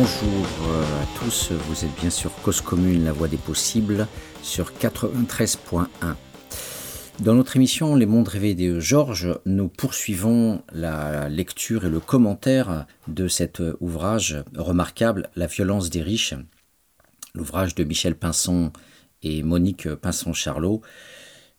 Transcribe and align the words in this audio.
Bonjour 0.00 0.46
à 0.70 1.18
tous, 1.18 1.50
vous 1.50 1.84
êtes 1.84 2.00
bien 2.00 2.10
sur 2.10 2.32
Cause 2.42 2.60
Commune, 2.60 3.04
la 3.04 3.10
voie 3.10 3.26
des 3.26 3.36
possibles, 3.36 4.06
sur 4.44 4.70
93.1. 4.70 5.88
Dans 7.18 7.34
notre 7.34 7.56
émission 7.56 7.96
Les 7.96 8.06
mondes 8.06 8.28
rêvés 8.28 8.54
de 8.54 8.78
Georges, 8.78 9.40
nous 9.44 9.66
poursuivons 9.66 10.62
la 10.72 11.28
lecture 11.28 11.84
et 11.84 11.88
le 11.88 11.98
commentaire 11.98 12.86
de 13.08 13.26
cet 13.26 13.60
ouvrage 13.80 14.44
remarquable, 14.54 15.30
La 15.34 15.48
violence 15.48 15.90
des 15.90 16.02
riches, 16.02 16.34
l'ouvrage 17.34 17.74
de 17.74 17.82
Michel 17.82 18.14
Pinson 18.14 18.70
et 19.24 19.42
Monique 19.42 19.92
Pinson-Charlot, 19.96 20.80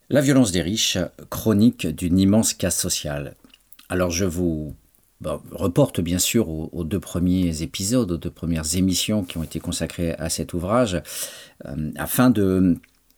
La 0.10 0.22
violence 0.22 0.54
des 0.54 0.62
riches, 0.62 0.98
chronique 1.30 1.88
d'une 1.88 2.18
immense 2.18 2.54
casse 2.54 2.80
sociale. 2.80 3.36
Alors 3.90 4.12
je 4.12 4.24
vous 4.24 4.78
reporte 5.52 6.00
bien 6.00 6.20
sûr 6.20 6.50
aux, 6.50 6.84
deux 6.84 7.00
premiers 7.00 7.62
épisodes, 7.62 8.12
aux 8.12 8.18
deux 8.18 8.30
premières 8.30 8.76
émissions 8.76 9.24
qui 9.24 9.38
ont 9.38 9.44
été 9.44 9.60
consacrées 9.60 10.14
à 10.14 10.30
cet 10.30 10.54
ouvrage, 10.54 11.02
euh, 11.66 11.92
afin 11.98 12.30
de 12.30 12.78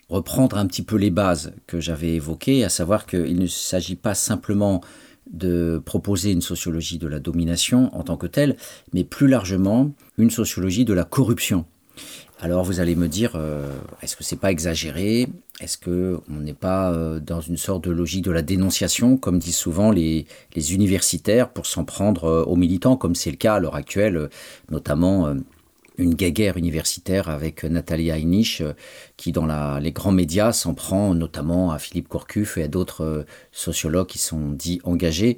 reprendre 0.09 0.57
un 0.57 0.65
petit 0.65 0.81
peu 0.81 0.97
les 0.97 1.11
bases 1.11 1.53
que 1.67 1.79
j'avais 1.79 2.15
évoquées, 2.15 2.63
à 2.63 2.69
savoir 2.69 3.05
qu'il 3.05 3.39
ne 3.39 3.47
s'agit 3.47 3.95
pas 3.95 4.15
simplement 4.15 4.81
de 5.31 5.81
proposer 5.85 6.31
une 6.31 6.41
sociologie 6.41 6.97
de 6.97 7.07
la 7.07 7.19
domination 7.19 7.95
en 7.95 8.03
tant 8.03 8.17
que 8.17 8.27
telle, 8.27 8.57
mais 8.93 9.03
plus 9.03 9.27
largement 9.27 9.91
une 10.17 10.31
sociologie 10.31 10.83
de 10.83 10.93
la 10.93 11.05
corruption 11.05 11.65
alors 12.41 12.63
vous 12.63 12.79
allez 12.79 12.95
me 12.95 13.07
dire, 13.07 13.33
euh, 13.35 13.71
est-ce 14.01 14.15
que 14.15 14.23
c'est 14.23 14.35
pas 14.35 14.49
exagéré? 14.49 15.27
Est-ce 15.59 15.77
que 15.77 16.19
on 16.27 16.39
n'est 16.39 16.55
pas 16.55 16.91
euh, 16.91 17.19
dans 17.19 17.39
une 17.39 17.55
sorte 17.55 17.83
de 17.83 17.91
logique 17.91 18.23
de 18.25 18.31
la 18.31 18.41
dénonciation, 18.41 19.15
comme 19.15 19.37
disent 19.37 19.57
souvent 19.57 19.91
les, 19.91 20.25
universitaires, 20.55 21.49
pour 21.49 21.67
s'en 21.67 21.85
prendre 21.85 22.23
euh, 22.23 22.43
aux 22.43 22.55
militants, 22.55 22.97
comme 22.97 23.13
c'est 23.13 23.29
le 23.29 23.37
cas 23.37 23.53
à 23.53 23.59
l'heure 23.59 23.75
actuelle, 23.75 24.27
notamment 24.71 25.35
une 25.99 26.15
guéguerre 26.15 26.57
universitaire 26.57 27.29
avec 27.29 27.63
Nathalie 27.63 28.09
Heinich, 28.09 28.63
qui 29.17 29.31
dans 29.31 29.45
les 29.77 29.91
grands 29.91 30.11
médias 30.11 30.51
s'en 30.51 30.73
prend 30.73 31.13
notamment 31.13 31.71
à 31.71 31.77
Philippe 31.77 32.07
Courcuff 32.07 32.57
et 32.57 32.63
à 32.63 32.67
d'autres 32.67 33.25
sociologues 33.51 34.07
qui 34.07 34.17
sont 34.17 34.49
dits 34.49 34.81
engagés. 34.83 35.37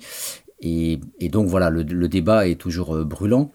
Et, 0.62 1.00
donc 1.24 1.48
voilà, 1.48 1.70
le 1.70 2.08
débat 2.08 2.48
est 2.48 2.56
toujours 2.56 3.04
brûlant 3.04 3.52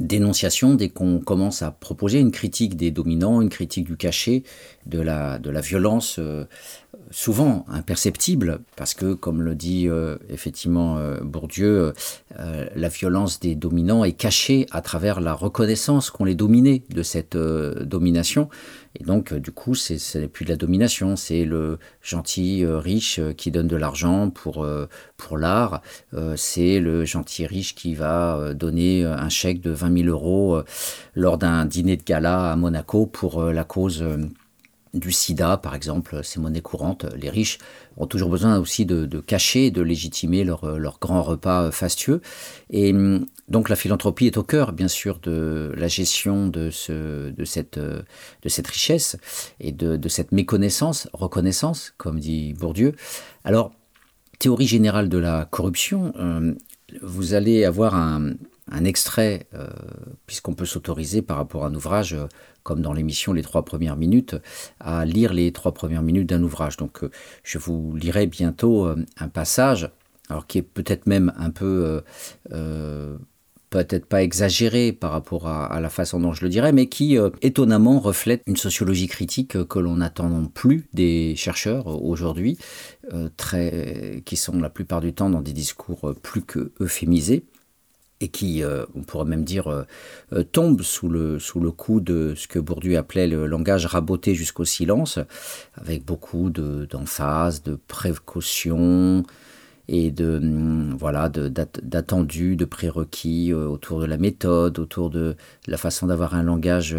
dénonciation 0.00 0.74
dès 0.74 0.88
qu'on 0.88 1.20
commence 1.20 1.62
à 1.62 1.70
proposer 1.70 2.20
une 2.20 2.30
critique 2.30 2.76
des 2.76 2.90
dominants, 2.90 3.40
une 3.40 3.48
critique 3.48 3.86
du 3.86 3.96
cachet, 3.96 4.42
de 4.86 5.00
la, 5.00 5.38
de 5.38 5.50
la 5.50 5.60
violence 5.60 6.18
euh, 6.18 6.44
souvent 7.10 7.64
imperceptible, 7.68 8.60
parce 8.74 8.94
que, 8.94 9.14
comme 9.14 9.42
le 9.42 9.54
dit 9.54 9.88
euh, 9.88 10.16
effectivement 10.28 10.98
euh, 10.98 11.20
Bourdieu, 11.20 11.92
la 12.74 12.88
violence 12.88 13.40
des 13.40 13.54
dominants 13.54 14.04
est 14.04 14.12
cachée 14.12 14.66
à 14.70 14.82
travers 14.82 15.20
la 15.20 15.32
reconnaissance 15.32 16.10
qu'on 16.10 16.24
les 16.24 16.34
dominait 16.34 16.82
de 16.90 17.02
cette 17.02 17.36
domination. 17.36 18.50
Et 18.98 19.04
donc, 19.04 19.32
du 19.32 19.52
coup, 19.52 19.74
ce 19.74 20.18
n'est 20.18 20.28
plus 20.28 20.44
de 20.44 20.50
la 20.50 20.56
domination, 20.56 21.16
c'est 21.16 21.46
le 21.46 21.78
gentil 22.02 22.66
riche 22.66 23.20
qui 23.38 23.50
donne 23.50 23.68
de 23.68 23.76
l'argent 23.76 24.28
pour, 24.28 24.66
pour 25.16 25.38
l'art, 25.38 25.80
c'est 26.36 26.78
le 26.78 27.06
gentil 27.06 27.46
riche 27.46 27.74
qui 27.74 27.94
va 27.94 28.52
donner 28.52 29.04
un 29.04 29.28
chèque 29.30 29.62
de 29.62 29.70
20 29.70 30.02
000 30.04 30.08
euros 30.08 30.60
lors 31.14 31.38
d'un 31.38 31.64
dîner 31.64 31.96
de 31.96 32.04
gala 32.04 32.52
à 32.52 32.56
Monaco 32.56 33.06
pour 33.06 33.42
la 33.44 33.64
cause 33.64 34.04
du 34.98 35.12
sida, 35.12 35.56
par 35.56 35.74
exemple, 35.74 36.20
ces 36.22 36.40
monnaies 36.40 36.60
courantes. 36.60 37.06
Les 37.16 37.30
riches 37.30 37.58
ont 37.96 38.06
toujours 38.06 38.28
besoin 38.28 38.58
aussi 38.58 38.86
de, 38.86 39.20
cacher, 39.20 39.70
de 39.70 39.82
légitimer 39.82 40.44
leur, 40.44 40.78
leur, 40.78 40.98
grand 41.00 41.22
repas 41.22 41.70
fastueux. 41.70 42.20
Et 42.70 42.92
hum, 42.92 43.26
donc 43.48 43.68
la 43.68 43.76
philanthropie 43.76 44.26
est 44.26 44.36
au 44.36 44.42
cœur, 44.42 44.72
bien 44.72 44.88
sûr, 44.88 45.18
de 45.20 45.72
la 45.76 45.88
gestion 45.88 46.48
de 46.48 46.70
cette 46.70 47.78
richesse 48.66 49.16
et 49.60 49.72
de, 49.72 50.08
cette 50.08 50.32
méconnaissance, 50.32 51.08
reconnaissance, 51.12 51.94
comme 51.96 52.18
dit 52.18 52.54
Bourdieu. 52.54 52.94
Alors, 53.44 53.72
théorie 54.38 54.66
générale 54.66 55.08
de 55.08 55.18
la 55.18 55.44
corruption, 55.44 56.12
hum, 56.18 56.56
vous 57.02 57.34
allez 57.34 57.64
avoir 57.64 57.94
un, 57.94 58.34
un 58.70 58.84
extrait, 58.84 59.46
euh, 59.54 59.68
puisqu'on 60.26 60.54
peut 60.54 60.64
s'autoriser 60.64 61.22
par 61.22 61.36
rapport 61.36 61.64
à 61.64 61.68
un 61.68 61.74
ouvrage, 61.74 62.14
euh, 62.14 62.26
comme 62.62 62.80
dans 62.80 62.92
l'émission 62.92 63.32
Les 63.32 63.42
trois 63.42 63.64
premières 63.64 63.96
minutes, 63.96 64.36
à 64.80 65.04
lire 65.04 65.32
les 65.32 65.52
trois 65.52 65.72
premières 65.72 66.02
minutes 66.02 66.28
d'un 66.28 66.42
ouvrage. 66.42 66.76
Donc 66.76 67.04
euh, 67.04 67.10
je 67.44 67.58
vous 67.58 67.94
lirai 67.94 68.26
bientôt 68.26 68.86
un 68.86 69.28
passage, 69.28 69.88
alors 70.28 70.46
qui 70.48 70.58
est 70.58 70.62
peut-être 70.62 71.06
même 71.06 71.32
un 71.36 71.50
peu, 71.50 72.02
peut-être 73.70 74.06
pas 74.06 74.22
exagéré 74.24 74.92
par 74.92 75.12
rapport 75.12 75.46
à, 75.46 75.80
la 75.80 75.88
façon 75.88 76.18
dont 76.18 76.32
je 76.32 76.42
le 76.42 76.48
dirais, 76.48 76.72
mais 76.72 76.86
qui 76.86 77.16
étonnamment 77.42 78.00
reflète 78.00 78.42
une 78.46 78.56
sociologie 78.56 79.06
critique 79.06 79.64
que 79.68 79.78
l'on 79.78 79.96
n'attend 79.96 80.46
plus 80.46 80.88
des 80.92 81.36
chercheurs 81.36 81.86
aujourd'hui, 81.86 82.58
qui 84.24 84.36
sont 84.36 84.58
la 84.58 84.70
plupart 84.70 85.00
du 85.00 85.12
temps 85.12 85.30
dans 85.30 85.42
des 85.42 85.52
discours 85.52 86.12
plus 86.20 86.42
que 86.42 86.72
euphémisés 86.80 87.44
et 88.20 88.28
qui, 88.28 88.62
euh, 88.62 88.84
on 88.94 89.02
pourrait 89.02 89.26
même 89.26 89.44
dire, 89.44 89.68
euh, 89.68 89.84
euh, 90.32 90.42
tombe 90.42 90.82
sous 90.82 91.08
le, 91.08 91.38
sous 91.38 91.60
le 91.60 91.70
coup 91.70 92.00
de 92.00 92.34
ce 92.36 92.48
que 92.48 92.58
Bourdieu 92.58 92.96
appelait 92.96 93.26
le 93.26 93.46
langage 93.46 93.86
raboté 93.86 94.34
jusqu'au 94.34 94.64
silence, 94.64 95.18
avec 95.74 96.04
beaucoup 96.04 96.50
d'emphase, 96.50 97.62
de, 97.62 97.78
précaution 97.88 99.22
et 99.88 100.10
de 100.10 100.38
hum, 100.38 100.96
voilà 100.98 101.28
d'attendus, 101.28 102.56
de, 102.56 102.64
prérequis 102.64 103.52
autour 103.52 104.00
de 104.00 104.06
la 104.06 104.16
méthode, 104.16 104.78
autour 104.78 105.10
de 105.10 105.36
la 105.66 105.76
façon 105.76 106.06
d'avoir 106.06 106.34
un 106.34 106.42
langage 106.42 106.96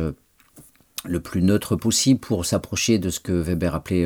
le 1.06 1.19
plus 1.19 1.41
neutre 1.41 1.75
possible 1.75 2.19
pour 2.19 2.46
s'approcher 2.46 3.00
de 3.00 3.09
ce 3.09 3.19
que 3.19 3.31
Weber 3.31 3.75
appelait 3.75 4.06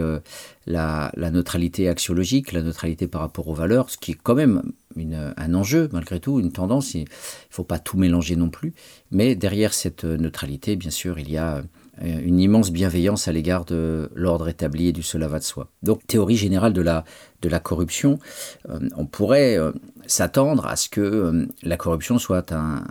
la, 0.67 1.11
la, 1.15 1.31
neutralité 1.31 1.87
axiologique, 1.87 2.51
la 2.51 2.61
neutralité 2.61 3.07
par 3.07 3.21
rapport 3.21 3.47
aux 3.47 3.53
valeurs, 3.53 3.89
ce 3.89 3.97
qui 3.97 4.11
est 4.11 4.17
quand 4.21 4.35
même 4.35 4.61
un 4.97 5.53
enjeu 5.53 5.89
malgré 5.93 6.19
tout, 6.19 6.39
une 6.39 6.51
tendance. 6.51 6.93
Il 6.93 7.03
ne 7.03 7.07
faut 7.49 7.63
pas 7.63 7.79
tout 7.79 7.97
mélanger 7.97 8.35
non 8.35 8.49
plus. 8.49 8.73
Mais 9.09 9.35
derrière 9.35 9.73
cette 9.73 10.03
neutralité, 10.03 10.75
bien 10.75 10.91
sûr, 10.91 11.17
il 11.17 11.31
y 11.31 11.37
a 11.37 11.63
euh, 12.03 12.19
une 12.23 12.39
immense 12.39 12.71
bienveillance 12.71 13.27
à 13.27 13.31
l'égard 13.31 13.65
de 13.65 14.09
l'ordre 14.15 14.47
établi 14.47 14.87
et 14.87 14.91
du 14.93 15.03
cela 15.03 15.27
va 15.27 15.39
de 15.39 15.43
soi. 15.43 15.67
Donc, 15.83 16.05
théorie 16.07 16.37
générale 16.37 16.73
de 16.73 16.81
la, 16.81 17.03
de 17.41 17.49
la 17.49 17.59
corruption, 17.59 18.17
euh, 18.69 18.79
on 18.95 19.05
pourrait 19.05 19.57
euh, 19.57 19.71
s'attendre 20.11 20.65
à 20.67 20.75
ce 20.75 20.89
que 20.89 21.47
la 21.63 21.77
corruption 21.77 22.19
soit 22.19 22.51
un, 22.51 22.83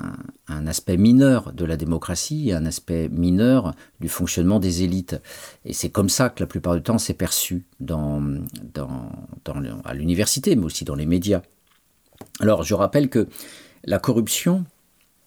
aspect 0.66 0.96
mineur 0.96 1.52
de 1.52 1.64
la 1.64 1.76
démocratie, 1.76 2.52
un 2.52 2.64
aspect 2.66 3.08
mineur 3.08 3.74
du 4.00 4.08
fonctionnement 4.08 4.58
des 4.58 4.82
élites. 4.82 5.20
Et 5.64 5.72
c'est 5.72 5.90
comme 5.90 6.08
ça 6.08 6.30
que 6.30 6.42
la 6.42 6.46
plupart 6.46 6.74
du 6.74 6.82
temps 6.82 6.98
c'est 6.98 7.14
perçu 7.14 7.64
à 9.84 9.94
l'université, 9.94 10.56
mais 10.56 10.64
aussi 10.64 10.84
dans 10.84 10.94
les 10.94 11.06
médias. 11.06 11.42
Alors, 12.40 12.62
je 12.62 12.74
rappelle 12.74 13.08
que 13.08 13.28
la 13.84 13.98
corruption 13.98 14.64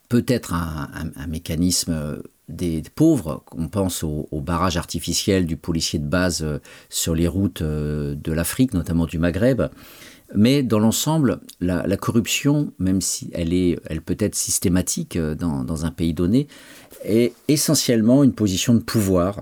peut 0.10 0.26
être 0.28 0.54
un, 0.54 1.28
mécanisme 1.28 2.22
des 2.50 2.84
pauvres. 2.96 3.44
On 3.56 3.68
pense 3.68 4.04
au, 4.04 4.28
barrage 4.42 4.78
artificiel 4.78 5.46
du 5.46 5.58
policier 5.58 6.00
de 6.00 6.08
base 6.08 6.44
euh, 6.44 6.60
sur 6.90 7.16
les 7.16 7.28
routes 7.28 7.62
euh, 7.62 8.14
de 8.16 8.32
l'Afrique, 8.32 8.74
notamment 8.74 9.06
du 9.06 9.18
Maghreb. 9.18 9.64
Mais 10.36 10.64
dans 10.64 10.80
l'ensemble, 10.80 11.40
la, 11.60 11.98
corruption, 11.98 12.72
même 12.80 13.02
si 13.02 13.30
elle, 13.34 13.54
est, 13.54 13.80
elle 13.86 14.02
peut 14.02 14.18
être 14.20 14.36
systématique 14.36 15.16
euh, 15.16 15.36
dans, 15.36 15.86
un 15.86 15.92
pays 15.92 16.14
donné, 16.14 16.48
est 17.04 17.34
essentiellement 17.48 18.24
une 18.24 18.34
position 18.34 18.74
de 18.74 18.80
pouvoir, 18.80 19.42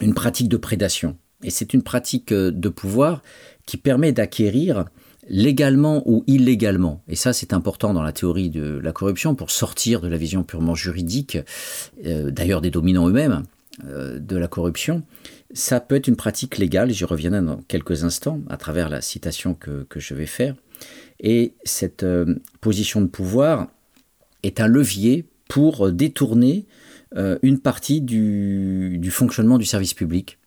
une 0.00 0.14
pratique 0.14 0.48
de 0.48 0.56
prédation. 0.56 1.16
Et 1.42 1.50
c'est 1.50 1.74
une 1.74 1.82
pratique 1.82 2.32
de 2.32 2.68
pouvoir 2.68 3.22
qui 3.66 3.76
permet 3.76 4.12
d'acquérir 4.12 4.86
légalement 5.28 6.02
ou 6.06 6.22
illégalement, 6.26 7.02
et 7.08 7.16
ça 7.16 7.32
c'est 7.32 7.52
important 7.52 7.92
dans 7.92 8.02
la 8.02 8.12
théorie 8.12 8.48
de 8.48 8.78
la 8.82 8.92
corruption 8.92 9.34
pour 9.34 9.50
sortir 9.50 10.00
de 10.00 10.08
la 10.08 10.16
vision 10.16 10.44
purement 10.44 10.74
juridique, 10.74 11.38
euh, 12.04 12.30
d'ailleurs 12.30 12.60
des 12.60 12.70
dominants 12.70 13.08
eux-mêmes, 13.08 13.42
euh, 13.88 14.18
de 14.18 14.36
la 14.36 14.48
corruption, 14.48 15.02
ça 15.56 15.80
peut 15.80 15.96
être 15.96 16.06
une 16.06 16.16
pratique 16.16 16.58
légale, 16.58 16.90
j'y 16.90 17.04
reviendrai 17.04 17.40
dans 17.42 17.56
quelques 17.68 18.04
instants 18.04 18.40
à 18.48 18.56
travers 18.56 18.88
la 18.88 19.00
citation 19.00 19.54
que, 19.54 19.86
je 19.96 20.14
vais 20.14 20.26
faire, 20.26 20.54
et 21.20 21.54
cette 21.64 22.02
euh, 22.02 22.36
position 22.60 23.00
de 23.00 23.06
pouvoir 23.06 23.68
est 24.42 24.60
un 24.60 24.68
levier 24.68 25.26
pour 25.48 25.90
détourner 25.90 26.66
une 27.42 27.60
partie 27.60 28.02
du, 28.02 29.08
fonctionnement 29.10 29.56
du 29.56 29.64
service 29.64 29.94
public. 29.94 30.38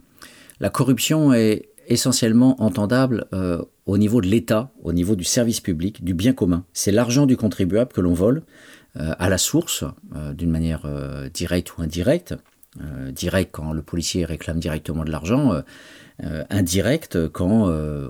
La 0.59 0.69
corruption 0.69 1.33
est 1.33 1.69
essentiellement 1.89 2.61
entendable 2.61 3.25
euh, 3.33 3.61
au 3.85 3.97
niveau 3.97 4.21
de 4.21 4.27
l'État, 4.27 4.71
au 4.83 4.93
niveau 4.93 5.15
du 5.15 5.23
service 5.23 5.59
public, 5.59 6.03
du 6.03 6.13
bien 6.13 6.33
commun. 6.33 6.63
C'est 6.71 6.91
l'argent 6.91 7.25
du 7.25 7.35
contribuable 7.35 7.91
que 7.91 8.01
l'on 8.01 8.13
vole 8.13 8.43
euh, 8.95 9.13
à 9.17 9.29
la 9.29 9.37
source, 9.37 9.83
euh, 10.15 10.33
d'une 10.33 10.51
manière 10.51 10.87
directe 11.33 11.77
ou 11.77 11.81
indirecte. 11.81 12.35
Direct 13.11 13.51
quand 13.51 13.73
le 13.73 13.81
policier 13.81 14.25
réclame 14.25 14.59
directement 14.59 15.03
de 15.03 15.11
l'argent, 15.11 15.63
indirect 16.49 17.29
quand 17.29 17.67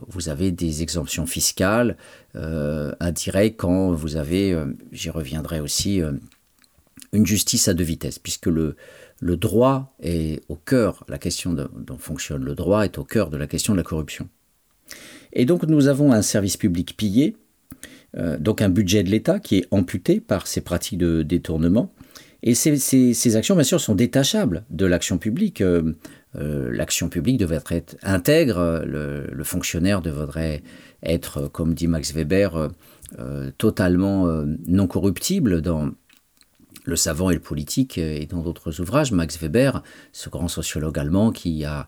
vous 0.08 0.30
avez 0.30 0.52
des 0.52 0.82
exemptions 0.82 1.26
fiscales, 1.26 1.96
indirect 2.34 3.58
quand 3.58 3.92
vous 3.92 4.18
avez, 4.18 4.58
j'y 4.92 5.10
reviendrai 5.10 5.60
aussi, 5.60 6.02
une 7.14 7.26
justice 7.26 7.68
à 7.68 7.74
deux 7.74 7.84
vitesses, 7.84 8.20
puisque 8.20 8.48
le, 8.48 8.76
droit 9.22 9.96
est 10.02 10.42
au 10.50 10.56
cœur, 10.56 11.04
la 11.08 11.18
question 11.18 11.54
dont 11.54 11.98
fonctionne 11.98 12.44
le 12.44 12.56
droit 12.56 12.84
est 12.84 12.98
au 12.98 13.04
cœur 13.04 13.30
de 13.30 13.38
la 13.38 13.48
question 13.48 13.74
de 13.74 13.78
la 13.78 13.84
corruption. 13.84 14.30
Et 15.34 15.46
donc 15.46 15.64
nous 15.64 15.88
avons 15.88 16.12
un 16.12 16.22
service 16.22 16.58
public 16.58 16.96
pillé, 16.98 17.36
euh, 18.18 18.38
donc 18.38 18.62
un 18.62 18.70
budget 18.70 19.04
de 19.04 19.10
l'État 19.10 19.40
qui 19.40 19.58
est 19.58 19.68
amputé 19.72 20.20
par 20.20 20.48
ces 20.48 20.62
pratiques 20.62 20.98
de 20.98 21.22
détournement. 21.22 21.94
Et 22.42 22.56
ces, 22.56 23.36
actions, 23.36 23.56
bien 23.56 23.64
sûr, 23.64 23.82
sont 23.82 23.96
détachables 23.96 24.64
de 24.70 24.86
l'action 24.86 25.18
publique. 25.18 25.62
Euh, 25.62 25.94
euh, 26.36 26.72
l'action 26.72 27.10
publique 27.10 27.38
devrait 27.38 27.64
être 27.70 27.98
intègre, 28.04 28.84
le, 28.86 29.44
fonctionnaire 29.44 30.02
devrait 30.02 30.62
être, 31.04 31.48
comme 31.48 31.74
dit 31.74 31.88
Max 31.88 32.14
Weber, 32.14 32.70
totalement 33.58 34.28
non 34.68 34.86
corruptible 34.86 35.62
dans 35.62 35.90
le 36.86 36.96
savant 36.96 37.30
et 37.30 37.36
le 37.36 37.40
politique 37.40 37.98
et 37.98 38.26
dans 38.26 38.42
d'autres 38.42 38.82
ouvrages. 38.82 39.12
Max 39.12 39.40
Weber, 39.40 39.84
ce 40.12 40.30
grand 40.30 40.48
sociologue 40.48 41.00
allemand 41.00 41.32
qui 41.32 41.64
a 41.66 41.88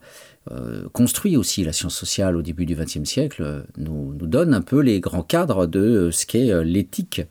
euh, 0.51 0.87
construit 0.89 1.37
aussi 1.37 1.63
la 1.63 1.73
science 1.73 1.95
sociale 1.95 2.35
au 2.35 2.41
début 2.41 2.65
du 2.65 2.75
XXe 2.75 3.03
siècle, 3.03 3.65
nous, 3.77 4.13
donne 4.15 4.53
un 4.53 4.61
peu 4.61 4.79
les 4.79 4.99
grands 4.99 5.23
cadres 5.23 5.67
de 5.67 6.09
ce 6.11 6.25
qu'est 6.25 6.51
euh, 6.51 6.63
l'éthique 6.63 7.21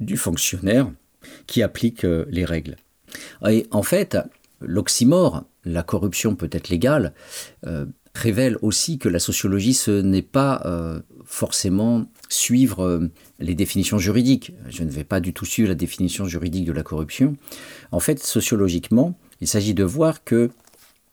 du 0.00 0.16
fonctionnaire 0.16 0.90
qui 1.46 1.62
applique 1.62 2.04
euh, 2.04 2.24
les 2.28 2.44
règles. 2.44 2.76
Et 3.48 3.66
en 3.70 3.82
fait, 3.82 4.18
l'oxymore, 4.60 5.44
la 5.64 5.82
corruption 5.82 6.34
peut 6.34 6.50
être 6.52 6.68
légale, 6.68 7.12
révèle 8.14 8.56
aussi 8.62 8.98
que 8.98 9.08
la 9.08 9.18
sociologie, 9.18 9.74
ce 9.74 10.00
n'est 10.00 10.22
pas 10.22 10.62
forcément 11.24 12.06
suivre 12.28 13.08
les 13.38 13.54
définitions 13.54 13.98
juridiques. 13.98 14.52
Je 14.68 14.82
ne 14.82 14.90
vais 14.90 15.04
pas 15.04 15.20
du 15.20 15.32
tout 15.32 15.44
suivre 15.44 15.68
la 15.68 15.74
définition 15.74 16.26
juridique 16.26 16.64
de 16.64 16.72
la 16.72 16.82
corruption. 16.82 17.36
En 17.92 18.00
fait, 18.00 18.22
sociologiquement, 18.22 19.18
il 19.40 19.48
s'agit 19.48 19.74
de 19.74 19.84
voir 19.84 20.24
que 20.24 20.50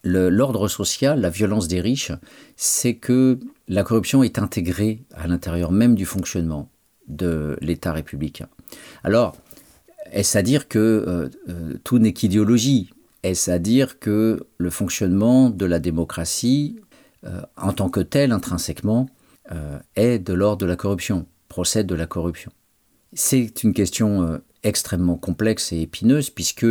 l'ordre 0.03 0.67
social, 0.67 1.21
la 1.21 1.29
violence 1.29 1.67
des 1.67 1.81
riches, 1.81 2.11
c'est 2.55 2.95
que 2.95 3.39
la 3.67 3.83
corruption 3.83 4.23
est 4.23 4.37
intégrée 4.39 5.03
à 5.13 5.27
l'intérieur 5.27 5.71
même 5.71 5.95
du 5.95 6.05
fonctionnement 6.05 6.69
de 7.07 7.57
l'État 7.61 7.93
républicain. 7.93 8.47
Alors, 9.03 9.35
est-ce 10.13 10.37
à 10.37 10.43
dire 10.43 10.67
que 10.67 10.79
euh, 10.79 11.29
euh, 11.49 11.73
tout 11.83 11.97
n'est 11.97 12.13
qu'idéologie? 12.13 12.91
Est-ce 13.23 13.49
à 13.49 13.57
dire 13.57 13.99
que 13.99 14.45
le 14.57 14.69
fonctionnement 14.69 15.49
de 15.49 15.65
la 15.65 15.79
démocratie, 15.79 16.79
euh, 17.25 17.41
en 17.57 17.73
tant 17.73 17.89
que 17.89 17.99
tel, 17.99 18.31
intrinsèquement, 18.31 19.07
est 19.95 20.19
de 20.19 20.33
l'ordre 20.33 20.59
de 20.59 20.65
la 20.65 20.75
corruption, 20.75 21.27
procède 21.47 21.85
de 21.85 21.95
la 21.95 22.07
corruption? 22.07 22.51
C'est 23.11 23.63
une 23.63 23.73
question 23.73 24.41
extrêmement 24.63 25.17
complexe 25.17 25.73
et 25.73 25.81
épineuse, 25.81 26.29
puisque 26.31 26.65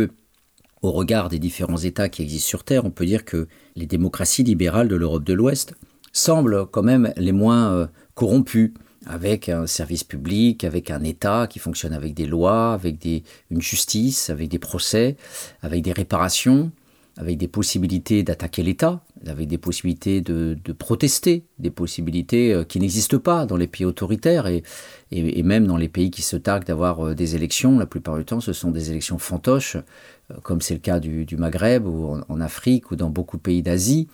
au 0.81 0.91
regard 0.91 1.29
des 1.29 1.39
différents 1.39 1.77
États 1.77 2.09
qui 2.09 2.23
existent 2.23 2.49
sur 2.49 2.63
Terre, 2.65 2.83
on 2.83 2.91
peut 2.91 3.05
dire 3.05 3.23
que 3.23 3.47
les 3.75 3.85
démocraties 3.85 4.43
libérales 4.43 4.89
de 4.89 4.95
l'Europe 4.95 5.23
de 5.23 5.33
l'Ouest 5.33 5.75
semblent 6.11 6.65
quand 6.65 6.83
même 6.83 7.13
les 7.15 7.31
moins 7.31 7.89
corrompues, 8.15 8.73
avec 9.05 9.49
un 9.49 9.67
service 9.67 10.03
public, 10.03 10.63
avec 10.63 10.91
un 10.91 11.03
État 11.03 11.47
qui 11.47 11.59
fonctionne 11.59 11.93
avec 11.93 12.13
des 12.13 12.25
lois, 12.25 12.73
avec 12.73 13.05
une 13.05 13.61
justice, 13.61 14.29
avec 14.29 14.49
des 14.49 14.59
procès, 14.59 15.17
avec 15.61 15.81
des 15.81 15.91
réparations, 15.91 16.71
avec 17.17 17.37
des 17.37 17.47
possibilités 17.47 18.23
d'attaquer 18.23 18.63
l'État, 18.63 19.03
avec 19.27 19.47
des 19.47 19.57
possibilités 19.57 20.21
de, 20.21 20.57
protester, 20.77 21.45
des 21.59 21.69
possibilités 21.69 22.53
euh, 22.53 22.63
qui 22.63 22.79
n'existent 22.79 23.19
pas 23.19 23.45
dans 23.45 23.55
les 23.55 23.67
pays 23.67 23.85
autoritaires 23.85 24.47
et, 24.47 24.63
et, 25.11 25.43
même 25.43 25.67
dans 25.67 25.77
les 25.77 25.89
pays 25.89 26.09
qui 26.09 26.23
se 26.23 26.35
targuent 26.35 26.65
d'avoir 26.65 27.05
euh, 27.07 27.13
des 27.13 27.35
élections. 27.35 27.77
La 27.77 27.85
plupart 27.85 28.17
du 28.17 28.25
temps, 28.25 28.39
ce 28.39 28.51
sont 28.51 28.71
des 28.71 28.89
élections 28.89 29.19
fantoches, 29.19 29.75
euh, 29.75 30.35
comme 30.41 30.61
c'est 30.61 30.73
le 30.73 30.79
cas 30.79 30.99
du, 30.99 31.27
Maghreb 31.37 31.85
ou 31.85 32.17
en, 32.27 32.41
Afrique 32.41 32.91
ou 32.91 32.95
dans 32.95 33.09
beaucoup 33.09 33.37
de 33.37 33.41
pays 33.43 33.61
d'Asie. 33.61 34.07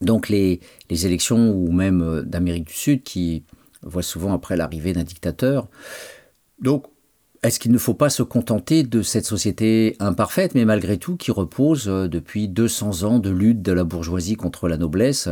donc 0.00 0.28
les, 0.28 0.60
les, 0.88 1.06
élections 1.06 1.52
ou 1.52 1.72
même 1.72 2.22
d'Amérique 2.24 2.66
du 2.68 2.74
Sud 2.74 3.02
qui 3.02 3.44
voient 3.82 4.02
souvent 4.02 4.32
après 4.32 4.56
l'arrivée 4.56 4.92
d'un 4.92 5.04
dictateur. 5.04 5.68
Donc 6.60 6.86
est-ce 7.42 7.58
qu'il 7.58 7.72
ne 7.72 7.78
faut 7.78 7.94
pas 7.94 8.08
se 8.08 8.22
contenter 8.22 8.84
de 8.84 9.02
cette 9.02 9.26
société 9.26 9.96
imparfaite, 9.98 10.54
mais 10.54 10.64
malgré 10.64 10.96
tout 10.96 11.16
qui 11.16 11.32
repose 11.32 11.88
euh, 11.88 12.06
depuis 12.06 12.46
200 12.46 13.02
ans 13.02 13.18
de 13.18 13.30
lutte 13.30 13.62
de 13.62 13.72
la 13.72 13.82
bourgeoisie 13.82 14.36
contre 14.36 14.68
la 14.68 14.76
noblesse, 14.76 15.28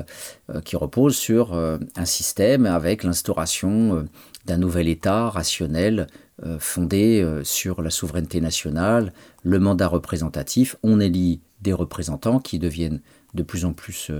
euh, 0.52 0.60
qui 0.60 0.74
repose 0.74 1.14
sur 1.14 1.54
euh, 1.54 1.78
un 1.94 2.04
système 2.04 2.66
avec 2.66 3.04
l'instauration 3.04 4.08
d'un 4.44 4.56
nouvel 4.56 4.88
État 4.88 5.30
rationnel 5.30 6.08
fondé 6.58 7.22
sur 7.44 7.82
la 7.82 7.90
souveraineté 7.90 8.40
nationale, 8.40 9.12
le 9.42 9.58
mandat 9.58 9.88
représentatif, 9.88 10.74
on 10.82 10.98
élit 10.98 11.42
des 11.60 11.74
représentants 11.74 12.40
qui 12.40 12.58
deviennent 12.58 13.02
de 13.34 13.42
plus 13.42 13.66
en 13.66 13.74
plus 13.74 14.10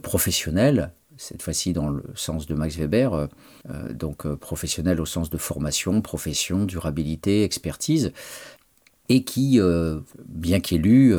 professionnels, 0.00 0.92
cette 1.16 1.42
fois-ci 1.42 1.72
dans 1.72 1.88
le 1.88 2.04
sens 2.14 2.46
de 2.46 2.54
Max 2.54 2.76
Weber, 2.76 3.14
euh, 3.14 3.26
euh, 3.70 3.92
donc 3.92 4.26
euh, 4.26 4.36
professionnel 4.36 5.00
au 5.00 5.06
sens 5.06 5.30
de 5.30 5.38
formation, 5.38 6.00
profession, 6.00 6.64
durabilité, 6.64 7.44
expertise, 7.44 8.12
et 9.08 9.22
qui, 9.22 9.60
bien 10.26 10.58
qu'élu, 10.58 11.14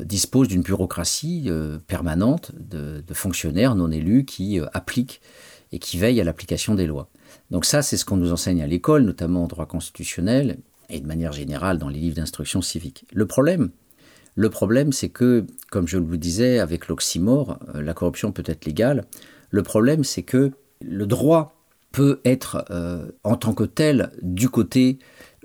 dispose 0.00 0.46
d'une 0.46 0.60
bureaucratie 0.60 1.48
permanente 1.86 2.52
de, 2.54 3.02
fonctionnaires 3.14 3.74
non 3.74 3.90
élus 3.90 4.26
qui 4.26 4.60
appliquent 4.74 5.22
et 5.72 5.78
qui 5.78 5.96
veillent 5.96 6.20
à 6.20 6.24
l'application 6.24 6.74
des 6.74 6.86
lois. 6.86 7.08
Donc 7.50 7.64
ça, 7.64 7.80
c'est 7.80 7.96
ce 7.96 8.04
qu'on 8.04 8.18
nous 8.18 8.30
enseigne 8.30 8.60
à 8.60 8.66
l'école, 8.66 9.04
notamment 9.04 9.44
en 9.44 9.46
droit 9.46 9.64
constitutionnel 9.64 10.58
et 10.90 11.00
de 11.00 11.06
manière 11.06 11.32
générale 11.32 11.78
dans 11.78 11.88
les 11.88 11.98
livres 11.98 12.16
d'instruction 12.16 12.60
civique. 12.60 13.06
Le 13.10 13.24
problème, 13.24 13.70
le 14.34 14.50
problème, 14.50 14.92
c'est 14.92 15.08
que, 15.08 15.46
comme 15.70 15.86
je 15.86 15.96
vous 15.96 16.16
disais, 16.16 16.58
avec 16.58 16.88
l'oxymore, 16.88 17.58
euh, 17.74 17.82
la 17.82 17.94
corruption 17.94 18.32
peut 18.32 18.42
être 18.46 18.64
légale. 18.64 19.04
Le 19.50 19.62
problème, 19.62 20.02
c'est 20.02 20.22
que 20.22 20.50
le 20.80 21.06
droit 21.06 21.56
peut 21.92 22.20
être, 22.24 22.64
euh, 22.70 23.06
en 23.22 23.36
tant 23.36 23.54
que 23.54 23.64
tel, 23.64 24.10
du 24.22 24.48
côté 24.48 24.98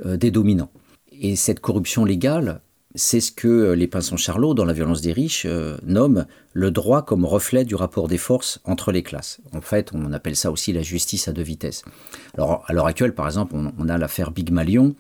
euh, 0.06 0.18
des 0.18 0.32
dominants. 0.32 0.72
Et 1.12 1.36
cette 1.36 1.60
corruption 1.60 2.04
légale, 2.04 2.62
c'est 2.96 3.20
ce 3.20 3.32
que 3.32 3.74
les 3.74 3.88
Pinsons 3.88 4.18
Charlot, 4.18 4.56
dans 4.56 4.66
La 4.66 4.74
violence 4.74 5.02
des 5.02 5.14
riches, 5.14 5.46
nomment 5.84 6.26
le 6.54 6.72
droit 6.72 7.06
comme 7.06 7.24
reflet 7.24 7.64
du 7.64 7.76
rapport 7.76 8.08
des 8.08 8.18
forces 8.18 8.60
entre 8.64 8.92
les 8.92 9.04
classes. 9.04 9.42
En 9.54 9.62
fait, 9.62 9.92
on 9.94 10.12
appelle 10.12 10.36
ça 10.36 10.50
aussi 10.50 10.74
la 10.74 10.82
justice 10.82 11.28
à 11.28 11.32
deux 11.32 11.44
vitesses. 11.44 11.84
Alors, 12.34 12.64
à 12.68 12.74
l'heure 12.74 12.88
actuelle, 12.88 13.14
par 13.14 13.28
exemple, 13.28 13.54
on, 13.56 13.90
a 13.90 13.98
l'affaire 14.00 14.32
Big 14.32 14.50
Malion, 14.50 14.96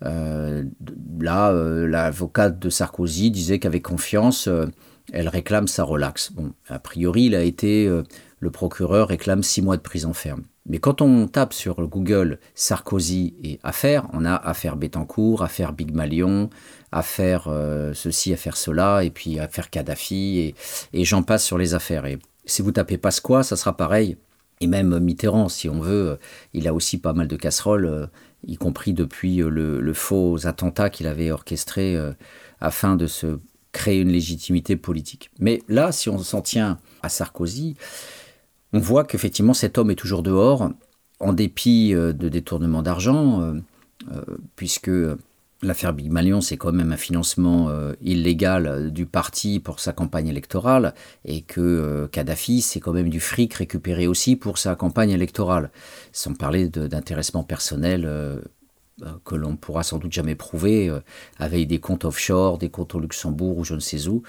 là, 0.00 1.50
euh, 1.50 1.86
l'avocate 1.86 2.58
de 2.58 2.70
Sarkozy 2.70 3.30
disait 3.30 3.58
qu'avec 3.58 3.82
confiance, 3.82 4.48
euh, 4.48 4.66
elle 5.12 5.28
réclame 5.28 5.68
sa 5.68 5.84
relaxe. 5.84 6.32
Bon, 6.32 6.52
a 6.68 6.78
priori, 6.78 7.24
il 7.24 7.34
a 7.34 7.42
été, 7.42 7.90
le 8.38 8.50
procureur 8.50 9.08
réclame 9.08 9.42
six 9.42 9.60
mois 9.60 9.76
de 9.76 9.82
prison 9.82 10.12
ferme. 10.12 10.42
Mais 10.66 10.78
quand 10.78 11.02
on 11.02 11.26
tape 11.26 11.52
sur 11.52 11.74
Google 11.88 12.38
Sarkozy 12.54 13.34
et 13.42 13.58
affaires, 13.64 14.06
on 14.12 14.24
a 14.24 14.34
affaire 14.34 14.76
Bettencourt, 14.76 15.42
affaire 15.42 15.72
Big 15.72 15.92
Malion, 15.92 16.48
affaire 16.92 17.48
ceci, 17.92 18.32
affaire 18.32 18.56
cela, 18.56 19.02
et 19.02 19.10
puis 19.10 19.40
affaire 19.40 19.68
Kadhafi, 19.68 20.38
et, 20.38 20.54
et 20.92 21.04
j'en 21.04 21.24
passe 21.24 21.44
sur 21.44 21.58
les 21.58 21.74
affaires. 21.74 22.06
Et 22.06 22.20
si 22.44 22.62
vous 22.62 22.70
tapez 22.70 22.96
Pasqua, 22.96 23.42
ça 23.42 23.56
sera 23.56 23.76
pareil. 23.76 24.16
Et 24.60 24.66
même 24.66 24.98
Mitterrand, 25.00 25.48
si 25.48 25.68
on 25.68 25.80
veut, 25.80 26.18
il 26.52 26.68
a 26.68 26.74
aussi 26.74 26.98
pas 26.98 27.14
mal 27.14 27.26
de 27.26 27.36
casseroles 27.36 28.10
y 28.46 28.56
compris 28.56 28.92
depuis 28.92 29.42
euh, 29.42 29.48
le, 29.48 29.92
faux 29.92 30.46
attentat 30.46 30.90
qu'il 30.90 31.06
avait 31.06 31.30
orchestré 31.30 31.96
euh, 31.96 32.12
afin 32.60 32.96
de 32.96 33.06
se 33.06 33.38
créer 33.72 34.00
une 34.00 34.10
légitimité 34.10 34.76
politique. 34.76 35.30
Mais 35.38 35.62
là, 35.68 35.92
si 35.92 36.08
on 36.08 36.18
s'en 36.18 36.40
tient 36.40 36.78
à 37.02 37.08
Sarkozy, 37.08 37.76
on 38.72 38.78
voit 38.78 39.04
qu'effectivement 39.04 39.54
cet 39.54 39.78
homme 39.78 39.90
est 39.90 39.96
toujours 39.96 40.22
dehors, 40.22 40.70
en 41.20 41.32
dépit 41.32 41.94
euh, 41.94 42.12
de 42.12 42.28
détournement 42.28 42.82
d'argent, 42.82 43.54
puisque 44.56 44.90
L'affaire 45.62 45.92
Big 45.92 46.10
Malion, 46.10 46.40
c'est 46.40 46.56
quand 46.56 46.72
même 46.72 46.90
un 46.90 46.96
financement 46.96 47.68
euh, 47.68 47.92
illégal 48.00 48.66
euh, 48.66 48.88
du 48.88 49.04
parti 49.04 49.60
pour 49.60 49.78
sa 49.78 49.92
campagne 49.92 50.28
électorale, 50.28 50.94
et 51.26 51.42
que 51.42 51.60
euh, 51.60 52.08
Kadhafi, 52.08 52.62
c'est 52.62 52.80
quand 52.80 52.94
même 52.94 53.10
du 53.10 53.20
fric 53.20 53.52
récupéré 53.52 54.06
aussi 54.06 54.36
pour 54.36 54.56
sa 54.56 54.74
campagne 54.74 55.10
électorale, 55.10 55.70
sans 56.12 56.32
parler 56.32 56.68
d'intéressement 56.68 57.44
personnel 57.44 58.08
que 59.24 59.34
l'on 59.34 59.56
pourra 59.56 59.82
sans 59.82 59.98
doute 59.98 60.12
jamais 60.12 60.34
prouver, 60.34 60.92
avec 61.38 61.66
des 61.66 61.78
comptes 61.78 62.04
offshore, 62.04 62.58
des 62.58 62.68
comptes 62.68 62.94
au 62.94 63.00
Luxembourg 63.00 63.56
ou 63.58 63.64
je 63.64 63.74
ne 63.74 63.80
sais 63.80 64.08
où, 64.08 64.22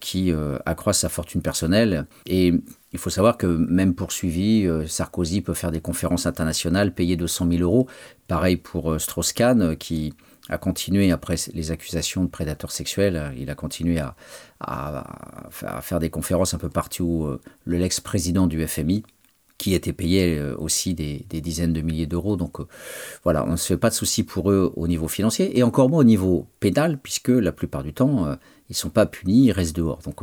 qui 0.00 0.32
accroissent 0.66 1.00
sa 1.00 1.08
fortune 1.08 1.40
personnelle. 1.40 2.06
Et 2.26 2.52
il 2.92 2.98
faut 2.98 3.10
savoir 3.10 3.38
que 3.38 3.46
même 3.46 3.94
poursuivi, 3.94 4.68
Sarkozy 4.86 5.40
peut 5.40 5.54
faire 5.54 5.70
des 5.70 5.80
conférences 5.80 6.26
internationales 6.26 6.92
payées 6.92 7.16
200 7.16 7.48
000 7.50 7.62
euros. 7.62 7.86
Pareil 8.28 8.56
pour 8.56 9.00
Strauss-Kahn, 9.00 9.76
qui 9.76 10.12
a 10.48 10.58
continué, 10.58 11.10
après 11.10 11.36
les 11.54 11.70
accusations 11.70 12.24
de 12.24 12.28
prédateurs 12.28 12.70
sexuels, 12.70 13.32
il 13.38 13.48
a 13.50 13.54
continué 13.54 13.98
à, 13.98 14.14
faire 15.80 16.00
des 16.00 16.10
conférences 16.10 16.54
un 16.54 16.58
peu 16.58 16.68
partout, 16.68 17.24
euh, 17.24 17.40
le 17.64 17.78
l'ex-président 17.78 18.46
du 18.46 18.66
FMI, 18.66 19.04
qui 19.56 19.74
étaient 19.74 19.92
payés 19.92 20.38
euh, 20.38 20.54
aussi 20.58 20.94
des, 20.94 21.24
dizaines 21.28 21.72
de 21.72 21.80
milliers 21.80 22.06
d'euros. 22.06 22.36
Donc 22.36 22.60
euh, 22.60 22.66
voilà, 23.22 23.44
on 23.46 23.52
ne 23.52 23.56
se 23.56 23.68
fait 23.68 23.78
pas 23.78 23.88
de 23.88 23.94
soucis 23.94 24.22
pour 24.22 24.50
eux 24.50 24.72
au 24.76 24.86
niveau 24.86 25.08
financier, 25.08 25.58
et 25.58 25.62
encore 25.62 25.88
moins 25.88 26.00
au 26.00 26.04
niveau 26.04 26.46
pénal, 26.60 26.98
puisque 27.02 27.28
la 27.28 27.52
plupart 27.52 27.82
du 27.82 27.94
temps, 27.94 28.36
ils 28.70 28.76
sont 28.76 28.90
pas 28.90 29.06
punis, 29.06 29.46
ils 29.46 29.52
restent 29.52 29.76
dehors. 29.76 30.00
Donc 30.04 30.20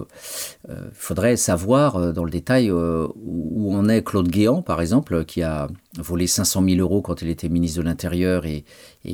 il 0.68 0.76
faudrait 0.94 1.38
savoir 1.38 2.14
dans 2.14 2.24
le 2.24 2.32
détail 2.32 2.72
où 2.72 3.76
en 3.76 3.88
est 3.88 4.04
Claude 4.04 4.30
Guéant, 4.30 4.62
par 4.62 4.82
exemple, 4.82 5.26
qui 5.26 5.44
a 5.44 5.68
volé 5.98 6.28
500 6.28 6.64
000 6.64 6.80
euros 6.80 7.02
quand 7.02 7.22
il 7.22 7.30
était 7.30 7.50
ministre 7.50 7.80
de 7.80 7.86
l'Intérieur, 7.86 8.46
et, 8.46 8.66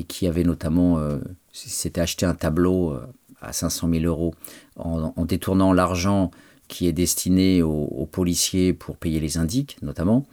qui 0.08 0.26
avait 0.26 0.44
notamment, 0.44 0.98
s'était 1.52 2.00
acheté 2.00 2.24
un 2.24 2.34
tableau 2.34 2.98
à 3.40 3.52
500 3.52 3.88
000 3.90 4.04
euros 4.04 4.34
en, 4.76 5.24
détournant 5.24 5.72
l'argent 5.72 6.30
qui 6.68 6.86
est 6.86 6.92
destiné 6.92 7.62
aux, 7.62 8.06
policiers 8.10 8.74
pour 8.74 8.96
payer 8.96 9.20
les 9.20 9.38
indiques, 9.38 9.78
notamment. 9.82 10.26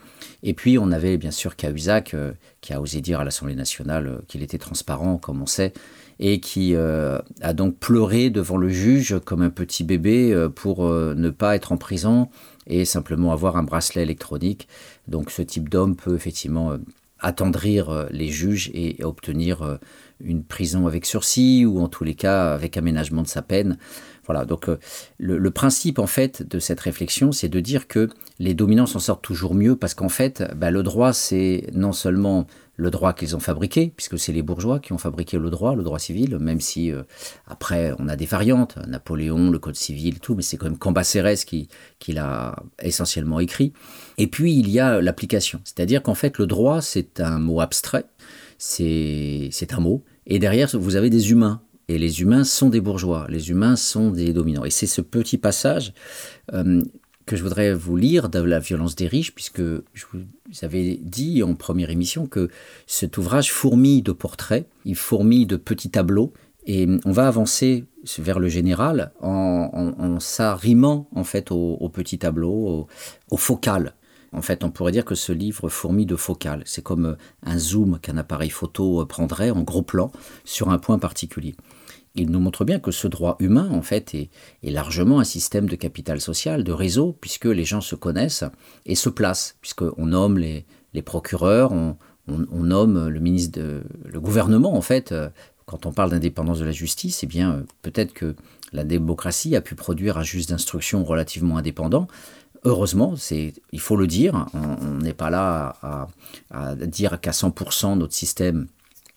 Et 0.43 0.53
puis, 0.53 0.77
on 0.77 0.91
avait 0.91 1.17
bien 1.17 1.31
sûr 1.31 1.55
Cahuzac, 1.55 2.13
euh, 2.13 2.33
qui 2.59 2.73
a 2.73 2.81
osé 2.81 2.99
dire 2.99 3.21
à 3.21 3.23
l'Assemblée 3.23 3.55
nationale 3.55 4.07
euh, 4.07 4.17
qu'il 4.27 4.43
était 4.43 4.57
transparent, 4.57 5.17
comme 5.17 5.41
on 5.41 5.45
sait, 5.45 5.71
et 6.19 6.39
qui 6.39 6.75
euh, 6.75 7.19
a 7.41 7.53
donc 7.53 7.77
pleuré 7.77 8.29
devant 8.29 8.57
le 8.57 8.69
juge 8.69 9.19
comme 9.25 9.41
un 9.41 9.49
petit 9.49 9.83
bébé 9.83 10.47
pour 10.55 10.85
ne 10.89 11.29
pas 11.29 11.55
être 11.55 11.71
en 11.71 11.77
prison 11.77 12.29
et 12.67 12.85
simplement 12.85 13.31
avoir 13.31 13.57
un 13.57 13.63
bracelet 13.63 14.01
électronique. 14.01 14.67
Donc, 15.07 15.31
ce 15.31 15.41
type 15.41 15.69
d'homme 15.69 15.95
peut 15.95 16.15
effectivement 16.15 16.73
attendrir 17.19 18.07
les 18.11 18.27
juges 18.29 18.71
et 18.73 19.03
obtenir 19.03 19.79
une 20.19 20.43
prison 20.43 20.87
avec 20.87 21.05
sursis 21.05 21.65
ou 21.65 21.79
en 21.79 21.89
tous 21.89 22.03
les 22.03 22.15
cas 22.15 22.53
avec 22.53 22.77
aménagement 22.77 23.21
de 23.21 23.27
sa 23.27 23.41
peine. 23.41 23.77
Voilà, 24.25 24.45
donc 24.45 24.69
euh, 24.69 24.77
le, 25.19 25.51
principe 25.51 25.99
en 25.99 26.07
fait 26.07 26.41
de 26.47 26.59
cette 26.59 26.79
réflexion, 26.79 27.31
c'est 27.31 27.49
de 27.49 27.59
dire 27.59 27.87
que 27.87 28.09
les 28.39 28.53
dominants 28.53 28.87
s'en 28.87 28.99
sortent 28.99 29.23
toujours 29.23 29.53
mieux 29.53 29.75
parce 29.75 29.93
qu'en 29.93 30.09
fait, 30.09 30.43
bah, 30.55 30.71
le 30.71 30.81
droit, 30.81 31.13
c'est 31.13 31.67
non 31.73 31.91
seulement 31.91 32.47
le 32.77 32.91
droit 32.91 33.13
qu'ils 33.13 33.35
ont 33.35 33.39
fabriqué, 33.39 33.93
puisque 33.95 34.19
c'est 34.19 34.33
les 34.33 34.41
bourgeois 34.41 34.79
qui 34.79 34.93
ont 34.93 34.97
fabriqué 34.97 35.37
le 35.37 35.49
droit, 35.49 35.75
le 35.75 35.83
droit 35.83 35.99
civil, 35.99 36.37
même 36.39 36.59
si 36.59 36.91
euh, 36.91 37.03
après 37.47 37.93
on 37.99 38.07
a 38.07 38.15
des 38.15 38.25
variantes, 38.25 38.77
Napoléon, 38.87 39.49
le 39.49 39.59
Code 39.59 39.75
civil, 39.75 40.19
tout, 40.19 40.35
mais 40.35 40.41
c'est 40.41 40.57
quand 40.57 40.65
même 40.65 40.77
Cambacérès 40.77 41.45
qui, 41.45 41.69
qui 41.99 42.13
l'a 42.13 42.55
essentiellement 42.81 43.39
écrit. 43.39 43.73
Et 44.17 44.27
puis 44.27 44.53
il 44.53 44.69
y 44.69 44.79
a 44.79 45.01
l'application, 45.01 45.61
c'est-à-dire 45.63 46.03
qu'en 46.03 46.15
fait 46.15 46.37
le 46.37 46.47
droit 46.47 46.81
c'est 46.81 47.19
un 47.19 47.39
mot 47.39 47.61
abstrait, 47.61 48.05
c'est 48.57 49.49
un 49.71 49.79
mot, 49.79 50.03
et 50.27 50.39
derrière 50.39 50.69
vous 50.73 50.95
avez 50.95 51.09
des 51.09 51.31
humains, 51.31 51.61
et 51.87 51.97
les 51.97 52.21
humains 52.21 52.43
sont 52.43 52.69
des 52.69 52.81
bourgeois, 52.81 53.27
les 53.29 53.51
humains 53.51 53.75
sont 53.75 54.09
des 54.09 54.33
dominants. 54.33 54.65
Et 54.65 54.71
c'est 54.71 54.87
ce 54.87 55.01
petit 55.01 55.37
passage 55.37 55.93
euh, 56.53 56.83
que 57.25 57.35
je 57.35 57.43
voudrais 57.43 57.73
vous 57.73 57.95
lire 57.95 58.29
de 58.29 58.39
la 58.39 58.59
violence 58.59 58.95
des 58.95 59.07
riches, 59.07 59.33
puisque 59.33 59.61
je 59.61 60.05
vous 60.11 60.21
avais 60.61 60.99
dit 61.01 61.41
en 61.43 61.55
première 61.55 61.89
émission 61.89 62.27
que 62.27 62.49
cet 62.85 63.17
ouvrage 63.17 63.51
fourmille 63.51 64.03
de 64.03 64.11
portraits, 64.11 64.67
il 64.85 64.95
fourmille 64.95 65.47
de 65.47 65.55
petits 65.55 65.89
tableaux, 65.89 66.33
et 66.67 66.87
on 67.05 67.11
va 67.11 67.27
avancer 67.27 67.85
vers 68.19 68.39
le 68.39 68.49
général 68.49 69.11
en, 69.21 70.19
s'arrimant 70.19 71.07
en 71.13 71.23
fait 71.23 71.51
aux 71.51 71.77
au 71.79 71.89
petits 71.89 72.19
tableaux, 72.19 72.67
au, 72.67 72.87
au 73.31 73.37
focal. 73.37 73.93
En 74.31 74.41
fait, 74.41 74.63
on 74.63 74.71
pourrait 74.71 74.91
dire 74.91 75.05
que 75.05 75.15
ce 75.15 75.31
livre 75.31 75.69
fourmille 75.69 76.05
de 76.05 76.15
focales. 76.15 76.63
C'est 76.65 76.83
comme 76.83 77.15
un 77.43 77.57
zoom 77.57 77.99
qu'un 77.99 78.17
appareil 78.17 78.49
photo 78.49 79.05
prendrait 79.05 79.51
en 79.51 79.61
gros 79.61 79.83
plan 79.83 80.11
sur 80.43 80.69
un 80.69 80.77
point 80.77 80.99
particulier. 80.99 81.55
Il 82.15 82.31
nous 82.31 82.39
montre 82.39 82.65
bien 82.65 82.79
que 82.79 82.91
ce 82.91 83.07
droit 83.07 83.35
humain, 83.39 83.69
en 83.71 83.81
fait, 83.81 84.13
est, 84.13 84.29
largement 84.63 85.19
un 85.19 85.25
système 85.25 85.67
de 85.67 85.75
capital 85.75 86.21
social, 86.21 86.63
de 86.63 86.71
réseau, 86.71 87.17
puisque 87.19 87.45
les 87.45 87.65
gens 87.65 87.81
se 87.81 87.95
connaissent 87.95 88.45
et 88.85 88.95
se 88.95 89.09
placent, 89.09 89.57
puisqu'on 89.61 90.05
nomme 90.05 90.37
les, 90.37 90.65
procureurs, 91.03 91.71
on, 91.73 91.97
nomme 92.27 93.07
le 93.09 93.19
ministre, 93.19 93.59
le 93.59 94.19
gouvernement, 94.19 94.75
en 94.75 94.81
fait. 94.81 95.13
Quand 95.65 95.87
on 95.87 95.91
parle 95.91 96.11
d'indépendance 96.11 96.59
de 96.59 96.65
la 96.65 96.71
justice, 96.71 97.23
eh 97.23 97.27
bien, 97.27 97.63
peut-être 97.81 98.13
que 98.13 98.35
la 98.71 98.83
démocratie 98.83 99.55
a 99.55 99.61
pu 99.61 99.73
produire 99.73 100.17
un 100.17 100.23
juge 100.23 100.45
d'instruction 100.45 101.03
relativement 101.03 101.57
indépendant, 101.57 102.07
heureusement, 102.65 103.15
il 103.31 103.79
faut 103.79 103.95
le 103.95 104.07
dire, 104.07 104.47
on 104.53 104.97
n'est 104.97 105.13
pas 105.13 105.29
là 105.29 106.07
à, 106.51 106.75
dire 106.75 107.19
qu'à 107.21 107.31
100% 107.31 107.97
notre 107.97 108.13
système 108.13 108.67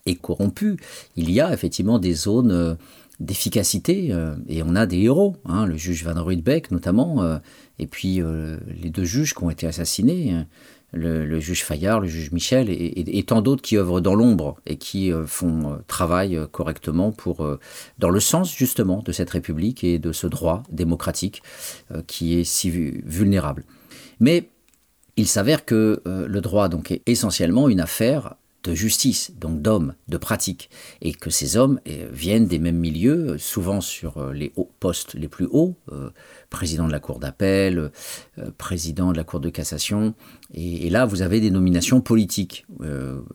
est 0.08 0.14
corrompu. 0.14 0.76
Il 1.16 1.30
y 1.30 1.40
a 1.40 1.52
effectivement 1.52 1.98
des 1.98 2.14
zones 2.14 2.50
euh, 2.50 2.74
d'efficacité 3.20 4.08
euh, 4.10 4.34
et 4.48 4.62
on 4.62 4.76
a 4.76 4.86
des 4.86 4.98
héros, 4.98 5.36
hein, 5.44 5.66
le 5.66 5.76
juge 5.76 6.04
Van 6.04 6.22
Ruydbeck 6.22 6.70
notamment, 6.70 7.22
euh, 7.22 7.38
et 7.78 7.86
puis 7.86 8.20
les 8.82 8.90
deux 8.90 9.04
juges 9.04 9.34
qui 9.34 9.44
ont 9.44 9.50
été 9.50 9.66
assassinés. 9.66 10.32
Hein 10.32 10.46
le, 10.92 11.38
juge 11.38 11.64
Fayard, 11.64 12.00
le 12.00 12.08
juge 12.08 12.32
Michel 12.32 12.70
et, 12.70 13.22
tant 13.22 13.42
d'autres 13.42 13.60
qui 13.60 13.76
œuvrent 13.76 14.00
dans 14.00 14.14
l'ombre 14.14 14.56
et 14.64 14.78
qui 14.78 15.12
font 15.26 15.78
travail 15.86 16.40
correctement 16.50 17.12
pour, 17.12 17.46
dans 17.98 18.08
le 18.08 18.20
sens 18.20 18.56
justement 18.56 19.02
de 19.02 19.12
cette 19.12 19.28
République 19.28 19.84
et 19.84 19.98
de 19.98 20.12
ce 20.12 20.26
droit 20.26 20.62
démocratique 20.72 21.42
qui 22.06 22.38
est 22.38 22.44
si 22.44 22.70
vulnérable. 22.70 23.64
Mais 24.18 24.48
il 25.16 25.26
s'avère 25.26 25.66
que 25.66 26.00
le 26.06 26.40
droit 26.40 26.70
donc 26.70 26.90
est 26.90 27.02
essentiellement 27.04 27.68
une 27.68 27.80
affaire 27.80 28.36
de 28.68 28.74
justice, 28.74 29.32
donc 29.40 29.62
d'hommes, 29.62 29.94
de 30.08 30.18
pratique, 30.18 30.68
et 31.00 31.12
que 31.12 31.30
ces 31.30 31.56
hommes 31.56 31.80
eh, 31.86 32.04
viennent 32.12 32.46
des 32.46 32.58
mêmes 32.58 32.76
milieux, 32.76 33.38
souvent 33.38 33.80
sur 33.80 34.18
euh, 34.18 34.32
les 34.32 34.52
hauts 34.56 34.70
postes 34.78 35.14
les 35.14 35.28
plus 35.28 35.46
hauts, 35.50 35.74
euh, 35.90 36.10
président 36.50 36.86
de 36.86 36.92
la 36.92 37.00
Cour 37.00 37.18
d'appel, 37.18 37.90
euh, 38.38 38.50
président 38.58 39.12
de 39.12 39.16
la 39.16 39.24
Cour 39.24 39.40
de 39.40 39.48
cassation, 39.48 40.14
et, 40.52 40.90
là 40.90 41.06
vous 41.06 41.22
avez 41.22 41.40
des 41.40 41.50
nominations 41.50 42.00
politiques. 42.00 42.66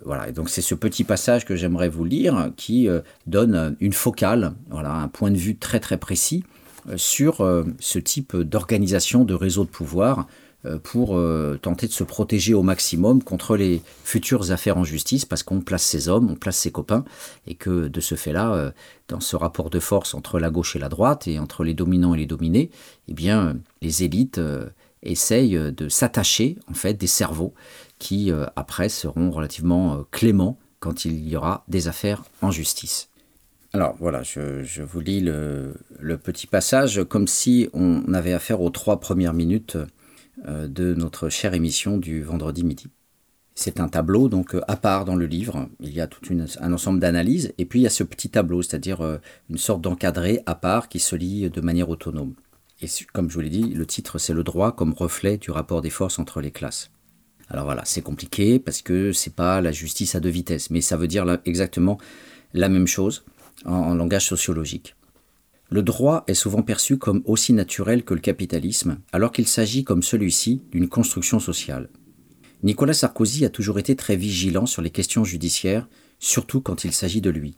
voilà, 0.06 0.32
donc 0.32 0.50
c'est 0.50 0.62
ce 0.62 0.76
petit 0.76 1.04
passage 1.04 1.46
que 1.46 1.56
j'aimerais 1.56 1.90
vous 1.90 2.04
lire 2.04 2.52
qui 2.58 2.88
donne 3.28 3.76
une 3.80 3.94
focale, 3.94 4.54
voilà, 4.70 4.92
un 4.94 5.08
point 5.08 5.30
de 5.30 5.38
vue 5.38 5.56
très 5.56 5.80
très 5.80 5.98
précis 5.98 6.44
sur 6.96 7.48
ce 7.80 8.00
type 8.00 8.36
d'organisation 8.36 9.24
de 9.24 9.36
réseau 9.36 9.66
de 9.66 9.70
pouvoir 9.70 10.28
pour 10.84 11.18
euh, 11.18 11.60
tenter 11.62 11.88
de 11.88 11.92
se 11.92 12.04
protéger 12.04 12.54
au 12.54 12.64
maximum 12.64 13.24
contre 13.24 13.58
les 13.58 13.82
futures 14.04 14.52
affaires 14.52 14.78
en 14.78 14.84
justice, 14.84 15.26
parce 15.26 15.44
qu'on 15.44 15.62
place 15.62 15.84
ses 15.84 16.10
hommes, 16.10 16.32
on 16.32 16.36
place 16.36 16.58
ses 16.58 16.72
copains, 16.72 17.04
et 17.48 17.56
que 17.56 17.88
de 17.88 18.00
ce 18.00 18.16
fait-là, 18.16 18.54
euh, 18.54 18.72
dans 19.08 19.20
ce 19.20 19.36
rapport 19.36 19.70
de 19.70 19.80
force 19.80 20.14
entre 20.14 20.40
la 20.40 20.50
gauche 20.50 20.76
et 20.76 20.80
la 20.80 20.90
droite, 20.90 21.28
et 21.28 21.40
entre 21.40 21.64
les 21.64 21.74
dominants 21.74 22.14
et 22.14 22.20
les 22.20 22.26
dominés, 22.26 22.70
eh 23.08 23.14
bien, 23.14 23.58
les 23.82 24.04
élites 24.04 24.40
essayent 25.02 25.60
de 25.60 25.90
s'attacher, 25.90 26.58
en 26.70 26.74
fait, 26.74 26.94
des 26.94 27.08
cerveaux 27.08 27.54
qui, 28.00 28.32
après, 28.56 28.88
seront 28.88 29.30
relativement 29.32 30.06
cléments 30.12 30.58
quand 30.80 31.06
il 31.06 31.28
y 31.28 31.36
aura 31.36 31.64
des 31.68 31.88
affaires 31.88 32.24
en 32.42 32.52
justice. 32.52 33.10
Alors 33.76 33.96
voilà, 34.00 34.22
je, 34.22 34.84
vous 34.84 35.00
lis 35.00 35.20
le, 35.20 35.74
petit 36.24 36.46
passage 36.46 37.04
comme 37.06 37.26
si 37.26 37.70
on 37.74 38.14
avait 38.14 38.34
affaire 38.34 38.62
aux 38.62 38.70
trois 38.70 39.00
premières 39.00 39.34
minutes 39.34 39.78
euh, 39.78 39.88
de 40.48 40.94
notre 40.94 41.30
chère 41.30 41.54
émission 41.54 41.98
du 41.98 42.22
vendredi 42.22 42.64
midi. 42.64 42.88
C'est 43.56 43.80
un 43.80 43.88
tableau 43.88 44.30
donc 44.30 44.56
euh, 44.56 44.62
à 44.68 44.76
part 44.76 45.06
dans 45.06 45.16
le 45.16 45.26
livre. 45.26 45.70
Il 45.80 45.94
y 45.94 46.02
a 46.02 46.08
tout 46.08 46.22
un 46.60 46.74
ensemble 46.74 47.00
d'analyses 47.00 47.54
et 47.58 47.66
puis 47.66 47.82
il 47.82 47.84
y 47.84 47.88
a 47.88 47.92
ce 47.92 48.04
petit 48.04 48.30
tableau, 48.30 48.62
c'est-à-dire 48.62 49.02
euh, 49.02 49.18
une 49.50 49.58
sorte 49.58 49.82
d'encadré 49.82 50.42
à 50.46 50.56
part 50.56 50.90
qui 50.90 51.00
se 51.00 51.16
lit 51.16 51.50
de 51.50 51.62
manière 51.62 51.90
autonome. 51.90 52.34
Et 52.82 52.88
comme 53.14 53.30
je 53.30 53.36
vous 53.36 53.42
l'ai 53.42 53.50
dit, 53.50 53.74
le 53.74 53.86
titre 53.86 54.18
c'est 54.18 54.34
le 54.34 54.44
droit 54.44 54.76
comme 54.76 54.94
reflet 54.94 55.38
du 55.38 55.52
rapport 55.52 55.82
des 55.82 55.92
forces 55.92 56.18
entre 56.20 56.42
les 56.42 56.52
classes. 56.52 56.90
Alors 57.50 57.66
voilà, 57.66 57.84
c'est 57.86 58.02
compliqué 58.02 58.58
parce 58.58 58.82
que 58.82 59.12
c'est 59.12 59.36
pas 59.36 59.62
la 59.62 59.72
justice 59.72 60.16
à 60.16 60.20
deux 60.20 60.30
vitesses, 60.30 60.70
mais 60.70 60.82
ça 60.82 60.98
veut 60.98 61.08
dire 61.08 61.26
exactement 61.46 62.00
la 62.54 62.70
même 62.70 62.88
chose 62.88 63.24
en 63.66 63.94
langage 63.94 64.28
sociologique. 64.28 64.96
Le 65.74 65.82
droit 65.82 66.24
est 66.28 66.36
souvent 66.36 66.62
perçu 66.62 67.00
comme 67.00 67.24
aussi 67.26 67.52
naturel 67.52 68.04
que 68.04 68.14
le 68.14 68.20
capitalisme, 68.20 69.00
alors 69.12 69.32
qu'il 69.32 69.48
s'agit, 69.48 69.84
comme 69.84 70.04
celui-ci, 70.04 70.62
d'une 70.72 70.88
construction 70.88 71.40
sociale. 71.40 71.90
Nicolas 72.62 72.94
Sarkozy 72.94 73.44
a 73.44 73.50
toujours 73.50 73.80
été 73.80 73.96
très 73.96 74.16
vigilant 74.16 74.68
sur 74.68 74.84
les 74.84 74.92
questions 74.92 75.24
judiciaires, 75.24 75.90
surtout 76.20 76.62
quand 76.62 76.84
il 76.84 76.92
s'agit 76.92 77.22
de 77.22 77.32
lui. 77.32 77.56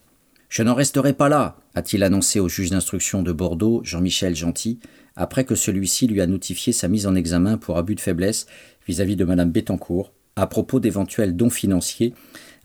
Je 0.48 0.64
n'en 0.64 0.76
resterai 0.76 1.12
pas 1.12 1.28
là, 1.28 1.58
a-t-il 1.74 2.04
annoncé 2.04 2.40
au 2.40 2.48
juge 2.48 2.70
d'instruction 2.70 3.22
de 3.22 3.34
Bordeaux, 3.34 3.82
Jean-Michel 3.84 4.34
Gentil, 4.34 4.80
après 5.18 5.44
que 5.44 5.56
celui-ci 5.56 6.08
lui 6.08 6.22
a 6.22 6.26
notifié 6.26 6.72
sa 6.72 6.88
mise 6.88 7.08
en 7.08 7.16
examen 7.16 7.58
pour 7.58 7.78
abus 7.78 7.96
de 7.96 8.00
faiblesse 8.00 8.46
vis-à-vis 8.88 9.18
de 9.18 9.26
Madame 9.26 9.52
Bettencourt, 9.52 10.14
à 10.38 10.48
propos 10.48 10.80
d'éventuels 10.80 11.36
dons 11.36 11.50
financiers 11.50 12.14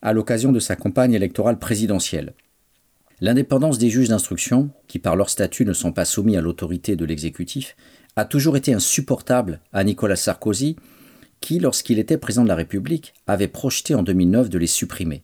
à 0.01 0.13
l'occasion 0.13 0.53
de 0.53 0.61
sa 0.61 0.77
campagne 0.77 1.15
électorale 1.15 1.59
présidentielle. 1.59 2.35
L'indépendance 3.23 3.77
des 3.77 3.91
juges 3.91 4.09
d'instruction, 4.09 4.71
qui 4.89 4.99
par 4.99 5.15
leur 5.15 5.29
statut 5.29 5.67
ne 5.67 5.75
sont 5.75 5.93
pas 5.93 6.07
soumis 6.07 6.39
à 6.39 6.41
l'autorité 6.41 6.97
de 6.97 7.05
l'exécutif, 7.05 7.77
a 8.17 8.25
toujours 8.25 8.57
été 8.57 8.73
insupportable 8.73 9.61
à 9.73 9.85
Nicolas 9.85 10.17
Sarkozy, 10.17 10.77
qui, 11.41 11.59
lorsqu'il 11.59 11.99
était 11.99 12.17
président 12.17 12.45
de 12.45 12.49
la 12.49 12.55
République, 12.55 13.13
avait 13.27 13.49
projeté 13.49 13.95
en 13.95 14.03
2009 14.03 14.49
de 14.49 14.59
les 14.59 14.67
supprimer. 14.67 15.23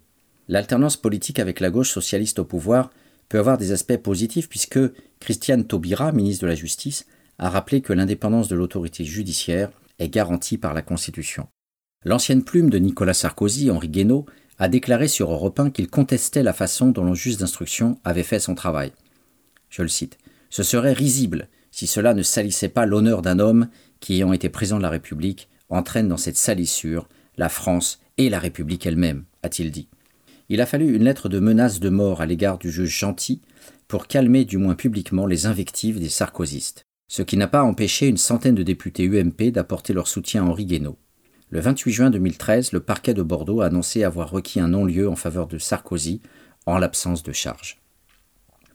L'alternance 0.48 0.96
politique 0.96 1.38
avec 1.38 1.58
la 1.58 1.70
gauche 1.70 1.90
socialiste 1.90 2.38
au 2.38 2.44
pouvoir 2.44 2.90
peut 3.28 3.38
avoir 3.38 3.58
des 3.58 3.72
aspects 3.72 3.96
positifs 3.96 4.48
puisque 4.48 4.78
Christiane 5.18 5.64
Taubira, 5.64 6.12
ministre 6.12 6.42
de 6.42 6.48
la 6.48 6.54
Justice, 6.54 7.06
a 7.38 7.48
rappelé 7.48 7.80
que 7.80 7.92
l'indépendance 7.92 8.48
de 8.48 8.56
l'autorité 8.56 9.04
judiciaire 9.04 9.70
est 9.98 10.08
garantie 10.08 10.58
par 10.58 10.74
la 10.74 10.82
Constitution. 10.82 11.48
L'ancienne 12.04 12.44
plume 12.44 12.70
de 12.70 12.78
Nicolas 12.78 13.14
Sarkozy, 13.14 13.70
Henri 13.70 13.88
Guénaud, 13.88 14.26
a 14.58 14.68
déclaré 14.68 15.08
sur 15.08 15.30
Europe 15.30 15.60
1 15.60 15.70
qu'il 15.70 15.88
contestait 15.88 16.42
la 16.42 16.52
façon 16.52 16.90
dont 16.90 17.04
le 17.04 17.14
juge 17.14 17.36
d'instruction 17.36 17.98
avait 18.04 18.22
fait 18.22 18.40
son 18.40 18.54
travail. 18.54 18.92
Je 19.68 19.82
le 19.82 19.88
cite. 19.88 20.18
Ce 20.50 20.62
serait 20.62 20.92
risible 20.92 21.48
si 21.70 21.86
cela 21.86 22.14
ne 22.14 22.22
salissait 22.22 22.70
pas 22.70 22.86
l'honneur 22.86 23.20
d'un 23.20 23.38
homme 23.38 23.68
qui, 24.00 24.14
ayant 24.14 24.32
été 24.32 24.48
président 24.48 24.78
de 24.78 24.82
la 24.82 24.90
République, 24.90 25.48
entraîne 25.68 26.08
dans 26.08 26.16
cette 26.16 26.36
salissure 26.36 27.08
la 27.36 27.48
France 27.48 28.00
et 28.16 28.30
la 28.30 28.38
République 28.38 28.86
elle-même, 28.86 29.24
a-t-il 29.42 29.70
dit. 29.70 29.88
Il 30.48 30.60
a 30.60 30.66
fallu 30.66 30.94
une 30.94 31.04
lettre 31.04 31.28
de 31.28 31.40
menace 31.40 31.80
de 31.80 31.88
mort 31.88 32.20
à 32.20 32.26
l'égard 32.26 32.58
du 32.58 32.70
juge 32.70 32.96
gentil 32.96 33.42
pour 33.88 34.06
calmer 34.06 34.44
du 34.44 34.58
moins 34.58 34.74
publiquement 34.74 35.26
les 35.26 35.46
invectives 35.46 36.00
des 36.00 36.08
sarkozystes, 36.08 36.84
ce 37.08 37.22
qui 37.22 37.36
n'a 37.36 37.48
pas 37.48 37.62
empêché 37.62 38.06
une 38.06 38.16
centaine 38.16 38.54
de 38.54 38.62
députés 38.62 39.06
UMP 39.06 39.50
d'apporter 39.50 39.92
leur 39.92 40.08
soutien 40.08 40.44
à 40.44 40.46
Henri 40.46 40.66
Guénaud. 40.66 40.98
Le 41.50 41.60
28 41.60 41.92
juin 41.92 42.10
2013, 42.10 42.72
le 42.72 42.80
parquet 42.80 43.14
de 43.14 43.22
Bordeaux 43.22 43.60
a 43.60 43.66
annoncé 43.66 44.02
avoir 44.02 44.30
requis 44.30 44.58
un 44.58 44.68
non-lieu 44.68 45.08
en 45.08 45.14
faveur 45.14 45.46
de 45.46 45.58
Sarkozy 45.58 46.20
en 46.66 46.76
l'absence 46.76 47.22
de 47.22 47.30
charge. 47.32 47.78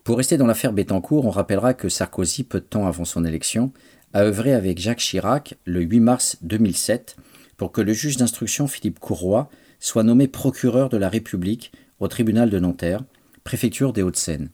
Pour 0.05 0.17
rester 0.17 0.37
dans 0.37 0.47
l'affaire 0.47 0.71
Bettencourt, 0.71 1.25
on 1.25 1.31
rappellera 1.31 1.73
que 1.73 1.89
Sarkozy, 1.89 2.45
peu 2.45 2.61
de 2.61 2.65
temps 2.65 2.87
avant 2.87 3.03
son 3.03 3.25
élection, 3.25 3.73
a 4.13 4.23
œuvré 4.23 4.53
avec 4.53 4.79
Jacques 4.79 4.99
Chirac 4.99 5.55
le 5.65 5.81
8 5.81 5.99
mars 5.99 6.37
2007 6.43 7.17
pour 7.57 7.73
que 7.73 7.81
le 7.81 7.91
juge 7.91 8.15
d'instruction 8.15 8.67
Philippe 8.67 8.99
Courroy 8.99 9.49
soit 9.81 10.03
nommé 10.03 10.29
procureur 10.29 10.87
de 10.87 10.97
la 10.97 11.09
République 11.09 11.73
au 11.99 12.07
tribunal 12.07 12.49
de 12.49 12.57
Nanterre, 12.57 13.03
préfecture 13.43 13.91
des 13.91 14.01
Hauts-de-Seine. 14.01 14.49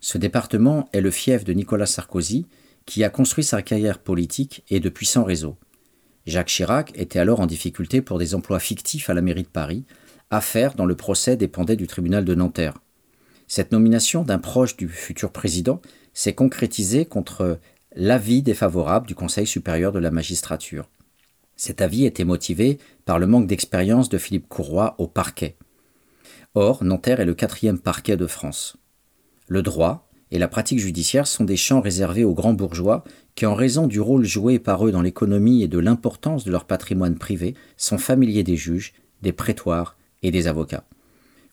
Ce 0.00 0.18
département 0.18 0.90
est 0.92 1.00
le 1.00 1.10
fief 1.10 1.42
de 1.42 1.54
Nicolas 1.54 1.86
Sarkozy, 1.86 2.46
qui 2.84 3.02
a 3.02 3.08
construit 3.08 3.44
sa 3.44 3.62
carrière 3.62 3.98
politique 3.98 4.62
et 4.68 4.78
de 4.78 4.90
puissants 4.90 5.24
réseaux. 5.24 5.56
Jacques 6.26 6.48
Chirac 6.48 6.92
était 6.96 7.20
alors 7.20 7.40
en 7.40 7.46
difficulté 7.46 8.02
pour 8.02 8.18
des 8.18 8.34
emplois 8.34 8.58
fictifs 8.58 9.08
à 9.10 9.14
la 9.14 9.22
mairie 9.22 9.44
de 9.44 9.48
Paris, 9.48 9.84
affaire 10.30 10.74
dont 10.74 10.86
le 10.86 10.96
procès 10.96 11.36
dépendait 11.36 11.76
du 11.76 11.86
tribunal 11.86 12.24
de 12.24 12.34
Nanterre. 12.34 12.78
Cette 13.46 13.70
nomination 13.70 14.24
d'un 14.24 14.38
proche 14.38 14.76
du 14.76 14.88
futur 14.88 15.30
président 15.30 15.80
s'est 16.14 16.34
concrétisée 16.34 17.04
contre 17.04 17.60
l'avis 17.94 18.42
défavorable 18.42 19.06
du 19.06 19.14
Conseil 19.14 19.46
supérieur 19.46 19.92
de 19.92 20.00
la 20.00 20.10
magistrature. 20.10 20.88
Cet 21.54 21.80
avis 21.80 22.04
était 22.04 22.24
motivé 22.24 22.78
par 23.04 23.18
le 23.18 23.26
manque 23.26 23.46
d'expérience 23.46 24.08
de 24.08 24.18
Philippe 24.18 24.48
Courroy 24.48 24.96
au 24.98 25.06
parquet. 25.06 25.56
Or, 26.54 26.82
Nanterre 26.82 27.20
est 27.20 27.26
le 27.26 27.34
quatrième 27.34 27.78
parquet 27.78 28.16
de 28.16 28.26
France. 28.26 28.76
Le 29.46 29.62
droit 29.62 30.08
et 30.30 30.38
la 30.38 30.48
pratique 30.48 30.80
judiciaire 30.80 31.26
sont 31.26 31.44
des 31.44 31.56
champs 31.56 31.80
réservés 31.80 32.24
aux 32.24 32.34
grands 32.34 32.52
bourgeois 32.52 33.04
qui, 33.36 33.46
en 33.46 33.54
raison 33.54 33.86
du 33.86 34.00
rôle 34.00 34.24
joué 34.24 34.58
par 34.58 34.84
eux 34.84 34.90
dans 34.90 35.02
l'économie 35.02 35.62
et 35.62 35.68
de 35.68 35.78
l'importance 35.78 36.44
de 36.44 36.50
leur 36.50 36.64
patrimoine 36.64 37.16
privé, 37.16 37.54
sont 37.76 37.98
familiers 37.98 38.42
des 38.42 38.56
juges, 38.56 38.94
des 39.22 39.32
prétoires 39.32 39.96
et 40.22 40.30
des 40.30 40.48
avocats. 40.48 40.84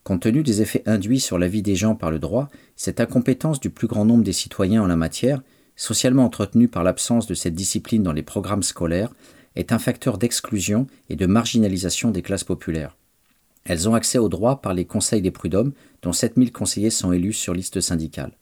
Compte 0.03 0.21
tenu 0.21 0.43
des 0.43 0.61
effets 0.61 0.83
induits 0.85 1.19
sur 1.19 1.37
la 1.37 1.47
vie 1.47 1.61
des 1.61 1.75
gens 1.75 1.95
par 1.95 2.09
le 2.09 2.19
droit, 2.19 2.49
cette 2.75 2.99
incompétence 2.99 3.59
du 3.59 3.69
plus 3.69 3.87
grand 3.87 4.05
nombre 4.05 4.23
des 4.23 4.33
citoyens 4.33 4.81
en 4.81 4.87
la 4.87 4.95
matière, 4.95 5.41
socialement 5.75 6.25
entretenue 6.25 6.67
par 6.67 6.83
l'absence 6.83 7.27
de 7.27 7.33
cette 7.33 7.55
discipline 7.55 8.03
dans 8.03 8.13
les 8.13 8.23
programmes 8.23 8.63
scolaires, 8.63 9.13
est 9.55 9.71
un 9.71 9.79
facteur 9.79 10.17
d'exclusion 10.17 10.87
et 11.09 11.15
de 11.15 11.25
marginalisation 11.25 12.11
des 12.11 12.21
classes 12.21 12.43
populaires. 12.43 12.97
Elles 13.65 13.87
ont 13.87 13.93
accès 13.93 14.17
au 14.17 14.29
droit 14.29 14.61
par 14.61 14.73
les 14.73 14.85
conseils 14.85 15.21
des 15.21 15.31
prud'hommes, 15.31 15.73
dont 16.01 16.11
7000 16.11 16.51
conseillers 16.51 16.89
sont 16.89 17.13
élus 17.13 17.33
sur 17.33 17.53
liste 17.53 17.79
syndicale. 17.79 18.33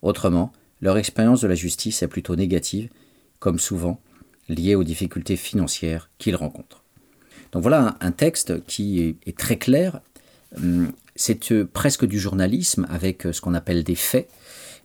Autrement, 0.00 0.52
leur 0.82 0.98
expérience 0.98 1.40
de 1.40 1.48
la 1.48 1.54
justice 1.54 2.02
est 2.02 2.08
plutôt 2.08 2.36
négative, 2.36 2.90
comme 3.38 3.58
souvent 3.58 4.00
liée 4.48 4.74
aux 4.74 4.84
difficultés 4.84 5.36
financières 5.36 6.10
qu'ils 6.18 6.36
rencontrent. 6.36 6.82
Donc 7.52 7.62
voilà 7.62 7.96
un, 8.00 8.12
texte 8.12 8.64
qui 8.66 9.16
est 9.24 9.38
très 9.38 9.56
clair, 9.56 10.00
hum, 10.56 10.92
c'est 11.14 11.52
euh, 11.52 11.68
presque 11.70 12.04
du 12.04 12.18
journalisme 12.18 12.86
avec 12.90 13.26
euh, 13.26 13.32
ce 13.32 13.40
qu'on 13.40 13.54
appelle 13.54 13.84
des 13.84 13.94
faits. 13.94 14.28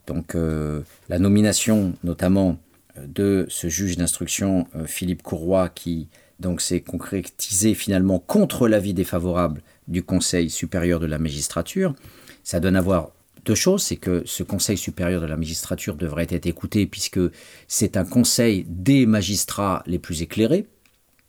Donc 0.06 0.34
euh, 0.34 0.82
la 1.08 1.18
nomination 1.18 1.94
notamment 2.04 2.58
de 3.06 3.46
ce 3.48 3.68
juge 3.68 3.96
d'instruction 3.96 4.66
Philippe 4.86 5.22
Courroy 5.22 5.68
qui 5.68 6.08
donc 6.40 6.60
s'est 6.60 6.80
concrétisé 6.80 7.74
finalement 7.74 8.18
contre 8.18 8.66
l'avis 8.66 8.92
défavorable 8.92 9.62
du 9.86 10.02
Conseil 10.02 10.50
supérieur 10.50 10.98
de 10.98 11.06
la 11.06 11.18
magistrature. 11.18 11.94
Ça 12.42 12.58
donne 12.58 12.74
à 12.74 12.80
voir 12.80 13.10
deux 13.48 13.54
choses, 13.54 13.82
c'est 13.82 13.96
que 13.96 14.22
ce 14.26 14.42
Conseil 14.42 14.76
supérieur 14.76 15.22
de 15.22 15.26
la 15.26 15.38
magistrature 15.38 15.96
devrait 15.96 16.26
être 16.28 16.46
écouté 16.46 16.86
puisque 16.86 17.20
c'est 17.66 17.96
un 17.96 18.04
conseil 18.04 18.66
des 18.68 19.06
magistrats 19.06 19.82
les 19.86 19.98
plus 19.98 20.20
éclairés, 20.20 20.66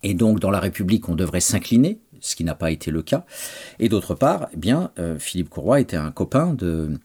et 0.02 0.12
donc 0.12 0.38
dans 0.38 0.50
la 0.50 0.60
République 0.60 1.08
on 1.08 1.14
devrait 1.14 1.40
s'incliner 1.40 1.98
ce 2.20 2.36
qui 2.36 2.44
n'a 2.44 2.54
pas 2.54 2.70
été 2.70 2.90
le 2.90 3.00
cas. 3.00 3.24
Et 3.78 3.88
d'autre 3.88 4.14
part, 4.14 4.48
eh 4.52 4.58
bien, 4.58 4.90
euh, 4.98 5.18
Philippe 5.18 5.48
Courroy 5.48 5.80
était 5.80 5.96
un 5.96 6.10
copain 6.10 6.52
de, 6.52 6.98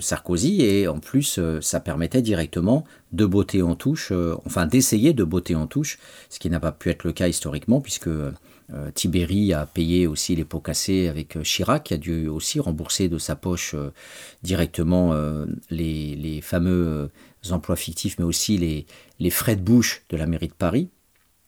Sarkozy 0.00 0.62
et 0.62 0.88
en 0.88 1.00
plus, 1.00 1.38
euh, 1.38 1.60
ça 1.60 1.78
permettait 1.80 2.22
directement 2.22 2.84
de 3.12 3.26
botter 3.26 3.60
en 3.60 3.74
touche, 3.74 4.10
euh, 4.12 4.36
enfin 4.46 4.64
d'essayer 4.64 5.12
de 5.12 5.24
botter 5.24 5.54
en 5.54 5.66
touche, 5.66 5.98
ce 6.30 6.38
qui 6.38 6.48
n'a 6.48 6.60
pas 6.60 6.72
pu 6.72 6.88
être 6.88 7.04
le 7.04 7.12
cas 7.12 7.28
historiquement 7.28 7.82
puisque 7.82 8.08
Tibéri 8.94 9.52
a 9.52 9.66
payé 9.66 10.06
aussi 10.06 10.34
les 10.34 10.44
pots 10.44 10.60
cassés 10.60 11.08
avec 11.08 11.40
Chirac, 11.42 11.84
qui 11.84 11.94
a 11.94 11.98
dû 11.98 12.28
aussi 12.28 12.60
rembourser 12.60 13.08
de 13.08 13.18
sa 13.18 13.36
poche 13.36 13.74
directement 14.42 15.14
les, 15.70 16.40
fameux 16.42 17.10
emplois 17.50 17.76
fictifs, 17.76 18.18
mais 18.18 18.24
aussi 18.24 18.86
les, 19.18 19.30
frais 19.30 19.56
de 19.56 19.62
bouche 19.62 20.04
de 20.08 20.16
la 20.16 20.26
mairie 20.26 20.48
de 20.48 20.54
Paris. 20.54 20.88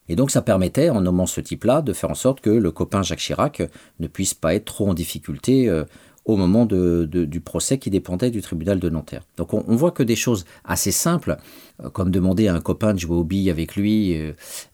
Et 0.09 0.17
donc 0.17 0.31
ça 0.31 0.43
permettait, 0.43 0.91
en 0.91 1.01
nommant 1.01 1.27
ce 1.27 1.41
type-là, 1.41 1.83
de 1.83 1.93
faire 1.93 2.11
en 2.11 2.15
sorte 2.15 2.41
que 2.41 2.51
le 2.51 2.71
copain 2.71 3.03
Jacques 3.03 3.21
Chirac 3.21 3.63
ne 4.01 4.07
puisse 4.07 4.35
pas 4.35 4.55
être 4.55 4.67
trop 4.67 4.89
en 4.89 4.95
difficulté 4.95 5.69
euh, 5.69 5.85
au 6.25 6.37
moment 6.37 6.67
du 6.67 7.41
procès 7.41 7.79
qui 7.79 7.91
dépendait 7.91 8.31
du 8.31 8.43
tribunal 8.43 8.81
de 8.81 8.89
Nanterre. 8.89 9.25
Donc 9.37 9.55
on, 9.55 9.77
voit 9.77 9.91
que 9.91 10.03
des 10.03 10.17
choses 10.17 10.45
assez 10.65 10.93
simples, 10.93 11.37
euh, 11.74 11.74
comme 11.93 12.11
demander 12.11 12.49
à 12.49 12.55
un 12.55 12.61
copain 12.61 12.95
de 12.95 12.99
jouer 12.99 13.17
aux 13.17 13.25
billes 13.25 13.51
avec 13.51 13.75
lui 13.77 14.17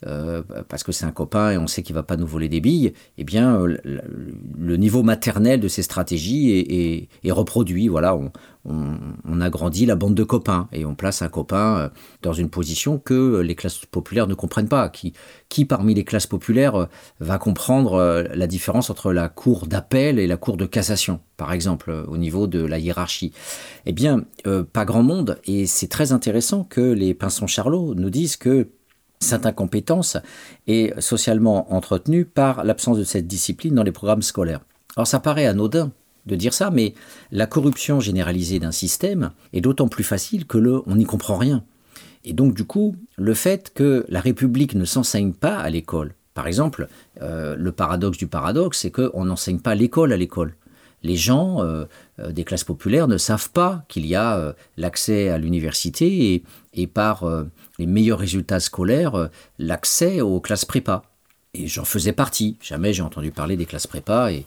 euh, 0.07 0.43
parce 0.69 0.83
que 0.83 0.93
c'est 0.93 1.07
un 1.07 1.13
copain 1.13 1.53
et 1.53 1.59
on 1.59 1.67
sait 1.67 1.83
qu'il 1.83 1.95
va 1.95 2.03
pas 2.03 2.17
nous 2.17 2.27
voler 2.27 2.49
des 2.49 2.61
billes, 2.61 2.93
eh 3.19 3.25
bien 3.25 3.65
le, 3.65 4.77
niveau 4.77 5.03
maternel 5.03 5.61
de 5.61 5.69
ces 5.69 5.83
stratégies 5.83 7.09
est, 7.23 7.33
reproduit. 7.33 7.89
Voilà, 7.89 8.17
on, 8.65 9.41
agrandit 9.41 9.87
la 9.87 9.97
bande 9.97 10.15
de 10.15 10.23
copains 10.23 10.69
et 10.73 10.85
on 10.85 10.95
place 10.95 11.23
un 11.23 11.29
copain 11.29 11.79
euh, 11.79 11.89
dans 12.23 12.35
une 12.35 12.51
position 12.51 12.99
que 12.99 13.41
les 13.41 13.55
classes 13.55 13.87
populaires 13.87 14.27
ne 14.27 14.35
comprennent 14.35 14.69
pas. 14.69 14.91
Qui, 14.91 15.65
parmi 15.65 15.95
les 15.95 16.05
classes 16.05 16.27
populaires 16.27 16.75
euh, 16.75 16.87
va 17.21 17.39
comprendre 17.39 17.95
euh, 17.95 18.25
la 18.35 18.47
différence 18.47 18.91
entre 18.91 19.13
la 19.13 19.29
cour 19.29 19.67
d'appel 19.67 20.19
et 20.19 20.27
la 20.27 20.37
cour 20.37 20.59
de 20.59 20.67
cassation, 20.67 21.21
par 21.39 21.53
exemple, 21.53 22.05
au 22.07 22.19
niveau 22.19 22.47
de 22.47 22.61
la 22.61 22.79
hiérarchie 22.79 23.33
Eh 23.87 23.93
bien, 23.93 24.25
pas 24.73 24.85
grand 24.85 25.03
monde. 25.03 25.39
Et 25.47 25.67
c'est 25.67 25.89
très 25.89 26.13
intéressant 26.13 26.65
que 26.65 26.81
les 26.91 27.15
Pinson 27.15 27.47
Charlot 27.47 27.95
nous 27.95 28.11
disent 28.11 28.37
que 28.37 28.69
cette 29.21 29.47
incompétence 29.47 30.17
est 30.67 30.99
socialement 31.01 31.73
entretenue 31.75 32.25
par 32.25 32.65
l'absence 32.65 32.99
de 32.99 33.05
cette 33.05 33.27
discipline 33.27 33.75
dans 33.75 33.83
les 33.83 33.93
programmes 33.93 34.23
scolaires. 34.23 34.61
Alors 34.97 35.07
ça 35.07 35.21
paraît 35.21 35.47
anodin, 35.47 35.93
de 36.27 36.37
dire 36.37 36.55
ça, 36.55 36.71
mais 36.71 36.95
la 37.31 37.47
corruption 37.47 38.01
généralisée 38.01 38.59
d'un 38.59 38.73
système 38.73 39.31
est 39.53 39.61
d'autant 39.61 39.89
plus 39.89 40.05
facile 40.05 40.47
que 40.47 40.59
le 40.59 40.83
on 40.87 40.97
n'y 40.97 41.05
comprend 41.05 41.37
rien. 41.37 41.65
Et 42.25 42.33
donc 42.33 42.55
du 42.55 42.65
coup, 42.65 42.97
le 43.17 43.35
fait 43.35 43.73
que 43.75 44.05
la 44.09 44.21
République 44.21 44.75
ne 44.75 44.85
s'enseigne 44.85 45.33
pas 45.33 45.57
à 45.57 45.71
l'école, 45.71 46.15
par 46.35 46.47
exemple, 46.47 46.89
euh, 47.23 47.57
le 47.57 47.73
paradoxe 47.73 48.19
du 48.19 48.27
paradoxe, 48.27 48.81
c'est 48.81 48.91
qu'on 48.91 49.25
n'enseigne 49.25 49.59
pas 49.59 49.75
l'école 49.75 50.13
à 50.13 50.17
l'école. 50.17 50.55
Les 51.03 51.17
gens 51.17 51.63
euh, 51.63 51.87
euh, 52.19 52.31
des 52.31 52.45
classes 52.45 52.65
populaires 52.65 53.09
ne 53.09 53.17
savent 53.17 53.51
pas 53.51 53.85
qu'il 53.89 54.07
y 54.07 54.15
a 54.15 54.55
l'accès 54.77 55.29
à 55.29 55.39
l'université 55.39 56.35
et, 56.35 56.43
et, 56.75 56.87
par 56.87 57.25
les 57.79 57.87
meilleurs 57.87 58.19
résultats 58.19 58.61
scolaires, 58.61 59.29
l'accès 59.59 60.21
aux 60.21 60.41
classes 60.41 60.65
prépa. 60.65 61.03
Et 61.53 61.67
j'en 61.67 61.85
faisais 61.85 62.13
partie. 62.13 62.57
Jamais 62.63 62.93
j'ai 62.93 63.03
entendu 63.03 63.33
parler 63.33 63.57
des 63.57 63.67
classes 63.67 63.89
prépa 63.89 64.33
et, 64.33 64.47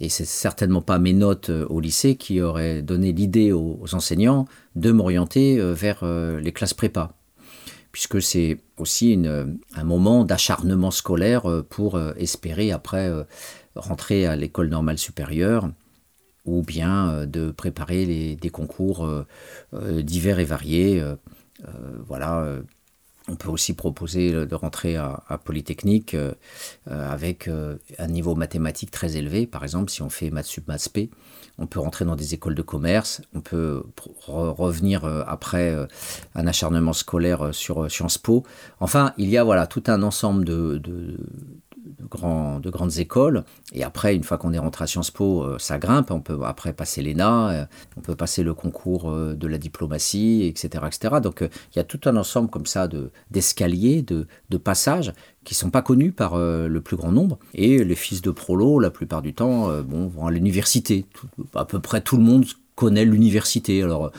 et 0.00 0.08
c'est 0.08 0.24
certainement 0.24 0.80
pas 0.80 0.98
mes 0.98 1.12
notes 1.12 1.50
euh, 1.50 1.66
au 1.68 1.78
lycée 1.78 2.16
qui 2.16 2.40
auraient 2.40 2.82
donné 2.82 3.12
l'idée 3.12 3.52
aux, 3.52 3.78
enseignants 3.92 4.46
de 4.74 4.90
m'orienter 4.90 5.60
euh, 5.60 5.74
vers 5.74 6.00
euh, 6.02 6.40
les 6.40 6.52
classes 6.52 6.74
prépa, 6.74 7.12
puisque 7.92 8.22
c'est 8.22 8.58
aussi 8.78 9.22
un 9.74 9.84
moment 9.84 10.24
d'acharnement 10.24 10.90
scolaire 10.90 11.42
pour 11.68 12.00
espérer 12.16 12.72
après 12.72 13.10
rentrer 13.74 14.26
à 14.26 14.36
l'école 14.36 14.68
normale 14.68 14.96
supérieure 14.96 15.68
ou 16.46 16.62
bien 16.62 17.26
de 17.26 17.50
préparer 17.50 18.38
des 18.40 18.50
concours 18.50 19.06
divers 19.72 20.38
et 20.38 20.44
variés. 20.44 21.02
Voilà 22.06 22.62
on 23.30 23.36
peut 23.36 23.48
aussi 23.48 23.74
proposer 23.74 24.32
de 24.32 24.54
rentrer 24.54 24.96
à, 24.96 25.40
Polytechnique 25.44 26.14
euh, 26.14 26.32
euh, 26.90 27.10
avec 27.10 27.48
euh, 27.48 27.76
un 27.98 28.08
niveau 28.08 28.34
mathématique 28.34 28.90
très 28.90 29.16
élevé. 29.16 29.46
Par 29.46 29.62
exemple, 29.62 29.90
si 29.90 30.02
on 30.02 30.10
fait 30.10 30.30
maths 30.30 30.46
sub 30.46 30.66
maths 30.68 30.88
p, 30.88 31.10
on 31.58 31.66
peut 31.66 31.80
rentrer 31.80 32.04
dans 32.04 32.16
des 32.16 32.34
écoles 32.34 32.54
de 32.54 32.62
commerce. 32.62 33.22
On 33.34 33.40
peut 33.40 33.82
revenir 34.26 35.04
après 35.04 35.76
un 36.34 36.46
acharnement 36.46 36.94
scolaire 36.94 37.54
sur 37.54 37.90
Sciences 37.90 38.16
Po. 38.18 38.44
Enfin, 38.80 39.12
il 39.18 39.28
y 39.28 39.36
a 39.36 39.44
voilà 39.44 39.66
tout 39.66 39.82
un 39.88 40.02
ensemble 40.02 40.44
de, 40.46 40.80
de 42.00 42.70
grandes 42.70 42.98
écoles. 42.98 43.44
Et 43.72 43.84
après, 43.84 44.14
une 44.14 44.24
fois 44.24 44.38
qu'on 44.38 44.52
est 44.52 44.58
rentré 44.58 44.84
à 44.84 44.86
Sciences 44.86 45.10
Po, 45.10 45.58
ça 45.58 45.78
grimpe. 45.78 46.10
On 46.10 46.20
peut 46.20 46.38
après 46.44 46.72
passer 46.72 47.02
l'ENA, 47.02 47.68
on 47.96 48.00
peut 48.00 48.16
passer 48.16 48.42
le 48.42 48.54
concours 48.54 49.10
de 49.12 49.46
la 49.46 49.58
diplomatie, 49.58 50.44
etc. 50.46 50.84
etc. 50.86 51.16
Donc 51.22 51.40
il 51.40 51.76
y 51.76 51.78
a 51.78 51.84
tout 51.84 52.00
un 52.04 52.16
ensemble 52.16 52.50
comme 52.50 52.66
ça 52.66 52.88
d'escaliers, 53.30 54.02
de, 54.02 54.26
de, 54.50 54.56
passages 54.56 55.12
qui 55.44 55.54
sont 55.54 55.70
pas 55.70 55.82
connus 55.82 56.12
par 56.12 56.36
le 56.38 56.80
plus 56.80 56.96
grand 56.96 57.12
nombre. 57.12 57.38
Et 57.54 57.84
les 57.84 57.94
fils 57.94 58.22
de 58.22 58.30
prolo, 58.30 58.78
la 58.78 58.90
plupart 58.90 59.22
du 59.22 59.34
temps, 59.34 59.68
vont 59.82 60.26
à 60.26 60.30
l'université. 60.30 61.06
À 61.54 61.64
peu 61.64 61.80
près 61.80 62.00
tout 62.00 62.16
le 62.16 62.22
monde 62.22 62.44
connaît 62.74 63.04
l'université. 63.04 63.82
Alors 63.82 64.10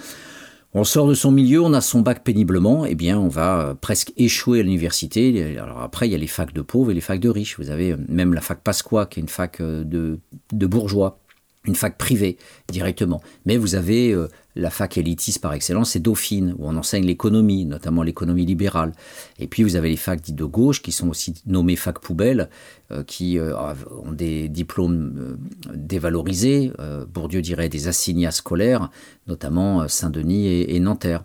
on 0.73 0.83
sort 0.83 1.07
de 1.07 1.13
son 1.13 1.31
milieu, 1.31 1.61
on 1.61 1.73
a 1.73 1.81
son 1.81 2.01
bac 2.01 2.23
péniblement, 2.23 2.85
eh 2.85 2.95
bien 2.95 3.19
on 3.19 3.27
va 3.27 3.61
euh, 3.61 3.73
presque 3.73 4.13
échouer 4.15 4.61
à 4.61 4.63
l'université. 4.63 5.57
Alors 5.57 5.81
après, 5.81 6.07
il 6.07 6.11
y 6.11 6.15
a 6.15 6.17
les 6.17 6.27
facs 6.27 6.53
de 6.53 6.61
pauvres 6.61 6.91
et 6.91 6.93
les 6.93 7.01
facs 7.01 7.19
de 7.19 7.29
riches. 7.29 7.57
Vous 7.59 7.69
avez 7.69 7.91
euh, 7.91 7.97
même 8.07 8.33
la 8.33 8.41
fac 8.41 8.61
Pasqua, 8.63 9.05
qui 9.05 9.19
est 9.19 9.23
une 9.23 9.29
fac 9.29 9.59
euh, 9.59 9.83
de, 9.83 10.19
de 10.53 10.65
bourgeois 10.67 11.19
une 11.65 11.75
fac 11.75 11.97
privée 11.97 12.37
directement. 12.69 13.21
Mais 13.45 13.57
vous 13.57 13.75
avez 13.75 14.11
euh, 14.11 14.27
la 14.55 14.71
fac 14.71 14.97
élitiste 14.97 15.39
par 15.41 15.53
excellence, 15.53 15.91
c'est 15.91 15.99
Dauphine, 15.99 16.55
où 16.57 16.67
on 16.67 16.75
enseigne 16.75 17.05
l'économie, 17.05 17.65
notamment 17.65 18.01
l'économie 18.01 18.45
libérale. 18.45 18.93
Et 19.37 19.47
puis 19.47 19.63
vous 19.63 19.75
avez 19.75 19.89
les 19.89 19.97
facs 19.97 20.21
dites 20.21 20.35
de 20.35 20.45
gauche, 20.45 20.81
qui 20.81 20.91
sont 20.91 21.09
aussi 21.09 21.35
nommées 21.45 21.75
fac 21.75 21.99
poubelles, 21.99 22.49
euh, 22.91 23.03
qui 23.03 23.37
euh, 23.37 23.55
ont 24.03 24.11
des 24.11 24.49
diplômes 24.49 25.37
dévalorisés, 25.73 26.71
Bourdieu 27.13 27.41
dirait 27.41 27.69
des 27.69 27.87
assignats 27.87 28.31
scolaires, 28.31 28.89
notamment 29.27 29.87
Saint-Denis 29.87 30.47
et, 30.47 30.75
et, 30.75 30.79
Nanterre. 30.79 31.23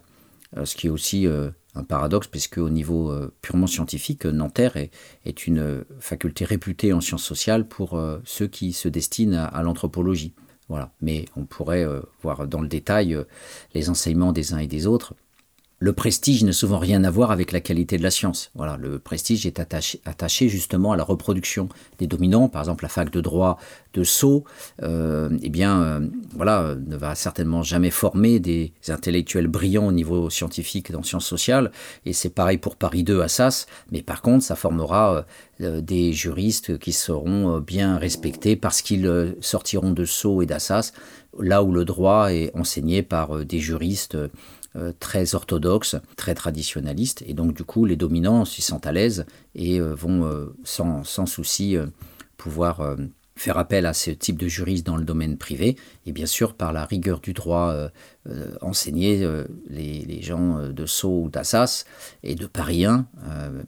ce 0.65 0.77
qui 0.77 0.89
est 0.89 0.91
aussi 0.91 1.27
un 1.77 1.85
paradoxe, 1.85 2.27
puisque 2.27 2.59
au 2.59 2.71
niveau 2.71 3.11
euh, 3.11 3.33
purement 3.43 3.67
scientifique, 3.67 4.25
Nanterre 4.25 4.77
est, 4.77 5.47
une 5.47 5.85
faculté 6.01 6.45
réputée 6.45 6.93
en 6.93 7.01
sciences 7.01 7.25
sociales 7.25 7.69
pour 7.69 7.95
euh, 7.95 8.19
ceux 8.25 8.47
qui 8.47 8.73
se 8.73 8.89
destinent 8.89 9.49
à, 9.53 9.63
l'anthropologie. 9.63 10.35
Voilà. 10.69 10.93
Mais 11.01 11.27
on 11.37 11.45
pourrait 11.45 11.85
euh, 11.85 12.01
voir 12.23 12.49
dans 12.49 12.61
le 12.61 12.69
détail 12.69 13.17
les 13.75 13.91
enseignements 13.91 14.33
des 14.33 14.55
uns 14.55 14.59
et 14.59 14.67
des 14.67 14.87
autres 14.87 15.15
le 15.79 15.93
prestige 15.93 16.43
n'a 16.43 16.53
souvent 16.53 16.79
rien 16.79 17.05
à 17.05 17.11
voir 17.11 17.31
avec 17.31 17.53
la 17.53 17.61
qualité 17.61 17.99
de 17.99 18.03
la 18.03 18.11
science. 18.11 18.51
Voilà, 18.55 18.79
le 18.79 18.99
prestige 18.99 19.45
est 19.45 19.61
attaché, 19.61 20.49
justement 20.49 20.93
à 20.93 20.97
la 20.97 21.05
reproduction 21.05 21.69
des 21.99 22.07
dominants. 22.07 22.49
Par 22.49 22.63
exemple, 22.63 22.85
la 22.85 22.89
fac 22.89 23.11
de 23.11 23.21
droit 23.21 23.59
de 23.93 24.03
Sceaux, 24.03 24.45
euh, 24.83 25.29
eh 25.43 25.51
bien, 25.51 25.83
euh, 25.83 26.01
voilà, 26.35 26.75
ne 26.87 26.97
va 26.97 27.15
certainement 27.15 27.63
jamais 27.63 27.91
former 27.91 28.41
des 28.41 28.73
intellectuels 28.89 29.49
brillants 29.49 29.87
au 29.87 29.93
niveau 29.93 30.31
scientifique 30.31 30.93
dans 30.93 31.03
sciences 31.03 31.27
sociales. 31.27 31.71
Et 32.07 32.15
c'est 32.15 32.31
pareil 32.31 32.57
pour 32.57 32.77
Paris 32.77 33.05
2 33.05 33.21
Assas. 33.21 33.67
Mais 33.93 34.01
par 34.01 34.23
contre, 34.23 34.45
ça 34.45 34.57
formera 34.57 35.27
euh, 35.61 35.83
des 35.83 36.15
juristes 36.15 36.79
qui 36.79 36.93
seront 36.93 37.61
bien 37.61 37.99
respectés 37.99 38.57
parce 38.57 38.81
qu'ils 38.81 39.37
sortiront 39.41 39.93
de 39.93 40.07
Sceaux 40.07 40.41
et 40.41 40.47
d'Assas, 40.47 40.93
là 41.39 41.63
où 41.63 41.71
le 41.71 41.85
droit 41.85 42.33
est 42.33 42.51
enseigné 42.55 43.03
par 43.03 43.45
des 43.45 43.59
juristes 43.59 44.17
très 44.99 45.35
orthodoxes, 45.35 45.97
très 46.17 46.35
traditionnalistes, 46.35 47.23
et 47.27 47.35
donc 47.35 47.55
du 47.55 47.65
coup 47.65 47.85
les 47.85 47.97
dominants 47.97 48.45
s'y 48.45 48.63
sentent 48.63 48.87
à 48.87 48.93
l'aise 48.93 49.27
et 49.55 49.81
euh, 49.81 49.95
vont 49.95 50.25
euh, 50.25 50.55
sans, 50.65 51.05
souci 51.27 51.77
pouvoir 52.37 52.97
faire 53.37 53.59
appel 53.59 53.85
à 53.85 53.93
ce 53.93 54.11
type 54.11 54.39
de 54.39 54.49
juristes 54.49 54.87
dans 54.87 54.97
le 54.97 55.05
domaine 55.05 55.37
privé, 55.37 55.77
et 56.07 56.13
bien 56.13 56.27
sûr 56.27 56.55
par 56.55 56.73
la 56.73 56.87
rigueur 56.87 57.21
du 57.21 57.35
droit 57.35 57.71
euh, 57.71 57.89
euh, 58.29 59.47
les, 59.69 60.23
gens 60.23 60.59
euh, 60.59 60.73
de 60.73 60.87
Sceaux 60.87 61.25
ou 61.25 61.29
d'Assas 61.29 61.85
et 62.23 62.35
de 62.35 62.47
Paris 62.47 62.87
1 62.87 63.07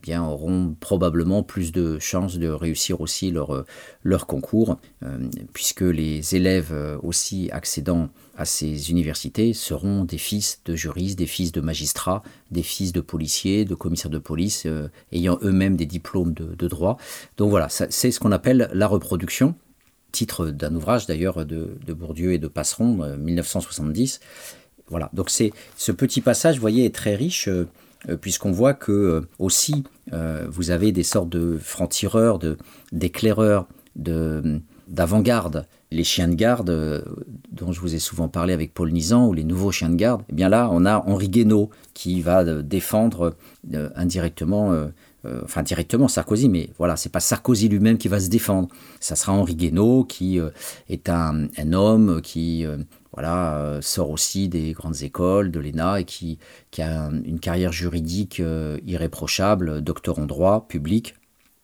bien, 0.02 0.24
auront 0.24 0.74
probablement 0.80 1.42
plus 1.42 1.70
de 1.70 1.98
chances 1.98 2.38
de 2.38 2.48
réussir 2.48 3.00
aussi 3.02 3.30
leur, 3.30 3.64
leur 4.02 4.26
concours, 4.26 4.78
puisque 5.52 5.82
les 5.82 6.34
élèves 6.34 6.74
aussi 7.02 7.50
accédant 7.52 8.08
à 8.38 8.46
ces 8.46 8.90
universités 8.90 9.52
seront 9.52 10.04
des 10.04 10.16
fils 10.16 10.60
de 10.64 10.74
juristes, 10.74 11.18
des 11.18 11.26
fils 11.26 11.52
de 11.52 11.60
magistrats, 11.60 12.22
des 12.50 12.62
fils 12.62 12.92
de 12.92 13.02
policiers, 13.02 13.66
de 13.66 13.74
commissaires 13.74 14.10
de 14.10 14.18
police, 14.18 14.66
ayant 15.12 15.38
eux-mêmes 15.42 15.76
des 15.76 15.84
diplômes 15.84 16.32
de, 16.32 16.68
droit. 16.68 16.96
Donc 17.36 17.50
voilà, 17.50 17.68
c'est 17.68 18.10
ce 18.10 18.20
qu'on 18.20 18.32
appelle 18.32 18.70
la 18.72 18.86
reproduction 18.86 19.54
titre 20.12 20.46
d'un 20.48 20.74
ouvrage 20.74 21.06
d'ailleurs 21.06 21.44
de, 21.44 21.76
Bourdieu 21.88 22.32
et 22.32 22.38
de 22.38 22.48
Passeron, 22.48 23.16
1970. 23.18 24.20
Voilà, 24.88 25.10
donc 25.12 25.30
c'est 25.30 25.52
ce 25.76 25.92
petit 25.92 26.20
passage, 26.20 26.56
vous 26.56 26.60
voyez, 26.60 26.84
est 26.84 26.94
très 26.94 27.14
riche. 27.14 27.48
Euh, 27.48 27.68
euh, 28.08 28.16
puisqu'on 28.16 28.52
voit 28.52 28.74
que 28.74 28.92
euh, 28.92 29.28
aussi 29.40 29.82
vous 30.50 30.70
avez 30.70 30.92
des 30.92 31.02
sortes 31.02 31.28
de 31.28 31.58
francs-tireurs, 31.58 32.38
d'éclaireurs, 32.92 33.66
d'avant-garde, 33.96 35.66
les 35.90 36.04
chiens 36.04 36.28
de 36.28 36.34
garde 36.34 37.04
dont 37.50 37.72
je 37.72 37.80
vous 37.80 37.94
ai 37.94 37.98
souvent 37.98 38.28
parlé 38.28 38.52
avec 38.52 38.74
Paul 38.74 38.92
Nizan 38.92 39.26
ou 39.26 39.32
les 39.32 39.44
nouveaux 39.44 39.72
chiens 39.72 39.88
de 39.88 39.96
garde. 39.96 40.22
Eh 40.28 40.34
bien 40.34 40.48
là, 40.48 40.68
on 40.72 40.84
a 40.84 40.98
Henri 41.06 41.28
Guénaud 41.28 41.70
qui 41.94 42.20
va 42.20 42.44
défendre 42.62 43.36
indirectement 43.96 44.90
euh, 45.26 45.40
enfin 45.44 45.64
directement 45.64 46.06
Sarkozy, 46.06 46.48
mais 46.48 46.70
voilà, 46.78 46.96
c'est 46.96 47.08
pas 47.08 47.20
Sarkozy 47.20 47.68
lui-même 47.68 47.98
qui 47.98 48.06
va 48.06 48.20
se 48.20 48.28
défendre. 48.28 48.68
Ça 49.00 49.16
sera 49.16 49.32
Henri 49.32 49.56
Guénaud 49.56 50.04
qui 50.04 50.38
euh, 50.38 50.50
est 50.88 51.08
un, 51.08 51.48
homme 51.72 52.22
qui 52.22 52.64
euh, 52.64 52.78
voilà 53.12 53.78
sort 53.82 54.10
aussi 54.10 54.48
des 54.48 54.72
grandes 54.72 55.02
écoles, 55.02 55.50
de 55.50 55.58
l'ENA 55.58 56.00
et 56.00 56.04
qui 56.04 56.38
a 56.78 57.10
une 57.24 57.40
carrière 57.40 57.72
juridique 57.72 58.40
irréprochable, 58.86 59.80
docteur 59.82 60.20
en 60.20 60.26
droit 60.26 60.66
public. 60.68 61.14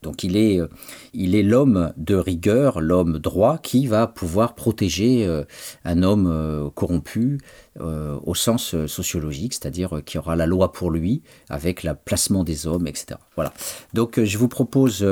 Donc 0.05 0.23
il 0.23 0.37
est, 0.37 0.61
euh, 0.61 0.69
il 1.15 1.35
est 1.35 1.43
l'homme 1.43 1.93
de 1.97 2.15
rigueur, 2.15 2.81
l'homme 2.81 3.19
droit, 3.19 3.59
qui 3.59 3.87
va 3.87 4.07
pouvoir 4.07 4.55
protéger 4.55 5.27
euh, 5.27 5.45
un 5.85 6.03
homme 6.03 6.29
euh, 6.31 6.71
corrompu 6.71 7.41
au 7.81 8.37
sens 8.37 8.87
sociologique, 8.87 9.53
c'est-à-dire 9.55 10.01
qui 10.07 10.17
aura 10.17 10.37
la 10.37 10.47
loi 10.47 10.71
pour 10.71 10.93
lui, 10.93 11.23
avec 11.49 11.83
le 11.83 11.93
placement 11.95 12.45
des 12.45 12.69
hommes, 12.69 12.87
etc. 12.87 13.17
Voilà. 13.35 13.53
Donc 13.95 14.23
je 14.23 14.39
vous 14.39 14.47
propose 14.47 15.05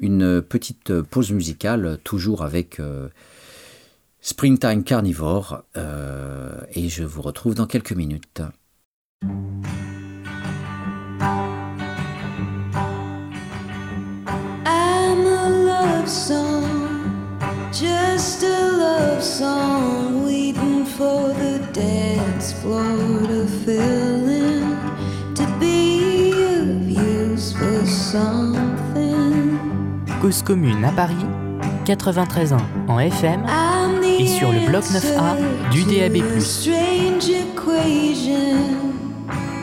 une 0.00 0.42
petite 0.42 1.02
pause 1.02 1.30
musicale, 1.30 1.98
toujours 2.02 2.42
avec 2.42 2.82
Springtime 4.20 4.82
Carnivore, 4.82 5.62
et 5.76 6.88
je 6.88 7.04
vous 7.04 7.22
retrouve 7.22 7.54
dans 7.54 7.68
quelques 7.68 7.92
minutes. 7.92 8.42
Song, 16.08 16.62
just 17.72 18.42
a 18.42 18.70
love 18.78 19.22
song, 19.22 20.24
waiting 20.24 20.84
for 20.84 21.28
the 21.34 21.58
dance 21.72 22.52
floor 22.52 22.96
to 23.26 23.46
fill 23.64 24.28
in, 24.28 24.76
to 25.34 25.46
be 25.58 26.32
of 26.32 26.88
use 26.88 27.52
for 27.52 27.86
something. 27.86 29.58
Cause 30.20 30.42
commune 30.42 30.84
à 30.84 30.92
Paris, 30.92 31.14
93 31.86 32.52
ans 32.52 32.66
en 32.88 32.98
FM 32.98 33.44
et 34.18 34.26
sur 34.26 34.52
le 34.52 34.66
bloc 34.66 34.84
9A 34.84 35.70
du 35.70 35.84
DAB+. 35.84 36.18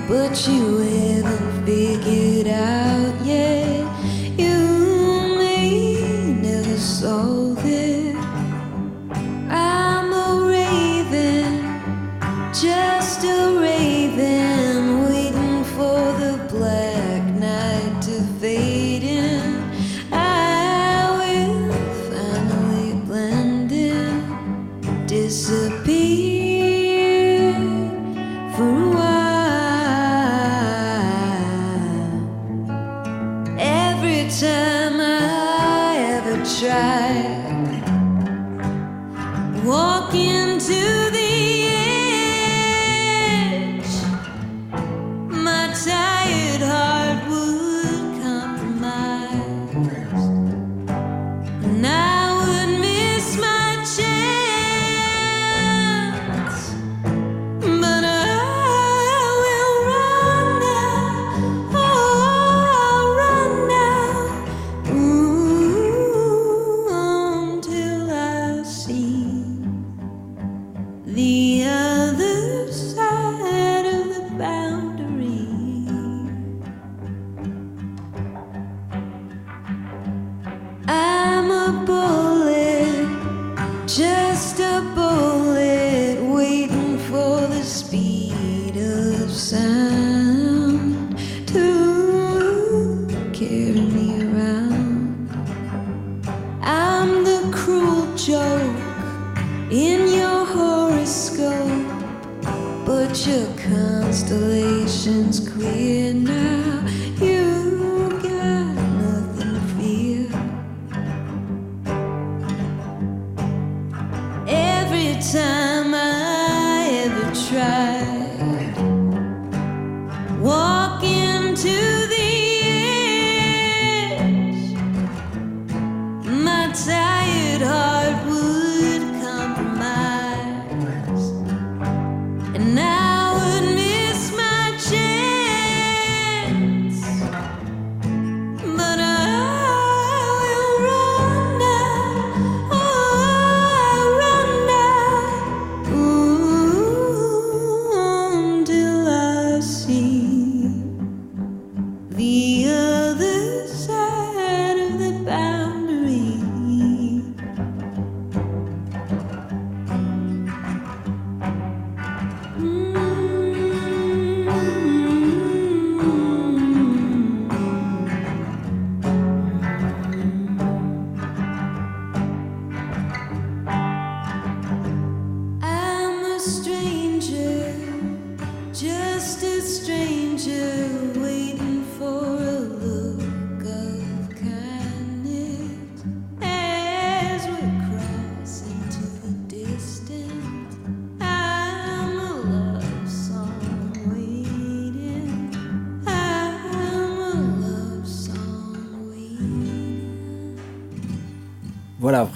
But 0.08 0.48
you 0.48 0.80
haven't 0.80 1.66
figured 1.66 2.48
out 2.48 3.26
yet 3.26 3.87
just 12.62 13.24
a 13.24 13.77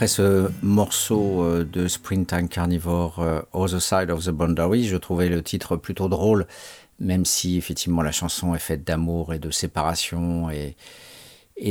après 0.02 0.08
ce 0.08 0.50
morceau 0.64 1.44
euh, 1.44 1.64
de 1.64 1.88
Springtime 1.88 2.50
Carnivore, 2.50 3.20
euh, 3.20 3.42
Other 3.54 3.80
Side 3.80 4.10
of 4.10 4.26
the 4.26 4.32
Boundary, 4.32 4.86
je 4.86 4.98
trouvais 4.98 5.30
le 5.30 5.44
titre 5.44 5.76
plutôt 5.76 6.10
drôle, 6.10 6.48
même 7.00 7.24
si 7.24 7.56
effectivement 7.56 8.02
la 8.02 8.12
chanson 8.12 8.56
est 8.56 8.60
faite 8.60 8.84
d'amour 8.84 9.32
et 9.32 9.38
de 9.38 9.52
séparation 9.52 10.50
et, 10.50 10.76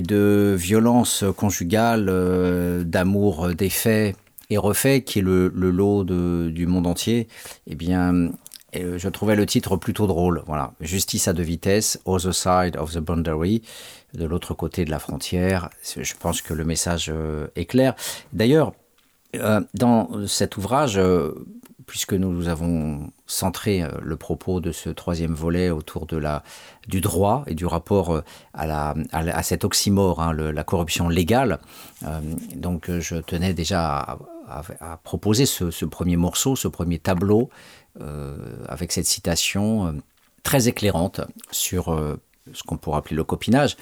de 0.01 0.55
violence 0.57 1.25
conjugale, 1.37 2.07
euh, 2.09 2.85
d'amour 2.85 3.49
défait 3.49 4.15
et 4.49 4.59
refait, 4.59 5.03
qui 5.03 5.19
est 5.19 5.23
le, 5.23 5.49
lot 5.49 6.05
du 6.05 6.67
monde 6.69 6.87
entier. 6.87 7.27
Eh 7.67 7.75
bien, 7.75 8.31
je 8.73 9.09
trouvais 9.09 9.35
le 9.35 9.45
titre 9.45 9.77
plutôt 9.77 10.07
drôle. 10.07 10.45
Voilà, 10.47 10.73
Justice 10.81 11.27
à 11.27 11.33
deux 11.33 11.43
vitesses, 11.43 11.99
Other 12.05 12.33
Side 12.33 12.77
of 12.77 12.93
the 12.93 13.01
Boundary, 13.01 13.63
de 14.15 14.25
l'autre 14.25 14.55
côté 14.55 14.85
de 14.85 14.91
la 14.91 14.99
frontière. 14.99 15.71
Je 15.85 16.15
pense 16.19 16.43
que 16.43 16.55
le 16.55 16.65
message 16.65 17.11
euh, 17.13 17.49
est 17.57 17.67
clair. 17.67 17.95
D'ailleurs, 18.33 18.73
euh, 19.37 19.61
dans 19.75 20.27
cet 20.27 20.57
ouvrage, 20.57 20.99
euh, 20.99 21.47
puisque 21.87 22.13
nous 22.13 22.49
avons 22.49 23.11
centré 23.27 23.85
le 24.01 24.17
propos 24.17 24.61
de 24.61 24.71
ce 24.71 24.91
troisième 24.91 25.35
volet 25.35 25.71
autour 25.71 26.07
de 26.07 26.17
la, 26.17 26.45
du 26.87 27.01
droit 27.01 27.43
et 27.49 27.55
du 27.55 27.67
rapport 27.67 28.23
à, 28.55 28.67
la, 28.67 28.95
à, 29.11 29.43
cet 29.43 29.65
oxymore, 29.65 30.23
hein, 30.23 30.33
la 30.33 30.63
corruption 30.63 31.09
légale, 31.09 31.59
donc 32.55 32.89
je 32.89 33.17
tenais 33.17 33.55
déjà 33.55 34.19
à, 34.47 34.97
proposer 35.03 35.47
ce, 35.47 35.85
premier 35.85 36.17
morceau, 36.17 36.55
ce 36.55 36.69
premier 36.69 37.01
tableau, 37.01 37.51
avec 38.69 38.93
cette 38.93 39.07
citation 39.07 40.01
très 40.45 40.69
éclairante 40.69 41.23
sur 41.51 42.19
ce 42.53 42.63
qu'on 42.63 42.77
pourrait 42.77 42.99
appeler 42.99 43.17
le 43.17 43.25
copinage. 43.25 43.77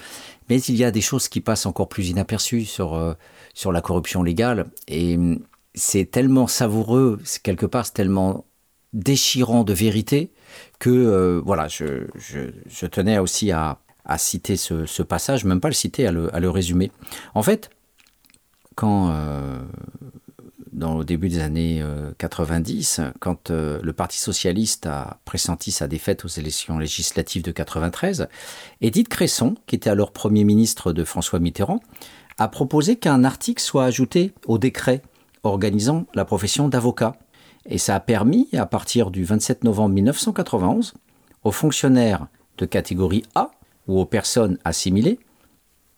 Mais 0.49 0.61
il 0.61 0.77
y 0.77 0.85
a 0.85 0.91
des 0.91 1.01
choses 1.01 1.29
qui 1.29 1.41
passent 1.41 1.67
encore 1.67 1.89
plus 1.89 2.09
inaperçues 2.11 2.65
sur, 2.65 2.95
euh, 2.95 3.15
sur 3.55 3.73
la 3.73 3.81
corruption 3.81 4.23
légale. 4.23 4.67
Et 4.89 5.17
hum, 5.17 5.41
c'est 5.75 6.11
tellement 6.11 6.47
savoureux, 6.47 7.21
quelque 7.43 7.67
part, 7.67 7.87
c'est 7.87 7.95
tellement 7.95 8.45
déchirant 8.93 9.65
de 9.65 9.73
vérité 9.73 10.33
que 10.79 10.91
euh, 10.91 11.43
voilà, 11.45 11.69
je, 11.69 12.07
je- 12.17 12.87
tenais 12.87 13.19
aussi 13.19 13.53
à, 13.53 13.79
à 14.05 14.17
citer 14.19 14.57
ce, 14.57 14.87
ce 14.87 15.03
passage, 15.03 15.45
même 15.45 15.61
pas 15.61 15.69
le 15.69 15.75
citer, 15.75 16.07
à 16.07 16.13
le, 16.13 16.35
à 16.35 16.41
le 16.41 16.49
résumer. 16.51 16.91
En 17.35 17.43
fait, 17.43 17.71
quand 18.75 19.11
euh, 19.11 19.59
dans 20.79 20.97
le 20.97 21.05
début 21.05 21.29
des 21.29 21.41
années 21.41 21.81
euh, 21.83 22.13
90, 22.19 23.01
quand 23.21 23.51
euh, 23.51 23.79
le 23.83 23.93
Parti 23.93 24.19
socialiste 24.19 24.87
a 24.87 25.19
pressenti 25.25 25.71
sa 25.71 25.89
défaite 25.89 26.25
aux 26.25 26.29
élections 26.29 26.79
législatives 26.79 27.43
de 27.43 27.51
93, 27.51 28.29
Édith 28.81 29.09
Cresson, 29.09 29.57
qui 29.67 29.77
était 29.77 29.91
alors 29.91 30.13
Premier 30.13 30.45
ministre 30.45 30.93
de 30.93 31.05
François 31.05 31.41
Mitterrand, 31.41 31.81
a 32.39 32.49
proposé 32.49 32.97
qu'un 32.97 33.25
article 33.25 33.63
soit 33.63 33.85
ajouté 33.85 34.33
au 34.47 34.59
décret 34.59 35.03
organisant 35.43 36.07
la 36.15 36.25
profession 36.25 36.69
d'avocat. 36.69 37.17
Et 37.67 37.79
ça 37.79 37.97
a 37.97 38.01
permis, 38.01 38.49
à 38.55 38.65
partir 38.65 39.11
du 39.11 39.25
27 39.25 39.65
novembre 39.65 39.95
1991, 39.97 40.95
aux 41.45 41.53
fonctionnaires 41.53 42.29
de 42.57 42.65
catégorie 42.65 43.25
A 43.35 43.51
ou 43.89 43.99
aux 44.01 44.07
personnes 44.07 44.59
assimilées 44.65 45.19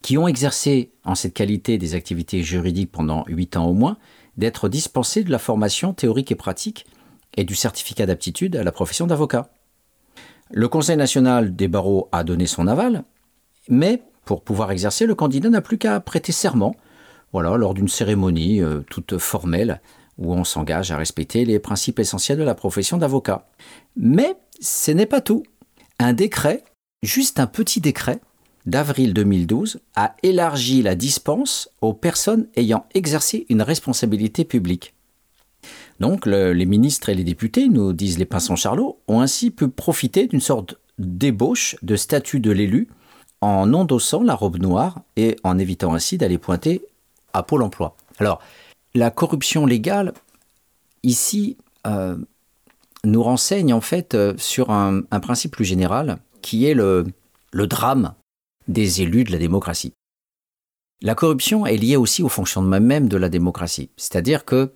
qui 0.03 0.17
ont 0.17 0.27
exercé 0.27 0.93
en 1.05 1.15
cette 1.15 1.35
qualité 1.35 1.79
des 1.79 1.95
activités 1.95 2.43
juridiques 2.43 2.91
pendant 2.91 3.25
8 3.27 3.57
ans 3.59 3.67
au 3.67 3.75
moins, 3.75 3.99
d'être 4.41 4.69
dispensés 4.69 5.23
de 5.23 5.31
la 5.31 5.39
formation 5.39 5.93
théorique 5.95 6.33
et 6.33 6.35
pratique 6.35 6.87
et 7.37 7.45
du 7.45 7.55
certificat 7.55 8.07
d'aptitude 8.07 8.57
à 8.57 8.65
la 8.65 8.73
profession 8.73 9.07
d'avocat. 9.07 9.51
Le 10.51 10.67
Conseil 10.67 10.97
national 10.97 11.55
des 11.55 11.69
barreaux 11.69 12.09
a 12.11 12.25
donné 12.25 12.49
son 12.49 12.67
aval, 12.67 13.05
mais 13.69 14.03
pour 14.25 14.43
pouvoir 14.43 14.73
exercer, 14.73 15.07
le 15.07 15.15
candidat 15.15 15.51
n'a 15.51 15.61
plus 15.61 15.79
qu'à 15.79 16.01
prêter 16.01 16.33
serment, 16.33 16.75
voilà, 17.33 17.57
lors 17.57 17.75
d'une 17.75 17.89
cérémonie 17.89 18.61
euh, 18.61 18.81
toute 18.91 19.19
formelle 19.19 19.81
où 20.19 20.35
on 20.35 20.45
s'engage 20.45 20.91
à 20.91 20.97
respecter 20.97 21.45
les 21.45 21.59
principes 21.59 21.99
essentiels 21.99 22.39
de 22.39 22.43
la 22.43 22.55
profession 22.55 22.99
d'avocat. 22.99 23.49
Mais 23.97 24.35
ce 24.61 24.91
n'est 24.91 25.07
pas 25.07 25.21
tout. 25.21 25.45
Un 25.99 26.13
décret, 26.13 26.65
juste 27.03 27.41
un 27.41 27.47
petit 27.47 27.81
décret, 27.81 28.21
d'avril 28.67 29.15
2012 29.15 29.81
a 29.95 30.15
élargi 30.23 30.83
la 30.83 30.95
dispense 30.95 31.71
aux 31.81 31.93
personnes 31.95 32.47
ayant 32.57 32.87
exercé 32.95 33.47
une 33.49 33.63
responsabilité 33.63 34.45
publique. 34.45 34.95
Donc 35.99 36.27
le- 36.27 36.53
les 36.53 36.67
ministres 36.67 37.09
et 37.09 37.15
les 37.15 37.25
députés, 37.25 37.69
nous 37.69 37.93
disent 37.93 38.19
les 38.19 38.25
pinsons 38.25 38.57
Charlot, 38.57 38.99
ont 39.09 39.21
ainsi 39.21 39.51
pu 39.51 39.69
profiter 39.69 40.27
d'une 40.27 40.41
sorte 40.41 40.77
d'ébauche 40.99 41.77
de 41.83 41.97
statut 41.97 42.41
de 42.41 42.51
l'élu 42.51 42.89
en 43.41 43.73
endossant 43.73 44.23
la 44.23 44.35
robe 44.35 44.59
noire 44.59 45.01
et 45.17 45.37
en 45.45 45.59
évitant 45.59 45.95
ainsi 45.95 46.19
d'aller 46.19 46.39
pointer 46.39 46.83
à 47.33 47.43
Pôle 47.43 47.63
emploi. 47.63 47.97
Alors, 48.19 48.41
la 48.95 49.11
corruption 49.11 49.65
légale, 49.67 50.13
ici, 51.03 51.57
euh, 51.87 52.17
nous 53.05 53.23
renseigne 53.23 53.73
en 53.73 53.81
fait 53.81 54.15
euh, 54.15 54.35
sur 54.37 54.71
un, 54.71 55.03
principe 55.23 55.53
plus 55.53 55.65
général 55.65 56.19
qui 56.43 56.67
est 56.67 56.75
le 56.75 57.07
drame 57.53 58.15
des 58.71 59.03
élus 59.03 59.25
de 59.25 59.33
la 59.33 59.39
démocratie. 59.39 59.93
La 61.03 61.15
corruption 61.15 61.67
est 61.67 61.77
liée 61.77 61.97
aussi 61.97 62.23
au 62.23 62.29
fonctionnement 62.29 62.81
même 62.81 63.09
de 63.09 63.17
la 63.17 63.29
démocratie. 63.29 63.91
C'est-à-dire 63.97 64.45
que, 64.45 64.73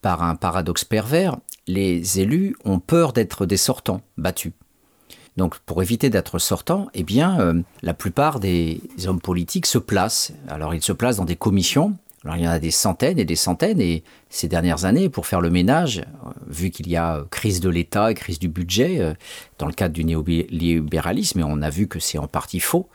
par 0.00 0.22
un 0.22 0.34
paradoxe 0.34 0.84
pervers, 0.84 1.36
les 1.66 2.20
élus 2.20 2.56
ont 2.64 2.80
peur 2.80 3.12
d'être 3.12 3.46
des 3.46 3.56
sortants 3.56 4.00
battus. 4.16 4.52
Donc, 5.36 5.58
pour 5.60 5.82
éviter 5.82 6.10
d'être 6.10 6.38
sortants, 6.38 6.88
eh 6.94 7.04
bien, 7.04 7.38
euh, 7.40 7.62
la 7.82 7.94
plupart 7.94 8.40
des 8.40 8.80
hommes 9.06 9.20
politiques 9.20 9.66
se 9.66 9.78
placent. 9.78 10.32
Alors, 10.48 10.74
ils 10.74 10.82
se 10.82 10.92
placent 10.92 11.18
dans 11.18 11.24
des 11.24 11.36
commissions 11.36 11.96
Alors 12.24 12.36
il 12.36 12.42
y 12.42 12.48
en 12.48 12.50
a 12.50 12.58
des 12.58 12.72
centaines 12.72 13.18
et 13.18 13.24
des 13.24 13.36
centaines, 13.36 13.80
et 13.80 14.02
ces 14.28 14.48
dernières 14.48 14.84
années, 14.84 15.08
pour 15.08 15.26
faire 15.26 15.40
le 15.40 15.50
ménage, 15.50 15.98
euh, 15.98 16.30
vu 16.48 16.70
qu'il 16.70 16.88
y 16.88 16.96
a 16.96 17.24
crise 17.30 17.60
de 17.60 17.68
l'État 17.68 18.10
et 18.10 18.14
crise 18.14 18.38
du 18.38 18.48
budget, 18.48 19.00
euh, 19.00 19.14
dans 19.58 19.66
le 19.66 19.72
cadre 19.72 19.94
du 19.94 20.04
néolibéralisme, 20.04 21.40
et 21.40 21.44
on 21.44 21.62
a 21.62 21.70
vu 21.70 21.86
que 21.86 22.00
c'est 22.00 22.18
en 22.18 22.26
partie 22.26 22.60
faux, 22.60 22.88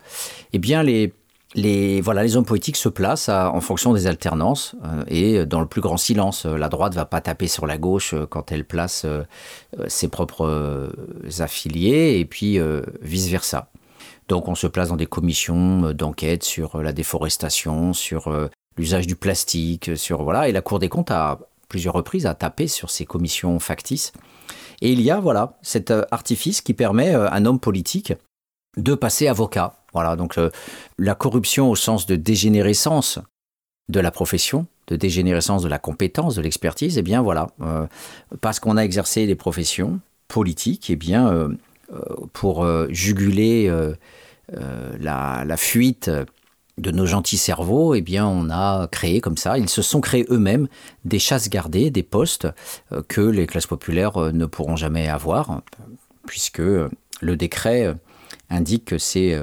eh 0.52 0.60
bien 0.60 0.84
les, 0.84 1.14
les, 1.56 2.02
voilà, 2.02 2.24
les 2.24 2.36
hommes 2.36 2.46
politiques 2.46 2.76
se 2.76 2.90
placent 2.90 3.30
en 3.30 3.62
fonction 3.62 3.94
des 3.94 4.08
alternances 4.08 4.76
euh, 4.84 5.04
et 5.08 5.46
dans 5.46 5.62
le 5.62 5.68
plus 5.68 5.82
grand 5.82 5.98
silence. 5.98 6.46
Euh, 6.46 6.58
La 6.58 6.68
droite 6.68 6.94
va 6.94 7.06
pas 7.06 7.22
taper 7.22 7.48
sur 7.48 7.66
la 7.66 7.78
gauche 7.78 8.14
euh, 8.14 8.26
quand 8.26 8.52
elle 8.52 8.66
place 8.66 9.04
euh, 9.06 9.24
euh, 9.80 9.86
ses 9.88 10.10
propres 10.10 10.46
euh, 10.46 10.90
affiliés, 11.40 12.20
et 12.20 12.26
puis 12.26 12.60
euh, 12.60 12.82
vice-versa. 13.02 13.70
Donc 14.30 14.48
on 14.48 14.56
se 14.56 14.68
place 14.68 14.90
dans 14.90 14.96
des 14.96 15.06
commissions 15.06 15.86
euh, 15.86 15.94
d'enquête 15.94 16.44
sur 16.44 16.76
euh, 16.78 16.84
la 16.84 16.92
déforestation, 16.92 17.94
sur 17.94 18.30
euh, 18.30 18.50
l'usage 18.78 19.08
du 19.08 19.16
plastique, 19.16 19.92
sur 19.96 20.24
voilà. 20.24 20.50
Et 20.50 20.52
la 20.52 20.62
Cour 20.62 20.80
des 20.80 20.90
comptes 20.90 21.12
a 21.12 21.40
plusieurs 21.70 21.96
reprises 21.96 22.28
a 22.28 22.36
tapé 22.36 22.68
sur 22.68 22.92
ces 22.92 23.06
commissions 23.06 23.60
factices. 23.60 24.14
Et 24.82 24.92
il 24.92 25.02
y 25.02 25.10
a 25.10 25.20
voilà 25.20 25.58
cet 25.62 25.92
euh, 25.92 26.04
artifice 26.12 26.62
qui 26.62 26.74
permet 26.74 27.16
euh, 27.16 27.28
à 27.28 27.36
un 27.36 27.46
homme 27.46 27.60
politique 27.60 28.14
de 28.78 28.94
passer 28.96 29.28
avocat. 29.28 29.74
Voilà 29.94 30.16
donc 30.16 30.38
euh, 30.38 30.50
la 30.98 31.16
corruption 31.16 31.72
au 31.72 31.76
sens 31.76 32.06
de 32.06 32.16
dégénérescence 32.16 33.20
de 33.90 34.00
la 34.00 34.12
profession, 34.12 34.68
de 34.88 34.96
dégénérescence 34.96 35.64
de 35.64 35.68
la 35.68 35.80
compétence, 35.80 36.36
de 36.36 36.42
l'expertise. 36.42 36.98
Eh 36.98 37.02
bien 37.02 37.22
voilà, 37.22 37.48
euh, 37.62 37.88
parce 38.42 38.60
qu'on 38.60 38.78
a 38.78 38.82
exercé 38.82 39.26
des 39.26 39.36
professions 39.36 40.00
politiques, 40.28 40.90
eh 40.90 40.96
bien 40.96 41.30
euh, 41.30 41.50
euh, 41.92 42.00
pour 42.34 42.64
euh, 42.64 42.88
juguler 42.90 43.68
euh, 43.68 43.94
euh, 44.58 44.96
la, 45.00 45.44
la 45.46 45.58
fuite 45.58 46.10
de 46.78 46.92
nos 46.92 47.06
gentils 47.06 47.38
cerveaux, 47.38 47.94
eh 47.94 48.02
bien, 48.02 48.26
on 48.26 48.50
a 48.50 48.88
créé 48.88 49.22
comme 49.22 49.38
ça, 49.38 49.58
ils 49.58 49.70
se 49.70 49.82
sont 49.82 50.02
créés 50.02 50.26
eux-mêmes 50.30 50.68
des 51.06 51.20
chasses 51.20 51.50
gardées, 51.50 51.92
des 51.92 52.04
postes 52.04 52.48
euh, 52.92 53.04
que 53.08 53.22
les 53.22 53.46
classes 53.46 53.68
populaires 53.68 54.18
euh, 54.18 54.32
ne 54.32 54.46
pourront 54.46 54.76
jamais 54.76 55.08
avoir, 55.08 55.62
puisque 56.26 56.62
euh, 56.62 56.90
le 57.22 57.38
décret 57.38 57.96
indique 58.50 58.86
que 58.86 58.98
c'est 58.98 59.40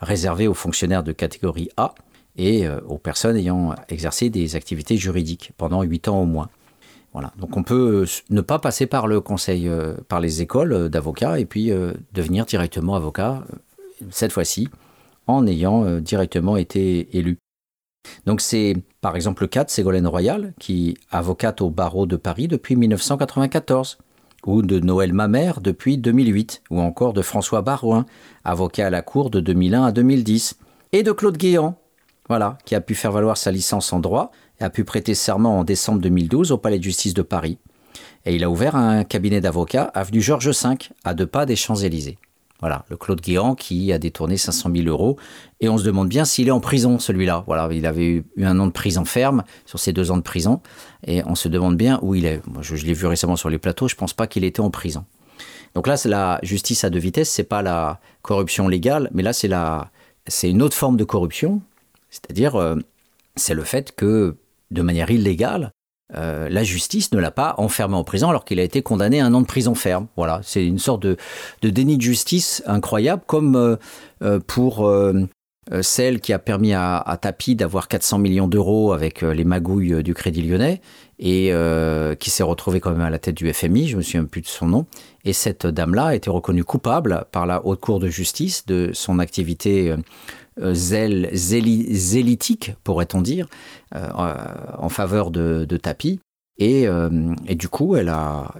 réservé 0.00 0.48
aux 0.48 0.54
fonctionnaires 0.54 1.02
de 1.02 1.12
catégorie 1.12 1.68
A 1.76 1.94
et 2.36 2.66
aux 2.88 2.96
personnes 2.96 3.36
ayant 3.36 3.74
exercé 3.90 4.30
des 4.30 4.56
activités 4.56 4.96
juridiques 4.96 5.52
pendant 5.58 5.82
8 5.82 6.08
ans 6.08 6.22
au 6.22 6.24
moins. 6.24 6.48
Voilà. 7.12 7.32
Donc 7.36 7.58
on 7.58 7.62
peut 7.62 8.06
ne 8.30 8.40
pas 8.40 8.58
passer 8.58 8.86
par 8.86 9.06
le 9.06 9.20
conseil, 9.20 9.70
par 10.08 10.20
les 10.20 10.40
écoles 10.40 10.88
d'avocats 10.88 11.38
et 11.38 11.44
puis 11.44 11.70
devenir 12.14 12.46
directement 12.46 12.94
avocat, 12.94 13.44
cette 14.10 14.32
fois-ci, 14.32 14.68
en 15.36 15.46
ayant 15.46 15.84
euh, 15.84 16.00
directement 16.00 16.56
été 16.56 17.16
élu. 17.16 17.38
Donc 18.26 18.40
c'est 18.40 18.76
par 19.00 19.16
exemple 19.16 19.42
le 19.42 19.48
cas 19.48 19.64
de 19.64 19.70
Ségolène 19.70 20.06
Royal, 20.06 20.54
qui 20.58 20.90
est 20.90 20.94
avocate 21.10 21.60
au 21.60 21.70
barreau 21.70 22.06
de 22.06 22.16
Paris 22.16 22.48
depuis 22.48 22.76
1994, 22.76 23.98
ou 24.46 24.62
de 24.62 24.80
Noël 24.80 25.12
Mamère 25.12 25.60
depuis 25.60 25.98
2008, 25.98 26.62
ou 26.70 26.80
encore 26.80 27.12
de 27.12 27.22
François 27.22 27.62
Barouin, 27.62 28.06
avocat 28.44 28.86
à 28.86 28.90
la 28.90 29.02
Cour 29.02 29.30
de 29.30 29.40
2001 29.40 29.84
à 29.84 29.92
2010, 29.92 30.56
et 30.92 31.02
de 31.02 31.12
Claude 31.12 31.36
Guéant, 31.36 31.76
voilà, 32.28 32.58
qui 32.64 32.74
a 32.74 32.80
pu 32.80 32.94
faire 32.94 33.12
valoir 33.12 33.36
sa 33.36 33.50
licence 33.50 33.92
en 33.92 34.00
droit 34.00 34.30
et 34.60 34.64
a 34.64 34.70
pu 34.70 34.84
prêter 34.84 35.14
serment 35.14 35.58
en 35.58 35.64
décembre 35.64 36.00
2012 36.00 36.52
au 36.52 36.58
Palais 36.58 36.78
de 36.78 36.84
justice 36.84 37.14
de 37.14 37.22
Paris. 37.22 37.58
Et 38.24 38.36
il 38.36 38.44
a 38.44 38.50
ouvert 38.50 38.76
un 38.76 39.04
cabinet 39.04 39.40
d'avocats 39.40 39.90
avenue 39.94 40.20
Georges 40.20 40.50
V, 40.50 40.76
à 41.04 41.14
deux 41.14 41.26
pas 41.26 41.46
des 41.46 41.56
Champs-Élysées. 41.56 42.18
Voilà, 42.60 42.84
le 42.88 42.96
Claude 42.96 43.20
Guéant 43.20 43.54
qui 43.54 43.92
a 43.92 43.98
détourné 43.98 44.36
500 44.36 44.70
000 44.74 44.88
euros. 44.88 45.16
Et 45.60 45.68
on 45.68 45.78
se 45.78 45.84
demande 45.84 46.08
bien 46.08 46.24
s'il 46.24 46.48
est 46.48 46.52
en 46.52 46.60
prison, 46.60 46.98
celui-là. 46.98 47.44
Voilà, 47.46 47.68
il 47.72 47.86
avait 47.86 48.06
eu 48.36 48.44
un 48.44 48.58
an 48.60 48.66
de 48.66 48.72
prison 48.72 49.04
ferme 49.04 49.44
sur 49.64 49.78
ses 49.78 49.92
deux 49.92 50.10
ans 50.10 50.18
de 50.18 50.22
prison. 50.22 50.60
Et 51.06 51.22
on 51.26 51.34
se 51.34 51.48
demande 51.48 51.76
bien 51.76 51.98
où 52.02 52.14
il 52.14 52.26
est. 52.26 52.46
Moi, 52.46 52.62
je, 52.62 52.74
l'ai 52.76 52.92
vu 52.92 53.06
récemment 53.06 53.36
sur 53.36 53.48
les 53.48 53.58
plateaux, 53.58 53.88
je 53.88 53.96
pense 53.96 54.12
pas 54.12 54.26
qu'il 54.26 54.44
était 54.44 54.60
en 54.60 54.70
prison. 54.70 55.04
Donc 55.74 55.86
là, 55.86 55.96
c'est 55.96 56.08
la 56.08 56.38
justice 56.42 56.84
à 56.84 56.90
deux 56.90 56.98
vitesses, 56.98 57.30
c'est 57.30 57.44
pas 57.44 57.62
la 57.62 58.00
corruption 58.22 58.68
légale, 58.68 59.08
mais 59.12 59.22
là, 59.22 59.32
c'est 59.32 59.48
la, 59.48 59.90
c'est 60.26 60.50
une 60.50 60.62
autre 60.62 60.76
forme 60.76 60.96
de 60.96 61.04
corruption. 61.04 61.62
C'est-à-dire, 62.10 62.56
euh, 62.56 62.76
c'est 63.36 63.54
le 63.54 63.62
fait 63.62 63.94
que, 63.94 64.36
de 64.70 64.82
manière 64.82 65.10
illégale, 65.10 65.72
euh, 66.14 66.48
la 66.48 66.64
justice 66.64 67.12
ne 67.12 67.20
l'a 67.20 67.30
pas 67.30 67.54
enfermé 67.58 67.94
en 67.94 68.04
prison 68.04 68.28
alors 68.28 68.44
qu'il 68.44 68.58
a 68.60 68.62
été 68.62 68.82
condamné 68.82 69.20
à 69.20 69.26
un 69.26 69.34
an 69.34 69.40
de 69.40 69.46
prison 69.46 69.74
ferme. 69.74 70.06
Voilà, 70.16 70.40
c'est 70.42 70.64
une 70.64 70.78
sorte 70.78 71.02
de, 71.02 71.16
déni 71.62 71.96
de 71.96 72.02
justice 72.02 72.62
incroyable, 72.66 73.22
comme 73.26 73.56
euh, 73.56 73.76
euh, 74.22 74.40
pour 74.44 74.90
celle 75.82 76.20
qui 76.20 76.32
a 76.32 76.40
permis 76.40 76.72
à, 76.72 76.96
à 76.98 77.16
Tapi 77.16 77.54
d'avoir 77.54 77.86
400 77.86 78.18
millions 78.18 78.48
d'euros 78.48 78.92
avec 78.92 79.22
les 79.22 79.44
magouilles 79.44 80.02
du 80.02 80.14
Crédit 80.14 80.42
Lyonnais 80.42 80.80
et 81.20 81.52
qui 82.18 82.30
s'est 82.30 82.42
retrouvée 82.42 82.80
quand 82.80 82.90
même 82.90 83.02
à 83.02 83.10
la 83.10 83.20
tête 83.20 83.36
du 83.36 83.52
FMI, 83.52 83.86
je 83.86 83.96
me 83.96 84.02
souviens 84.02 84.24
plus 84.24 84.40
de 84.40 84.48
son 84.48 84.66
nom. 84.66 84.86
Et 85.24 85.32
cette 85.32 85.66
dame-là 85.68 86.06
a 86.06 86.14
été 86.16 86.28
reconnue 86.28 86.64
coupable 86.64 87.24
par 87.30 87.46
la 87.46 87.64
Haute 87.64 87.78
Cour 87.78 88.00
de 88.00 88.08
justice 88.08 88.66
de 88.66 88.90
son 88.94 89.20
activité 89.20 89.94
zèle, 90.58 91.30
zéli- 91.32 91.92
zélitique, 91.94 92.74
pourrait-on 92.84 93.22
dire, 93.22 93.48
euh, 93.94 94.08
en 94.78 94.88
faveur 94.88 95.30
de, 95.30 95.64
de 95.68 95.76
Tapi. 95.76 96.20
Et, 96.60 96.86
euh, 96.86 97.08
du 97.48 97.68
coup, 97.68 97.96
elle 97.96 98.10
a, 98.10 98.52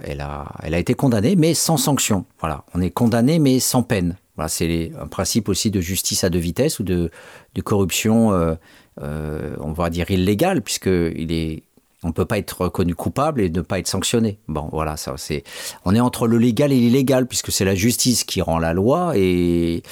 été 0.63 0.95
condamnée, 0.95 1.35
mais 1.35 1.53
sans 1.53 1.77
sanction. 1.77 2.25
Voilà, 2.39 2.65
on 2.73 2.81
est 2.81 2.89
condamné, 2.89 3.37
mais 3.37 3.59
sans 3.59 3.83
peine. 3.83 4.17
Voilà, 4.35 4.49
c'est 4.49 4.91
un 4.99 5.07
principe 5.07 5.47
aussi 5.49 5.69
de 5.69 5.79
justice 5.81 6.23
à 6.23 6.29
deux 6.29 6.39
vitesses 6.39 6.79
ou 6.79 6.83
de, 6.83 7.11
de 7.53 7.61
corruption, 7.61 8.33
euh, 8.33 8.55
euh, 9.01 9.55
on 9.59 9.71
va 9.71 9.91
dire 9.91 10.09
illégale, 10.09 10.63
puisque 10.63 10.87
il 10.87 11.31
est, 11.31 11.63
on 12.03 12.07
ne 12.07 12.13
peut 12.13 12.25
pas 12.25 12.39
être 12.39 12.61
reconnu 12.61 12.95
coupable 12.95 13.41
et 13.41 13.49
ne 13.49 13.61
pas 13.61 13.77
être 13.77 13.87
sanctionné. 13.87 14.39
Bon, 14.47 14.69
voilà, 14.71 14.97
ça, 14.97 15.13
c'est, 15.17 15.43
on 15.85 15.93
est 15.93 15.99
entre 15.99 16.27
le 16.27 16.37
légal 16.37 16.71
et 16.71 16.79
l'illégal, 16.79 17.27
puisque 17.27 17.51
c'est 17.51 17.65
la 17.65 17.75
justice 17.75 18.23
qui 18.23 18.41
rend 18.41 18.57
la 18.57 18.73
loi 18.73 19.13
et 19.15 19.83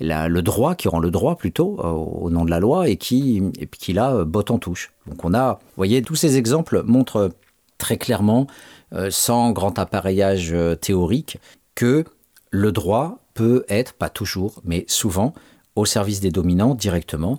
le 0.00 0.40
droit 0.42 0.76
qui 0.76 0.88
rend 0.88 1.00
le 1.00 1.10
droit 1.10 1.36
plutôt 1.36 1.78
euh, 1.80 1.90
au 1.90 2.30
nom 2.30 2.44
de 2.44 2.50
la 2.50 2.60
loi 2.60 2.88
et 2.88 2.96
qui, 2.96 3.42
et 3.58 3.66
qui 3.66 3.92
là 3.92 4.14
euh, 4.14 4.24
botte 4.24 4.52
en 4.52 4.58
touche. 4.58 4.92
Donc 5.08 5.24
on 5.24 5.34
a, 5.34 5.54
vous 5.54 5.76
voyez, 5.76 6.02
tous 6.02 6.14
ces 6.14 6.36
exemples 6.36 6.82
montrent 6.84 7.30
très 7.78 7.96
clairement, 7.96 8.46
euh, 8.92 9.10
sans 9.10 9.50
grand 9.50 9.78
appareillage 9.78 10.54
théorique, 10.80 11.38
que 11.74 12.04
le 12.50 12.70
droit 12.70 13.18
peut 13.34 13.64
être, 13.68 13.92
pas 13.94 14.08
toujours, 14.08 14.62
mais 14.64 14.84
souvent, 14.86 15.34
au 15.74 15.84
service 15.84 16.20
des 16.20 16.30
dominants 16.30 16.74
directement, 16.74 17.38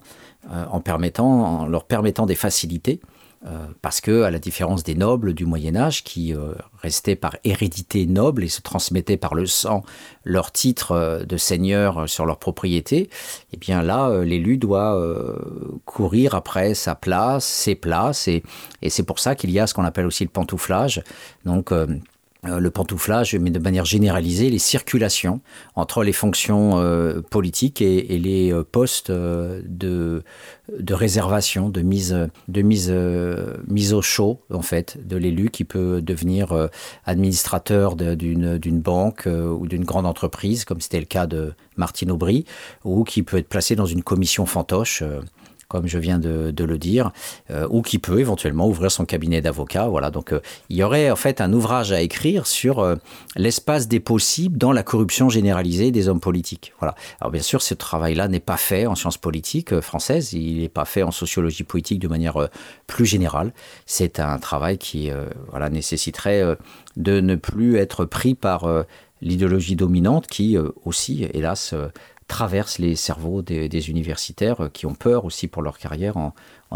en, 0.49 0.79
permettant, 0.79 1.61
en 1.61 1.65
leur 1.65 1.85
permettant 1.85 2.25
des 2.25 2.35
facilités. 2.35 3.01
Euh, 3.45 3.67
parce 3.83 4.01
que, 4.01 4.23
à 4.23 4.31
la 4.31 4.39
différence 4.39 4.83
des 4.83 4.95
nobles 4.95 5.33
du 5.33 5.45
Moyen 5.45 5.75
Âge, 5.75 6.03
qui 6.03 6.33
euh, 6.33 6.53
restaient 6.81 7.15
par 7.15 7.37
hérédité 7.43 8.07
noble 8.07 8.43
et 8.43 8.47
se 8.47 8.61
transmettaient 8.61 9.17
par 9.17 9.35
le 9.35 9.45
sang 9.45 9.83
leur 10.23 10.51
titre 10.51 10.93
euh, 10.93 11.23
de 11.23 11.37
seigneur 11.37 12.09
sur 12.09 12.25
leur 12.25 12.39
propriété, 12.39 13.09
eh 13.53 13.57
bien 13.57 13.83
là, 13.83 14.23
l'élu 14.23 14.57
doit 14.57 14.99
courir 15.85 16.33
après 16.33 16.73
sa 16.73 16.95
place, 16.95 17.45
ses 17.45 17.75
places, 17.75 18.27
et, 18.27 18.43
et 18.81 18.89
c'est 18.89 19.03
pour 19.03 19.19
ça 19.19 19.35
qu'il 19.35 19.51
y 19.51 19.59
a 19.59 19.67
ce 19.67 19.73
qu'on 19.73 19.85
appelle 19.85 20.07
aussi 20.07 20.23
le 20.23 20.29
pantouflage. 20.29 21.03
Donc, 21.45 21.71
le 22.43 22.69
pantouflage, 22.69 23.35
mais 23.35 23.49
de 23.49 23.59
manière 23.59 23.85
généralisée, 23.85 24.49
les 24.49 24.59
circulations 24.59 25.41
entre 25.75 26.03
les 26.03 26.13
fonctions 26.13 26.79
euh, 26.79 27.21
politiques 27.21 27.81
et, 27.81 28.17
les 28.19 28.53
euh, 28.53 28.63
postes 28.63 29.09
euh, 29.09 29.61
de, 29.65 30.23
de 30.77 30.93
réservation, 30.93 31.69
de 31.69 31.81
mise, 31.81 32.29
de 32.47 32.61
mise, 32.61 32.89
euh, 32.91 33.57
mise 33.67 33.93
au 33.93 34.01
chaud, 34.01 34.39
en 34.51 34.61
fait, 34.61 34.97
de 35.05 35.17
l'élu 35.17 35.49
qui 35.49 35.63
peut 35.63 36.01
devenir 36.01 36.51
euh, 36.51 36.67
administrateur 37.05 37.95
d'une 37.95 38.79
banque 38.81 39.27
euh, 39.27 39.49
ou 39.49 39.67
d'une 39.67 39.85
grande 39.85 40.05
entreprise, 40.05 40.65
comme 40.65 40.81
c'était 40.81 40.99
le 40.99 41.05
cas 41.05 41.27
de 41.27 41.53
Martine 41.77 42.11
Aubry, 42.11 42.45
ou 42.83 43.03
qui 43.03 43.23
peut 43.23 43.37
être 43.37 43.49
placé 43.49 43.75
dans 43.75 43.85
une 43.85 44.03
commission 44.03 44.45
fantoche. 44.45 45.03
Comme 45.67 45.87
je 45.87 45.97
viens 45.97 46.19
de, 46.19 46.63
le 46.63 46.77
dire, 46.77 47.11
euh, 47.51 47.67
ou 47.69 47.81
qui 47.81 47.99
peut 47.99 48.19
éventuellement 48.19 48.67
ouvrir 48.67 48.91
son 48.91 49.05
cabinet 49.05 49.41
d'avocat. 49.41 49.87
Voilà, 49.87 50.11
donc 50.11 50.31
euh, 50.31 50.39
il 50.69 50.77
y 50.77 50.83
aurait 50.83 51.11
en 51.11 51.15
fait 51.15 51.41
un 51.41 51.51
ouvrage 51.53 51.91
à 51.91 52.01
écrire 52.01 52.47
sur 52.47 52.79
euh, 52.79 52.95
l'espace 53.35 53.87
des 53.87 53.99
possibles 53.99 54.57
dans 54.57 54.71
la 54.71 54.83
corruption 54.83 55.29
généralisée 55.29 55.91
des 55.91 56.07
hommes 56.07 56.19
politiques. 56.19 56.73
Voilà. 56.79 56.95
Alors 57.19 57.31
bien 57.31 57.41
sûr, 57.41 57.61
ce 57.61 57.73
travail-là 57.73 58.27
n'est 58.27 58.39
pas 58.39 58.57
fait 58.57 58.85
en 58.85 58.95
sciences 58.95 59.17
politiques 59.17 59.79
françaises, 59.81 60.33
il 60.33 60.61
n'est 60.61 60.69
pas 60.69 60.85
fait 60.85 61.03
en 61.03 61.11
sociologie 61.11 61.63
politique 61.63 61.99
de 61.99 62.07
manière 62.07 62.49
plus 62.87 63.05
générale. 63.05 63.53
C'est 63.85 64.19
un 64.19 64.37
travail 64.39 64.77
qui 64.77 65.11
voilà, 65.49 65.69
nécessiterait 65.69 66.57
de 66.95 67.19
ne 67.19 67.35
plus 67.35 67.77
être 67.77 68.05
pris 68.05 68.35
par 68.35 68.67
l'idéologie 69.21 69.75
dominante 69.75 70.27
qui 70.27 70.57
aussi, 70.85 71.27
hélas, 71.33 71.73
traverse 72.27 72.77
les 72.77 72.95
cerveaux 72.95 73.41
des, 73.41 73.89
universitaires 73.89 74.65
euh, 74.65 74.69
qui 74.69 74.85
ont 74.85 74.95
peur 74.95 75.25
aussi 75.25 75.47
pour 75.47 75.61
leur 75.61 75.77
carrière 75.77 76.17
en, 76.17 76.33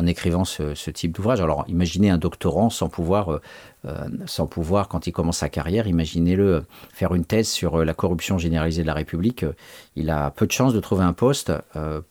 écrivant 0.08 0.46
ce, 0.46 0.90
type 0.90 1.12
d'ouvrage. 1.12 1.42
Alors 1.42 1.66
imaginez 1.68 2.10
un 2.10 2.18
doctorant 2.18 2.70
sans 2.70 2.88
pouvoir, 2.88 3.34
euh, 3.34 3.42
euh, 3.86 4.08
sans 4.26 4.48
pouvoir, 4.48 4.88
quand 4.88 5.08
il 5.08 5.12
commence 5.12 5.40
sa 5.40 5.50
carrière, 5.50 5.88
imaginez-le 5.88 6.64
faire 6.94 7.14
une 7.14 7.26
thèse 7.26 7.50
sur 7.50 7.84
la 7.84 7.94
corruption 7.94 8.38
généralisée 8.38 8.82
de 8.82 8.88
la 8.88 8.94
République. 8.94 9.46
Il 9.96 10.10
a 10.10 10.32
peu 10.32 10.48
de 10.48 10.52
chances 10.52 10.74
de 10.74 10.80
trouver 10.80 11.04
un 11.04 11.14
poste 11.14 11.52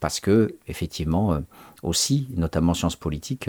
parce 0.00 0.20
que, 0.20 0.56
effectivement, 0.68 1.40
aussi, 1.82 2.28
notamment 2.36 2.72
en 2.72 2.74
sciences 2.74 2.96
politiques, 2.96 3.48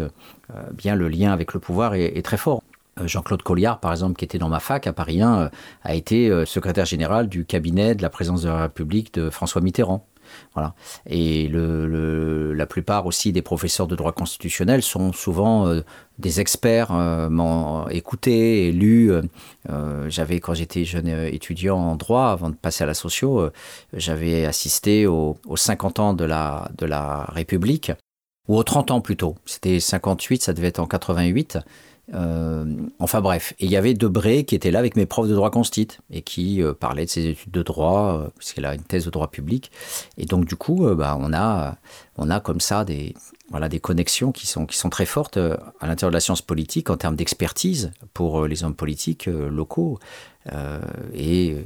bien 0.71 0.95
le 0.95 1.09
lien 1.09 1.33
avec 1.33 1.53
le 1.53 1.59
pouvoir 1.59 1.95
est 1.95 2.23
très 2.23 2.37
fort. 2.37 2.61
Euh, 2.99 3.07
Jean-Claude 3.07 3.43
Colliard, 3.43 3.79
par 3.79 3.91
exemple, 3.91 4.15
qui 4.15 4.25
était 4.25 4.37
dans 4.37 4.49
ma 4.49 4.59
fac 4.59 4.87
à 4.87 4.93
Paris 4.93 5.21
1, 5.21 5.39
euh, 5.39 5.49
a 5.83 5.95
été 5.95 6.29
euh, 6.29 6.45
secrétaire 6.45 6.85
général 6.85 7.29
du 7.29 7.45
cabinet 7.45 7.95
de 7.95 8.01
la 8.01 8.09
présidence 8.09 8.41
de 8.41 8.49
la 8.49 8.63
République 8.63 9.13
de 9.13 9.29
François 9.29 9.61
Mitterrand. 9.61 10.05
Voilà. 10.53 10.75
Et 11.07 11.49
la 11.49 12.65
plupart 12.65 13.05
aussi 13.05 13.33
des 13.33 13.41
professeurs 13.41 13.87
de 13.87 13.97
droit 13.97 14.13
constitutionnel 14.13 14.81
sont 14.81 15.11
souvent 15.11 15.81
des 16.21 16.39
experts 16.39 16.91
euh, 16.91 17.29
m'ont 17.29 17.87
écouté 17.89 18.67
et 18.67 18.71
lu. 18.71 19.11
Euh, 19.11 20.09
j'avais, 20.09 20.39
quand 20.39 20.53
j'étais 20.53 20.85
jeune 20.85 21.07
étudiant 21.07 21.77
en 21.77 21.95
droit, 21.95 22.27
avant 22.27 22.49
de 22.49 22.55
passer 22.55 22.83
à 22.83 22.87
la 22.87 22.93
socio, 22.93 23.49
j'avais 23.93 24.45
assisté 24.45 25.07
aux, 25.07 25.37
aux 25.47 25.57
50 25.57 25.99
ans 25.99 26.13
de 26.13 26.23
la, 26.23 26.69
de 26.77 26.85
la 26.85 27.25
République, 27.25 27.91
ou 28.47 28.57
aux 28.57 28.63
30 28.63 28.91
ans 28.91 29.01
plutôt. 29.01 29.35
C'était 29.45 29.79
58, 29.79 30.43
ça 30.43 30.53
devait 30.53 30.67
être 30.67 30.79
en 30.79 30.87
88. 30.87 31.57
Euh, 32.13 32.65
enfin 32.99 33.21
bref, 33.21 33.53
et 33.59 33.65
il 33.65 33.71
y 33.71 33.77
avait 33.77 33.93
Debré 33.93 34.43
qui 34.43 34.55
était 34.55 34.71
là 34.71 34.79
avec 34.79 34.95
mes 34.95 35.05
profs 35.05 35.29
de 35.29 35.33
droit 35.33 35.49
constit 35.49 35.87
et 36.09 36.21
qui 36.21 36.61
euh, 36.61 36.73
parlait 36.73 37.05
de 37.05 37.09
ses 37.09 37.27
études 37.27 37.51
de 37.51 37.63
droit, 37.63 38.15
euh, 38.15 38.29
puisqu'il 38.37 38.65
a 38.65 38.75
une 38.75 38.83
thèse 38.83 39.05
de 39.05 39.09
droit 39.09 39.29
public. 39.29 39.71
Et 40.17 40.25
donc 40.25 40.45
du 40.45 40.55
coup, 40.55 40.85
bah, 40.95 41.17
on, 41.19 41.33
a, 41.33 41.77
on 42.17 42.29
a 42.29 42.39
comme 42.39 42.59
ça 42.59 42.83
des, 42.83 43.13
voilà, 43.49 43.69
des 43.69 43.79
connexions 43.79 44.31
qui 44.31 44.45
sont, 44.45 44.65
qui 44.65 44.77
sont 44.77 44.89
très 44.89 45.05
fortes 45.05 45.37
à 45.37 45.87
l'intérieur 45.87 46.11
de 46.11 46.15
la 46.15 46.19
science 46.19 46.41
politique 46.41 46.89
en 46.89 46.97
termes 46.97 47.15
d'expertise 47.15 47.91
pour 48.13 48.45
les 48.45 48.63
hommes 48.63 48.75
politiques 48.75 49.27
locaux. 49.27 49.99
Et 51.13 51.57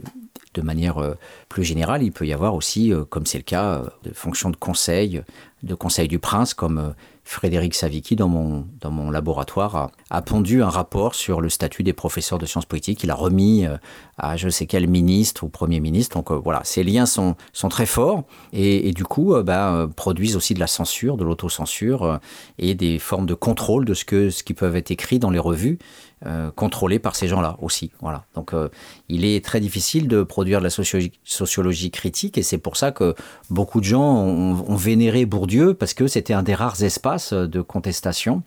de 0.53 0.61
manière 0.61 1.15
plus 1.49 1.63
générale, 1.63 2.03
il 2.03 2.11
peut 2.11 2.25
y 2.25 2.33
avoir 2.33 2.55
aussi, 2.55 2.91
comme 3.09 3.25
c'est 3.25 3.37
le 3.37 3.43
cas, 3.43 3.83
de 4.03 4.13
fonctions 4.13 4.49
de 4.49 4.55
conseil, 4.55 5.21
de 5.63 5.75
conseil 5.75 6.07
du 6.07 6.19
prince, 6.19 6.53
comme 6.53 6.93
Frédéric 7.27 7.73
Savicki, 7.73 8.15
dans 8.15 8.27
mon, 8.27 8.67
dans 8.81 8.91
mon 8.91 9.09
laboratoire, 9.09 9.89
a, 10.11 10.21
pondu 10.21 10.61
un 10.61 10.69
rapport 10.69 11.15
sur 11.15 11.41
le 11.41 11.49
statut 11.49 11.81
des 11.81 11.91
professeurs 11.91 12.37
de 12.37 12.45
sciences 12.45 12.67
politiques. 12.67 13.03
Il 13.03 13.09
a 13.09 13.15
remis 13.15 13.65
euh, 13.65 13.77
à 14.19 14.37
je 14.37 14.47
sais 14.47 14.67
quel 14.67 14.87
ministre 14.87 15.43
ou 15.43 15.49
premier 15.49 15.79
ministre. 15.79 16.15
Donc 16.15 16.29
euh, 16.29 16.35
voilà, 16.35 16.61
ces 16.63 16.83
liens 16.83 17.07
sont, 17.07 17.35
sont 17.51 17.67
très 17.67 17.87
forts 17.87 18.25
et, 18.53 18.91
du 18.91 19.03
coup 19.03 19.33
euh, 19.33 19.41
bah, 19.41 19.89
produisent 19.95 20.35
aussi 20.35 20.53
de 20.53 20.59
la 20.59 20.67
censure, 20.67 21.17
de 21.17 21.23
l'autocensure 21.23 22.19
et 22.59 22.75
des 22.75 22.99
formes 22.99 23.25
de 23.25 23.33
contrôle 23.33 23.85
de 23.85 23.95
ce, 23.95 24.05
que, 24.05 24.29
ce 24.29 24.43
qui 24.43 24.53
peuvent 24.53 24.75
être 24.75 24.91
écrit 24.91 25.17
dans 25.17 25.31
les 25.31 25.39
revues, 25.39 25.79
euh, 26.25 26.49
contrôlées 26.49 26.97
par 26.97 27.15
ces 27.15 27.27
gens-là 27.27 27.57
aussi. 27.61 27.91
Voilà. 28.01 28.23
Donc 28.35 28.53
euh, 28.53 28.69
il 29.09 29.25
est 29.25 29.43
très 29.43 29.59
difficile 29.59 30.07
de 30.07 30.23
produire 30.23 30.59
de 30.59 30.63
la 30.63 30.69
sociologie, 30.69 31.91
critique 31.91 32.37
et 32.37 32.43
c'est 32.43 32.57
pour 32.57 32.77
ça 32.77 32.91
que 32.91 33.15
beaucoup 33.49 33.81
de 33.81 33.85
gens 33.85 34.01
ont, 34.01 34.75
vénéré 34.75 35.25
Bourdieu 35.25 35.73
parce 35.73 35.93
que 35.93 36.07
c'était 36.07 36.33
un 36.33 36.41
des 36.41 36.55
rares 36.55 36.81
espaces 36.83 37.33
de 37.33 37.61
contestation 37.61 38.43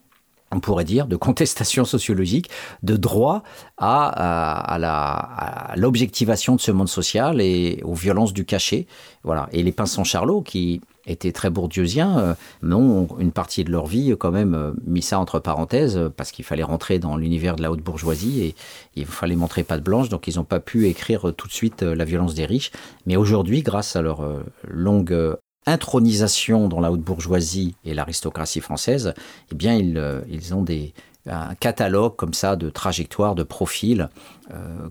on 0.51 0.61
pourrait 0.61 0.85
dire, 0.85 1.07
de 1.07 1.17
contestation 1.17 1.85
sociologique, 1.85 2.49
de 2.83 2.97
droit 2.97 3.43
à, 3.77 4.75
à, 4.75 5.77
l'objectivation 5.77 6.57
de 6.57 6.61
ce 6.63 6.73
monde 6.73 6.89
social 6.89 7.43
et 7.43 7.83
aux 7.85 7.93
violences 7.93 8.33
du 8.33 8.47
cachet. 8.47 8.87
Voilà. 9.25 9.51
Et 9.53 9.63
les 9.63 9.73
Pinsons 9.73 10.05
Charlot, 10.05 10.41
qui 10.41 10.81
étaient 11.09 11.33
très 11.33 11.51
bourdieusiens, 11.51 12.19
euh, 12.63 12.73
ont 12.73 13.09
une 13.19 13.33
partie 13.33 13.65
de 13.65 13.71
leur 13.71 13.87
vie 13.87 14.13
euh, 14.13 14.17
quand 14.17 14.31
même 14.31 14.55
euh, 14.55 14.73
mis 14.87 15.03
ça 15.03 15.19
entre 15.19 15.39
parenthèses 15.39 15.99
parce 16.17 16.31
qu'il 16.31 16.45
fallait 16.45 16.63
rentrer 16.63 16.99
dans 16.99 17.17
l'univers 17.17 17.57
de 17.57 17.63
la 17.63 17.71
haute 17.71 17.83
bourgeoisie 17.83 18.43
et 18.43 18.55
il 18.95 19.07
fallait 19.07 19.37
montrer 19.37 19.65
patte 19.65 19.83
blanche, 19.83 20.09
donc 20.09 20.27
ils 20.29 20.37
n'ont 20.37 20.45
pas 20.45 20.61
pu 20.61 20.87
écrire 20.87 21.33
tout 21.37 21.49
de 21.49 21.53
suite 21.53 21.83
la 21.83 22.05
violence 22.05 22.35
des 22.35 22.47
riches. 22.47 22.71
Mais 23.07 23.17
aujourd'hui, 23.17 23.63
grâce 23.63 23.97
à 23.97 24.03
leur 24.03 24.23
longue 24.67 25.37
intronisation 25.67 26.69
dans 26.69 26.81
la 26.81 26.91
haute 26.91 27.01
bourgeoisie 27.01 27.75
et 27.85 27.95
l'aristocratie 27.95 28.61
française, 28.61 29.15
eh 29.53 29.55
bien, 29.55 29.75
ils, 29.75 30.23
ils 30.29 30.55
ont 30.55 30.63
des, 30.63 30.95
un 31.27 31.55
catalogue 31.55 32.17
comme 32.17 32.35
ça 32.35 32.57
de 32.57 32.71
trajectoires, 32.71 33.35
de 33.35 33.43
profils 33.43 34.09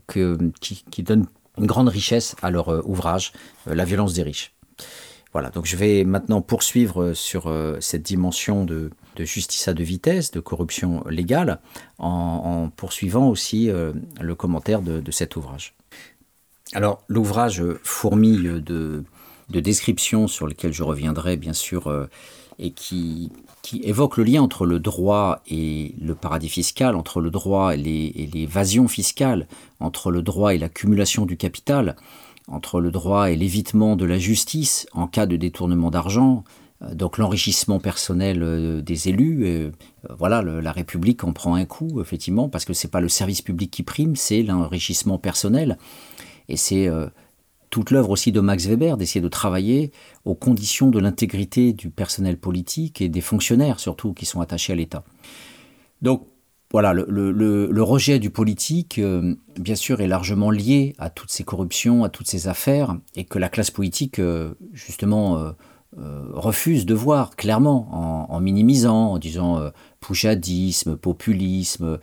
que, 0.07 0.38
qui, 0.61 0.84
qui 0.89 1.03
donnent 1.03 1.28
une 1.57 1.65
grande 1.65 1.89
richesse 1.89 2.36
à 2.41 2.49
leur 2.49 2.88
ouvrage, 2.88 3.34
La 3.65 3.86
violence 3.86 4.13
des 4.13 4.24
riches. 4.24 4.53
Voilà, 5.38 5.51
donc 5.51 5.67
je 5.67 5.75
vais 5.75 6.03
maintenant 6.03 6.41
poursuivre 6.41 7.03
euh, 7.03 7.13
sur 7.13 7.45
euh, 7.45 7.77
cette 7.79 8.01
dimension 8.01 8.65
de, 8.65 8.89
justice 9.19 9.67
à 9.67 9.75
deux 9.75 9.83
vitesses, 9.83 10.31
de 10.31 10.39
corruption 10.39 11.03
légale, 11.07 11.59
en, 11.99 12.71
poursuivant 12.75 13.29
aussi 13.29 13.69
euh, 13.69 13.93
le 14.19 14.33
commentaire 14.33 14.81
de, 14.81 15.11
cet 15.11 15.35
ouvrage. 15.35 15.75
Alors, 16.73 17.03
l'ouvrage 17.07 17.63
fourmille 17.83 18.63
de, 18.63 19.03
de 19.51 19.59
descriptions 19.59 20.27
sur 20.27 20.47
lesquelles 20.47 20.73
je 20.73 20.81
reviendrai, 20.81 21.38
bien 21.38 21.53
sûr, 21.53 22.07
et 22.57 22.71
qui, 22.71 23.31
qui 23.61 23.81
évoque 23.83 24.17
le 24.17 24.23
lien 24.23 24.41
entre 24.41 24.65
le 24.65 24.79
droit 24.79 25.43
et 25.47 25.93
le 26.01 26.15
paradis 26.15 26.49
fiscal, 26.49 26.95
entre 26.95 27.21
le 27.21 27.29
droit 27.29 27.75
et 27.75 27.77
l'évasion 28.33 28.88
fiscale, 28.88 29.47
entre 29.79 30.09
le 30.09 30.23
droit 30.23 30.55
et 30.55 30.57
l'accumulation 30.57 31.27
du 31.27 31.38
capital, 31.38 31.95
entre 32.47 32.79
le 32.79 32.91
droit 32.91 33.29
et 33.29 33.35
l'évitement 33.35 33.95
de 33.95 34.05
la 34.05 34.17
justice 34.17 34.87
en 34.93 35.07
cas 35.07 35.25
de 35.25 35.35
détournement 35.35 35.91
d'argent, 35.91 36.43
euh, 36.81 36.93
donc 36.93 37.17
l'enrichissement 37.17 37.79
personnel 37.79 38.41
euh, 38.41 38.81
des 38.81 39.09
élus. 39.09 39.45
euh, 39.45 39.71
voilà, 40.17 40.41
la 40.41 40.71
République 40.71 41.23
en 41.23 41.33
prend 41.33 41.55
un 41.55 41.65
coup, 41.65 41.99
effectivement, 42.01 42.49
parce 42.49 42.65
que 42.65 42.73
c'est 42.73 42.87
pas 42.87 43.01
le 43.01 43.09
service 43.09 43.41
public 43.41 43.71
qui 43.71 43.83
prime, 43.83 44.15
c'est 44.15 44.41
l'enrichissement 44.43 45.17
personnel. 45.17 45.77
Et 46.47 46.55
c'est 46.55 46.89
toute 47.69 47.91
l'œuvre 47.91 48.11
aussi 48.11 48.31
de 48.31 48.39
Max 48.39 48.67
Weber 48.67 48.95
d'essayer 48.95 49.19
de 49.19 49.27
travailler 49.27 49.91
aux 50.23 50.33
conditions 50.33 50.89
de 50.89 50.97
l'intégrité 50.97 51.73
du 51.73 51.89
personnel 51.89 52.37
politique 52.37 53.01
et 53.01 53.09
des 53.09 53.19
fonctionnaires 53.19 53.81
surtout 53.81 54.13
qui 54.13 54.25
sont 54.25 54.39
attachés 54.39 54.71
à 54.71 54.77
l'État. 54.77 55.03
Voilà, 56.72 56.93
le, 56.93 57.82
rejet 57.82 58.20
du 58.20 58.30
politique, 58.30 58.99
euh, 58.99 59.36
bien 59.57 59.76
sûr, 59.76 60.01
est 60.01 60.07
largement 60.07 60.51
lié 60.51 60.95
à 60.97 61.09
toutes 61.09 61.32
ces 61.32 61.43
corruptions, 61.43 62.03
à 62.03 62.09
toutes 62.09 62.28
ces 62.28 62.49
affaires, 62.49 62.97
et 63.15 63.24
que 63.24 63.39
la 63.39 63.47
classe 63.47 63.72
politique, 63.72 64.20
euh, 64.20 64.53
justement, 64.74 65.38
euh, 65.38 65.51
refuse 66.34 66.86
de 66.86 66.93
voir 66.93 67.38
clairement 67.38 68.28
en, 68.30 68.39
minimisant, 68.41 69.13
en 69.13 69.18
disant 69.18 69.72
poujadisme, 69.99 70.95
populisme, 70.95 71.97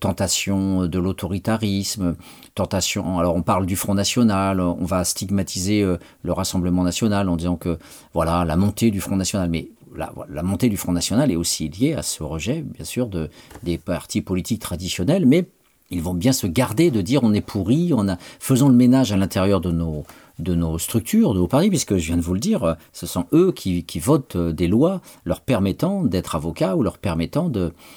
tentation 0.00 0.86
de 0.86 0.98
l'autoritarisme, 0.98 2.16
tentation. 2.54 3.18
Alors 3.18 3.34
on 3.34 3.42
parle 3.42 3.66
du 3.66 3.76
Front 3.76 3.94
National, 3.94 4.60
on 4.60 4.84
va 4.84 5.04
stigmatiser 5.04 5.84
le 6.22 6.32
Rassemblement 6.32 6.84
National 6.84 7.28
en 7.28 7.36
disant 7.36 7.56
que 7.56 7.78
voilà 8.14 8.46
la 8.46 8.56
montée 8.56 8.90
du 8.90 9.00
Front 9.00 9.16
National, 9.16 9.50
la, 9.96 10.42
montée 10.42 10.68
du 10.68 10.76
Front 10.76 10.92
National 10.92 11.30
est 11.30 11.36
aussi 11.36 11.68
liée 11.68 11.94
à 11.94 12.02
ce 12.02 12.22
rejet, 12.22 12.62
bien 12.62 12.84
sûr, 12.84 13.08
de, 13.08 13.30
des 13.62 13.78
partis 13.78 14.22
politiques 14.22 14.60
traditionnels, 14.60 15.26
mais 15.26 15.46
ils 15.90 16.02
vont 16.02 16.14
bien 16.14 16.32
se 16.32 16.46
garder 16.46 16.90
de 16.90 17.00
dire 17.00 17.22
on 17.22 17.32
est 17.32 17.40
pourri, 17.40 17.92
on 17.94 18.08
a, 18.08 18.16
faisons 18.40 18.68
le 18.68 18.74
ménage 18.74 19.12
à 19.12 19.16
l'intérieur 19.16 19.60
de 19.60 19.70
nos, 19.70 20.04
de 20.38 20.54
nos 20.54 20.78
structures, 20.78 21.34
de 21.34 21.38
nos 21.38 21.46
paris, 21.46 21.68
puisque 21.68 21.96
je 21.96 22.06
viens 22.06 22.16
de 22.16 22.22
vous 22.22 22.34
le 22.34 22.40
dire, 22.40 22.76
ce 22.92 23.06
sont 23.06 23.26
eux 23.32 23.52
qui, 23.52 23.84
qui 23.84 24.00
votent 24.00 24.36
euh, 24.36 24.52
des 24.52 24.66
lois 24.66 25.00
leur 25.24 25.40
permettant 25.40 26.02
d'être 26.02 26.34
avocats 26.34 26.76
ou 26.76 26.82
leur 26.82 26.98
permettant 26.98 27.50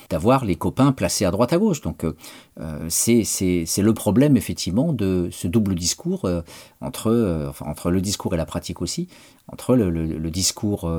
d'avoir 0.09 0.45
les 0.45 0.55
copains 0.55 0.91
placés 0.91 1.25
à 1.25 1.31
droite 1.31 1.53
à 1.53 1.57
gauche. 1.57 1.81
Donc 1.81 2.03
euh, 2.03 2.13
euh, 2.59 2.85
c'est 2.89 3.81
le 3.81 3.93
problème 3.93 4.37
effectivement 4.37 4.93
de 4.93 5.29
ce 5.31 5.47
double 5.47 5.75
discours 5.75 6.25
euh, 6.25 6.41
entre, 6.81 7.51
entre 7.61 7.89
le 7.89 8.01
discours 8.01 8.33
et 8.33 8.37
la 8.37 8.45
pratique 8.45 8.81
aussi, 8.81 9.07
entre 9.47 9.75
le, 9.75 10.29
discours 10.29 10.91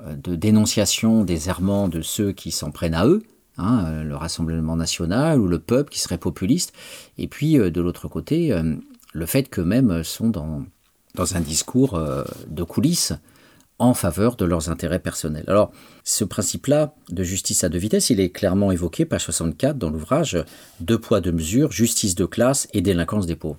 de 0.00 0.34
dénonciation 0.34 1.24
des 1.24 1.48
errements 1.48 1.88
de 1.88 2.02
ceux 2.02 2.32
qui 2.32 2.50
s'en 2.50 2.70
prennent 2.70 2.94
à 2.94 3.06
eux, 3.06 3.22
hein, 3.58 3.84
euh, 3.86 4.04
le 4.04 4.16
Rassemblement 4.16 4.76
national 4.76 5.40
ou 5.40 5.46
le 5.46 5.58
peuple 5.58 5.92
qui 5.92 6.00
serait 6.00 6.18
populiste, 6.18 6.72
et 7.18 7.28
puis 7.28 7.58
euh, 7.58 7.70
de 7.70 7.80
l'autre 7.80 8.08
côté, 8.08 8.52
euh, 8.52 8.74
le 9.12 9.26
fait 9.26 9.48
qu'eux-mêmes 9.48 10.02
sont 10.02 10.30
dans, 10.30 10.64
dans 11.14 11.36
un 11.36 11.40
discours 11.40 11.94
euh, 11.94 12.24
de 12.48 12.62
coulisses 12.62 13.12
en 13.78 13.94
faveur 13.94 14.36
de 14.36 14.44
leurs 14.44 14.70
intérêts 14.70 15.00
personnels. 15.00 15.44
Alors, 15.48 15.72
ce 16.04 16.24
principe-là 16.24 16.94
de 17.10 17.24
justice 17.24 17.64
à 17.64 17.68
deux 17.68 17.78
vitesses, 17.78 18.10
il 18.10 18.20
est 18.20 18.30
clairement 18.30 18.70
évoqué, 18.70 19.04
page 19.04 19.24
64, 19.24 19.76
dans 19.76 19.90
l'ouvrage 19.90 20.38
Deux 20.80 20.98
poids, 20.98 21.20
deux 21.20 21.32
mesures, 21.32 21.72
justice 21.72 22.14
de 22.14 22.24
classe 22.24 22.68
et 22.72 22.80
délinquance 22.80 23.26
des 23.26 23.34
pauvres. 23.34 23.58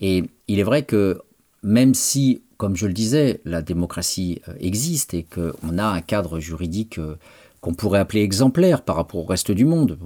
Et 0.00 0.24
il 0.46 0.60
est 0.60 0.64
vrai 0.64 0.84
que 0.84 1.20
même 1.64 1.94
si, 1.94 2.42
comme 2.56 2.76
je 2.76 2.86
le 2.86 2.92
disais, 2.92 3.40
la 3.44 3.62
démocratie 3.62 4.40
euh, 4.48 4.54
existe 4.60 5.14
et 5.14 5.24
qu'on 5.24 5.78
a 5.78 5.84
un 5.84 6.00
cadre 6.00 6.40
juridique 6.40 6.98
euh, 6.98 7.16
qu'on 7.60 7.74
pourrait 7.74 7.98
appeler 7.98 8.22
exemplaire 8.22 8.82
par 8.82 8.96
rapport 8.96 9.20
au 9.20 9.24
reste 9.24 9.50
du 9.50 9.64
monde. 9.64 9.98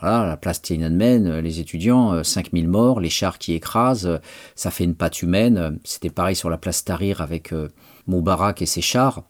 Voilà, 0.00 0.26
la 0.26 0.36
place 0.36 0.62
Tiananmen, 0.62 1.26
euh, 1.26 1.40
les 1.40 1.60
étudiants, 1.60 2.12
euh, 2.14 2.22
5000 2.22 2.68
morts, 2.68 3.00
les 3.00 3.10
chars 3.10 3.38
qui 3.38 3.52
écrasent, 3.52 4.20
ça 4.54 4.70
fait 4.70 4.84
une 4.84 4.94
patte 4.94 5.22
humaine. 5.22 5.78
C'était 5.84 6.10
pareil 6.10 6.36
sur 6.36 6.50
la 6.50 6.58
place 6.58 6.84
Tahrir 6.84 7.20
avec 7.20 7.52
Moubarak 8.06 8.62
et 8.62 8.66
ses 8.66 8.80
chars. 8.80 9.24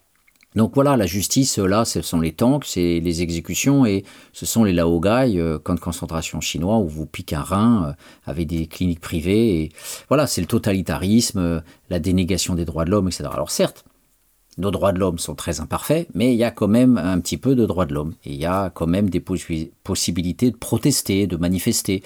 Donc 0.57 0.73
voilà, 0.75 0.97
la 0.97 1.05
justice, 1.05 1.59
là, 1.59 1.85
ce 1.85 2.01
sont 2.01 2.19
les 2.19 2.33
tanks, 2.33 2.65
c'est 2.65 2.99
les 3.01 3.21
exécutions 3.21 3.85
et 3.85 4.05
ce 4.33 4.47
sont 4.47 4.65
les 4.65 4.73
laogai, 4.73 5.35
euh, 5.37 5.59
camps 5.59 5.75
de 5.75 5.81
concentration 5.81 6.41
chinois 6.41 6.79
où 6.79 6.89
vous 6.89 7.05
piquez 7.05 7.37
un 7.37 7.43
rein 7.43 7.89
euh, 7.89 7.93
avec 8.25 8.47
des 8.47 8.67
cliniques 8.67 9.03
privées. 9.03 9.61
Et 9.61 9.73
voilà, 10.09 10.27
c'est 10.27 10.41
le 10.41 10.47
totalitarisme, 10.47 11.39
euh, 11.39 11.61
la 11.91 11.99
dénégation 11.99 12.55
des 12.55 12.65
droits 12.65 12.87
de 12.87 12.91
l'homme, 12.91 13.09
etc. 13.09 13.29
Alors 13.31 13.51
certes, 13.51 13.85
nos 14.57 14.71
droits 14.71 14.93
de 14.93 14.99
l'homme 14.99 15.19
sont 15.19 15.35
très 15.35 15.61
imparfaits, 15.61 16.09
mais 16.15 16.33
il 16.33 16.39
y 16.39 16.45
a 16.45 16.51
quand 16.51 16.69
même 16.69 16.97
un 16.97 17.21
petit 17.21 17.37
peu 17.37 17.55
de 17.55 17.67
droits 17.67 17.85
de 17.85 17.93
l'homme. 17.93 18.15
Et 18.25 18.33
il 18.33 18.41
y 18.41 18.47
a 18.47 18.71
quand 18.71 18.87
même 18.87 19.11
des 19.11 19.21
possi- 19.21 19.69
possibilités 19.85 20.51
de 20.51 20.57
protester, 20.57 21.27
de 21.27 21.37
manifester, 21.37 22.03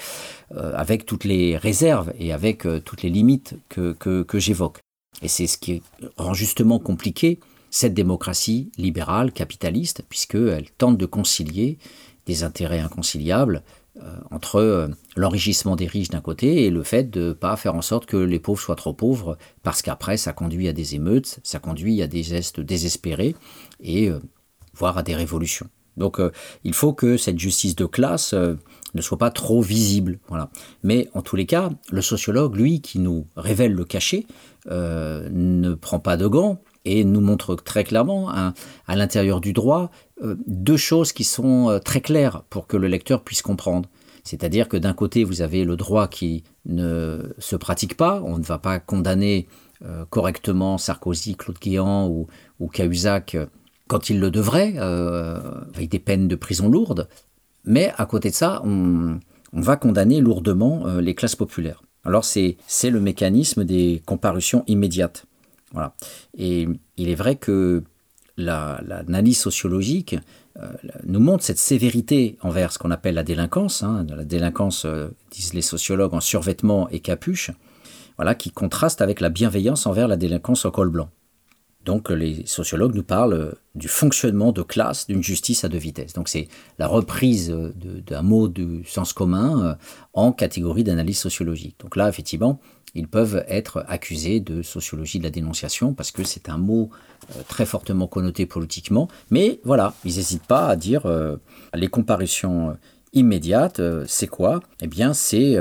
avec 0.57 1.07
toutes 1.07 1.23
les 1.23 1.57
réserves 1.57 2.13
et 2.19 2.33
avec 2.33 2.67
toutes 2.85 3.05
les 3.05 3.11
limites 3.11 3.55
que 3.69 4.27
j'évoque. 4.35 4.81
Et 5.23 5.29
c'est 5.29 5.47
ce 5.47 5.59
qui 5.59 5.81
rend 6.17 6.35
justement 6.35 6.81
compliqué 6.81 7.39
cette 7.71 7.95
démocratie 7.95 8.71
libérale, 8.77 9.33
capitaliste, 9.33 10.03
puisqu'elle 10.09 10.71
tente 10.77 10.99
de 10.99 11.07
concilier 11.07 11.79
des 12.27 12.45
intérêts 12.45 12.81
inconciliables 12.81 13.63
euh, 14.03 14.17
entre 14.31 14.57
euh, 14.57 14.89
l'enrichissement 15.17 15.75
des 15.75 15.87
riches 15.87 16.11
d'un 16.11 16.21
côté 16.21 16.65
et 16.65 16.71
le 16.71 16.83
fait 16.83 17.11
de 17.11 17.29
ne 17.29 17.33
pas 17.33 17.57
faire 17.57 17.75
en 17.75 17.83
sorte 17.83 18.07
que 18.07 18.17
les 18.17 18.39
pauvres 18.39 18.61
soient 18.61 18.77
trop 18.77 18.93
pauvres, 18.93 19.37
parce 19.63 19.83
qu'après 19.83 20.17
ça 20.17 20.33
conduit 20.33 20.69
à 20.69 20.73
des 20.73 20.95
émeutes, 20.95 21.41
ça 21.43 21.59
conduit 21.59 22.01
à 22.01 22.07
des 22.07 22.23
gestes 22.23 22.61
désespérés 22.61 23.35
et 23.81 24.09
euh, 24.09 24.21
voire 24.75 24.97
à 24.97 25.03
des 25.03 25.15
révolutions. 25.15 25.69
Donc 25.97 26.19
il 26.65 26.73
faut 26.73 26.95
que 26.95 27.17
cette 27.19 27.39
justice 27.39 27.75
de 27.77 27.85
classe 27.85 28.33
ne 28.33 29.03
soit 29.03 29.19
pas 29.19 29.31
trop 29.31 29.61
visible. 29.61 30.19
Voilà. 30.29 30.49
Mais 30.83 31.11
en 31.13 31.21
tous 31.21 31.37
les 31.37 31.45
cas, 31.45 31.69
le 31.91 32.01
sociologue, 32.01 32.57
lui, 32.57 32.81
qui 32.81 33.01
nous 33.01 33.27
révèle 33.37 33.75
le 33.75 33.85
cachet, 33.85 34.25
ne 34.67 35.75
prend 35.75 35.99
pas 35.99 36.17
de 36.17 36.27
gants 36.27 36.63
et 36.85 37.05
nous 37.05 37.21
montre 37.21 37.55
très 37.57 37.85
clairement 37.85 38.31
hein, 38.31 38.55
à 38.87 38.97
l'intérieur 38.97 39.41
du 39.41 39.53
droit 39.53 39.91
euh, 40.23 40.37
deux 40.47 40.77
choses 40.77 41.13
qui 41.13 41.25
sont 41.25 41.71
euh, 41.71 41.79
très 41.79 42.01
claires 42.01 42.43
pour 42.51 42.67
que 42.67 42.77
le 42.77 42.89
lecteur 42.89 43.23
puisse 43.23 43.43
comprendre. 43.43 43.89
C'est-à-dire 44.23 44.69
que 44.69 44.77
d'un 44.77 44.93
côté, 44.93 45.25
vous 45.25 45.41
avez 45.41 45.65
le 45.65 45.77
droit 45.77 46.09
qui 46.09 46.45
ne 46.67 47.35
se 47.39 47.57
pratique 47.57 47.97
pas, 47.97 48.21
on 48.25 48.37
ne 48.39 48.43
va 48.43 48.59
pas 48.59 48.79
condamner 48.81 49.49
euh, 49.83 50.05
correctement 50.11 50.77
Sarkozy, 50.77 51.37
Claude 51.37 51.59
Guéant 51.59 52.09
ou, 52.09 52.27
ou 52.59 52.69
Cahuzac 52.69 53.37
quand 53.89 54.09
il 54.09 54.21
le 54.21 54.31
devrait, 54.31 54.79
avec 54.79 55.89
des 55.89 55.99
peines 55.99 56.29
de 56.29 56.37
prison 56.37 56.69
lourdes, 56.69 57.09
mais 57.65 57.93
à 57.97 58.07
côté 58.07 58.31
de 58.31 58.37
ça, 58.37 58.63
on, 58.65 59.19
on 59.53 59.61
va 59.61 59.75
condamner 59.75 60.21
lourdement 60.21 60.87
les 61.01 61.17
classes 61.17 61.35
populaires. 61.35 61.83
Alors 62.05 62.25
c'est 62.25 62.57
le 62.85 63.01
mécanisme 63.01 63.65
des 63.65 64.01
comparutions 64.07 64.63
immédiates. 64.69 65.27
Voilà. 65.73 65.95
Et 66.37 66.69
il 66.97 67.09
est 67.09 67.15
vrai 67.15 67.37
que 67.37 67.83
la- 68.37 68.81
l'analyse 68.87 69.39
sociologique 69.39 70.17
euh, 70.59 70.73
nous 71.05 71.21
montre 71.21 71.45
cette 71.45 71.59
sévérité 71.59 72.37
envers 72.43 72.73
ce 72.73 72.79
qu'on 72.79 72.91
appelle 72.91 73.15
la 73.15 73.23
délinquance. 73.23 73.83
hein. 73.83 74.05
la 74.09 74.25
délinquance, 74.25 74.85
euh, 74.85 75.09
disent 75.31 75.55
les 75.55 75.63
sociologues, 75.63 76.15
en 76.15 76.21
survêtement 76.21 76.89
et 76.89 77.01
capuche, 77.01 77.51
voilà, 78.17 78.35
qui 78.35 78.51
contraste 78.51 79.01
avec 79.01 79.21
la 79.21 79.29
bienveillance 79.29 79.87
envers 79.87 80.09
la 80.09 80.17
délinquance 80.17 80.65
en 80.65 80.71
col 80.71 80.91
blanc. 80.91 81.09
Donc 81.85 82.11
les 82.11 82.45
sociologues 82.47 82.95
nous 82.95 83.03
parlent 83.05 83.33
euh, 83.33 83.53
du 83.75 83.89
fonctionnement 83.89 84.53
de 84.53 84.63
classe 84.63 85.07
d'une 85.07 85.23
justice 85.23 85.65
à 85.65 85.69
deux 85.69 85.79
vitesses. 85.79 86.13
Donc 86.15 86.29
c'est 86.29 86.49
la 86.79 86.87
reprise 86.87 87.51
d'un 87.51 88.23
mot 88.23 88.49
du 88.49 88.85
sens 88.85 89.13
commun 89.13 89.79
en 90.13 90.33
catégorie 90.33 90.85
d'analyse 90.85 91.19
sociologique. 91.19 91.77
Donc 91.81 91.97
là, 91.97 92.09
effectivement, 92.09 92.61
ils 92.95 93.09
peuvent 93.09 93.45
être 93.49 93.85
accusés 93.89 94.41
de 94.41 94.63
sociologie 94.63 95.19
de 95.19 95.25
la 95.25 95.31
dénonciation 95.31 95.95
parce 95.95 96.11
que 96.11 96.25
c'est 96.25 96.49
un 96.49 96.59
mot 96.59 96.91
euh, 97.37 97.43
très 97.49 97.67
fortement 97.67 98.07
connoté 98.07 98.47
politiquement. 98.47 99.09
Mais 99.31 99.61
voilà, 99.65 99.95
ils 100.05 100.17
n'hésitent 100.17 100.47
pas 100.47 100.67
à 100.69 100.77
dire 100.77 101.07
euh, 101.07 101.37
les 101.75 101.89
comparutions 101.89 102.71
euh, 102.71 102.73
immédiates, 103.13 103.81
c'est 104.07 104.27
quoi? 104.29 104.61
Eh 104.81 104.87
bien, 104.87 105.13
c'est 105.15 105.57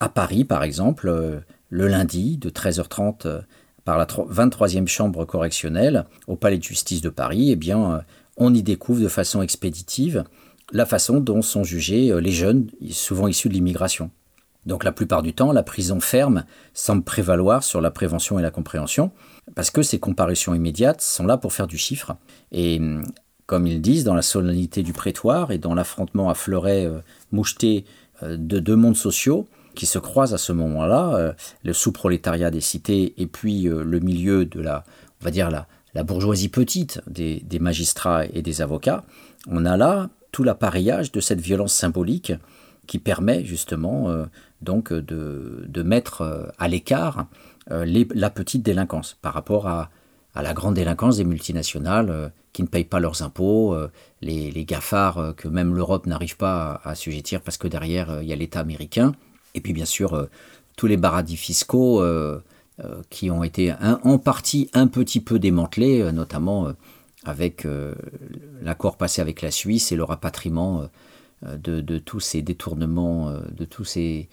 à 0.00 0.08
Paris, 0.08 0.44
par 0.44 0.62
exemple, 0.62 1.42
le 1.68 1.88
lundi 1.88 2.36
de 2.36 2.50
13h30 2.50 3.26
euh, 3.26 3.40
par 3.84 3.98
la 3.98 4.06
tro- 4.06 4.28
23e 4.32 4.86
chambre 4.86 5.24
correctionnelle 5.24 6.06
au 6.26 6.36
Palais 6.36 6.58
de 6.58 6.62
justice 6.62 7.00
de 7.00 7.08
Paris, 7.10 7.50
eh 7.50 7.56
bien, 7.56 8.02
on 8.36 8.54
y 8.54 8.62
découvre 8.62 9.02
de 9.02 9.08
façon 9.08 9.42
expéditive 9.42 10.24
la 10.72 10.86
façon 10.86 11.20
dont 11.20 11.42
sont 11.42 11.62
jugés 11.64 12.18
les 12.20 12.32
jeunes, 12.32 12.68
souvent 12.90 13.28
issus 13.28 13.48
de 13.48 13.54
l'immigration. 13.54 14.10
Donc 14.66 14.84
la 14.84 14.92
plupart 14.92 15.22
du 15.22 15.34
temps, 15.34 15.52
la 15.52 15.62
prison 15.62 16.00
ferme 16.00 16.44
semble 16.72 17.02
prévaloir 17.02 17.62
sur 17.62 17.80
la 17.80 17.90
prévention 17.90 18.38
et 18.38 18.42
la 18.42 18.50
compréhension, 18.50 19.10
parce 19.54 19.70
que 19.70 19.82
ces 19.82 19.98
comparutions 19.98 20.54
immédiates 20.54 21.00
sont 21.00 21.26
là 21.26 21.36
pour 21.36 21.52
faire 21.52 21.66
du 21.66 21.78
chiffre. 21.78 22.16
Et 22.52 22.78
hum, 22.78 23.04
comme 23.46 23.66
ils 23.66 23.82
disent, 23.82 24.04
dans 24.04 24.14
la 24.14 24.22
solennité 24.22 24.82
du 24.82 24.92
prétoire 24.92 25.50
et 25.50 25.58
dans 25.58 25.74
l'affrontement 25.74 26.30
à 26.30 26.34
fleuret 26.34 26.86
euh, 26.86 27.00
moucheté 27.30 27.84
euh, 28.22 28.36
de 28.38 28.58
deux 28.58 28.76
mondes 28.76 28.96
sociaux 28.96 29.46
qui 29.74 29.86
se 29.86 29.98
croisent 29.98 30.34
à 30.34 30.38
ce 30.38 30.52
moment-là, 30.52 31.14
euh, 31.14 31.32
le 31.64 31.72
sous-prolétariat 31.72 32.50
des 32.50 32.60
cités 32.60 33.14
et 33.18 33.26
puis 33.26 33.68
euh, 33.68 33.82
le 33.82 34.00
milieu 34.00 34.46
de 34.46 34.60
la, 34.60 34.84
on 35.20 35.24
va 35.24 35.30
dire 35.30 35.50
la, 35.50 35.66
la 35.94 36.02
bourgeoisie 36.02 36.48
petite 36.48 37.00
des, 37.06 37.40
des 37.44 37.58
magistrats 37.58 38.24
et 38.26 38.42
des 38.42 38.62
avocats, 38.62 39.04
on 39.48 39.66
a 39.66 39.76
là 39.76 40.08
tout 40.32 40.42
l'appareillage 40.42 41.12
de 41.12 41.20
cette 41.20 41.40
violence 41.40 41.74
symbolique 41.74 42.32
qui 42.86 42.98
permet 42.98 43.44
justement 43.44 44.10
euh, 44.10 44.24
donc 44.64 44.92
de, 44.92 45.64
de 45.66 45.82
mettre 45.82 46.22
euh, 46.22 46.46
à 46.58 46.68
l'écart 46.68 47.26
euh, 47.70 48.04
la 48.14 48.30
petite 48.30 48.62
délinquance 48.62 49.16
par 49.22 49.34
rapport 49.34 49.66
à, 49.66 49.90
à 50.34 50.42
la 50.42 50.52
grande 50.52 50.74
délinquance 50.74 51.16
des 51.16 51.24
multinationales 51.24 52.10
euh, 52.10 52.28
qui 52.52 52.62
ne 52.62 52.68
payent 52.68 52.84
pas 52.84 53.00
leurs 53.00 53.22
impôts, 53.22 53.74
euh, 53.74 53.90
les, 54.20 54.50
les 54.50 54.66
euh, 54.72 55.32
que 55.32 55.48
même 55.48 55.74
l'Europe 55.74 56.06
n'arrive 56.06 56.36
pas 56.36 56.80
à, 56.84 56.90
assujettir 56.90 57.40
parce 57.40 57.56
que 57.56 57.68
derrière 57.68 58.10
euh, 58.10 58.22
il 58.22 58.28
y 58.28 58.32
a 58.32 58.36
l'État 58.36 58.60
américain, 58.60 59.14
et 59.54 59.60
puis 59.60 59.72
bien 59.72 59.84
sûr 59.84 60.14
euh, 60.14 60.28
tous 60.76 60.86
les 60.86 60.98
paradis 60.98 61.36
fiscaux 61.36 62.02
euh, 62.02 62.40
euh, 62.82 63.02
qui 63.10 63.30
ont 63.30 63.44
été 63.44 63.72
en 64.02 64.18
partie 64.18 64.68
un 64.72 64.88
petit 64.88 65.20
peu 65.20 65.38
démantelés, 65.38 66.00
euh, 66.00 66.12
notamment 66.12 66.68
euh, 66.68 66.72
avec 67.24 67.64
euh, 67.64 67.94
l'accord 68.62 68.96
passé 68.96 69.22
avec 69.22 69.42
la 69.42 69.50
Suisse 69.50 69.92
et 69.92 69.96
le 69.96 70.04
rapatriement 70.04 70.80
euh, 70.80 70.84
euh, 70.84 70.86
de, 71.62 71.80
de 71.80 71.98
tous 71.98 72.20
ces 72.20 72.42
détournements, 72.42 73.28
euh, 73.28 73.40
de 73.56 73.64
tous 73.64 73.84
ces, 73.84 74.28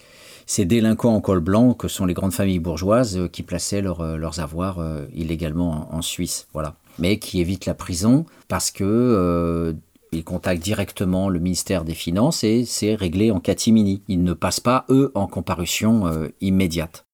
ces 0.45 0.66
délinquants 0.66 1.16
en 1.16 1.22
col 1.22 1.39
blanc 1.39 1.74
que 1.74 1.88
sont 1.88 2.05
les 2.05 2.14
grandes 2.14 2.34
familles 2.34 2.59
bourgeoises 2.59 3.18
euh, 3.18 3.28
qui 3.28 3.43
plaçaient 3.43 3.82
leur, 3.82 4.01
euh, 4.01 4.18
leurs 4.18 4.39
avoirs 4.39 4.80
euh, 4.80 5.05
illégalement 5.14 5.93
en, 5.93 6.01
Suisse. 6.01 6.47
Voilà. 6.53 6.76
Mais 6.99 7.20
qui 7.20 7.39
évitent 7.39 7.66
la 7.66 7.74
prison 7.74 8.26
parce 8.47 8.72
que 8.72 8.84
euh, 8.84 9.74
ils 10.12 10.26
contactent 10.26 10.64
directement 10.64 11.30
le 11.30 11.39
ministère 11.39 11.86
des 11.86 11.93
Finances 11.93 12.43
et 12.43 12.66
c'est 12.66 12.95
réglé 12.95 13.32
en 13.32 13.39
catimini. 13.39 14.03
Ils 14.09 14.24
ne 14.24 14.34
passent 14.34 14.59
pas, 14.59 14.86
eux, 14.89 15.12
en 15.16 15.28
comparution 15.28 16.07
euh, 16.07 16.28
immédiate. 16.41 17.05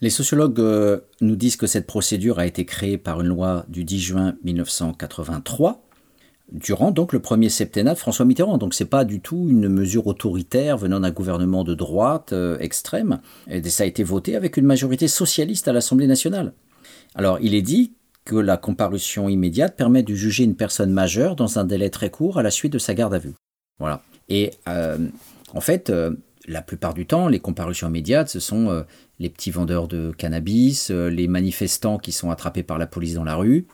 Les 0.00 0.10
sociologues 0.10 0.60
euh, 0.60 1.00
nous 1.20 1.36
disent 1.36 1.56
que 1.56 1.66
cette 1.66 1.86
procédure 1.86 2.38
a 2.38 2.46
été 2.46 2.64
créée 2.64 2.98
par 2.98 3.20
une 3.20 3.28
loi 3.28 3.64
du 3.68 3.84
10 3.84 4.00
juin 4.00 4.34
1983 4.42 5.85
durant 6.52 6.92
donc 6.92 7.12
le 7.12 7.18
premier 7.20 7.48
septennat 7.48 7.94
de 7.94 7.98
François 7.98 8.24
Mitterrand. 8.24 8.58
Donc 8.58 8.74
c'est 8.74 8.84
pas 8.84 9.04
du 9.04 9.20
tout 9.20 9.46
une 9.48 9.68
mesure 9.68 10.06
autoritaire 10.06 10.76
venant 10.76 11.00
d'un 11.00 11.10
gouvernement 11.10 11.64
de 11.64 11.74
droite 11.74 12.32
euh, 12.32 12.58
extrême. 12.58 13.20
Et 13.48 13.62
ça 13.68 13.84
a 13.84 13.86
été 13.86 14.04
voté 14.04 14.36
avec 14.36 14.56
une 14.56 14.66
majorité 14.66 15.08
socialiste 15.08 15.68
à 15.68 15.72
l'Assemblée 15.72 16.06
nationale. 16.06 16.52
Alors 17.14 17.38
il 17.40 17.54
est 17.54 17.62
dit 17.62 17.92
que 18.24 18.36
la 18.36 18.56
comparution 18.56 19.28
immédiate 19.28 19.76
permet 19.76 20.02
de 20.02 20.14
juger 20.14 20.44
une 20.44 20.56
personne 20.56 20.90
majeure 20.90 21.36
dans 21.36 21.58
un 21.58 21.64
délai 21.64 21.90
très 21.90 22.10
court 22.10 22.38
à 22.38 22.42
la 22.42 22.50
suite 22.50 22.72
de 22.72 22.78
sa 22.78 22.94
garde 22.94 23.14
à 23.14 23.18
vue. 23.18 23.34
Voilà. 23.78 24.02
Et 24.28 24.52
euh, 24.68 24.98
en 25.54 25.60
fait, 25.60 25.90
euh, 25.90 26.12
la 26.48 26.62
plupart 26.62 26.94
du 26.94 27.06
temps, 27.06 27.28
les 27.28 27.38
comparutions 27.38 27.88
immédiates, 27.88 28.28
ce 28.28 28.40
sont 28.40 28.84
les 29.18 29.28
petits 29.28 29.50
vendeurs 29.50 29.88
de 29.88 30.12
cannabis, 30.16 30.90
les 30.90 31.26
manifestants 31.26 31.98
qui 31.98 32.12
sont 32.12 32.30
attrapés 32.30 32.62
par 32.62 32.78
la 32.78 32.86
police 32.86 33.14
dans 33.14 33.24
la 33.24 33.34
rue. 33.34 33.66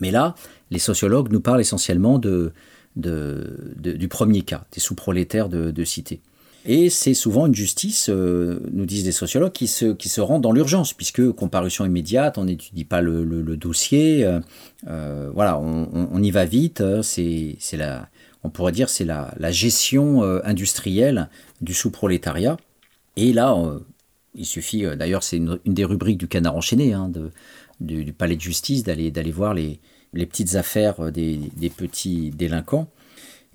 Mais 0.00 0.10
là, 0.10 0.34
les 0.70 0.78
sociologues 0.78 1.30
nous 1.32 1.40
parlent 1.40 1.60
essentiellement 1.60 2.18
du 2.18 4.08
premier 4.08 4.42
cas, 4.42 4.64
des 4.72 4.80
sous-prolétaires 4.80 5.48
de, 5.48 5.70
de 5.70 5.84
cité. 5.84 6.20
Et 6.66 6.90
c'est 6.90 7.14
souvent 7.14 7.46
une 7.46 7.54
justice, 7.54 8.10
euh, 8.10 8.60
nous 8.72 8.84
disent 8.84 9.04
des 9.04 9.12
sociologues, 9.12 9.52
qui 9.52 9.66
se, 9.66 9.92
qui 9.92 10.10
se 10.10 10.20
rend 10.20 10.38
dans 10.38 10.52
l'urgence, 10.52 10.92
puisque 10.92 11.30
comparution 11.32 11.86
immédiate, 11.86 12.36
on 12.36 12.44
n'étudie 12.44 12.84
pas 12.84 13.00
le, 13.00 13.24
dossier, 13.56 14.24
euh, 14.24 14.40
euh, 14.86 15.30
voilà, 15.34 15.58
on, 15.58 16.22
y 16.22 16.30
va 16.30 16.44
vite, 16.44 16.82
euh, 16.82 17.02
c'est 17.02 17.56
la, 17.72 18.08
on 18.44 18.50
pourrait 18.50 18.72
dire 18.72 18.90
c'est 18.90 19.06
la, 19.06 19.32
la 19.38 19.50
gestion 19.50 20.22
industrielle 20.44 21.30
du 21.62 21.72
sous-prolétariat. 21.72 22.58
Et 23.16 23.32
là, 23.32 23.56
il 24.34 24.44
suffit, 24.46 24.84
d'ailleurs 24.96 25.22
c'est 25.22 25.38
une, 25.38 25.58
des 25.64 25.84
rubriques 25.84 26.18
du 26.18 26.28
canard 26.28 26.56
enchaîné, 26.56 26.92
hein, 26.92 27.08
de, 27.08 27.30
du, 27.80 28.04
du 28.04 28.12
palais 28.12 28.36
de 28.36 28.40
justice, 28.40 28.82
d'aller 28.82 29.32
voir 29.32 29.54
les, 29.54 29.80
les 30.12 30.26
petites 30.26 30.54
affaires 30.56 31.12
des, 31.12 31.36
des 31.56 31.70
petits 31.70 32.30
délinquants. 32.30 32.90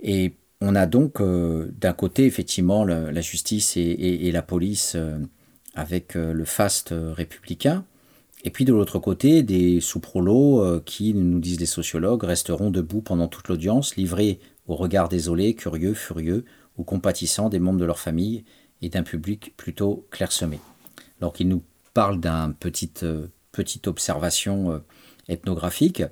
Et 0.02 0.34
on 0.62 0.76
a 0.76 0.86
donc 0.86 1.22
euh, 1.22 1.72
d'un 1.80 1.94
côté 1.94 2.26
effectivement 2.26 2.86
la 2.86 3.22
justice 3.22 3.78
et, 3.78 4.32
la 4.32 4.42
police 4.42 4.94
euh, 4.96 5.18
avec 5.74 6.16
euh, 6.16 6.34
le 6.34 6.46
faste 6.46 6.94
républicain, 6.94 7.86
et 8.44 8.52
puis 8.52 8.64
de 8.64 8.74
l'autre 8.74 9.00
côté 9.00 9.44
des 9.44 9.82
sous-prolos 9.82 10.82
qui, 10.82 11.16
nous 11.16 11.40
disent 11.40 11.60
les 11.60 11.66
sociologues, 11.66 12.24
resteront 12.24 12.70
debout 12.70 13.02
pendant 13.02 13.28
toute 13.28 13.48
l'audience, 13.48 13.96
livrés 13.96 14.40
au 14.68 14.76
regard 14.76 15.10
désolé, 15.10 15.56
curieux, 15.56 15.96
furieux 15.96 16.46
ou 16.78 16.84
compatissant 16.84 17.50
des 17.50 17.58
membres 17.58 17.80
de 17.80 17.86
leur 17.86 17.98
famille 17.98 18.44
et 18.84 18.90
d'un 18.90 19.02
public 19.02 19.58
plutôt 19.58 20.06
clairsemé. 20.12 20.60
Alors 21.20 21.34
qu'ils 21.34 21.48
nous 21.48 21.64
parlent 21.96 22.22
d'une 22.22 22.54
petite, 22.54 23.04
petite 23.52 23.88
observation 23.88 24.80
ethnographique, 25.28 26.04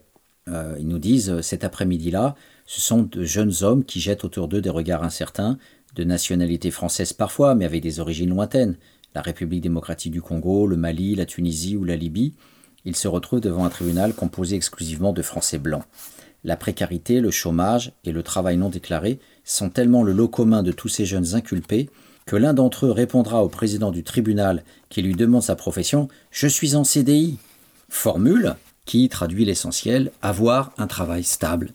euh, 0.50 0.76
ils 0.80 0.88
nous 0.88 1.00
disent 1.00 1.30
euh, 1.30 1.42
cet 1.42 1.64
après-midi-là, 1.64 2.36
ce 2.66 2.82
sont 2.82 3.04
de 3.04 3.24
jeunes 3.24 3.54
hommes 3.62 3.84
qui 3.84 4.00
jettent 4.00 4.26
autour 4.26 4.48
d'eux 4.48 4.62
des 4.62 4.70
regards 4.70 5.04
incertains, 5.04 5.58
de 5.96 6.04
nationalité 6.04 6.72
française 6.72 7.14
parfois, 7.14 7.56
mais 7.56 7.66
avec 7.66 7.82
des 7.82 8.00
origines 8.00 8.30
lointaines. 8.30 8.76
La 9.16 9.22
République 9.22 9.62
démocratique 9.62 10.12
du 10.12 10.22
Congo, 10.22 10.68
le 10.68 10.76
Mali, 10.76 11.16
la 11.16 11.26
Tunisie 11.26 11.78
ou 11.78 11.84
la 11.84 11.96
Libye. 11.96 12.34
Ils 12.84 12.96
se 12.96 13.08
retrouvent 13.08 13.42
devant 13.42 13.64
un 13.64 13.70
tribunal 13.70 14.14
composé 14.14 14.56
exclusivement 14.56 15.14
de 15.14 15.22
Français 15.22 15.60
blancs. 15.60 15.84
La 16.44 16.58
précarité, 16.58 17.22
le 17.22 17.32
chômage 17.32 17.94
et 18.04 18.12
le 18.12 18.24
travail 18.24 18.58
non 18.58 18.70
déclaré 18.70 19.20
sont 19.46 19.70
tellement 19.70 20.04
le 20.04 20.12
lot 20.12 20.28
commun 20.28 20.64
de 20.64 20.74
tous 20.74 20.90
ces 20.90 21.06
jeunes 21.06 21.36
inculpés 21.36 21.90
que 22.26 22.36
l'un 22.36 22.54
d'entre 22.54 22.88
eux 22.88 22.92
répondra 22.92 23.44
au 23.44 23.50
président 23.50 23.92
du 23.92 24.04
tribunal 24.04 24.64
qui 24.90 25.02
lui 25.02 25.14
demande 25.14 25.44
sa 25.44 25.56
profession 25.56 26.08
Je 26.32 26.48
suis 26.48 26.76
en 26.76 26.84
CDI. 26.84 27.38
Formule 27.90 28.56
qui 28.86 29.08
traduit 29.10 29.46
l'essentiel 29.46 30.12
avoir 30.22 30.72
un 30.78 30.88
travail 30.88 31.24
stable. 31.24 31.72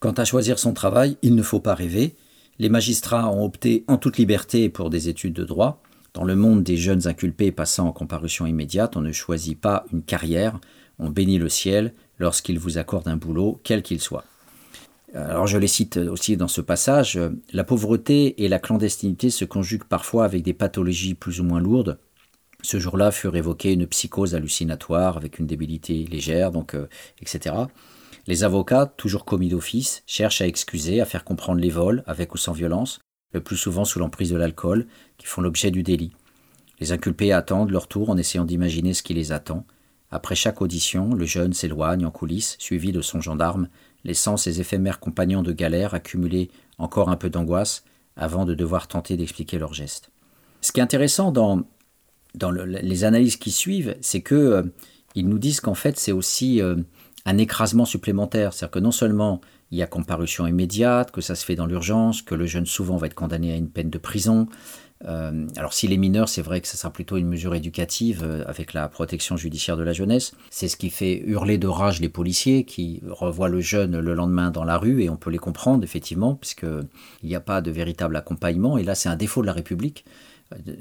Quant 0.00 0.12
à 0.12 0.24
choisir 0.24 0.58
son 0.58 0.72
travail, 0.72 1.16
il 1.22 1.34
ne 1.34 1.42
faut 1.42 1.60
pas 1.60 1.74
rêver. 1.74 2.14
Les 2.58 2.68
magistrats 2.68 3.30
ont 3.30 3.44
opté 3.44 3.84
en 3.86 3.96
toute 3.96 4.18
liberté 4.18 4.68
pour 4.68 4.90
des 4.90 5.08
études 5.08 5.34
de 5.34 5.44
droit. 5.44 5.82
Dans 6.14 6.24
le 6.24 6.34
monde 6.34 6.62
des 6.62 6.76
jeunes 6.76 7.06
inculpés 7.06 7.52
passant 7.52 7.86
en 7.86 7.92
comparution 7.92 8.46
immédiate, 8.46 8.96
on 8.96 9.00
ne 9.00 9.12
choisit 9.12 9.58
pas 9.58 9.84
une 9.92 10.02
carrière, 10.02 10.58
on 10.98 11.10
bénit 11.10 11.38
le 11.38 11.48
ciel 11.48 11.94
lorsqu'il 12.18 12.58
vous 12.58 12.78
accorde 12.78 13.08
un 13.08 13.16
boulot, 13.16 13.60
quel 13.62 13.82
qu'il 13.82 14.00
soit. 14.00 14.24
Alors 15.14 15.46
je 15.46 15.58
les 15.58 15.66
cite 15.66 15.96
aussi 15.96 16.36
dans 16.36 16.48
ce 16.48 16.60
passage, 16.60 17.18
la 17.52 17.64
pauvreté 17.64 18.44
et 18.44 18.48
la 18.48 18.58
clandestinité 18.58 19.30
se 19.30 19.44
conjuguent 19.44 19.84
parfois 19.84 20.24
avec 20.24 20.42
des 20.42 20.52
pathologies 20.52 21.14
plus 21.14 21.40
ou 21.40 21.44
moins 21.44 21.60
lourdes. 21.60 21.98
Ce 22.62 22.78
jour-là 22.78 23.10
furent 23.10 23.36
évoquées 23.36 23.72
une 23.72 23.86
psychose 23.86 24.34
hallucinatoire 24.34 25.16
avec 25.16 25.38
une 25.38 25.46
débilité 25.46 26.04
légère, 26.04 26.50
donc, 26.50 26.74
euh, 26.74 26.88
etc. 27.20 27.54
Les 28.26 28.44
avocats, 28.44 28.86
toujours 28.86 29.24
commis 29.24 29.48
d'office, 29.48 30.02
cherchent 30.06 30.42
à 30.42 30.46
excuser, 30.46 31.00
à 31.00 31.06
faire 31.06 31.24
comprendre 31.24 31.60
les 31.60 31.70
vols, 31.70 32.04
avec 32.06 32.34
ou 32.34 32.38
sans 32.38 32.52
violence, 32.52 33.00
le 33.32 33.40
plus 33.40 33.56
souvent 33.56 33.84
sous 33.84 33.98
l'emprise 33.98 34.30
de 34.30 34.36
l'alcool, 34.36 34.86
qui 35.16 35.26
font 35.26 35.40
l'objet 35.40 35.70
du 35.70 35.82
délit. 35.82 36.12
Les 36.80 36.92
inculpés 36.92 37.32
attendent 37.32 37.70
leur 37.70 37.88
tour 37.88 38.10
en 38.10 38.16
essayant 38.16 38.44
d'imaginer 38.44 38.94
ce 38.94 39.02
qui 39.02 39.14
les 39.14 39.32
attend. 39.32 39.66
Après 40.10 40.34
chaque 40.34 40.60
audition, 40.60 41.14
le 41.14 41.24
jeune 41.24 41.52
s'éloigne 41.52 42.04
en 42.04 42.10
coulisses, 42.10 42.56
suivi 42.58 42.92
de 42.92 43.00
son 43.00 43.20
gendarme, 43.20 43.68
laissant 44.04 44.36
ses 44.36 44.60
éphémères 44.60 44.98
compagnons 44.98 45.42
de 45.42 45.52
galère 45.52 45.94
accumuler 45.94 46.50
encore 46.78 47.10
un 47.10 47.16
peu 47.16 47.30
d'angoisse 47.30 47.84
avant 48.16 48.44
de 48.44 48.54
devoir 48.54 48.88
tenter 48.88 49.16
d'expliquer 49.16 49.58
leurs 49.58 49.74
gestes. 49.74 50.10
Ce 50.62 50.72
qui 50.72 50.80
est 50.80 50.82
intéressant 50.82 51.32
dans, 51.32 51.64
dans 52.34 52.50
le- 52.50 52.64
les 52.64 53.04
analyses 53.04 53.36
qui 53.36 53.50
suivent, 53.50 53.96
c'est 54.00 54.20
que 54.20 54.34
euh, 54.34 54.62
ils 55.14 55.28
nous 55.28 55.38
disent 55.38 55.60
qu'en 55.60 55.74
fait 55.74 55.98
c'est 55.98 56.12
aussi 56.12 56.60
euh, 56.62 56.76
un 57.26 57.38
écrasement 57.38 57.84
supplémentaire, 57.84 58.52
c'est-à-dire 58.52 58.72
que 58.72 58.78
non 58.78 58.92
seulement 58.92 59.40
il 59.72 59.78
y 59.78 59.82
a 59.82 59.86
comparution 59.86 60.46
immédiate, 60.46 61.10
que 61.12 61.20
ça 61.20 61.34
se 61.34 61.44
fait 61.44 61.54
dans 61.54 61.66
l'urgence, 61.66 62.22
que 62.22 62.34
le 62.34 62.46
jeune 62.46 62.66
souvent 62.66 62.96
va 62.96 63.06
être 63.06 63.14
condamné 63.14 63.52
à 63.52 63.56
une 63.56 63.68
peine 63.68 63.90
de 63.90 63.98
prison. 63.98 64.48
Euh, 65.06 65.46
alors 65.56 65.72
s'il 65.72 65.92
est 65.92 65.96
mineur, 65.96 66.28
c'est 66.28 66.42
vrai 66.42 66.60
que 66.60 66.68
ce 66.68 66.76
sera 66.76 66.92
plutôt 66.92 67.16
une 67.16 67.26
mesure 67.28 67.54
éducative 67.54 68.44
avec 68.46 68.74
la 68.74 68.86
protection 68.88 69.36
judiciaire 69.36 69.76
de 69.76 69.82
la 69.82 69.92
jeunesse. 69.92 70.32
C'est 70.50 70.68
ce 70.68 70.76
qui 70.76 70.90
fait 70.90 71.22
hurler 71.24 71.56
de 71.56 71.68
rage 71.68 72.00
les 72.00 72.08
policiers 72.10 72.64
qui 72.64 73.00
revoient 73.08 73.48
le 73.48 73.60
jeune 73.60 73.98
le 73.98 74.14
lendemain 74.14 74.50
dans 74.50 74.64
la 74.64 74.76
rue 74.76 75.02
et 75.02 75.08
on 75.08 75.16
peut 75.16 75.30
les 75.30 75.38
comprendre 75.38 75.84
effectivement 75.84 76.34
puisqu'il 76.34 76.86
n'y 77.28 77.34
a 77.34 77.40
pas 77.40 77.60
de 77.62 77.70
véritable 77.70 78.14
accompagnement 78.16 78.76
et 78.76 78.82
là 78.82 78.94
c'est 78.94 79.08
un 79.08 79.16
défaut 79.16 79.40
de 79.40 79.46
la 79.46 79.52
République. 79.54 80.04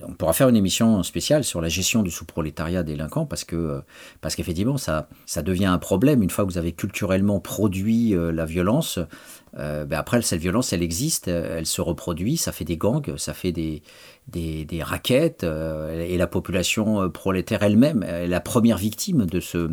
On 0.07 0.13
pourra 0.13 0.33
faire 0.33 0.49
une 0.49 0.55
émission 0.55 1.03
spéciale 1.03 1.43
sur 1.43 1.61
la 1.61 1.69
gestion 1.69 2.01
du 2.01 2.09
sous-prolétariat 2.09 2.81
délinquant 2.81 3.27
parce 3.27 3.43
que 3.43 3.55
euh, 3.55 3.81
parce 4.19 4.35
qu'effectivement 4.35 4.77
ça 4.77 5.09
ça 5.27 5.43
devient 5.43 5.65
un 5.65 5.77
problème 5.77 6.23
une 6.23 6.31
fois 6.31 6.43
que 6.43 6.51
vous 6.51 6.57
avez 6.57 6.71
culturellement 6.71 7.39
produit 7.39 8.15
euh, 8.15 8.31
la 8.31 8.45
violence. 8.45 8.97
euh, 9.59 9.85
ben 9.85 9.99
après 9.99 10.23
cette 10.23 10.41
violence 10.41 10.73
elle 10.73 10.81
existe, 10.81 11.27
elle 11.27 11.67
se 11.67 11.81
reproduit, 11.81 12.35
ça 12.37 12.51
fait 12.51 12.65
des 12.65 12.77
gangs, 12.77 13.15
ça 13.17 13.33
fait 13.35 13.51
des 13.51 13.83
des, 14.27 14.65
des 14.65 14.81
raquettes 14.81 15.43
et 15.43 16.17
la 16.17 16.27
population 16.27 17.07
prolétaire 17.11 17.61
elle-même 17.63 18.01
est 18.03 18.27
la 18.27 18.39
première 18.41 18.77
victime 18.77 19.25
de 19.27 19.39
ce 19.39 19.69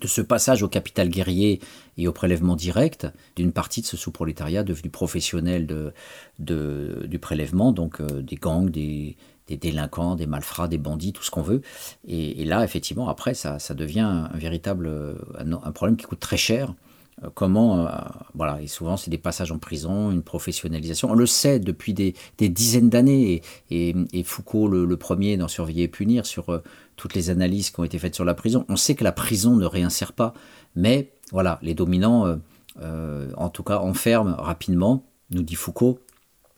de 0.00 0.08
ce 0.08 0.20
passage 0.20 0.64
au 0.64 0.68
capital 0.68 1.08
guerrier 1.08 1.60
et 1.96 2.08
au 2.08 2.12
prélèvement 2.12 2.56
direct 2.56 3.06
d'une 3.36 3.52
partie 3.52 3.82
de 3.82 3.86
ce 3.86 3.96
sous-prolétariat 3.96 4.64
devenu 4.64 4.90
professionnel 4.90 5.66
de, 5.68 5.92
de- 6.40 7.06
du 7.06 7.20
prélèvement, 7.20 7.70
donc 7.70 8.02
des 8.02 8.34
gangs, 8.34 8.68
des, 8.68 9.16
des 9.48 9.56
délinquants, 9.56 10.14
des 10.16 10.26
malfrats, 10.26 10.68
des 10.68 10.78
bandits, 10.78 11.12
tout 11.12 11.22
ce 11.22 11.30
qu'on 11.30 11.42
veut. 11.42 11.62
Et, 12.06 12.44
là, 12.44 12.64
effectivement, 12.64 13.08
après, 13.08 13.34
ça, 13.34 13.58
ça 13.58 13.74
devient 13.74 14.00
un, 14.00 14.28
véritable 14.34 14.86
euh, 14.86 15.14
un, 15.38 15.72
problème 15.72 15.96
qui 15.96 16.06
coûte 16.06 16.20
très 16.20 16.36
cher. 16.36 16.74
Euh, 17.22 17.28
Comment, 17.34 17.86
euh, 17.86 17.90
voilà, 18.34 18.60
et 18.62 18.66
souvent 18.66 18.96
c'est 18.96 19.10
des 19.10 19.18
passages 19.18 19.52
en 19.52 19.58
prison, 19.58 20.10
une 20.10 20.22
professionnalisation. 20.22 21.10
On 21.10 21.14
le 21.14 21.26
sait 21.26 21.58
depuis 21.58 21.92
des, 21.92 22.14
dizaines 22.38 22.88
d'années, 22.88 23.42
et, 23.70 24.22
Foucault, 24.24 24.68
le, 24.68 24.96
premier 24.96 25.36
dans 25.36 25.48
Surveiller 25.48 25.84
et 25.84 25.88
punir, 25.88 26.26
sur 26.26 26.62
toutes 26.96 27.14
les 27.14 27.30
analyses 27.30 27.70
qui 27.70 27.80
ont 27.80 27.84
été 27.84 27.98
faites 27.98 28.14
sur 28.14 28.24
la 28.24 28.34
prison. 28.34 28.64
On 28.68 28.76
sait 28.76 28.94
que 28.94 29.04
la 29.04 29.12
prison 29.12 29.56
ne 29.56 29.66
réinsère 29.66 30.12
pas, 30.12 30.34
mais 30.76 31.12
voilà, 31.32 31.58
les 31.62 31.74
dominants, 31.74 32.38
en 32.80 33.48
tout 33.50 33.62
cas, 33.62 33.78
enferment 33.78 34.36
rapidement, 34.38 35.04
nous 35.30 35.42
dit 35.42 35.54
Foucault, 35.54 35.98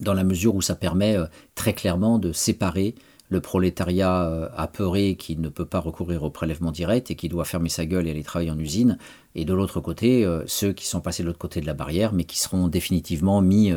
dans 0.01 0.15
la 0.15 0.25
mesure 0.25 0.55
où 0.55 0.63
ça 0.63 0.75
permet 0.75 1.17
euh, 1.17 1.27
très 1.55 1.73
clairement 1.73 2.19
de 2.19 2.33
séparer 2.33 2.95
le 3.29 3.41
prolétariat 3.41 4.25
euh, 4.25 4.49
apeuré 4.57 5.17
qui 5.17 5.37
ne 5.37 5.49
peut 5.49 5.65
pas 5.65 5.81
recourir 5.81 6.23
au 6.23 6.31
prélèvement 6.31 6.73
direct 6.73 7.11
et 7.11 7.17
qui 7.17 7.29
doit 7.29 7.45
fermer 7.45 7.69
sa 7.69 7.87
gueule 7.87 8.07
et 8.07 8.11
aller 8.11 8.23
travailler 8.23 8.51
en 8.51 8.59
usine, 8.59 8.99
et 9.35 9.45
de 9.45 9.55
l'autre 9.55 9.81
côté, 9.81 10.25
euh, 10.25 10.45
ceux 10.47 10.73
qui 10.73 10.87
sont 10.87 11.01
passés 11.01 11.23
de 11.23 11.29
l'autre 11.29 11.39
côté 11.39 11.61
de 11.61 11.67
la 11.67 11.75
barrière, 11.75 12.13
mais 12.13 12.25
qui 12.25 12.39
seront 12.39 12.69
définitivement 12.69 13.41
mis 13.41 13.73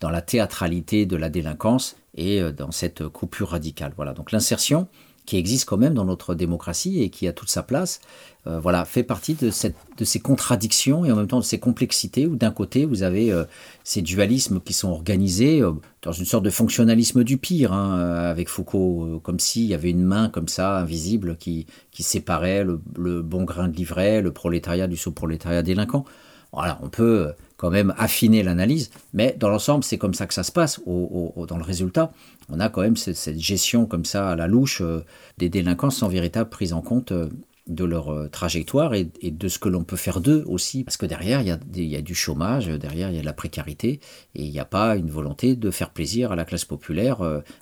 dans 0.00 0.10
la 0.10 0.20
théâtralité 0.20 1.06
de 1.06 1.16
la 1.16 1.30
délinquance 1.30 1.96
et 2.14 2.40
dans 2.52 2.70
cette 2.70 3.08
coupure 3.08 3.50
radicale. 3.50 3.92
Voilà, 3.96 4.12
donc 4.12 4.32
l'insertion 4.32 4.88
qui 5.26 5.36
existe 5.36 5.68
quand 5.68 5.76
même 5.76 5.94
dans 5.94 6.04
notre 6.04 6.34
démocratie 6.34 7.02
et 7.02 7.10
qui 7.10 7.28
a 7.28 7.32
toute 7.32 7.48
sa 7.48 7.62
place, 7.62 8.00
euh, 8.48 8.58
voilà, 8.58 8.84
fait 8.84 9.04
partie 9.04 9.34
de, 9.34 9.50
cette, 9.50 9.76
de 9.96 10.04
ces 10.04 10.18
contradictions 10.18 11.04
et 11.04 11.12
en 11.12 11.16
même 11.16 11.28
temps 11.28 11.38
de 11.38 11.44
ces 11.44 11.60
complexités 11.60 12.26
où 12.26 12.34
d'un 12.34 12.50
côté 12.50 12.86
vous 12.86 13.04
avez 13.04 13.30
euh, 13.30 13.44
ces 13.84 14.02
dualismes 14.02 14.60
qui 14.60 14.72
sont 14.72 14.90
organisés 14.90 15.60
euh, 15.60 15.72
dans 16.02 16.10
une 16.10 16.24
sorte 16.24 16.44
de 16.44 16.50
fonctionnalisme 16.50 17.22
du 17.22 17.38
pire, 17.38 17.72
hein, 17.72 18.00
avec 18.00 18.48
Foucault, 18.48 19.20
comme 19.22 19.38
s'il 19.38 19.66
y 19.66 19.74
avait 19.74 19.90
une 19.90 20.02
main 20.02 20.28
comme 20.28 20.48
ça, 20.48 20.78
invisible, 20.78 21.36
qui, 21.36 21.66
qui 21.92 22.02
séparait 22.02 22.64
le, 22.64 23.22
bon 23.22 23.44
grain 23.44 23.68
de 23.68 23.76
livret, 23.76 24.22
le 24.22 24.32
prolétariat 24.32 24.88
du 24.88 24.96
sous-prolétariat 24.96 25.62
délinquant. 25.62 26.04
Voilà, 26.52 26.80
on 26.82 26.88
peut 26.88 27.32
quand 27.62 27.70
même 27.70 27.94
affiner 27.96 28.42
l'analyse, 28.42 28.90
mais 29.12 29.36
dans 29.38 29.48
l'ensemble, 29.48 29.84
c'est 29.84 29.96
comme 29.96 30.14
ça 30.14 30.26
que 30.26 30.34
ça 30.34 30.42
se 30.42 30.50
passe. 30.50 30.80
Au, 30.84 31.32
au- 31.36 31.46
dans 31.46 31.58
le 31.58 31.62
résultat, 31.62 32.10
on 32.48 32.58
a 32.58 32.68
quand 32.68 32.80
même 32.80 32.96
cette, 32.96 33.38
gestion 33.38 33.86
comme 33.86 34.04
ça 34.04 34.30
à 34.30 34.34
la 34.34 34.48
louche 34.48 34.80
euh, 34.80 35.04
des 35.38 35.48
délinquants 35.48 35.90
sans 35.90 36.08
véritable 36.08 36.50
prise 36.50 36.72
en 36.72 36.80
compte 36.80 37.12
euh, 37.12 37.28
de 37.68 37.84
leur 37.84 38.12
euh, 38.12 38.26
trajectoire 38.26 38.94
et, 38.94 39.12
de 39.22 39.46
ce 39.46 39.60
que 39.60 39.68
l'on 39.68 39.84
peut 39.84 39.94
faire 39.94 40.20
d'eux 40.20 40.42
aussi. 40.48 40.82
Parce 40.82 40.96
que 40.96 41.06
derrière, 41.06 41.40
il 41.40 41.46
y, 41.84 41.94
a 41.96 42.02
du 42.02 42.16
chômage, 42.16 42.66
derrière, 42.66 43.10
il 43.10 43.14
y 43.14 43.18
a 43.18 43.20
de 43.20 43.26
la 43.26 43.32
précarité, 43.32 44.00
et 44.34 44.42
il 44.42 44.50
n'y 44.50 44.58
a 44.58 44.64
pas 44.64 44.96
une 44.96 45.10
volonté 45.10 45.54
de 45.54 45.70
faire 45.70 45.90
plaisir 45.90 46.32
à 46.32 46.34
la 46.34 46.44
classe 46.44 46.64
populaire 46.64 47.18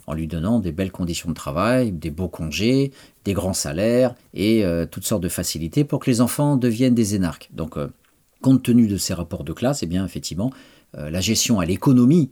en 0.06 0.14
lui 0.14 0.26
donnant 0.26 0.60
des 0.60 0.72
belles 0.72 0.92
conditions 0.92 1.28
de 1.28 1.34
travail, 1.34 1.92
des 1.92 2.10
beaux 2.10 2.28
congés, 2.28 2.90
des 3.26 3.34
grands 3.34 3.52
salaires 3.52 4.14
et 4.32 4.64
toutes 4.90 5.04
sortes 5.04 5.22
de 5.22 5.28
facilités 5.28 5.84
pour 5.84 5.98
que 6.00 6.10
les 6.10 6.22
enfants 6.22 6.56
deviennent 6.56 6.94
des 6.94 7.14
énarques. 7.14 7.50
Donc, 7.52 7.76
compte 8.40 8.62
tenu 8.62 8.86
de 8.86 8.96
ces 8.96 9.14
rapports 9.14 9.44
de 9.44 9.52
classe, 9.52 9.82
eh 9.82 9.86
bien, 9.86 10.04
effectivement, 10.04 10.50
euh, 10.96 11.10
la 11.10 11.20
gestion 11.20 11.60
à 11.60 11.64
l'économie, 11.64 12.30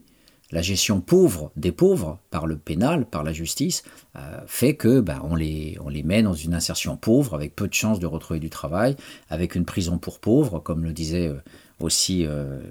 la 0.51 0.61
gestion 0.61 0.99
pauvre 0.99 1.51
des 1.55 1.71
pauvres 1.71 2.19
par 2.31 2.47
le 2.47 2.57
pénal, 2.57 3.05
par 3.05 3.23
la 3.23 3.31
justice, 3.31 3.83
euh, 4.15 4.39
fait 4.47 4.75
que 4.75 4.99
bah, 4.99 5.21
on, 5.23 5.35
les, 5.35 5.77
met 6.03 6.23
dans 6.23 6.33
une 6.33 6.53
insertion 6.53 6.97
pauvre 6.97 7.35
avec 7.35 7.55
peu 7.55 7.67
de 7.67 7.73
chances 7.73 7.99
de 7.99 8.07
retrouver 8.07 8.39
du 8.39 8.49
travail, 8.49 8.95
avec 9.29 9.55
une 9.55 9.65
prison 9.65 9.97
pour 9.97 10.19
pauvres, 10.19 10.59
comme 10.59 10.83
le 10.83 10.91
disait 10.91 11.27
euh, 11.27 11.35
aussi 11.79 12.25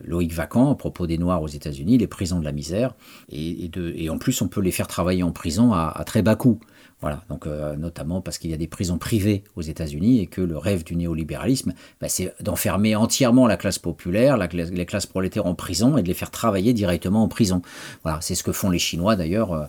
Loïc 0.05 0.35
Vacan 0.35 0.71
à 0.71 0.75
propos 0.75 1.07
des 1.07 1.17
Noirs 1.17 1.41
aux 1.41 1.49
États-Unis, 1.49 1.97
les 1.97 2.07
prisons 2.07 2.41
de 2.41 2.45
la 2.45 2.53
misère. 2.53 2.95
Et 3.31 4.11
en 4.11 4.19
plus, 4.19 4.43
on 4.43 4.49
peut 4.49 4.61
les 4.61 4.71
faire 4.71 4.87
travailler 4.87 5.23
en 5.23 5.33
prison 5.33 5.73
à, 5.73 5.91
à 5.97 6.05
très 6.05 6.21
bas 6.21 6.37
coût. 6.37 6.61
Voilà, 7.01 7.23
donc 7.29 7.47
euh, 7.47 7.77
notamment 7.77 8.21
parce 8.21 8.39
qu'il 8.39 8.51
y 8.51 8.55
a 8.55 8.57
des 8.57 8.67
prisons 8.67 8.99
privées 8.99 9.45
aux 9.55 9.63
États-Unis 9.63 10.21
et 10.21 10.27
que 10.27 10.41
le 10.41 10.59
rêve 10.59 10.83
du 10.83 10.97
néolibéralisme, 10.97 11.73
bah, 12.01 12.09
c'est 12.09 12.35
d'enfermer 12.43 12.97
entièrement 12.97 13.47
la 13.47 13.57
classe 13.57 13.79
populaire, 13.79 14.37
la 14.37 14.49
les 14.49 14.87
classes 14.87 15.07
prolétaires 15.07 15.47
en 15.47 15.55
prison 15.55 15.97
et 15.97 16.03
de 16.03 16.09
les 16.09 16.15
faire 16.15 16.33
travailler 16.33 16.73
directement 16.73 17.23
en 17.23 17.29
prison. 17.29 17.63
Voilà, 18.03 18.21
c'est 18.21 18.35
ce 18.35 18.43
que 18.43 18.51
font 18.51 18.69
les 18.69 18.81
Chinois 18.81 19.15
d'ailleurs 19.15 19.53
euh, 19.53 19.65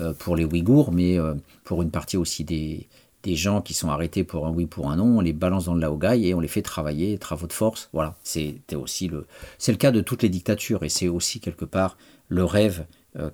euh, 0.00 0.12
pour 0.12 0.34
les 0.34 0.44
Ouïghours, 0.44 0.90
mais 0.90 1.18
pour 1.62 1.82
une 1.82 1.90
partie 1.90 2.16
aussi 2.16 2.42
des, 2.42 2.88
des 3.22 3.36
gens 3.36 3.60
qui 3.60 3.74
sont 3.74 3.90
arrêtés 3.90 4.24
pour 4.24 4.46
un 4.48 4.50
oui 4.50 4.66
pour 4.66 4.90
un 4.90 4.96
non, 4.96 5.18
on 5.18 5.20
les 5.20 5.32
balance 5.32 5.66
dans 5.66 5.74
le 5.74 5.80
laogai 5.80 6.26
et 6.26 6.34
on 6.34 6.40
les 6.40 6.48
fait 6.48 6.62
travailler, 6.62 7.16
travaux 7.16 7.46
de 7.46 7.52
force. 7.52 7.90
Voilà, 7.92 8.16
c'était 8.24 8.74
aussi 8.74 9.06
le, 9.06 9.26
c'est 9.58 9.70
le 9.70 9.78
cas 9.78 9.92
de 9.92 10.00
toutes 10.00 10.24
les 10.24 10.28
dictatures 10.28 10.82
et 10.82 10.88
c'est 10.88 11.08
aussi 11.08 11.38
quelque 11.38 11.64
part 11.64 11.96
le 12.28 12.44
rêve 12.44 12.84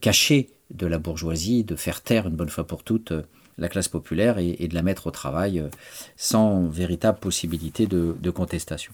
caché 0.01 0.51
de 0.71 0.87
la 0.87 0.99
bourgeoisie 0.99 1.65
de 1.65 1.77
faire 1.77 2.03
taire 2.03 2.27
une 2.27 2.35
bonne 2.35 2.51
fois 2.51 2.67
pour 2.67 2.83
toutes 2.83 3.13
la 3.59 3.69
classe 3.69 3.89
populaire 3.89 4.39
et, 4.39 4.69
de 4.69 4.75
la 4.75 4.83
mettre 4.83 5.09
au 5.09 5.11
travail 5.11 5.59
euh, 5.59 5.69
sans 6.17 6.67
véritable 6.69 7.19
possibilité 7.19 7.87
de, 7.87 8.31
contestation. 8.31 8.93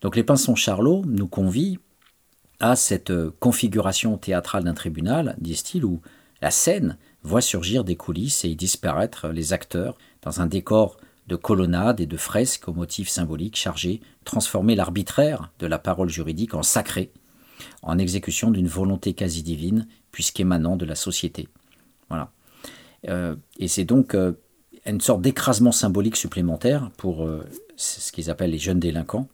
Donc 0.00 0.16
les 0.16 0.24
pinsons 0.24 0.54
Charlot 0.54 1.02
nous 1.06 1.26
convient 1.26 1.76
à 2.60 2.76
cette 2.76 3.10
euh, 3.10 3.34
configuration 3.40 4.18
théâtrale 4.18 4.64
d'un 4.64 4.74
tribunal, 4.74 5.34
disent-ils, 5.38 5.84
où 5.84 6.00
la 6.40 6.50
scène 6.50 6.98
voit 7.22 7.40
surgir 7.40 7.84
des 7.84 7.96
coulisses 7.96 8.44
et 8.44 8.48
y 8.48 8.56
disparaître 8.56 9.28
les 9.28 9.52
acteurs 9.52 9.96
dans 10.22 10.40
un 10.40 10.46
décor 10.46 10.98
de 11.28 11.36
colonnades 11.36 12.00
et 12.00 12.06
de 12.06 12.16
fresques 12.16 12.68
aux 12.68 12.72
motifs 12.72 13.08
symboliques 13.08 13.56
chargés 13.56 14.00
transformer 14.24 14.74
l'arbitraire 14.74 15.50
de 15.60 15.66
la 15.66 15.78
parole 15.78 16.08
juridique 16.08 16.54
en 16.54 16.62
sacré, 16.62 17.12
en 17.82 17.98
exécution 17.98 18.50
d'une 18.50 18.66
volonté 18.66 19.14
quasi 19.14 19.42
divine, 19.42 19.86
puisqu'émanant 20.10 20.76
de 20.76 20.84
la 20.84 20.96
société. 20.96 21.48
Voilà. 22.08 22.30
Euh, 23.08 23.36
et 23.58 23.68
c'est 23.68 23.84
donc 23.84 24.14
euh, 24.14 24.32
une 24.86 25.00
sorte 25.00 25.22
d'écrasement 25.22 25.72
symbolique 25.72 26.16
supplémentaire 26.16 26.90
pour 26.96 27.24
euh, 27.24 27.44
ce 27.76 28.12
qu'ils 28.12 28.30
appellent 28.30 28.50
les 28.50 28.58
jeunes 28.58 28.80
délinquants, 28.80 29.28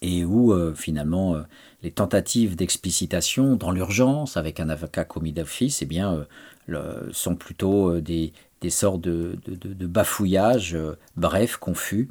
et 0.00 0.24
où 0.24 0.52
finalement 0.74 1.36
les 1.84 1.92
tentatives 1.92 2.56
d'explicitation 2.56 3.54
dans 3.54 3.70
l'urgence 3.70 4.36
avec 4.36 4.58
un 4.58 4.68
avocat 4.68 5.04
commis 5.04 5.32
d'office 5.32 5.80
eh 5.80 5.86
bien, 5.86 6.26
sont 7.12 7.36
plutôt 7.36 8.00
des, 8.00 8.32
sortes 8.68 9.00
de, 9.00 9.38
de, 9.46 9.86
bafouillages 9.86 10.76
brefs, 11.16 11.56
confus, 11.56 12.08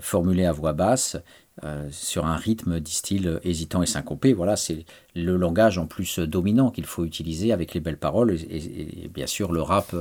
formulés 0.00 0.46
à 0.46 0.52
voix 0.52 0.72
basse, 0.72 1.18
euh, 1.62 1.88
sur 1.92 2.26
un 2.26 2.36
rythme, 2.36 2.80
disent-ils, 2.80 3.38
hésitant 3.44 3.82
et 3.82 3.86
syncopé. 3.86 4.32
Voilà, 4.32 4.56
c'est 4.56 4.84
le 5.14 5.36
langage 5.36 5.78
en 5.78 5.86
plus 5.86 6.18
dominant 6.18 6.70
qu'il 6.70 6.84
faut 6.84 7.04
utiliser 7.04 7.52
avec 7.52 7.74
les 7.74 7.80
belles 7.80 7.96
paroles. 7.98 8.36
Et, 8.50 9.08
bien 9.14 9.28
sûr, 9.28 9.52
le 9.52 9.62
rap 9.62 9.94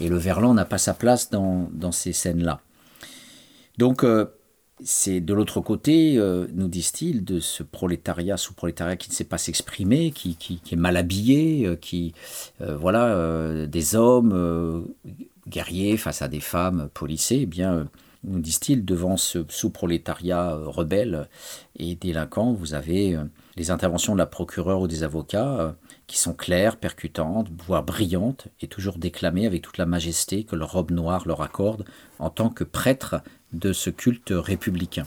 et 0.00 0.08
le 0.08 0.16
verlan 0.16 0.54
n'a 0.54 0.64
pas 0.64 0.78
sa 0.78 0.94
place 0.94 1.30
dans, 1.30 1.68
dans 1.72 1.92
ces 1.92 2.12
scènes-là. 2.12 2.60
Donc, 3.76 4.02
euh, 4.02 4.26
c'est 4.82 5.20
de 5.20 5.34
l'autre 5.34 5.60
côté, 5.60 6.16
euh, 6.16 6.46
nous 6.54 6.68
disent-ils, 6.68 7.24
de 7.24 7.38
ce 7.38 7.62
prolétariat 7.62 8.36
sous-prolétariat 8.36 8.96
qui 8.96 9.10
ne 9.10 9.14
sait 9.14 9.24
pas 9.24 9.38
s'exprimer, 9.38 10.10
qui, 10.10 10.36
qui- 10.36 10.58
qui 10.58 10.74
est 10.74 10.78
mal 10.78 10.96
habillé, 10.96 11.76
qui, 11.80 12.14
voilà, 12.60 13.66
des 13.66 13.94
hommes 13.94 14.86
guerriers 15.46 15.96
face 15.96 16.22
à 16.22 16.28
des 16.28 16.40
femmes 16.40 16.88
policées, 16.94 17.40
eh 17.42 17.46
bien, 17.46 17.86
nous 18.24 18.40
disent-ils, 18.40 18.84
devant 18.84 19.16
ce 19.16 19.44
sous-prolétariat 19.48 20.54
euh, 20.54 20.68
rebelle 20.68 21.28
et 21.76 21.94
délinquant, 21.94 22.52
vous 22.52 22.74
avez 22.74 23.14
euh, 23.14 23.24
les 23.56 23.70
interventions 23.70 24.14
de 24.14 24.18
la 24.18 24.26
procureure 24.26 24.80
ou 24.80 24.88
des 24.88 25.02
avocats 25.02 25.60
euh, 25.60 25.72
qui 26.06 26.18
sont 26.18 26.34
claires, 26.34 26.76
percutantes, 26.76 27.48
voire 27.66 27.82
brillantes, 27.82 28.48
et 28.60 28.66
toujours 28.66 28.98
déclamées 28.98 29.46
avec 29.46 29.62
toute 29.62 29.78
la 29.78 29.86
majesté 29.86 30.44
que 30.44 30.56
leur 30.56 30.72
robe 30.72 30.90
noire 30.90 31.26
leur 31.26 31.42
accorde 31.42 31.84
en 32.18 32.30
tant 32.30 32.50
que 32.50 32.64
prêtres 32.64 33.16
de 33.52 33.72
ce 33.72 33.90
culte 33.90 34.32
républicain. 34.32 35.04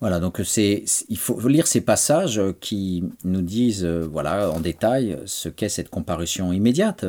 Voilà, 0.00 0.20
donc 0.20 0.40
c'est, 0.44 0.84
il 1.08 1.18
faut 1.18 1.40
lire 1.48 1.66
ces 1.66 1.80
passages 1.80 2.40
qui 2.60 3.02
nous 3.24 3.42
disent, 3.42 3.84
voilà, 3.84 4.48
en 4.52 4.60
détail, 4.60 5.18
ce 5.26 5.48
qu'est 5.48 5.68
cette 5.68 5.90
comparution 5.90 6.52
immédiate. 6.52 7.04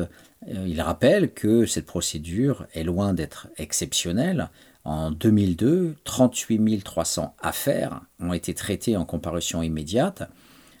Il 0.48 0.80
rappelle 0.80 1.32
que 1.32 1.66
cette 1.66 1.86
procédure 1.86 2.66
est 2.74 2.82
loin 2.82 3.14
d'être 3.14 3.46
exceptionnelle. 3.58 4.50
En 4.84 5.10
2002, 5.10 5.96
38 6.04 6.82
300 6.82 7.34
affaires 7.40 8.00
ont 8.18 8.32
été 8.32 8.54
traitées 8.54 8.96
en 8.96 9.04
comparution 9.04 9.62
immédiate, 9.62 10.22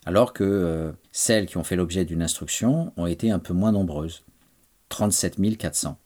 alors 0.06 0.32
que 0.32 0.44
euh, 0.44 0.92
celles 1.12 1.46
qui 1.46 1.58
ont 1.58 1.64
fait 1.64 1.76
l'objet 1.76 2.04
d'une 2.04 2.22
instruction 2.22 2.92
ont 2.96 3.06
été 3.06 3.30
un 3.30 3.38
peu 3.38 3.52
moins 3.52 3.72
nombreuses, 3.72 4.22
37 4.88 5.56
400. 5.58 5.98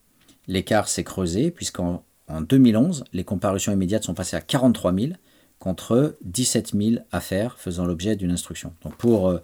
L'écart 0.47 0.89
s'est 0.89 1.03
creusé 1.03 1.51
puisqu'en 1.51 2.03
en 2.27 2.41
2011, 2.41 3.05
les 3.13 3.23
comparutions 3.23 3.71
immédiates 3.71 4.03
sont 4.03 4.13
passées 4.13 4.35
à 4.35 4.41
43 4.41 4.93
000 4.93 5.13
contre 5.59 6.17
17 6.23 6.73
000 6.75 7.03
affaires 7.11 7.57
faisant 7.57 7.85
l'objet 7.85 8.15
d'une 8.15 8.31
instruction. 8.31 8.73
Donc 8.83 8.95
pour 8.97 9.29
euh, 9.29 9.39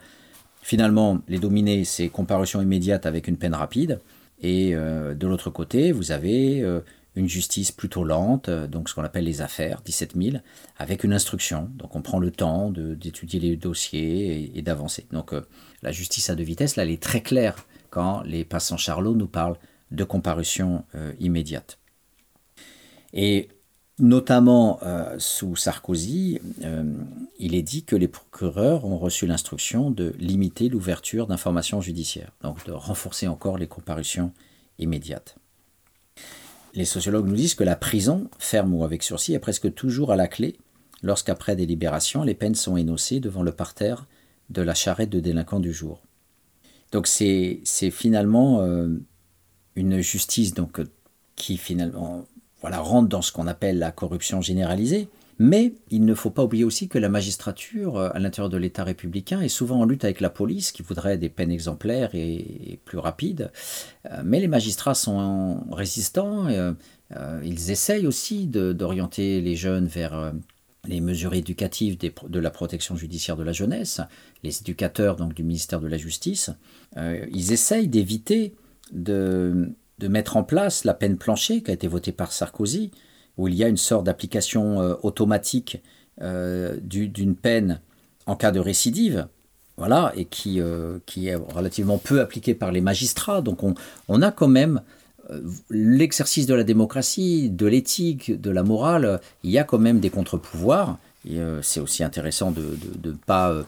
finalement 0.62 1.20
les 1.30 1.40
dominer, 1.40 1.86
c'est 1.86 2.10
comparution 2.10 2.62
immédiate 2.62 3.06
avec 3.06 3.28
une 3.28 3.38
peine 3.38 3.56
rapide. 3.56 4.02
Et 4.42 4.76
euh, 4.76 5.14
de 5.14 5.28
l'autre 5.28 5.52
côté, 5.52 5.92
vous 5.92 6.12
avez 6.12 6.64
une 7.16 7.28
justice 7.28 7.72
plutôt 7.72 8.04
lente, 8.04 8.50
euh, 8.50 8.68
donc 8.68 8.90
ce 8.90 8.96
qu'on 8.96 9.04
appelle 9.04 9.26
les 9.26 9.42
affaires, 9.42 9.82
17 9.84 10.14
000, 10.16 10.38
avec 10.78 11.04
une 11.04 11.14
instruction. 11.14 11.70
Donc 11.76 11.96
on 11.96 12.02
prend 12.02 12.20
le 12.20 12.32
temps 12.32 12.72
d'étudier 12.72 13.40
les 13.40 13.56
dossiers 13.58 14.58
et, 14.58 14.62
d'avancer. 14.62 15.08
Donc 15.12 15.34
euh, 15.34 15.42
la 15.82 15.92
justice 15.92 16.30
à 16.30 16.36
deux 16.36 16.44
vitesses, 16.44 16.76
là, 16.76 16.84
elle 16.84 16.92
est 16.92 17.02
très 17.02 17.22
claire 17.22 17.66
quand 17.90 18.22
les 18.24 18.46
passants 18.46 18.78
Charlot 18.78 19.16
nous 19.16 19.28
parlent 19.28 19.58
de 19.92 20.04
comparution 20.04 20.86
euh, 20.96 21.14
immédiate. 21.20 21.80
Et 23.14 23.50
notamment 24.00 24.80
sous 25.20 25.58
Sarkozy, 25.58 26.40
il 27.38 27.54
est 27.54 27.62
dit 27.62 27.84
que 27.84 27.98
les 27.98 28.08
procureurs 28.08 28.86
ont 28.86 28.98
reçu 28.98 29.28
l'instruction 29.28 29.92
de 29.92 30.16
limiter 30.18 30.70
l'ouverture 30.70 31.28
d'informations 31.28 31.82
judiciaires, 31.82 32.32
donc 32.42 32.66
de 32.66 32.72
renforcer 32.72 33.28
encore 33.28 33.58
les 33.58 33.68
comparutions 33.68 34.32
immédiates. 34.80 35.41
Les 36.74 36.86
sociologues 36.86 37.28
nous 37.28 37.36
disent 37.36 37.56
que 37.56 37.64
la 37.64 37.76
prison, 37.76 38.30
ferme 38.40 38.74
ou 38.74 38.84
avec 38.84 39.04
sursis, 39.04 39.34
est 39.34 39.40
presque 39.40 39.74
toujours 39.74 40.12
à 40.12 40.16
la 40.16 40.28
clé 40.28 40.56
lorsqu'après 41.04 41.56
délibération, 41.56 42.24
les 42.24 42.34
peines 42.34 42.56
sont 42.56 42.78
énoncées 42.78 43.20
devant 43.20 43.44
le 43.44 43.52
parterre 43.52 44.08
de 44.50 44.62
la 44.62 44.74
charrette 44.74 45.10
de 45.10 45.20
délinquants 45.20 45.60
du 45.60 45.74
jour. 45.74 46.02
Donc 46.92 47.08
c'est 47.08 47.62
finalement 47.92 48.62
euh, 48.62 48.90
une 49.76 50.02
justice 50.02 50.54
donc, 50.54 50.82
qui 51.36 51.58
finalement 51.58 52.26
voilà, 52.62 52.80
rentre 52.80 53.10
dans 53.10 53.22
ce 53.22 53.32
qu'on 53.32 53.48
appelle 53.48 53.80
la 53.80 53.92
corruption 53.92 54.42
généralisée. 54.42 55.08
Mais 55.44 55.74
il 55.90 56.06
ne 56.06 56.14
faut 56.14 56.30
pas 56.30 56.44
oublier 56.44 56.64
aussi 56.64 56.88
que 56.88 57.00
la 57.00 57.10
magistrature, 57.10 57.98
euh, 57.98 58.10
à 58.14 58.20
l'intérieur 58.20 58.52
de 58.52 58.58
l'État 58.58 58.84
républicain, 58.84 59.42
est 59.42 59.48
souvent 59.48 59.80
en 59.80 59.86
lutte 59.86 60.04
avec 60.04 60.22
la 60.22 60.30
police, 60.30 60.72
qui 60.72 60.84
voudrait 60.84 61.18
des 61.18 61.30
peines 61.30 61.50
exemplaires 61.50 62.12
et, 62.14 62.80
plus 62.86 63.00
rapides. 63.00 63.52
Euh, 64.06 64.22
Mais 64.24 64.40
les 64.40 64.48
magistrats 64.48 64.94
sont 64.94 65.66
résistants. 65.72 66.46
euh, 66.46 66.74
ils 67.44 67.72
essayent 67.72 68.06
aussi 68.06 68.46
d'orienter 68.46 69.42
les 69.42 69.56
jeunes 69.56 69.88
vers 69.88 70.32
les 70.88 71.02
mesures 71.02 71.34
éducatives 71.34 71.98
de 71.98 72.40
la 72.40 72.52
protection 72.52 72.96
judiciaire 72.96 73.36
de 73.36 73.44
la 73.44 73.52
jeunesse, 73.52 74.00
les 74.44 74.60
éducateurs 74.60 75.16
donc 75.16 75.34
du 75.34 75.44
ministère 75.44 75.82
de 75.82 75.88
la 75.88 75.98
Justice. 75.98 76.52
Ils 76.96 77.52
essayent 77.52 77.90
d'éviter 77.90 78.54
de, 78.94 79.74
de 79.98 80.08
mettre 80.08 80.38
en 80.38 80.44
place 80.44 80.86
la 80.86 80.94
peine 80.94 81.18
planchée 81.18 81.62
qui 81.64 81.72
a 81.72 81.74
été 81.74 81.88
votée 81.88 82.14
par 82.14 82.32
Sarkozy, 82.32 82.92
où 83.38 83.48
il 83.48 83.56
y 83.56 83.64
a 83.64 83.68
une 83.68 83.78
sorte 83.78 84.06
d'application 84.06 84.82
euh, 84.82 84.96
automatique 85.04 85.82
euh, 86.22 86.78
du- 86.82 87.08
d'une 87.08 87.36
peine 87.36 87.80
en 88.26 88.36
cas 88.36 88.52
de 88.52 88.60
récidive, 88.60 89.28
voilà, 89.78 90.12
et 90.16 90.26
qui, 90.26 90.62
euh, 90.62 91.00
qui 91.06 91.28
est 91.28 91.36
relativement 91.36 91.98
peu 91.98 92.22
appliquée 92.22 92.54
par 92.54 92.72
les 92.72 92.82
magistrats. 92.82 93.42
Donc 93.42 93.64
on, 93.64 93.74
on 94.08 94.22
a 94.22 94.32
quand 94.32 94.48
même 94.48 94.82
l'exercice 95.70 96.46
de 96.46 96.54
la 96.54 96.64
démocratie, 96.64 97.50
de 97.50 97.66
l'éthique, 97.66 98.40
de 98.40 98.52
la 98.52 98.64
morale, 98.64 99.22
il 99.44 99.52
y 99.52 99.58
a 99.58 99.64
quand 99.64 99.80
même 99.80 100.00
des 100.00 100.10
contre-pouvoirs. 100.10 100.98
Et 101.26 101.38
c'est 101.62 101.80
aussi 101.80 102.04
intéressant 102.04 102.52
de 102.52 102.78
ne 103.04 103.12
pas 103.12 103.64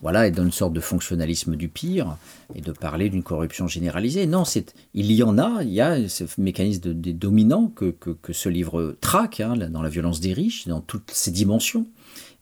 voilà, 0.00 0.26
être 0.26 0.36
dans 0.36 0.44
une 0.44 0.52
sorte 0.52 0.72
de 0.72 0.80
fonctionnalisme 0.80 1.56
du 1.56 1.68
pire 1.68 2.16
et 2.54 2.60
de 2.60 2.72
parler 2.72 3.10
d'une 3.10 3.22
corruption 3.22 3.66
généralisée. 3.66 4.26
Non, 4.26 4.44
c'est, 4.44 4.74
il 4.94 5.10
y 5.10 5.22
en 5.22 5.38
a, 5.38 5.62
il 5.62 5.70
y 5.70 5.80
a 5.80 6.08
ce 6.08 6.24
mécanisme 6.38 6.82
de, 6.82 6.92
des 6.92 7.12
dominants 7.12 7.66
que, 7.66 7.90
que, 7.90 8.32
ce 8.32 8.48
livre 8.48 8.96
traque, 9.00 9.40
hein, 9.40 9.56
dans 9.56 9.82
la 9.82 9.88
violence 9.88 10.20
des 10.20 10.32
riches, 10.32 10.68
dans 10.68 10.80
toutes 10.80 11.10
ses 11.10 11.30
dimensions. 11.30 11.86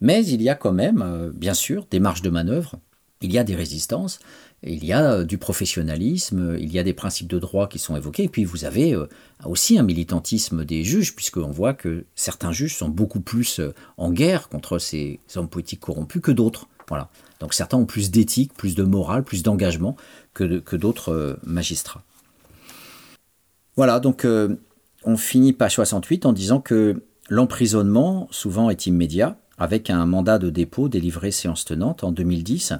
Mais 0.01 0.27
il 0.27 0.43
y 0.43 0.51
a 0.51 0.55
quand 0.55 0.73
même, 0.73 1.03
euh, 1.03 1.31
bien 1.35 1.55
sûr, 1.55 1.87
des 1.91 2.01
marges 2.01 2.23
de 2.23 2.31
manœuvre. 2.31 2.77
il 3.23 3.33
y 3.33 3.39
a 3.39 3.45
des 3.45 3.55
résistances, 3.55 4.19
il 4.63 4.85
y 4.85 4.93
a 4.93 5.13
euh, 5.13 5.25
du 5.25 5.39
professionnalisme, 5.39 6.59
il 6.61 6.71
y 6.71 6.79
a 6.79 6.83
des 6.83 6.93
principes 6.93 7.29
de 7.29 7.39
droit 7.39 7.67
qui 7.69 7.79
sont 7.79 7.97
évoqués, 7.97 8.25
et 8.25 8.29
puis 8.29 8.45
vous 8.45 8.67
avez 8.67 8.93
euh, 8.93 9.07
aussi 9.47 9.79
un 9.79 9.83
militantisme 9.83 10.67
des 10.67 10.85
juges, 10.85 11.17
puisqu'on 11.17 11.51
voit 11.51 11.73
que 11.73 12.05
certains 12.15 12.53
juges 12.53 12.77
sont 12.77 12.91
beaucoup 12.91 13.21
plus 13.21 13.63
en 13.97 14.13
guerre 14.13 14.51
contre 14.51 14.79
ces 14.79 15.21
hommes 15.35 15.49
politiques 15.49 15.81
corrompus 15.81 16.21
que 16.21 16.33
d'autres. 16.33 16.69
Voilà. 16.89 17.11
Donc 17.41 17.55
certains 17.55 17.77
ont 17.77 17.87
plus 17.87 18.11
d'éthique, 18.11 18.55
plus 18.55 18.75
de 18.75 18.83
morale, 18.83 19.25
plus 19.25 19.43
d'engagement 19.43 19.97
que, 20.35 20.59
que 20.59 20.77
d'autres 20.77 21.13
euh, 21.13 21.37
magistrats. 21.45 22.03
Voilà, 23.77 24.01
donc 24.01 24.25
euh, 24.25 24.57
on 25.05 25.17
finit 25.17 25.53
page 25.53 25.75
68 25.75 26.27
en 26.27 26.33
disant 26.33 26.61
que 26.61 27.03
l'emprisonnement 27.29 28.29
souvent 28.31 28.71
est 28.71 28.87
immédiat, 28.87 29.39
avec 29.59 29.91
un 29.91 30.07
mandat 30.07 30.39
de 30.39 30.51
dépôt 30.51 30.89
délivré 30.89 31.31
séance 31.31 31.65
tenante 31.65 32.05
en 32.05 32.13
2010. 32.13 32.75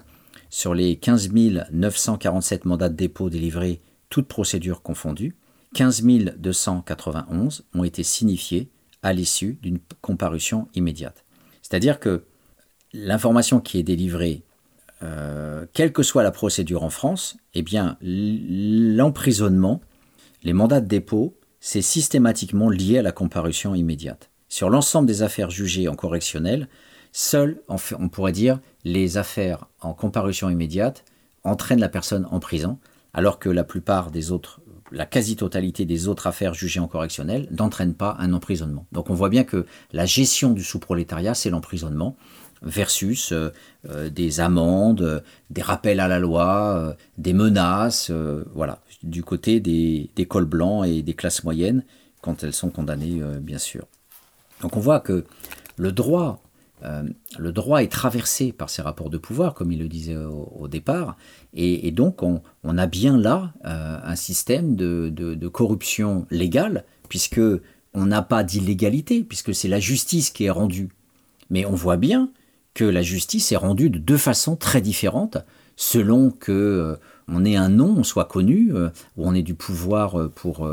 Sur 0.49 0.75
les 0.75 0.97
15 0.97 1.31
947 1.73 2.65
mandats 2.65 2.89
de 2.89 2.95
dépôt 2.95 3.29
délivrés, 3.31 3.81
toutes 4.09 4.29
procédures 4.29 4.83
confondues, 4.83 5.37
15 5.75 6.03
291 6.39 7.65
ont 7.75 7.85
été 7.85 8.03
signifiés 8.03 8.71
à 9.03 9.13
l'issue 9.13 9.59
d'une 9.63 9.79
comparution 10.01 10.69
immédiate. 10.75 11.25
C'est-à-dire 11.63 12.01
que 12.01 12.25
l'information 12.93 13.61
qui 13.61 13.79
est 13.79 13.83
délivrée, 13.83 14.43
euh, 15.03 15.67
quelle 15.73 15.93
que 15.93 16.03
soit 16.03 16.23
la 16.23 16.31
procédure 16.31 16.83
en 16.83 16.91
France, 16.91 17.37
eh 17.55 17.63
bien, 17.63 17.99
l'emprisonnement, 18.01 19.81
les 20.43 20.53
mandats 20.53 20.81
de 20.81 20.87
dépôt, 20.87 21.37
c'est 21.61 21.83
systématiquement 21.83 22.71
lié 22.71 22.99
à 22.99 23.03
la 23.03 23.13
comparution 23.13 23.75
immédiate. 23.75 24.31
Sur 24.49 24.71
l'ensemble 24.71 25.09
des 25.09 25.23
affaires 25.23 25.51
jugées 25.51 25.89
en 25.89 25.95
correctionnel, 25.95 26.69
seules, 27.13 27.61
on 27.69 28.09
pourrait 28.09 28.33
dire, 28.33 28.61
les 28.85 29.17
affaires 29.19 29.67
en 29.81 29.93
comparution 29.93 30.49
immédiate 30.49 31.05
entraînent 31.45 31.81
la 31.81 31.89
personne 31.89 32.27
en 32.31 32.41
prison, 32.41 32.79
alors 33.13 33.39
que 33.39 33.49
la 33.49 33.65
plupart 33.65 34.11
des 34.11 34.31
autres, 34.31 34.61
la 34.93 35.07
quasi-totalité 35.07 35.85
des 35.85 36.09
autres 36.09 36.27
affaires 36.27 36.55
jugées 36.55 36.81
en 36.81 36.89
correctionnel 36.89 37.49
n'entraînent 37.51 37.95
pas 37.95 38.17
un 38.19 38.33
emprisonnement. 38.33 38.87
Donc 38.93 39.11
on 39.11 39.15
voit 39.15 39.29
bien 39.29 39.45
que 39.45 39.67
la 39.93 40.07
gestion 40.07 40.53
du 40.53 40.63
sous-prolétariat, 40.63 41.35
c'est 41.35 41.51
l'emprisonnement 41.51 42.17
versus 42.63 43.33
euh, 43.33 43.51
euh, 43.89 44.11
des 44.11 44.41
amendes, 44.41 45.03
euh, 45.03 45.21
des 45.51 45.63
rappels 45.63 46.01
à 46.01 46.09
la 46.09 46.19
loi, 46.19 46.97
des 47.19 47.33
menaces, 47.33 48.11
voilà, 48.55 48.81
du 49.03 49.23
côté 49.23 49.61
des, 49.61 50.11
des 50.17 50.27
cols 50.27 50.45
blancs 50.45 50.87
et 50.87 51.03
des 51.03 51.15
classes 51.15 51.45
moyennes, 51.45 51.85
quand 52.21 52.43
elles 52.43 52.53
sont 52.53 52.71
condamnées, 52.71 53.21
bien 53.41 53.59
sûr. 53.59 53.87
Donc 54.63 54.77
on 54.77 54.81
voit 54.81 55.01
que 55.01 55.25
le 55.77 55.93
droit, 55.93 56.43
le 56.83 57.53
droit 57.53 57.83
est 57.83 57.93
traversé 57.93 58.53
par 58.53 58.71
ces 58.71 58.83
rapports 58.83 59.11
de 59.11 59.19
pouvoir, 59.19 59.55
comme 59.55 59.71
il 59.71 59.79
le 59.79 59.89
disait 59.89 60.17
au, 60.17 60.67
départ, 60.69 61.17
et, 61.55 61.91
donc 61.93 62.23
on, 62.23 62.43
on 62.65 62.79
a 62.79 62.87
bien 62.87 63.17
là 63.17 63.53
un 63.63 64.17
système 64.17 64.75
de, 64.75 65.11
de- 65.15 65.35
de 65.35 65.49
corruption 65.49 66.27
légale, 66.31 66.85
puisque 67.09 67.41
on 67.95 68.07
n'a 68.07 68.23
pas 68.23 68.43
d'illégalité, 68.43 69.23
puisque 69.23 69.55
c'est 69.55 69.69
la 69.69 69.81
justice 69.81 70.31
qui 70.31 70.45
est 70.45 70.51
rendue. 70.51 70.91
Mais 71.49 71.65
on 71.65 71.75
voit 71.75 71.97
bien 71.97 72.31
que 72.77 72.85
la 72.85 73.01
justice 73.01 73.53
est 73.53 73.57
rendue 73.57 73.89
de 73.89 73.99
deux 73.99 74.19
façons 74.19 74.55
très 74.55 74.83
différentes, 74.83 75.39
selon 75.77 76.31
que 76.31 76.53
euh, 76.53 76.97
on 77.27 77.43
ait 77.47 77.57
un 77.57 77.71
nom, 77.71 77.95
on 77.97 78.05
soit 78.05 78.27
connu, 78.27 78.71
euh, 78.75 78.91
ou 79.17 79.27
on 79.27 79.35
ait 79.35 79.43
du 79.43 79.55
pouvoir 79.55 80.21
euh, 80.21 80.29
pour, 80.29 80.69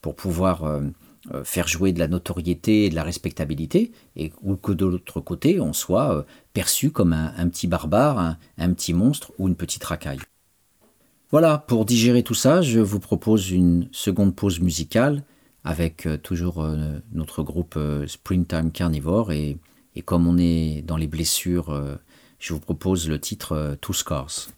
pouvoir 0.00 0.80
faire 1.42 1.68
jouer 1.68 1.92
de 1.92 1.98
la 1.98 2.06
notoriété 2.06 2.84
et 2.84 2.90
de 2.90 2.94
la 2.94 3.02
respectabilité, 3.02 3.90
et 4.16 4.32
ou 4.40 4.54
que 4.54 4.70
de 4.70 4.86
l'autre 4.86 5.20
côté, 5.20 5.60
on 5.60 5.72
soit 5.72 6.24
perçu 6.54 6.90
comme 6.90 7.12
un, 7.12 7.48
petit 7.48 7.66
barbare, 7.66 8.18
un, 8.18 8.38
un 8.56 8.72
petit 8.72 8.94
monstre 8.94 9.32
ou 9.38 9.48
une 9.48 9.56
petite 9.56 9.84
racaille. 9.84 10.20
Voilà, 11.30 11.58
pour 11.58 11.84
digérer 11.84 12.22
tout 12.22 12.34
ça, 12.34 12.62
je 12.62 12.78
vous 12.78 13.00
propose 13.00 13.50
une 13.50 13.88
seconde 13.92 14.34
pause 14.34 14.60
musicale 14.60 15.24
avec 15.62 16.08
toujours 16.22 16.66
notre 17.12 17.42
groupe 17.42 17.78
Springtime 18.06 18.70
Carnivore 18.70 19.32
et, 19.32 19.58
et 19.98 20.02
comme 20.02 20.28
on 20.28 20.38
est 20.38 20.82
dans 20.82 20.96
les 20.96 21.08
blessures, 21.08 21.70
euh, 21.70 21.96
je 22.38 22.52
vous 22.52 22.60
propose 22.60 23.08
le 23.08 23.18
titre 23.18 23.52
euh, 23.52 23.74
Two 23.74 23.92
Scars. 23.92 24.48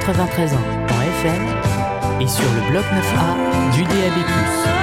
93 0.00 0.54
ans 0.54 0.58
en 0.88 1.02
FM 1.02 2.20
et 2.20 2.26
sur 2.26 2.42
le 2.42 2.70
bloc 2.72 2.84
9A 2.84 3.74
du 3.76 3.84
DAB+. 3.84 4.73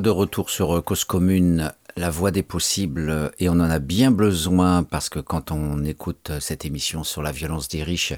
De 0.00 0.10
retour 0.10 0.50
sur 0.50 0.76
euh, 0.76 0.82
Cause 0.82 1.04
Commune, 1.04 1.72
la 1.96 2.10
voie 2.10 2.30
des 2.30 2.42
possibles, 2.42 3.08
euh, 3.08 3.28
et 3.38 3.48
on 3.48 3.54
en 3.54 3.70
a 3.70 3.78
bien 3.78 4.10
besoin 4.10 4.82
parce 4.82 5.08
que 5.08 5.18
quand 5.18 5.50
on 5.50 5.84
écoute 5.84 6.30
euh, 6.30 6.40
cette 6.40 6.64
émission 6.64 7.04
sur 7.04 7.22
la 7.22 7.32
violence 7.32 7.68
des 7.68 7.82
riches, 7.82 8.14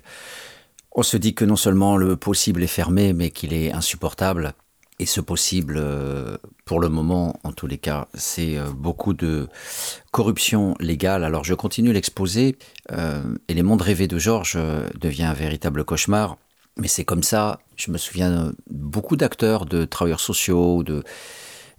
on 0.93 1.03
se 1.03 1.17
dit 1.17 1.35
que 1.35 1.45
non 1.45 1.57
seulement 1.57 1.97
le 1.97 2.17
possible 2.17 2.63
est 2.63 2.67
fermé, 2.67 3.13
mais 3.13 3.31
qu'il 3.31 3.53
est 3.53 3.73
insupportable. 3.73 4.55
Et 4.99 5.07
ce 5.07 5.21
possible, 5.21 5.81
pour 6.65 6.81
le 6.81 6.89
moment, 6.89 7.39
en 7.45 7.53
tous 7.53 7.69
les 7.69 7.79
cas, 7.79 8.09
c'est 8.15 8.59
beaucoup 8.75 9.13
de 9.13 9.47
corruption 10.11 10.75
légale. 10.81 11.23
Alors 11.23 11.45
je 11.45 11.55
continue 11.55 11.93
l'exposé, 11.93 12.59
euh, 12.91 13.23
et 13.47 13.55
les 13.55 13.63
mondes 13.63 13.83
rêvés 13.83 14.09
de 14.09 14.19
Georges 14.19 14.59
devient 15.01 15.23
un 15.25 15.35
véritable 15.35 15.85
cauchemar. 15.85 16.37
Mais 16.79 16.89
c'est 16.89 17.05
comme 17.05 17.23
ça, 17.23 17.61
je 17.77 17.93
me 17.93 17.99
souviens 17.99 18.53
beaucoup 18.69 19.17
d'acteurs, 19.17 19.67
de 19.67 19.85
travailleurs 19.85 20.19
sociaux, 20.19 20.83
de, 20.83 21.05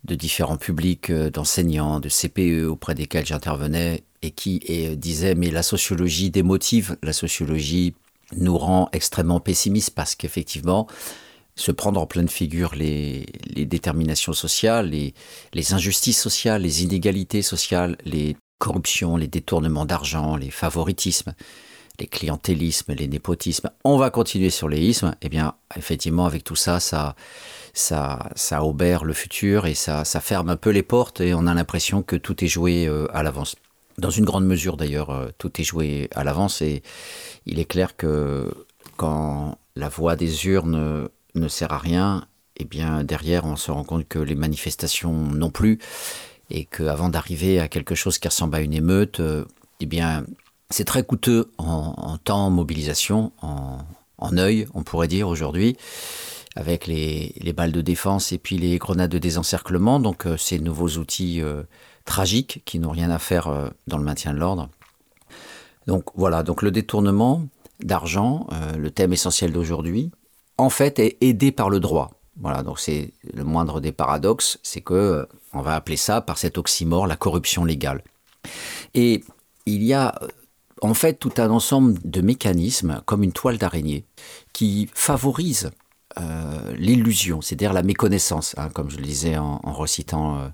de 0.03 0.15
différents 0.15 0.57
publics, 0.57 1.09
euh, 1.09 1.29
d'enseignants, 1.29 1.99
de 1.99 2.09
CPE 2.09 2.65
auprès 2.67 2.95
desquels 2.95 3.25
j'intervenais 3.25 4.03
et 4.21 4.31
qui 4.31 4.61
et, 4.65 4.87
euh, 4.89 4.95
disaient 4.95 5.35
mais 5.35 5.51
la 5.51 5.63
sociologie 5.63 6.29
démotive, 6.29 6.97
la 7.03 7.13
sociologie 7.13 7.95
nous 8.35 8.57
rend 8.57 8.89
extrêmement 8.93 9.39
pessimistes 9.39 9.91
parce 9.91 10.15
qu'effectivement, 10.15 10.87
se 11.55 11.71
prendre 11.71 11.99
en 11.99 12.05
pleine 12.05 12.29
figure 12.29 12.73
les, 12.75 13.25
les 13.47 13.65
déterminations 13.65 14.33
sociales, 14.33 14.91
les, 14.91 15.13
les 15.53 15.73
injustices 15.73 16.21
sociales, 16.21 16.61
les 16.61 16.83
inégalités 16.83 17.41
sociales, 17.41 17.97
les 18.05 18.37
corruptions, 18.59 19.17
les 19.17 19.27
détournements 19.27 19.85
d'argent, 19.85 20.35
les 20.37 20.51
favoritismes, 20.51 21.33
les 21.99 22.07
clientélismes, 22.07 22.93
les 22.93 23.07
népotismes. 23.07 23.71
On 23.83 23.97
va 23.97 24.09
continuer 24.09 24.49
sur 24.49 24.69
les 24.69 24.79
ismes. 24.79 25.15
Eh 25.21 25.29
bien, 25.29 25.55
effectivement, 25.75 26.25
avec 26.25 26.43
tout 26.43 26.55
ça, 26.55 26.79
ça, 26.79 27.15
ça, 27.79 28.29
ça 28.35 28.63
obère 28.63 29.05
le 29.05 29.13
futur 29.13 29.65
et 29.65 29.73
ça, 29.73 30.03
ferme 30.03 30.49
un 30.49 30.57
peu 30.57 30.69
les 30.69 30.83
portes 30.83 31.21
et 31.21 31.33
on 31.33 31.47
a 31.47 31.53
l'impression 31.53 32.03
que 32.03 32.15
tout 32.15 32.43
est 32.43 32.47
joué 32.47 32.87
euh, 32.87 33.07
à 33.13 33.23
l'avance. 33.23 33.55
Dans 33.97 34.09
une 34.09 34.25
grande 34.25 34.45
mesure, 34.45 34.77
d'ailleurs, 34.77 35.09
euh, 35.09 35.27
tout 35.37 35.59
est 35.59 35.63
joué 35.63 36.09
à 36.13 36.23
l'avance 36.23 36.61
et 36.61 36.83
il 37.45 37.59
est 37.59 37.65
clair 37.65 37.95
que 37.95 38.51
quand 38.97 39.57
la 39.75 39.89
voix 39.89 40.15
des 40.15 40.47
urnes 40.47 41.07
ne 41.35 41.47
sert 41.47 41.71
à 41.71 41.77
rien, 41.77 42.25
eh 42.57 42.65
bien, 42.65 43.03
derrière, 43.03 43.45
on 43.45 43.55
se 43.55 43.71
rend 43.71 43.85
compte 43.85 44.07
que 44.07 44.19
les 44.19 44.35
manifestations 44.35 45.13
non 45.13 45.49
plus 45.49 45.79
et 46.49 46.65
qu'avant 46.65 47.09
d'arriver 47.09 47.59
à 47.59 47.69
quelque 47.69 47.95
chose 47.95 48.17
qui 48.17 48.27
ressemble 48.27 48.55
à 48.55 48.61
une 48.61 48.73
émeute, 48.73 49.21
euh, 49.21 49.45
eh 49.79 49.85
bien, 49.85 50.25
c'est 50.69 50.85
très 50.85 51.03
coûteux 51.03 51.51
en, 51.57 52.17
temps, 52.17 52.49
mobilisation, 52.49 53.31
en, 53.41 53.79
en 54.17 54.37
œil, 54.37 54.67
on 54.73 54.83
pourrait 54.83 55.07
dire 55.07 55.29
aujourd'hui, 55.29 55.77
avec 56.59 56.87
les, 56.87 57.33
les 57.39 57.53
balles 57.53 57.71
de 57.71 57.79
défense 57.79 58.33
et 58.33 58.37
puis 58.37 58.57
les 58.57 58.77
grenades 58.77 59.09
de 59.09 59.17
désencerclement. 59.17 60.01
Donc, 60.01 60.25
euh, 60.25 60.35
ces 60.35 60.59
nouveaux 60.59 60.89
outils 60.97 61.41
euh, 61.41 61.63
tragiques 62.03 62.61
qui 62.65 62.79
n'ont 62.79 62.91
rien 62.91 63.09
à 63.11 63.17
faire 63.17 63.47
euh, 63.47 63.69
dans 63.87 63.97
le 63.97 64.03
maintien 64.03 64.33
de 64.33 64.39
l'ordre. 64.39 64.69
Donc, 65.87 66.03
voilà. 66.15 66.43
Donc, 66.43 66.61
le 66.61 66.69
détournement 66.69 67.43
d'argent, 67.79 68.45
le 68.77 68.91
thème 68.91 69.13
essentiel 69.13 69.53
d'aujourd'hui, 69.53 70.11
en 70.57 70.69
fait, 70.69 70.99
est 70.99 71.15
aidé 71.21 71.53
par 71.53 71.69
le 71.69 71.79
droit. 71.79 72.11
Voilà. 72.41 72.61
Donc, 72.61 72.77
c'est 72.77 73.13
le 73.33 73.45
moindre 73.45 73.79
des 73.79 73.93
paradoxes, 73.93 74.59
c'est 74.61 74.81
que 74.81 75.25
on 75.53 75.61
va 75.61 75.75
appeler 75.75 75.95
ça 75.95 76.19
par 76.19 76.37
cet 76.37 76.57
oxymore 76.57 77.07
la 77.07 77.15
corruption 77.15 77.63
légale. 77.63 78.03
Et 78.93 79.23
il 79.65 79.81
y 79.83 79.93
a 79.93 80.19
en 80.81 80.93
fait 80.93 81.13
tout 81.13 81.33
un 81.37 81.49
ensemble 81.49 81.97
de 82.03 82.19
mécanismes, 82.19 83.01
comme 83.05 83.23
une 83.23 83.31
toile 83.31 83.57
d'araignée, 83.57 84.03
qui 84.51 84.89
favorisent 84.93 85.71
euh, 86.17 86.73
l'illusion, 86.75 87.41
c'est-à-dire 87.41 87.71
la 87.71 87.83
méconnaissance, 87.83 88.55
hein, 88.57 88.69
comme 88.69 88.89
je 88.89 88.97
le 88.97 89.03
disais 89.03 89.37
en, 89.37 89.59
recitant 89.65 90.39
euh, 90.39 90.47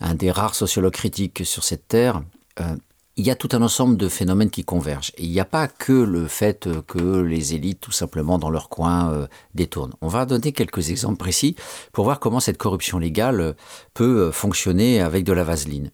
un 0.00 0.14
des 0.14 0.30
rares 0.30 0.54
sociologues 0.54 0.92
critiques 0.92 1.44
sur 1.44 1.64
cette 1.64 1.88
terre. 1.88 2.22
euh, 2.60 2.76
il 3.18 3.26
y 3.26 3.30
a 3.30 3.34
tout 3.34 3.48
un 3.52 3.62
ensemble 3.62 3.96
de 3.96 4.10
phénomènes 4.10 4.50
qui 4.50 4.62
convergent. 4.62 5.10
Et 5.16 5.24
il 5.24 5.30
n'y 5.30 5.40
a 5.40 5.46
pas 5.46 5.68
que 5.68 5.94
le 5.94 6.28
fait 6.28 6.68
que 6.86 7.22
les 7.22 7.54
élites, 7.54 7.80
tout 7.80 7.90
simplement, 7.90 8.38
dans 8.38 8.50
leur 8.50 8.68
coin, 8.68 9.26
détournent. 9.54 9.94
On 10.02 10.08
va 10.08 10.26
donner 10.26 10.52
quelques 10.52 10.90
exemples 10.90 11.16
précis 11.16 11.56
pour 11.92 12.04
voir 12.04 12.20
comment 12.20 12.40
cette 12.40 12.58
corruption 12.58 12.98
légale 12.98 13.56
peut 13.94 14.30
fonctionner 14.32 15.00
avec 15.00 15.24
de 15.24 15.32
la 15.32 15.44
vaseline. 15.44 15.92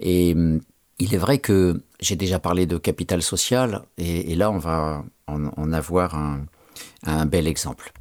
Et 0.00 0.34
hum, 0.34 0.60
il 0.98 1.14
est 1.14 1.18
vrai 1.18 1.38
que 1.38 1.82
j'ai 2.00 2.14
déjà 2.14 2.38
parlé 2.38 2.66
de 2.66 2.76
capital 2.76 3.22
social, 3.22 3.86
et, 3.96 4.34
là, 4.34 4.50
on 4.50 4.58
va 4.58 5.02
en 5.26 5.72
avoir 5.72 6.14
un, 6.14 6.44
un 7.04 7.26
bel 7.26 7.46
exemple. 7.46 7.92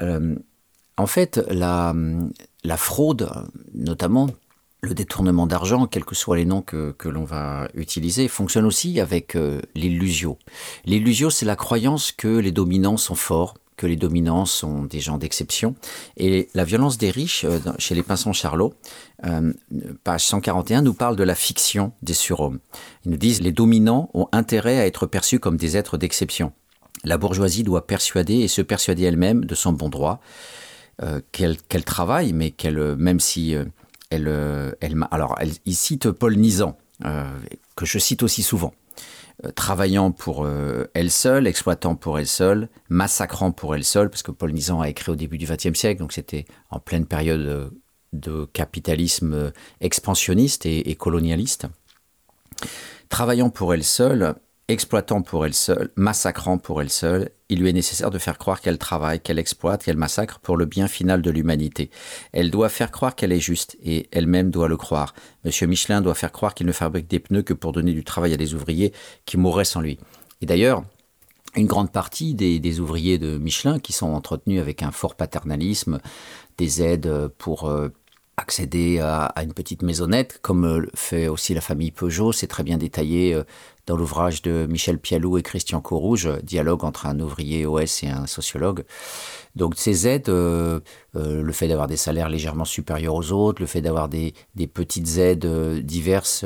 Euh, 0.00 0.36
en 0.96 1.06
fait, 1.06 1.40
la, 1.48 1.94
fraude, 2.76 3.30
notamment 3.74 4.28
le 4.82 4.94
détournement 4.94 5.46
d'argent, 5.46 5.86
quels 5.86 6.04
que 6.04 6.14
soient 6.14 6.36
les 6.36 6.44
noms 6.44 6.62
que, 6.62 6.94
l'on 7.08 7.24
va 7.24 7.68
utiliser, 7.74 8.28
fonctionne 8.28 8.66
aussi 8.66 9.00
avec 9.00 9.36
euh, 9.36 9.60
l'illusio. 9.74 10.38
L'illusio, 10.84 11.30
c'est 11.30 11.46
la 11.46 11.56
croyance 11.56 12.12
que 12.12 12.28
les 12.28 12.50
dominants 12.50 12.96
sont 12.96 13.14
forts, 13.14 13.54
que 13.76 13.86
les 13.86 13.96
dominants 13.96 14.44
sont 14.44 14.84
des 14.84 15.00
gens 15.00 15.18
d'exception. 15.18 15.74
Et 16.16 16.48
la 16.54 16.64
violence 16.64 16.98
des 16.98 17.10
riches, 17.10 17.44
euh, 17.44 17.58
chez 17.78 17.94
les 17.94 18.02
Pinsons 18.02 18.32
Charlot, 18.32 18.74
euh, 19.24 19.52
page 20.04 20.26
141, 20.26 20.82
nous 20.82 20.94
parle 20.94 21.16
de 21.16 21.24
la 21.24 21.34
fiction 21.34 21.92
des 22.02 22.14
surhommes. 22.14 22.58
Ils 23.04 23.12
nous 23.12 23.16
disent 23.16 23.40
les 23.40 23.52
dominants 23.52 24.10
ont 24.14 24.28
intérêt 24.32 24.78
à 24.78 24.86
être 24.86 25.06
perçus 25.06 25.38
comme 25.38 25.56
des 25.56 25.76
êtres 25.76 25.96
d'exception. 25.96 26.52
La 27.04 27.18
bourgeoisie 27.18 27.62
doit 27.62 27.86
persuader 27.86 28.34
et 28.34 28.48
se 28.48 28.62
persuader 28.62 29.04
elle-même 29.04 29.44
de 29.44 29.54
son 29.54 29.72
bon 29.72 29.88
droit, 29.88 30.20
euh, 31.02 31.20
qu'elle 31.32 31.84
travaille, 31.84 32.32
mais 32.32 32.50
qu'elle, 32.50 32.78
euh, 32.78 32.94
même 32.96 33.18
si 33.18 33.56
euh, 33.56 33.64
elle, 34.10 34.28
alors, 35.10 35.38
il 35.64 35.74
cite 35.74 36.10
Paul 36.10 36.36
Nizan, 36.36 36.76
que 37.74 37.86
je 37.86 37.98
cite 37.98 38.22
aussi 38.22 38.42
souvent. 38.42 38.74
Travaillant 39.56 40.12
pour 40.12 40.46
elle 40.92 41.10
seule, 41.10 41.46
exploitant 41.46 41.96
pour 41.96 42.18
elle 42.18 42.26
seule, 42.26 42.68
massacrant 42.90 43.50
pour 43.52 43.74
elle 43.74 43.84
seule, 43.84 44.10
parce 44.10 44.22
que 44.22 44.30
Paul 44.30 44.52
Nizan 44.52 44.82
a 44.82 44.90
écrit 44.90 45.10
au 45.10 45.16
début 45.16 45.38
du 45.38 45.46
XXe 45.46 45.72
siècle, 45.72 46.00
donc 46.00 46.12
c'était 46.12 46.44
en 46.68 46.78
pleine 46.78 47.06
période 47.06 47.72
de 48.12 48.44
capitalisme 48.52 49.50
expansionniste 49.80 50.66
et 50.66 50.94
colonialiste. 50.94 51.66
Travaillant 53.08 53.48
pour 53.48 53.72
elle 53.72 53.84
seule, 53.84 54.34
exploitant 54.68 55.22
pour 55.22 55.44
elle 55.44 55.54
seule, 55.54 55.90
massacrant 55.96 56.58
pour 56.58 56.80
elle 56.80 56.90
seule, 56.90 57.30
il 57.48 57.60
lui 57.60 57.68
est 57.68 57.74
nécessaire 57.74 58.10
de 58.10 58.18
faire 58.18 58.38
croire 58.38 58.60
qu'elle 58.60 58.78
travaille, 58.78 59.20
qu'elle 59.20 59.38
exploite, 59.38 59.84
qu'elle 59.84 59.96
massacre 59.96 60.38
pour 60.38 60.56
le 60.56 60.64
bien 60.64 60.88
final 60.88 61.20
de 61.20 61.30
l'humanité. 61.30 61.90
Elle 62.32 62.50
doit 62.50 62.68
faire 62.68 62.90
croire 62.90 63.14
qu'elle 63.14 63.32
est 63.32 63.40
juste, 63.40 63.76
et 63.82 64.08
elle-même 64.12 64.50
doit 64.50 64.68
le 64.68 64.76
croire. 64.76 65.14
Monsieur 65.44 65.66
Michelin 65.66 66.00
doit 66.00 66.14
faire 66.14 66.32
croire 66.32 66.54
qu'il 66.54 66.66
ne 66.66 66.72
fabrique 66.72 67.08
des 67.08 67.20
pneus 67.20 67.42
que 67.42 67.54
pour 67.54 67.72
donner 67.72 67.92
du 67.92 68.04
travail 68.04 68.32
à 68.32 68.36
des 68.36 68.54
ouvriers 68.54 68.92
qui 69.26 69.36
mourraient 69.36 69.64
sans 69.64 69.80
lui. 69.80 69.98
Et 70.40 70.46
d'ailleurs, 70.46 70.84
une 71.54 71.66
grande 71.66 71.92
partie 71.92 72.34
des, 72.34 72.80
ouvriers 72.80 73.18
de 73.18 73.36
Michelin 73.36 73.78
qui 73.78 73.92
sont 73.92 74.12
entretenus 74.12 74.60
avec 74.60 74.82
un 74.82 74.90
fort 74.90 75.16
paternalisme, 75.16 76.00
des 76.56 76.82
aides 76.82 77.28
pour 77.36 77.68
euh, 77.68 77.88
accéder 78.38 79.00
à, 79.00 79.26
à 79.26 79.42
une 79.42 79.52
petite 79.52 79.82
maisonnette, 79.82 80.38
comme 80.40 80.86
fait 80.94 81.28
aussi 81.28 81.52
la 81.52 81.60
famille 81.60 81.90
Peugeot, 81.90 82.32
c'est 82.32 82.46
très 82.46 82.62
bien 82.62 82.78
détaillé 82.78 83.34
euh, 83.34 83.44
dans 83.86 83.96
l'ouvrage 83.96 84.42
de 84.42 84.66
Michel 84.68 84.98
Pialou 84.98 85.38
et 85.38 85.42
Christian 85.42 85.80
Corouge, 85.80 86.28
dialogue 86.42 86.84
entre 86.84 87.06
un 87.06 87.18
ouvrier 87.18 87.66
OS 87.66 88.04
et 88.04 88.08
un 88.08 88.26
sociologue. 88.26 88.84
Donc 89.56 89.74
ces 89.76 90.08
aides, 90.08 90.28
euh, 90.28 90.80
euh, 91.16 91.42
le 91.42 91.52
fait 91.52 91.68
d'avoir 91.68 91.86
des 91.86 91.96
salaires 91.96 92.28
légèrement 92.28 92.64
supérieurs 92.64 93.14
aux 93.14 93.32
autres, 93.32 93.60
le 93.60 93.66
fait 93.66 93.80
d'avoir 93.80 94.08
des, 94.08 94.34
petites 94.72 95.18
aides 95.18 95.44
euh, 95.44 95.80
diverses 95.82 96.44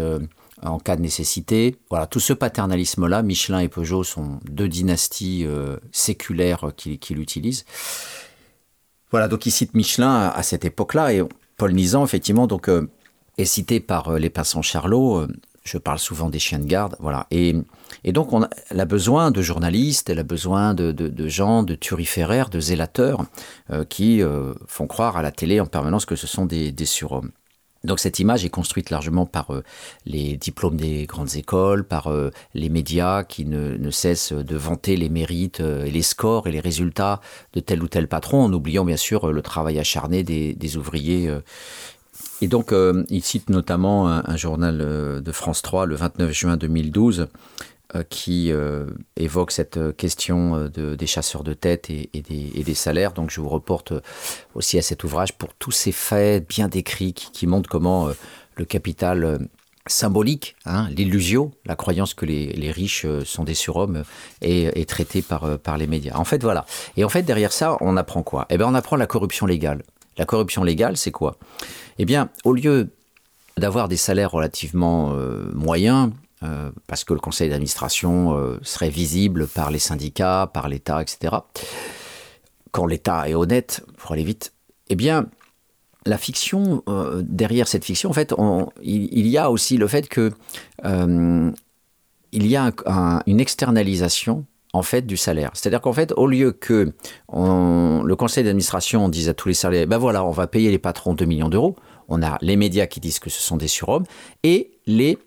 en 0.63 0.79
cas 0.79 0.97
de 0.97 1.03
nécessité, 1.03 1.77
voilà, 1.91 2.07
tout 2.07 2.19
ce 2.19 2.33
paternalisme-là, 2.33 3.23
Michelin 3.23 3.59
et 3.59 3.69
Peugeot 3.69 4.05
sont 4.05 4.41
deux 4.51 4.69
dynasties 4.69 5.47
séculaires 5.93 6.71
qui, 6.75 6.99
qui 6.99 7.15
l'utilisent. 7.15 7.67
Voilà, 9.11 9.29
donc 9.29 9.45
il 9.45 9.51
cite 9.51 9.75
Michelin 9.75 10.33
à, 10.35 10.43
cette 10.43 10.65
époque-là 10.65 11.13
et 11.13 11.23
Paul 11.59 11.75
Nizan, 11.75 12.03
effectivement, 12.05 12.47
donc 12.47 12.71
est 13.37 13.45
cité 13.45 13.81
par 13.81 14.15
les 14.15 14.31
passants 14.31 14.63
Charlot. 14.63 15.27
Je 15.67 15.79
parle 15.79 15.99
souvent 15.99 16.31
des 16.31 16.39
chiens 16.39 16.61
de 16.61 16.65
garde, 16.65 16.97
voilà. 17.01 17.27
Et, 17.31 17.55
donc 18.07 18.33
on 18.33 18.45
a, 18.45 18.51
elle 18.71 18.81
a 18.81 18.85
besoin 18.85 19.31
de 19.31 19.43
journalistes, 19.43 20.09
elle 20.09 20.21
a 20.21 20.25
besoin 20.25 20.75
de, 20.75 21.29
gens, 21.29 21.63
de 21.63 21.75
turiféraires, 21.75 22.49
de 22.49 22.61
zélateurs 22.61 23.25
euh, 23.71 23.85
qui 23.85 24.23
euh, 24.23 24.55
font 24.67 24.87
croire 24.87 25.17
à 25.17 25.23
la 25.23 25.33
télé 25.33 25.61
en 25.61 25.67
permanence 25.67 26.07
que 26.07 26.17
ce 26.17 26.27
sont 26.27 26.47
des, 26.47 26.73
surhommes. 26.85 27.33
Donc 27.83 28.01
cette 28.01 28.19
image 28.19 28.45
est 28.45 28.51
construite 28.51 28.91
largement 28.91 29.27
par 29.27 29.53
euh, 29.53 29.63
les 30.07 30.37
diplômes 30.37 30.77
des 30.77 31.07
grandes 31.07 31.35
écoles, 31.35 31.85
par 31.85 32.13
les 32.55 32.69
médias 32.69 33.25
qui 33.25 33.45
ne, 33.45 33.91
cessent 33.91 34.33
de 34.33 34.57
vanter 34.57 34.97
les 34.97 35.09
mérites 35.09 35.61
et 35.61 35.91
les 35.91 36.03
scores 36.03 36.47
et 36.47 36.53
les 36.53 36.61
résultats 36.61 37.21
de 37.55 37.61
tel 37.61 37.83
ou 37.83 37.89
tel 37.89 38.07
patron, 38.07 38.45
en 38.45 38.53
oubliant 38.53 38.85
bien 38.85 38.97
sûr 38.97 39.33
le 39.33 39.43
travail 39.43 39.79
acharné 39.81 40.23
des 40.23 40.77
ouvriers. 40.77 41.29
Et 42.43 42.49
donc 42.49 42.73
euh, 42.73 43.05
il 43.09 43.23
cite 43.23 43.51
notamment 43.51 44.09
un, 44.09 44.37
journal 44.37 44.81
euh, 44.81 45.21
de 45.21 45.33
France 45.33 45.63
3 45.63 45.87
le 45.87 45.95
29 45.95 46.33
juin 46.33 46.57
2012 46.57 47.29
euh, 47.95 48.03
qui 48.09 48.53
évoque 49.17 49.53
cette 49.53 49.97
question 49.97 50.69
de- 50.69 50.95
des 50.95 51.07
chasseurs 51.07 51.45
de 51.45 51.55
tête 51.55 51.89
et, 51.89 52.11
des, 52.13 52.75
salaires. 52.75 53.13
Donc 53.13 53.31
je 53.31 53.41
vous 53.41 53.49
reporte 53.49 53.93
aussi 54.55 54.79
à 54.79 54.83
cet 54.83 55.05
ouvrage 55.05 55.33
pour 55.33 55.55
tous 55.55 55.71
ces 55.71 55.93
faits 55.93 56.47
bien 56.49 56.69
décrits 56.69 57.15
qui, 57.15 57.47
montrent 57.47 57.71
comment 57.71 58.09
le 58.57 58.65
capital 58.65 59.49
symbolique, 59.87 60.57
hein, 60.65 60.89
l'illusio, 60.91 61.53
la 61.65 61.77
croyance 61.77 62.13
que 62.13 62.27
les, 62.27 62.71
riches 62.73 63.07
sont 63.25 63.45
des 63.45 63.55
surhommes, 63.55 64.03
est, 64.43 64.79
est 64.79 64.89
traité 64.89 65.23
par, 65.23 65.59
par 65.61 65.79
les 65.79 65.87
médias. 65.87 66.17
En 66.17 66.25
fait, 66.25 66.43
voilà. 66.43 66.67
Et 66.97 67.05
en 67.05 67.09
fait, 67.09 67.23
derrière 67.23 67.53
ça, 67.53 67.77
on 67.81 67.97
apprend 67.97 68.25
quoi? 68.25 68.47
Eh 68.51 68.59
bien, 68.59 68.67
on 68.67 68.75
apprend 68.75 68.97
la 68.97 69.07
corruption 69.07 69.47
légale. 69.47 69.83
La 70.19 70.25
corruption 70.25 70.65
légale, 70.65 70.97
c'est 70.97 71.11
quoi? 71.11 71.37
Eh 71.99 72.05
bien, 72.05 72.31
au 72.45 72.53
lieu 72.53 72.89
d'avoir 73.57 73.89
des 73.89 73.97
salaires 73.97 74.31
relativement 74.31 75.13
euh, 75.15 75.51
moyens, 75.55 76.11
euh, 76.43 76.71
parce 76.87 77.05
que 77.05 77.15
le 77.15 77.21
conseil 77.21 77.49
d'administration 77.49 78.37
euh, 78.37 78.59
serait 78.63 78.91
visible 78.91 79.47
par 79.47 79.71
les 79.71 79.79
syndicats, 79.79 80.51
par 80.53 80.69
l'État, 80.69 81.01
etc. 81.03 81.37
Quand 82.73 82.87
l'État 82.87 83.29
est 83.29 83.35
honnête, 83.35 83.85
pour 83.97 84.13
aller 84.13 84.25
vite, 84.25 84.53
eh 84.89 84.95
bien, 84.97 85.27
la 86.05 86.19
fiction, 86.19 86.85
derrière 87.23 87.67
cette 87.67 87.85
fiction, 87.85 88.11
en 88.11 88.13
fait, 88.13 88.33
il, 88.83 89.27
y 89.27 89.39
a 89.39 89.51
aussi 89.51 89.77
le 89.77 89.89
fait 89.89 90.09
que 90.09 90.31
il 90.85 92.47
y 92.47 92.55
a 92.57 92.65
un- 92.67 92.73
un- 92.87 93.23
une 93.27 93.41
externalisation 93.41 94.45
en 94.77 94.83
fait 94.83 95.03
du 95.03 95.17
salaire. 95.17 95.51
C'est-à-dire 95.55 95.81
qu'en 95.81 95.93
fait, 95.93 96.13
au 96.17 96.27
lieu 96.27 96.53
que 96.53 96.93
le 97.33 98.15
conseil 98.15 98.45
d'administration 98.45 99.09
dise 99.09 99.29
à 99.29 99.35
tous 99.35 99.49
les 99.49 99.55
salariés, 99.55 99.87
ben 99.87 99.99
voilà, 99.99 100.25
on 100.25 100.31
va 100.31 100.47
payer 100.47 100.71
les 100.71 100.79
patrons 100.79 101.15
2 101.15 101.25
millions 101.25 101.49
d'euros, 101.49 101.77
on 102.09 102.23
a 102.23 102.39
les 102.43 102.57
médias 102.57 102.87
qui 102.87 103.01
disent 103.01 103.19
que 103.19 103.31
ce 103.31 103.41
sont 103.41 103.57
des 103.57 103.69
surhommes 103.69 104.05
et 104.43 104.73
les 104.87 105.19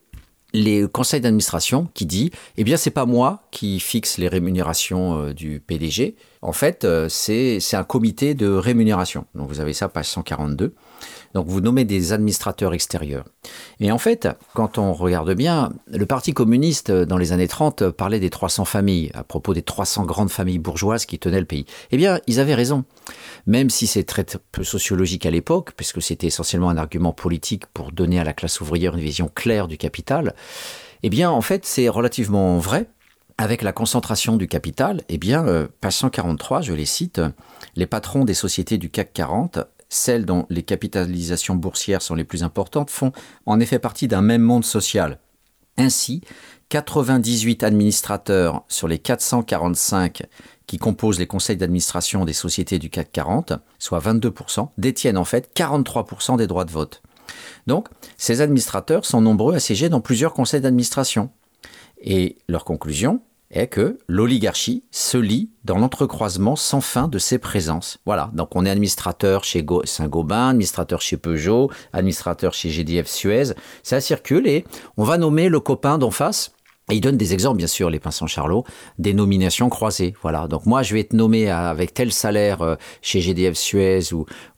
les 0.51 0.87
conseils 0.91 1.21
d'administration 1.21 1.87
qui 1.93 2.07
dit 2.07 2.31
eh 2.57 2.63
bien 2.63 2.75
c'est 2.75 2.89
pas 2.89 3.05
moi 3.05 3.43
qui 3.51 3.79
fixe 3.79 4.17
les 4.17 4.27
rémunérations 4.27 5.21
euh, 5.21 5.33
du 5.33 5.59
PDG 5.59 6.15
en 6.41 6.53
fait 6.53 6.85
euh, 6.85 7.07
c'est 7.07 7.59
c'est 7.59 7.77
un 7.77 7.83
comité 7.83 8.33
de 8.33 8.47
rémunération. 8.47 9.25
Donc 9.35 9.47
vous 9.49 9.59
avez 9.59 9.73
ça 9.73 9.89
page 9.89 10.07
142 10.07 10.73
donc 11.33 11.47
vous 11.47 11.61
nommez 11.61 11.85
des 11.85 12.13
administrateurs 12.13 12.73
extérieurs. 12.73 13.25
Et 13.79 13.91
en 13.91 13.97
fait 13.97 14.27
quand 14.53 14.77
on 14.77 14.93
regarde 14.93 15.33
bien 15.33 15.71
le 15.87 16.05
parti 16.05 16.33
communiste 16.33 16.89
euh, 16.89 17.05
dans 17.05 17.17
les 17.17 17.31
années 17.31 17.47
30 17.47 17.89
parlait 17.89 18.19
des 18.19 18.29
300 18.29 18.65
familles 18.65 19.11
à 19.13 19.23
propos 19.23 19.53
des 19.53 19.61
300 19.61 20.05
grandes 20.05 20.31
familles 20.31 20.59
bourgeoises 20.59 21.05
qui 21.05 21.19
tenaient 21.19 21.39
le 21.39 21.45
pays. 21.45 21.65
Eh 21.91 21.97
bien 21.97 22.19
ils 22.27 22.39
avaient 22.39 22.55
raison. 22.55 22.83
Même 23.47 23.69
si 23.69 23.87
c'est 23.87 24.03
très 24.03 24.25
peu 24.51 24.63
sociologique 24.63 25.25
à 25.25 25.31
l'époque, 25.31 25.71
puisque 25.75 26.01
c'était 26.01 26.27
essentiellement 26.27 26.69
un 26.69 26.77
argument 26.77 27.13
politique 27.13 27.65
pour 27.67 27.91
donner 27.91 28.19
à 28.19 28.23
la 28.23 28.33
classe 28.33 28.61
ouvrière 28.61 28.93
une 28.95 29.01
vision 29.01 29.29
claire 29.33 29.67
du 29.67 29.77
capital, 29.77 30.35
eh 31.03 31.09
bien, 31.09 31.31
en 31.31 31.41
fait, 31.41 31.65
c'est 31.65 31.89
relativement 31.89 32.57
vrai. 32.57 32.87
Avec 33.37 33.61
la 33.61 33.71
concentration 33.71 34.35
du 34.35 34.49
capital, 34.49 35.01
eh 35.07 35.17
bien, 35.17 35.47
euh, 35.47 35.67
page 35.79 35.93
143, 35.93 36.59
je 36.61 36.73
les 36.73 36.85
cite, 36.85 37.21
les 37.77 37.85
patrons 37.85 38.25
des 38.25 38.33
sociétés 38.33 38.77
du 38.77 38.89
CAC 38.89 39.13
40, 39.13 39.59
celles 39.89 40.25
dont 40.25 40.45
les 40.49 40.63
capitalisations 40.63 41.55
boursières 41.55 42.01
sont 42.01 42.15
les 42.15 42.23
plus 42.23 42.43
importantes, 42.43 42.89
font 42.89 43.11
en 43.45 43.59
effet 43.59 43.79
partie 43.79 44.07
d'un 44.07 44.21
même 44.21 44.41
monde 44.41 44.65
social. 44.65 45.19
Ainsi, 45.77 46.21
98 46.69 47.63
administrateurs 47.63 48.63
sur 48.67 48.87
les 48.87 48.99
445 48.99 50.23
qui 50.67 50.77
composent 50.77 51.17
les 51.17 51.25
conseils 51.25 51.57
d'administration 51.57 52.25
des 52.25 52.33
sociétés 52.33 52.77
du 52.77 52.91
CAC 52.91 53.11
40, 53.11 53.53
soit 53.79 53.99
22%, 53.99 54.69
détiennent 54.77 55.17
en 55.17 55.25
fait 55.25 55.49
43% 55.55 56.37
des 56.37 56.45
droits 56.45 56.65
de 56.65 56.71
vote. 56.71 57.01
Donc, 57.65 57.87
ces 58.17 58.41
administrateurs 58.41 59.05
sont 59.05 59.21
nombreux 59.21 59.55
à 59.55 59.59
siéger 59.59 59.89
dans 59.89 60.01
plusieurs 60.01 60.33
conseils 60.33 60.61
d'administration. 60.61 61.31
Et 62.01 62.37
leur 62.47 62.65
conclusion 62.65 63.21
est 63.51 63.67
que 63.67 63.97
l'oligarchie 64.07 64.83
se 64.91 65.17
lie 65.17 65.49
dans 65.63 65.77
l'entrecroisement 65.77 66.55
sans 66.55 66.81
fin 66.81 67.07
de 67.07 67.17
ses 67.17 67.37
présences. 67.39 67.97
Voilà, 68.05 68.29
donc 68.33 68.55
on 68.55 68.65
est 68.65 68.69
administrateur 68.69 69.43
chez 69.43 69.63
Go- 69.63 69.81
Saint-Gobain, 69.85 70.49
administrateur 70.49 71.01
chez 71.01 71.17
Peugeot, 71.17 71.71
administrateur 71.93 72.53
chez 72.53 72.69
GDF 72.69 73.07
Suez, 73.07 73.53
ça 73.83 74.01
circule 74.01 74.47
et 74.47 74.65
on 74.97 75.03
va 75.03 75.17
nommer 75.17 75.49
le 75.49 75.59
copain 75.59 75.97
d'en 75.97 76.11
face. 76.11 76.51
Et 76.91 76.95
il 76.95 77.01
donne 77.01 77.17
des 77.17 77.33
exemples, 77.33 77.57
bien 77.57 77.67
sûr, 77.67 77.89
les 77.89 77.99
pinsons 77.99 78.25
Charlot, 78.25 78.63
des 78.97 79.13
nominations 79.13 79.69
croisées. 79.69 80.15
Voilà. 80.23 80.47
Donc 80.47 80.65
moi, 80.65 80.81
je 80.81 80.93
vais 80.95 81.01
être 81.01 81.13
nommé 81.13 81.49
avec 81.49 81.93
tel 81.93 82.11
salaire 82.11 82.61
euh, 82.63 82.75
chez 83.01 83.21
GDF 83.21 83.55
Suez 83.55 83.99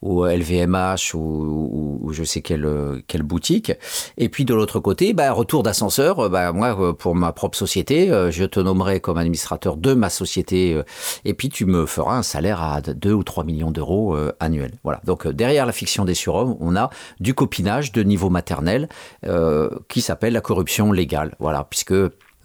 ou, 0.02 0.24
LVMH 0.26 1.14
ou, 1.14 2.00
ou- 2.04 2.14
je 2.14 2.24
sais 2.24 2.42
quelle, 2.42 2.66
euh, 2.66 3.02
quelle 3.08 3.24
boutique. 3.24 3.72
Et 4.18 4.30
puis 4.30 4.46
de 4.46 4.54
l'autre 4.54 4.80
côté, 4.80 5.14
bah, 5.14 5.32
retour 5.34 5.64
d'ascenseur. 5.64 6.20
euh, 6.20 6.30
Bah, 6.30 6.52
moi, 6.54 6.76
euh, 6.80 6.94
pour 6.94 7.16
ma 7.16 7.32
propre 7.34 7.58
société, 7.58 8.12
euh, 8.12 8.32
je 8.32 8.46
te 8.46 8.60
nommerai 8.60 9.00
comme 9.02 9.18
administrateur 9.18 9.76
de 9.78 9.94
ma 9.94 10.10
société. 10.10 10.74
euh, 10.74 10.84
et 11.26 11.34
puis 11.34 11.50
tu 11.50 11.66
me 11.66 11.86
feras 11.86 12.16
un 12.18 12.24
salaire 12.24 12.62
à 12.62 12.82
2 12.82 13.14
ou 13.14 13.24
3 13.24 13.44
millions 13.44 13.72
d'euros 13.72 14.16
euh, 14.16 14.32
annuels. 14.40 14.74
Voilà. 14.84 15.02
Donc 15.06 15.26
euh, 15.26 15.34
derrière 15.34 15.66
la 15.66 15.72
fiction 15.74 16.06
des 16.06 16.14
surhommes, 16.16 16.56
on 16.62 16.76
a 16.76 16.90
du 17.20 17.34
copinage 17.34 17.92
de 17.92 18.04
niveau 18.04 18.30
maternel 18.30 18.88
euh, 19.26 19.70
qui 19.90 20.02
s'appelle 20.02 20.34
la 20.34 20.42
corruption 20.42 20.92
légale. 20.92 21.36
Voilà, 21.40 21.66
puisque 21.70 21.94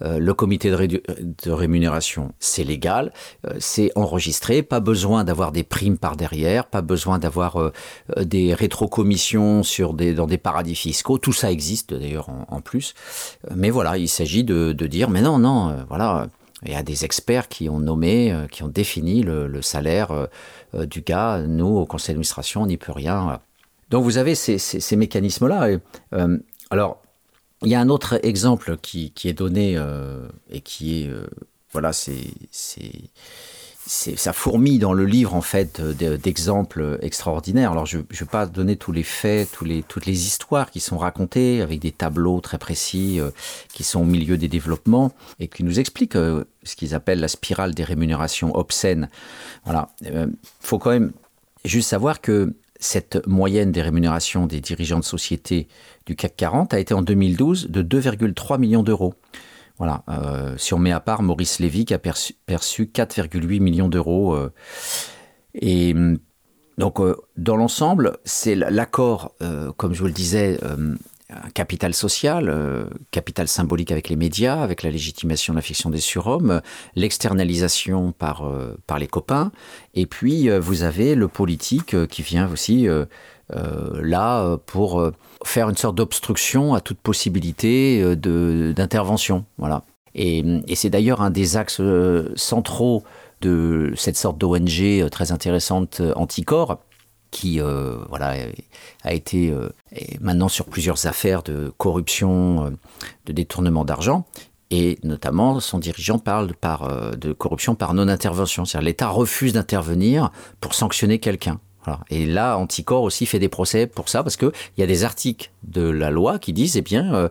euh, 0.01 0.19
le 0.19 0.33
comité 0.33 0.69
de, 0.69 1.51
rémunération, 1.51 2.33
c'est 2.39 2.63
légal, 2.63 3.11
euh, 3.45 3.53
c'est 3.59 3.91
enregistré, 3.95 4.61
pas 4.61 4.79
besoin 4.79 5.23
d'avoir 5.23 5.51
des 5.51 5.63
primes 5.63 5.97
par 5.97 6.15
derrière, 6.15 6.67
pas 6.67 6.81
besoin 6.81 7.19
d'avoir 7.19 7.57
euh, 7.57 7.71
des 8.21 8.53
rétrocommissions 8.53 9.63
sur 9.63 9.93
des, 9.93 10.13
dans 10.13 10.27
des 10.27 10.37
paradis 10.37 10.75
fiscaux, 10.75 11.17
tout 11.17 11.33
ça 11.33 11.51
existe 11.51 11.93
d'ailleurs 11.93 12.29
en, 12.29 12.61
plus. 12.61 12.93
Mais 13.55 13.69
voilà, 13.69 13.97
il 13.97 14.09
s'agit 14.09 14.43
de, 14.43 14.73
dire, 14.73 15.09
mais 15.09 15.21
non, 15.21 15.39
non, 15.39 15.75
voilà, 15.87 16.27
il 16.63 16.71
y 16.71 16.75
a 16.75 16.83
des 16.83 17.05
experts 17.05 17.47
qui 17.47 17.69
ont 17.69 17.79
nommé, 17.79 18.35
qui 18.51 18.63
ont 18.63 18.67
défini 18.67 19.21
le, 19.23 19.61
salaire 19.61 20.27
du 20.73 21.01
gars, 21.01 21.43
nous, 21.47 21.77
au 21.77 21.85
conseil 21.85 22.13
d'administration, 22.13 22.63
on 22.63 22.67
n'y 22.67 22.77
peut 22.77 22.91
rien. 22.91 23.39
Donc 23.89 24.03
vous 24.03 24.17
avez 24.17 24.35
ces, 24.35 24.57
ces- 24.57 24.95
mécanismes-là. 24.95 25.77
alors, 26.69 27.01
il 27.63 27.69
y 27.69 27.75
a 27.75 27.79
un 27.79 27.89
autre 27.89 28.19
exemple 28.23 28.77
qui, 28.81 29.11
est 29.25 29.33
donné 29.33 29.75
euh, 29.77 30.27
et 30.49 30.61
qui 30.61 31.01
est, 31.01 31.07
euh, 31.09 31.27
voilà, 31.71 31.91
c'est, 31.91 32.21
ça 33.87 34.33
fourmille 34.33 34.79
dans 34.79 34.93
le 34.93 35.05
livre 35.05 35.33
en 35.33 35.41
fait 35.41 35.81
de- 35.81 36.17
d'exemples 36.17 36.99
extraordinaires. 37.01 37.71
Alors 37.71 37.85
je 37.85 37.97
ne 37.97 38.03
vais 38.03 38.25
pas 38.25 38.45
donner 38.45 38.75
tous 38.75 38.91
les 38.91 39.03
faits, 39.03 39.49
toutes 39.87 40.05
les 40.05 40.25
histoires 40.25 40.69
qui 40.69 40.79
sont 40.79 40.97
racontées 40.97 41.61
avec 41.61 41.79
des 41.79 41.91
tableaux 41.91 42.41
très 42.41 42.57
précis 42.57 43.19
euh, 43.19 43.31
qui 43.73 43.83
sont 43.83 44.01
au 44.01 44.05
milieu 44.05 44.37
des 44.37 44.49
développements 44.49 45.11
et 45.39 45.47
qui 45.47 45.63
nous 45.63 45.79
expliquent 45.79 46.13
ce 46.13 46.75
qu'ils 46.75 46.93
appellent 46.93 47.21
la 47.21 47.27
spirale 47.27 47.73
des 47.73 47.83
rémunérations 47.83 48.55
obscènes. 48.55 49.09
Voilà, 49.65 49.89
il 50.01 50.29
faut 50.59 50.77
quand 50.77 50.91
même 50.91 51.11
juste 51.65 51.89
savoir 51.89 52.21
que 52.21 52.53
cette 52.79 53.25
moyenne 53.27 53.71
des 53.71 53.81
rémunérations 53.81 54.45
des 54.45 54.61
dirigeants 54.61 54.99
de 54.99 55.03
sociétés 55.03 55.67
du 56.05 56.15
CAC 56.15 56.35
40 56.35 56.73
a 56.73 56.79
été 56.79 56.93
en 56.93 57.01
2012 57.01 57.69
de 57.69 57.81
2,3 57.81 58.59
millions 58.59 58.83
d'euros. 58.83 59.13
Voilà, 59.77 60.03
euh, 60.09 60.57
si 60.57 60.73
on 60.73 60.79
met 60.79 60.91
à 60.91 60.99
part 60.99 61.21
Maurice 61.21 61.59
Lévy 61.59 61.85
qui 61.85 61.93
a 61.93 61.99
perçu, 61.99 62.33
perçu 62.45 62.85
4,8 62.85 63.59
millions 63.59 63.89
d'euros. 63.89 64.33
euh, 64.33 64.51
et 65.53 65.93
hum, 65.93 66.17
donc, 66.77 66.99
euh, 66.99 67.15
dans 67.37 67.55
l'ensemble, 67.55 68.17
c'est 68.23 68.53
l'accord, 68.53 69.33
comme 69.77 69.95
je 69.95 69.99
vous 69.99 70.05
le 70.05 70.11
disais, 70.11 70.59
un 71.29 71.49
capital 71.49 71.93
social, 71.93 72.47
euh, 72.47 72.85
capital 73.11 73.47
symbolique 73.47 73.91
avec 73.91 74.07
les 74.07 74.15
médias, 74.15 74.61
avec 74.61 74.81
la 74.83 74.91
légitimation 74.91 75.53
de 75.53 75.57
la 75.57 75.61
fiction 75.61 75.89
des 75.89 75.99
surhommes, 75.99 76.61
l'externalisation 76.95 78.13
par, 78.13 78.47
euh, 78.47 78.77
par 78.87 78.97
les 78.97 79.07
copains, 79.07 79.51
et 79.93 80.05
puis 80.05 80.49
euh, 80.49 80.59
vous 80.59 80.83
avez 80.83 81.15
le 81.15 81.27
politique 81.27 81.93
euh, 81.93 82.07
qui 82.07 82.21
vient 82.21 82.49
aussi 82.49 82.87
euh, 82.87 83.05
là 83.49 84.57
pour 84.65 85.01
faire 85.45 85.69
une 85.69 85.77
sorte 85.77 85.95
d'obstruction 85.95 86.73
à 86.73 86.81
toute 86.81 86.97
possibilité 86.97 88.03
d'intervention. 88.17 89.45
Voilà. 89.57 89.83
Et, 90.15 90.43
et 90.67 90.75
c'est 90.75 90.89
d'ailleurs 90.89 91.21
un 91.21 91.29
des 91.29 91.55
axes 91.55 91.81
centraux 92.35 93.03
de 93.39 93.93
cette 93.95 94.17
sorte 94.17 94.37
d'ONG 94.37 95.09
très 95.09 95.31
intéressante, 95.31 96.01
Anticorps, 96.17 96.79
qui 97.31 97.59
euh, 97.59 97.97
voilà, 98.09 98.35
a 99.03 99.13
été 99.13 99.49
euh, 99.51 99.69
maintenant 100.21 100.49
sur 100.49 100.65
plusieurs 100.65 101.05
affaires 101.07 101.43
de 101.43 101.71
corruption, 101.77 102.65
euh, 102.65 102.69
de 103.25 103.33
détournement 103.33 103.85
d'argent. 103.85 104.25
Et 104.69 104.99
notamment, 105.03 105.61
son 105.61 105.79
dirigeant 105.79 106.19
parle 106.19 106.53
par, 106.53 106.91
de 107.15 107.31
corruption 107.31 107.73
par 107.73 107.93
non-intervention. 107.93 108.65
C'est-à-dire 108.65 108.85
l'État 108.85 109.07
refuse 109.07 109.53
d'intervenir 109.53 110.29
pour 110.59 110.73
sanctionner 110.73 111.19
quelqu'un. 111.19 111.61
Et 112.09 112.25
là, 112.25 112.57
Anticor 112.57 113.03
aussi 113.03 113.25
fait 113.25 113.39
des 113.39 113.49
procès 113.49 113.87
pour 113.87 114.09
ça, 114.09 114.23
parce 114.23 114.37
qu'il 114.37 114.51
y 114.77 114.83
a 114.83 114.87
des 114.87 115.03
articles 115.03 115.51
de 115.63 115.81
la 115.81 116.11
loi 116.11 116.39
qui 116.39 116.53
disent, 116.53 116.77
eh 116.77 116.81
bien, 116.81 117.13
euh, 117.13 117.29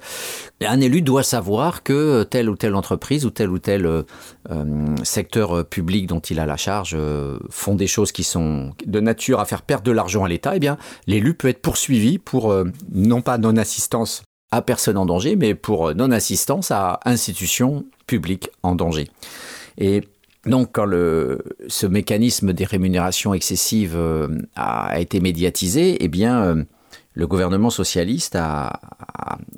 un 0.65 0.81
élu 0.81 1.03
doit 1.03 1.23
savoir 1.23 1.83
que 1.83 2.23
telle 2.25 2.51
ou 2.51 2.57
telle 2.57 2.75
entreprise 2.75 3.25
ou 3.25 3.31
tel 3.31 3.51
ou 3.51 3.59
tel 3.59 3.87
euh, 3.87 4.03
euh, 4.51 4.95
secteur 5.03 5.65
public 5.67 6.07
dont 6.07 6.21
il 6.21 6.39
a 6.41 6.47
la 6.47 6.57
charge 6.57 6.97
font 7.51 7.75
des 7.75 7.87
choses 7.87 8.13
qui 8.13 8.25
sont 8.25 8.73
de 8.85 9.01
nature 9.01 9.41
à 9.41 9.45
faire 9.45 9.63
perdre 9.63 9.85
de 9.85 9.93
l'argent 9.93 10.25
à 10.25 10.29
l'État, 10.29 10.57
eh 10.57 10.61
bien, 10.61 10.77
l'élu 11.07 11.35
peut 11.35 11.49
être 11.49 11.63
poursuivi 11.63 12.19
pour 12.19 12.55
non 12.93 13.21
pas 13.23 13.39
non-assistance 13.39 14.23
à 14.53 14.63
personne 14.63 14.97
en 14.97 15.07
danger, 15.07 15.37
mais 15.37 15.55
pour 15.55 15.95
non-assistance 15.95 16.71
à 16.71 17.01
institution 17.05 17.85
public 18.07 18.51
en 18.63 18.75
danger. 18.75 19.09
Donc, 20.47 20.71
quand 20.73 20.85
le, 20.85 21.43
ce 21.69 21.87
mécanisme 21.87 22.53
des 22.53 22.65
rémunérations 22.65 23.35
excessives 23.35 23.97
euh, 23.97 24.29
a, 24.55 24.99
été 25.01 25.21
médiatisé, 25.21 25.97
eh 26.01 26.09
bien, 26.09 26.43
euh, 26.43 26.65
le 27.15 27.27
gouvernement 27.27 27.71
socialiste 27.71 28.37
a, 28.37 28.81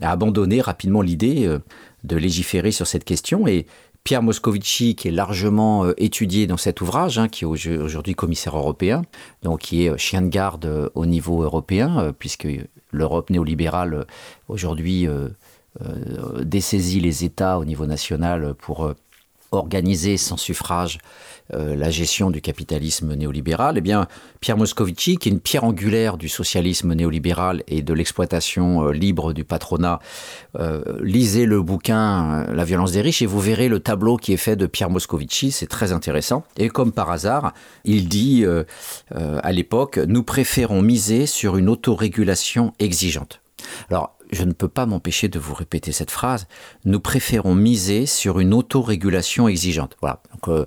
abandonné 0.00 0.60
rapidement 0.60 1.02
l'idée 1.02 1.46
euh, 1.46 1.58
de 2.04 2.16
légiférer 2.16 2.70
sur 2.72 2.86
cette 2.86 3.04
question. 3.04 3.46
Et 3.46 3.66
Pierre 4.04 4.22
Moscovici, 4.22 4.94
qui 4.94 5.08
est 5.08 5.12
largement 5.12 5.86
étudié 5.98 6.46
dans 6.46 6.56
cet 6.56 6.80
ouvrage, 6.80 7.18
hein, 7.18 7.28
qui 7.28 7.44
est 7.44 7.46
au- 7.46 7.82
aujourd'hui 7.84 8.14
commissaire 8.14 8.56
européen, 8.56 9.02
donc 9.42 9.60
qui 9.60 9.84
est 9.84 9.98
chien 9.98 10.22
de 10.22 10.28
garde 10.28 10.90
au 10.94 11.04
niveau 11.04 11.42
européen, 11.42 12.14
puisque 12.18 12.48
l'Europe 12.92 13.28
néolibérale 13.28 14.06
aujourd'hui 14.46 15.06
dessaisit 16.40 17.00
les 17.00 17.24
États 17.24 17.58
au 17.58 17.66
niveau 17.66 17.84
national 17.84 18.54
pour 18.54 18.94
organiser 19.50 20.16
sans 20.16 20.36
suffrage 20.36 20.98
euh, 21.54 21.74
la 21.74 21.88
gestion 21.88 22.30
du 22.30 22.42
capitalisme 22.42 23.14
néolibéral, 23.14 23.78
eh 23.78 23.80
bien, 23.80 24.06
Pierre 24.40 24.58
Moscovici, 24.58 25.16
qui 25.16 25.30
est 25.30 25.32
une 25.32 25.40
pierre 25.40 25.64
angulaire 25.64 26.18
du 26.18 26.28
socialisme 26.28 26.92
néolibéral 26.92 27.62
et 27.68 27.80
de 27.80 27.94
l'exploitation 27.94 28.86
euh, 28.86 28.92
libre 28.92 29.32
du 29.32 29.44
patronat, 29.44 29.98
euh, 30.58 30.82
lisez 31.00 31.46
le 31.46 31.62
bouquin 31.62 32.44
La 32.52 32.64
violence 32.64 32.92
des 32.92 33.00
riches 33.00 33.22
et 33.22 33.26
vous 33.26 33.40
verrez 33.40 33.68
le 33.68 33.80
tableau 33.80 34.18
qui 34.18 34.34
est 34.34 34.38
fait 34.38 34.56
de 34.56 34.66
Pierre 34.66 34.90
Moscovici, 34.90 35.50
c'est 35.50 35.66
très 35.66 35.92
intéressant. 35.92 36.44
Et 36.58 36.68
comme 36.68 36.92
par 36.92 37.10
hasard, 37.10 37.54
il 37.84 38.08
dit 38.08 38.44
à 39.10 39.52
l'époque, 39.52 39.98
nous 39.98 40.22
préférons 40.22 40.82
miser 40.82 41.26
sur 41.26 41.56
une 41.56 41.68
autorégulation 41.68 42.72
exigeante. 42.78 43.40
Alors, 43.90 44.17
je 44.30 44.44
ne 44.44 44.52
peux 44.52 44.68
pas 44.68 44.86
m'empêcher 44.86 45.28
de 45.28 45.38
vous 45.38 45.54
répéter 45.54 45.92
cette 45.92 46.10
phrase. 46.10 46.46
Nous 46.84 47.00
préférons 47.00 47.54
miser 47.54 48.06
sur 48.06 48.40
une 48.40 48.54
autorégulation 48.54 49.48
exigeante. 49.48 49.96
Voilà. 50.00 50.20
Donc, 50.32 50.48
euh, 50.48 50.66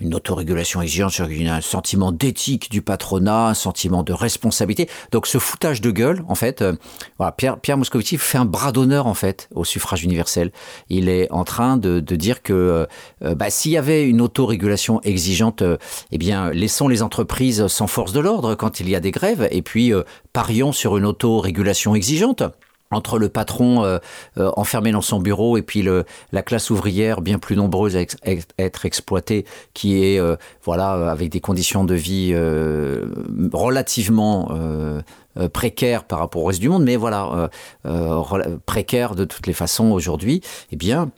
une 0.00 0.14
autorégulation 0.14 0.82
exigeante 0.82 1.12
sur 1.12 1.26
un 1.26 1.60
sentiment 1.60 2.12
d'éthique 2.12 2.70
du 2.70 2.82
patronat, 2.82 3.48
un 3.48 3.54
sentiment 3.54 4.02
de 4.02 4.12
responsabilité. 4.12 4.88
Donc, 5.12 5.26
ce 5.26 5.38
foutage 5.38 5.80
de 5.80 5.90
gueule, 5.90 6.22
en 6.28 6.34
fait, 6.34 6.62
euh, 6.62 6.74
voilà, 7.18 7.32
Pierre, 7.32 7.58
Pierre 7.58 7.78
Moscovici 7.78 8.18
fait 8.18 8.38
un 8.38 8.44
bras 8.44 8.72
d'honneur, 8.72 9.06
en 9.06 9.14
fait, 9.14 9.48
au 9.54 9.64
suffrage 9.64 10.04
universel. 10.04 10.52
Il 10.88 11.08
est 11.08 11.30
en 11.30 11.44
train 11.44 11.76
de, 11.76 12.00
de 12.00 12.16
dire 12.16 12.42
que 12.42 12.52
euh, 12.52 12.86
euh, 13.22 13.34
bah, 13.34 13.50
s'il 13.50 13.72
y 13.72 13.76
avait 13.76 14.08
une 14.08 14.20
autorégulation 14.20 15.00
exigeante, 15.02 15.62
euh, 15.62 15.76
eh 16.12 16.18
bien, 16.18 16.50
laissons 16.50 16.88
les 16.88 17.02
entreprises 17.02 17.66
sans 17.66 17.86
force 17.86 18.12
de 18.12 18.20
l'ordre 18.20 18.54
quand 18.54 18.80
il 18.80 18.88
y 18.88 18.94
a 18.94 19.00
des 19.00 19.10
grèves, 19.10 19.48
et 19.50 19.62
puis 19.62 19.92
euh, 19.92 20.02
parions 20.32 20.72
sur 20.72 20.96
une 20.96 21.06
autorégulation 21.06 21.94
exigeante 21.94 22.42
entre 22.90 23.18
le 23.18 23.28
patron 23.28 23.84
euh, 23.84 23.98
euh, 24.38 24.50
enfermé 24.56 24.90
dans 24.90 25.00
son 25.00 25.20
bureau 25.20 25.56
et 25.56 25.62
puis 25.62 25.86
la 26.32 26.42
classe 26.42 26.70
ouvrière 26.70 27.20
bien 27.20 27.38
plus 27.38 27.56
nombreuse 27.56 27.96
à, 27.96 28.02
être 28.58 28.86
exploitée, 28.86 29.44
qui 29.74 30.04
est 30.04 30.18
euh, 30.18 30.36
voilà 30.64 31.10
avec 31.10 31.30
des 31.30 31.40
conditions 31.40 31.84
de 31.84 31.94
vie 31.94 32.34
relativement 33.52 34.50
précaires 35.52 36.04
par 36.04 36.18
rapport 36.18 36.42
au 36.42 36.46
reste 36.46 36.60
du 36.60 36.68
monde, 36.68 36.84
mais 36.84 36.96
voilà 36.96 37.50
précaires 38.66 39.14
de 39.14 39.24
toutes 39.24 39.46
les 39.46 39.52
façons 39.52 39.90
aujourd'hui. 39.92 40.40
Eh 40.72 40.76
bien, 40.76 41.10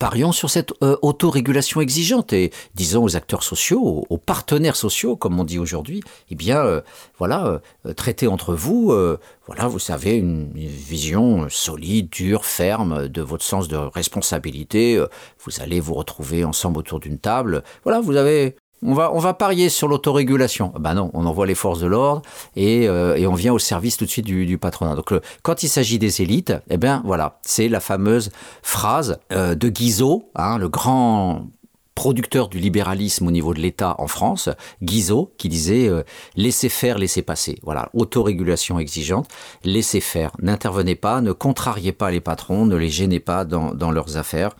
parions 0.00 0.32
sur 0.32 0.50
cette 0.50 0.72
euh, 0.82 0.96
autorégulation 1.02 1.80
exigeante 1.80 2.32
et 2.32 2.50
disons 2.74 3.04
aux 3.04 3.16
acteurs 3.16 3.44
sociaux, 3.44 4.06
aux, 4.08 4.18
partenaires 4.18 4.74
sociaux, 4.74 5.14
comme 5.14 5.38
on 5.38 5.44
dit 5.44 5.58
aujourd'hui, 5.58 6.02
eh 6.30 6.34
bien, 6.34 6.64
euh, 6.64 6.80
voilà, 7.18 7.60
euh, 7.86 7.92
traitez 7.92 8.26
entre 8.26 8.54
vous, 8.54 8.92
euh, 8.92 9.18
voilà, 9.46 9.68
vous 9.68 9.78
savez, 9.78 10.16
une, 10.16 10.50
une 10.56 10.66
vision 10.68 11.48
solide, 11.50 12.08
dure, 12.08 12.46
ferme 12.46 13.08
de 13.08 13.22
votre 13.22 13.44
sens 13.44 13.68
de 13.68 13.76
responsabilité. 13.76 14.96
euh, 14.96 15.06
Vous 15.44 15.60
allez 15.60 15.80
vous 15.80 15.94
retrouver 15.94 16.44
ensemble 16.44 16.78
autour 16.78 16.98
d'une 16.98 17.18
table. 17.18 17.62
Voilà, 17.84 18.00
vous 18.00 18.16
avez. 18.16 18.56
On 18.82 18.94
va, 18.94 19.12
on 19.12 19.18
va 19.18 19.34
parier 19.34 19.68
sur 19.68 19.88
l'autorégulation. 19.88 20.72
Ben 20.78 20.94
non, 20.94 21.10
on 21.12 21.26
envoie 21.26 21.46
les 21.46 21.54
forces 21.54 21.80
de 21.80 21.86
l'ordre 21.86 22.22
et, 22.56 22.88
euh, 22.88 23.14
et 23.16 23.26
on 23.26 23.34
vient 23.34 23.52
au 23.52 23.58
service 23.58 23.98
tout 23.98 24.06
de 24.06 24.10
suite 24.10 24.24
du, 24.24 24.58
patronat. 24.58 24.94
Donc, 24.94 25.12
quand 25.42 25.62
il 25.62 25.68
s'agit 25.68 25.98
des 25.98 26.22
élites, 26.22 26.54
eh 26.70 26.78
bien 26.78 27.02
voilà, 27.04 27.38
c'est 27.42 27.68
la 27.68 27.80
fameuse 27.80 28.30
phrase 28.62 29.18
euh, 29.32 29.54
de 29.54 29.68
Guizot, 29.68 30.30
hein, 30.34 30.56
le 30.56 30.70
grand 30.70 31.46
producteur 31.94 32.48
du 32.48 32.58
libéralisme 32.58 33.26
au 33.26 33.30
niveau 33.30 33.52
de 33.52 33.60
l'État 33.60 33.96
en 33.98 34.06
France, 34.06 34.48
Guizot, 34.82 35.34
qui 35.36 35.50
disait 35.50 35.86
euh, 35.86 36.02
laissez 36.34 36.70
faire, 36.70 36.96
laissez 36.96 37.20
passer. 37.20 37.58
Voilà, 37.62 37.90
autorégulation 37.92 38.78
exigeante, 38.78 39.28
laissez 39.62 40.00
faire, 40.00 40.32
n'intervenez 40.40 40.94
pas, 40.94 41.20
ne 41.20 41.32
contrariez 41.32 41.92
pas 41.92 42.10
les 42.10 42.20
patrons, 42.20 42.64
ne 42.64 42.76
les 42.76 42.88
gênez 42.88 43.20
pas 43.20 43.44
dans, 43.44 43.74
dans 43.74 43.90
leurs 43.90 44.16
affaires. 44.16 44.52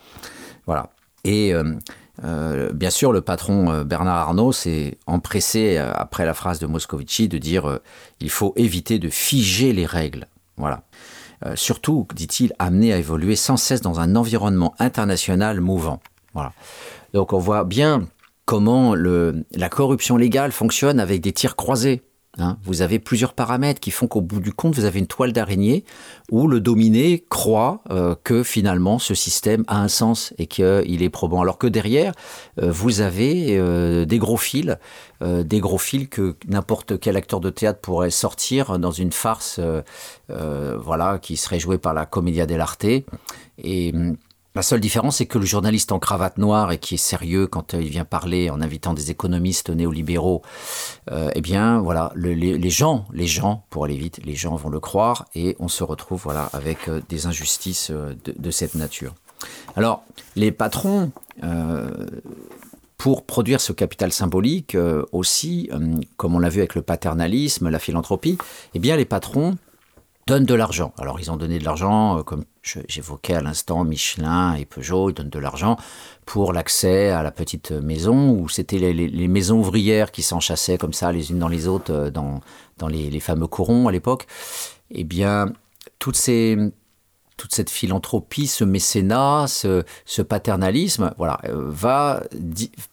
Voilà. 0.67 0.91
Et 1.23 1.53
euh, 2.23 2.71
bien 2.71 2.89
sûr, 2.89 3.11
le 3.11 3.21
patron 3.21 3.71
euh, 3.71 3.83
Bernard 3.83 4.17
Arnault 4.17 4.51
s'est 4.51 4.97
empressé, 5.07 5.77
euh, 5.77 5.91
après 5.93 6.25
la 6.25 6.33
phrase 6.33 6.59
de 6.59 6.67
Moscovici, 6.67 7.27
de 7.27 7.37
dire 7.37 7.79
il 8.19 8.29
faut 8.29 8.53
éviter 8.55 8.99
de 8.99 9.09
figer 9.09 9.73
les 9.73 9.85
règles. 9.85 10.27
Voilà. 10.57 10.83
Surtout, 11.55 12.07
dit-il, 12.13 12.53
amener 12.59 12.93
à 12.93 12.99
évoluer 12.99 13.35
sans 13.35 13.57
cesse 13.57 13.81
dans 13.81 13.99
un 13.99 14.15
environnement 14.15 14.75
international 14.77 15.59
mouvant. 15.59 15.99
Voilà. 16.35 16.53
Donc 17.15 17.33
on 17.33 17.39
voit 17.39 17.63
bien 17.63 18.07
comment 18.45 18.93
la 18.93 19.69
corruption 19.69 20.17
légale 20.17 20.51
fonctionne 20.51 20.99
avec 20.99 21.19
des 21.19 21.33
tirs 21.33 21.55
croisés. 21.55 22.03
Hein. 22.37 22.57
vous 22.63 22.81
avez 22.81 22.99
plusieurs 22.99 23.33
paramètres 23.33 23.79
qui 23.79 23.91
font 23.91 24.07
qu'au 24.07 24.21
bout 24.21 24.39
du 24.39 24.53
compte, 24.53 24.75
vous 24.75 24.85
avez 24.85 24.99
une 24.99 25.07
toile 25.07 25.33
d'araignée 25.33 25.83
où 26.31 26.47
le 26.47 26.59
dominé 26.59 27.25
croit 27.29 27.83
euh, 27.89 28.15
que 28.23 28.43
finalement 28.43 28.99
ce 28.99 29.13
système 29.13 29.63
a 29.67 29.81
un 29.81 29.87
sens 29.87 30.33
et 30.37 30.47
qu'il 30.47 31.03
est 31.03 31.09
probant. 31.09 31.41
Alors 31.41 31.57
que 31.57 31.67
derrière, 31.67 32.13
euh, 32.61 32.71
vous 32.71 33.01
avez 33.01 33.57
euh, 33.57 34.05
des 34.05 34.17
gros 34.17 34.37
fils, 34.37 34.77
euh, 35.21 35.43
des 35.43 35.59
gros 35.59 35.77
fils 35.77 36.07
que 36.09 36.35
n'importe 36.47 36.99
quel 36.99 37.15
acteur 37.17 37.39
de 37.39 37.49
théâtre 37.49 37.79
pourrait 37.79 38.09
sortir 38.09 38.79
dans 38.79 38.91
une 38.91 39.11
farce 39.11 39.57
euh, 39.59 39.81
euh, 40.29 40.77
voilà, 40.81 41.19
qui 41.19 41.37
serait 41.37 41.59
jouée 41.59 41.77
par 41.77 41.93
la 41.93 42.05
Commedia 42.05 42.45
dell'arte. 42.45 42.85
Et 43.63 43.91
hum, 43.93 44.17
la 44.53 44.61
seule 44.61 44.81
différence, 44.81 45.17
c'est 45.17 45.25
que 45.25 45.37
le 45.37 45.45
journaliste 45.45 45.91
en 45.93 45.99
cravate 45.99 46.37
noire 46.37 46.71
et 46.73 46.77
qui 46.77 46.95
est 46.95 46.97
sérieux 46.97 47.47
quand 47.47 47.73
euh, 47.73 47.81
il 47.81 47.87
vient 47.89 48.03
parler 48.03 48.49
en 48.49 48.61
invitant 48.61 48.93
des 48.93 49.09
économistes 49.09 49.69
néolibéraux, 49.69 50.41
euh, 51.09 51.29
eh 51.35 51.41
bien, 51.41 51.79
voilà, 51.79 52.11
le- 52.15 52.33
les, 52.33 52.69
gens, 52.69 53.05
les 53.13 53.27
gens, 53.27 53.65
pour 53.69 53.85
aller 53.85 53.95
vite, 53.95 54.19
les 54.25 54.35
gens 54.35 54.55
vont 54.55 54.69
le 54.69 54.81
croire 54.81 55.25
et 55.35 55.55
on 55.59 55.69
se 55.69 55.85
retrouve, 55.85 56.21
voilà, 56.23 56.49
avec 56.51 56.89
euh, 56.89 57.01
des 57.07 57.27
injustices 57.27 57.91
de, 57.91 58.51
cette 58.51 58.75
nature. 58.75 59.13
Alors, 59.77 60.03
les 60.35 60.51
patrons, 60.51 61.11
pour 62.97 63.25
produire 63.25 63.61
ce 63.61 63.71
capital 63.73 64.11
symbolique 64.11 64.77
aussi, 65.11 65.69
comme 66.17 66.35
on 66.35 66.39
l'a 66.39 66.49
vu 66.49 66.59
avec 66.59 66.75
le 66.75 66.81
paternalisme, 66.81 67.69
la 67.69 67.79
philanthropie, 67.79 68.37
eh 68.75 68.79
bien, 68.79 68.97
les 68.97 69.05
patrons 69.05 69.57
donnent 70.27 70.45
de 70.45 70.53
l'argent. 70.53 70.93
Alors, 70.97 71.19
ils 71.19 71.31
ont 71.31 71.37
donné 71.37 71.59
de 71.59 71.65
l'argent, 71.65 72.19
euh, 72.19 72.23
comme 72.23 72.43
j'évoquais 72.63 73.33
à 73.33 73.41
l'instant, 73.41 73.83
Michelin 73.83 74.53
et 74.55 74.65
Peugeot, 74.65 75.09
ils 75.09 75.13
donnent 75.13 75.29
de 75.29 75.39
l'argent 75.39 75.77
pour 76.25 76.53
l'accès 76.53 77.09
à 77.09 77.23
la 77.23 77.31
petite 77.31 77.71
maison, 77.71 78.31
où 78.31 78.47
c'était 78.47 78.77
les, 78.77 78.93
les- 78.93 79.27
maisons 79.27 79.57
ouvrières 79.59 80.11
qui 80.11 80.21
s'enchassaient 80.21 80.77
comme 80.77 80.93
ça, 80.93 81.11
les 81.11 81.31
unes 81.31 81.39
dans 81.39 81.47
les 81.47 81.67
autres, 81.67 81.91
euh, 81.91 82.09
dans, 82.09 82.39
dans 82.77 82.87
les, 82.87 83.19
fameux 83.19 83.47
corons 83.47 83.87
à 83.87 83.91
l'époque. 83.91 84.27
Eh 84.91 85.03
bien, 85.03 85.51
toutes 85.99 86.17
ces, 86.17 86.57
toute 87.37 87.55
cette 87.55 87.71
philanthropie, 87.71 88.45
ce 88.45 88.63
mécénat, 88.63 89.45
ce, 89.47 90.21
paternalisme, 90.21 91.11
voilà, 91.17 91.39
euh, 91.45 91.65
va 91.67 92.21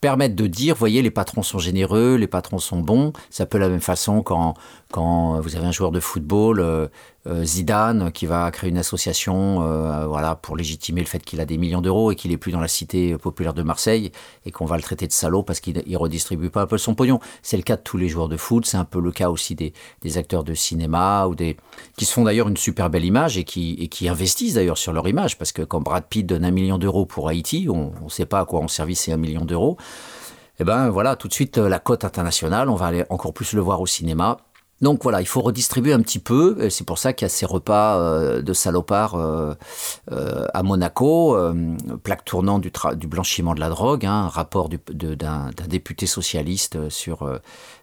permettre 0.00 0.34
de 0.34 0.46
dire, 0.46 0.74
voyez, 0.74 1.02
les 1.02 1.10
patrons 1.10 1.42
sont 1.42 1.58
généreux, 1.58 2.16
les 2.16 2.26
patrons 2.26 2.58
sont 2.58 2.80
bons. 2.80 3.12
C'est 3.28 3.42
un 3.42 3.46
peu 3.46 3.58
la 3.58 3.68
même 3.68 3.80
façon 3.82 4.22
quand, 4.22 4.54
quand 4.90 5.40
vous 5.40 5.56
avez 5.56 5.66
un 5.66 5.72
joueur 5.72 5.90
de 5.90 6.00
football, 6.00 6.60
Zidane, 7.44 8.10
qui 8.12 8.26
va 8.26 8.50
créer 8.50 8.70
une 8.70 8.78
association, 8.78 9.62
euh, 9.62 10.06
voilà, 10.06 10.34
pour 10.34 10.56
légitimer 10.56 11.00
le 11.00 11.06
fait 11.06 11.18
qu'il 11.18 11.40
a 11.40 11.44
des 11.44 11.58
millions 11.58 11.80
d'euros 11.80 12.10
et 12.10 12.16
qu'il 12.16 12.32
est 12.32 12.36
plus 12.36 12.52
dans 12.52 12.60
la 12.60 12.68
cité 12.68 13.16
populaire 13.18 13.54
de 13.54 13.62
Marseille 13.62 14.12
et 14.46 14.50
qu'on 14.50 14.64
va 14.64 14.76
le 14.76 14.82
traiter 14.82 15.06
de 15.06 15.12
salaud 15.12 15.42
parce 15.42 15.60
qu'il 15.60 15.82
il 15.86 15.96
redistribue 15.96 16.48
pas 16.48 16.62
un 16.62 16.66
peu 16.66 16.78
son 16.78 16.94
pognon. 16.94 17.20
C'est 17.42 17.56
le 17.56 17.62
cas 17.62 17.76
de 17.76 17.82
tous 17.82 17.98
les 17.98 18.08
joueurs 18.08 18.28
de 18.28 18.36
foot, 18.36 18.64
c'est 18.66 18.76
un 18.76 18.84
peu 18.84 19.00
le 19.00 19.12
cas 19.12 19.30
aussi 19.30 19.54
des, 19.54 19.72
acteurs 20.16 20.42
de 20.42 20.54
cinéma 20.54 21.26
ou 21.26 21.34
des 21.34 21.58
qui 21.96 22.06
se 22.06 22.12
font 22.12 22.24
d'ailleurs 22.24 22.48
une 22.48 22.56
super 22.56 22.88
belle 22.88 23.04
image 23.04 23.36
et 23.36 23.44
qui, 23.44 24.08
investissent 24.08 24.54
d'ailleurs 24.54 24.78
sur 24.78 24.92
leur 24.92 25.06
image 25.06 25.36
parce 25.36 25.52
que 25.52 25.62
quand 25.62 25.80
Brad 25.80 26.04
Pitt 26.08 26.26
donne 26.26 26.44
un 26.44 26.50
million 26.50 26.78
d'euros 26.78 27.04
pour 27.04 27.28
Haïti, 27.28 27.68
on 27.68 27.92
ne 28.02 28.08
sait 28.08 28.26
pas 28.26 28.40
à 28.40 28.44
quoi 28.46 28.60
ont 28.60 28.68
servi 28.68 28.94
ces 28.94 29.12
un 29.12 29.18
million 29.18 29.44
d'euros. 29.44 29.76
Et 30.60 30.64
ben 30.64 30.88
voilà, 30.88 31.14
tout 31.14 31.28
de 31.28 31.32
suite 31.32 31.58
euh, 31.58 31.68
la 31.68 31.78
cote 31.78 32.04
internationale, 32.04 32.68
on 32.68 32.74
va 32.74 32.86
aller 32.86 33.04
encore 33.10 33.32
plus 33.32 33.52
le 33.52 33.60
voir 33.60 33.80
au 33.80 33.86
cinéma. 33.86 34.38
Donc 34.80 35.02
voilà, 35.02 35.20
il 35.20 35.26
faut 35.26 35.40
redistribuer 35.40 35.92
un 35.92 36.00
petit 36.00 36.20
peu. 36.20 36.70
C'est 36.70 36.86
pour 36.86 36.98
ça 36.98 37.12
qu'il 37.12 37.24
y 37.24 37.26
a 37.26 37.28
ces 37.28 37.46
repas 37.46 37.98
euh, 37.98 38.42
de 38.42 38.52
salopards 38.52 39.16
euh, 39.16 39.54
euh, 40.12 40.46
à 40.54 40.62
Monaco, 40.62 41.36
plaque 42.02 42.24
tournante 42.24 42.62
du, 42.96 43.06
blanchiment 43.06 43.54
de 43.54 43.60
la 43.60 43.70
drogue, 43.70 44.06
hein, 44.06 44.24
un 44.24 44.28
rapport 44.28 44.68
d'un 44.68 45.50
député 45.68 46.06
socialiste 46.06 46.88
sur 46.90 47.28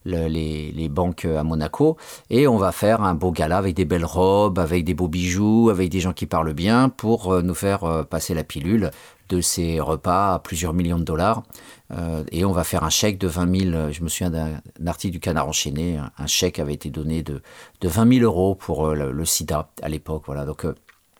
le- 0.05 0.27
les, 0.27 0.89
banques 0.89 1.25
à 1.25 1.43
Monaco. 1.43 1.97
Et 2.29 2.47
on 2.47 2.57
va 2.57 2.71
faire 2.71 3.01
un 3.01 3.15
beau 3.15 3.31
gala 3.31 3.57
avec 3.57 3.75
des 3.75 3.85
belles 3.85 4.05
robes, 4.05 4.59
avec 4.59 4.85
des 4.85 4.93
beaux 4.93 5.07
bijoux, 5.07 5.69
avec 5.69 5.89
des 5.89 5.99
gens 5.99 6.13
qui 6.13 6.25
parlent 6.25 6.53
bien 6.53 6.89
pour 6.89 7.41
nous 7.41 7.55
faire 7.55 8.05
passer 8.09 8.33
la 8.33 8.43
pilule. 8.43 8.91
De 9.29 9.41
ces 9.41 9.79
repas 9.79 10.35
à 10.35 10.39
plusieurs 10.39 10.73
millions 10.73 10.99
de 10.99 11.03
dollars. 11.03 11.43
Euh, 11.91 12.23
et 12.31 12.45
on 12.45 12.51
va 12.51 12.63
faire 12.63 12.83
un 12.83 12.89
chèque 12.89 13.17
de 13.19 13.27
20 13.27 13.59
000. 13.59 13.73
euh, 13.75 13.91
Je 13.91 14.03
me 14.03 14.09
souviens 14.09 14.31
d'un 14.31 14.59
article 14.87 15.13
du 15.13 15.19
Canard 15.19 15.47
enchaîné. 15.47 15.99
Un, 16.17 16.27
chèque 16.27 16.59
avait 16.59 16.73
été 16.73 16.89
donné 16.89 17.21
de, 17.23 17.41
de 17.81 17.87
20 17.87 18.13
000 18.19 18.23
euros 18.25 18.55
pour 18.55 18.87
euh, 18.87 18.95
le, 18.95 19.11
le 19.11 19.25
sida 19.25 19.69
à 19.81 19.89
l'époque. 19.89 20.23
Voilà. 20.25 20.45
Donc, 20.45 20.65
euh, 20.65 20.73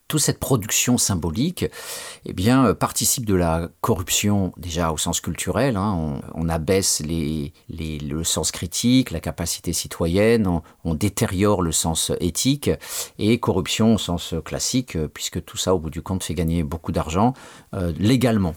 toute 0.07 0.21
cette 0.21 0.39
production 0.39 0.97
symbolique 0.97 1.65
eh 2.25 2.33
euh, 2.49 2.73
participe 2.73 3.25
de 3.25 3.33
la 3.33 3.69
corruption 3.81 4.51
déjà 4.57 4.91
au 4.91 4.97
sens 4.97 5.19
culturel. 5.19 5.77
hein. 5.77 6.21
On, 6.33 6.47
abaisse 6.49 7.01
les, 7.01 7.53
le 7.69 8.23
sens 8.23 8.51
critique, 8.51 9.11
la 9.11 9.19
capacité 9.19 9.73
citoyenne, 9.73 10.45
on, 10.47 10.61
on 10.83 10.93
détériore 10.93 11.63
le 11.63 11.71
sens 11.71 12.11
éthique 12.19 12.69
et 13.17 13.39
corruption 13.39 13.95
au 13.95 13.97
sens 13.97 14.35
classique, 14.45 14.95
euh, 14.95 15.07
puisque 15.07 15.43
tout 15.43 15.57
ça, 15.57 15.73
au 15.73 15.79
bout 15.79 15.89
du 15.89 16.01
compte, 16.01 16.23
fait 16.23 16.35
gagner 16.35 16.63
beaucoup 16.63 16.91
d'argent 16.91 17.33
euh, 17.73 17.91
légalement. 17.97 18.53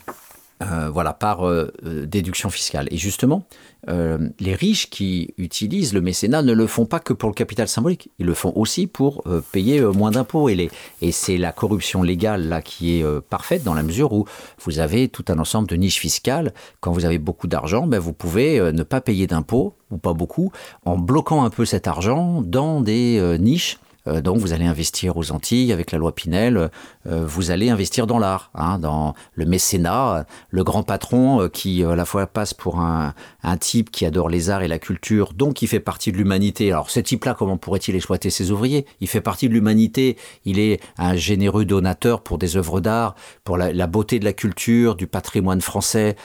Euh, 0.60 0.90
voilà, 0.92 1.12
par 1.12 1.46
euh, 1.46 1.72
euh, 1.86 2.04
déduction 2.04 2.50
fiscale. 2.50 2.88
Et 2.90 2.96
justement, 2.96 3.44
les 3.86 4.54
riches 4.54 4.90
qui 4.90 5.32
utilisent 5.38 5.94
le 5.94 6.00
mécénat 6.02 6.42
ne 6.42 6.52
le 6.52 6.66
font 6.66 6.84
pas 6.84 6.98
que 6.98 7.12
pour 7.12 7.30
le 7.30 7.34
capital 7.34 7.68
symbolique, 7.68 8.10
ils 8.18 8.26
le 8.26 8.34
font 8.34 8.52
aussi 8.54 8.86
pour 8.86 9.24
payer 9.52 9.80
moins 9.80 10.10
d'impôts. 10.10 10.50
Et, 10.50 10.68
c'est 11.10 11.38
la 11.38 11.52
corruption 11.52 12.02
légale 12.02 12.48
là 12.48 12.60
qui 12.60 12.98
est 12.98 13.20
parfaite 13.30 13.64
dans 13.64 13.72
la 13.72 13.82
mesure 13.82 14.12
où 14.12 14.26
vous 14.62 14.78
avez 14.80 15.08
tout 15.08 15.24
un 15.28 15.38
ensemble 15.38 15.68
de 15.68 15.76
niches 15.76 16.00
fiscales. 16.00 16.52
Quand 16.80 16.92
vous 16.92 17.06
avez 17.06 17.18
beaucoup 17.18 17.46
d'argent, 17.46 17.86
ben, 17.86 17.98
vous 17.98 18.12
pouvez 18.12 18.60
ne 18.60 18.82
pas 18.82 19.00
payer 19.00 19.26
d'impôts, 19.26 19.74
ou 19.90 19.96
pas 19.96 20.12
beaucoup, 20.12 20.52
en 20.84 20.98
bloquant 20.98 21.44
un 21.44 21.50
peu 21.50 21.64
cet 21.64 21.86
argent 21.86 22.42
dans 22.42 22.82
des 22.82 23.38
niches 23.38 23.78
euh, 24.08 24.20
donc 24.20 24.38
vous 24.38 24.52
allez 24.52 24.66
investir 24.66 25.16
aux 25.16 25.30
Antilles 25.32 25.72
avec 25.72 25.92
la 25.92 25.98
loi 25.98 26.14
Pinel, 26.14 26.70
euh, 27.06 27.24
vous 27.26 27.50
allez 27.50 27.70
investir 27.70 28.06
dans 28.06 28.18
l'art, 28.18 28.50
hein, 28.54 28.78
dans 28.78 29.14
le 29.34 29.44
mécénat, 29.46 30.16
euh, 30.16 30.24
le 30.50 30.64
grand 30.64 30.82
patron 30.82 31.48
qui 31.48 31.84
à 31.84 31.94
la 31.94 32.04
fois 32.04 32.26
passe 32.26 32.54
pour 32.54 32.80
un, 32.80 33.14
un 33.42 33.56
type 33.56 33.90
qui 33.90 34.06
adore 34.06 34.28
les 34.28 34.50
arts 34.50 34.62
et 34.62 34.68
la 34.68 34.78
culture, 34.78 35.32
donc 35.32 35.54
qui 35.54 35.66
fait 35.66 35.80
partie 35.80 36.12
de 36.12 36.16
l'humanité. 36.16 36.72
Alors 36.72 36.90
ce 36.90 37.00
type-là, 37.00 37.34
comment 37.34 37.56
pourrait-il 37.56 37.94
exploiter 37.94 38.30
ses 38.30 38.50
ouvriers? 38.50 38.86
Il 39.00 39.08
fait 39.08 39.20
partie 39.20 39.48
de 39.48 39.54
l'humanité, 39.54 40.16
il 40.44 40.58
est 40.58 40.80
un 40.96 41.14
généreux 41.16 41.64
donateur 41.64 42.22
pour 42.22 42.38
des 42.38 42.56
œuvres 42.56 42.80
d'art, 42.80 43.14
pour 43.44 43.56
la 43.56 43.86
beauté 43.86 44.18
de 44.18 44.24
la 44.24 44.32
culture, 44.32 44.94
du 44.94 45.06
patrimoine 45.06 45.60
français, 45.60 46.16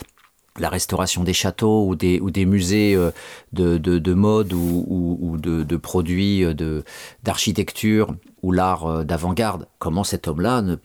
la 0.60 0.70
restauration 0.70 1.24
des 1.24 1.34
châteaux 1.34 1.88
ou 1.88 1.96
des, 1.96 2.46
musées 2.46 2.96
euh, 2.96 3.12
de, 3.54 3.78
de, 3.78 3.98
de 3.98 4.14
mode 4.14 4.54
ou, 4.54 5.38
de, 5.40 5.78
produits 5.78 6.46
euh, 6.46 6.82
d'architecture 7.24 8.14
ou 8.42 8.52
l'art 8.52 8.86
euh, 8.86 9.04
d'avant-garde, 9.04 9.68
comment 9.80 10.04
cet 10.04 10.28
homme-là 10.28 10.62
ne, 10.62 10.76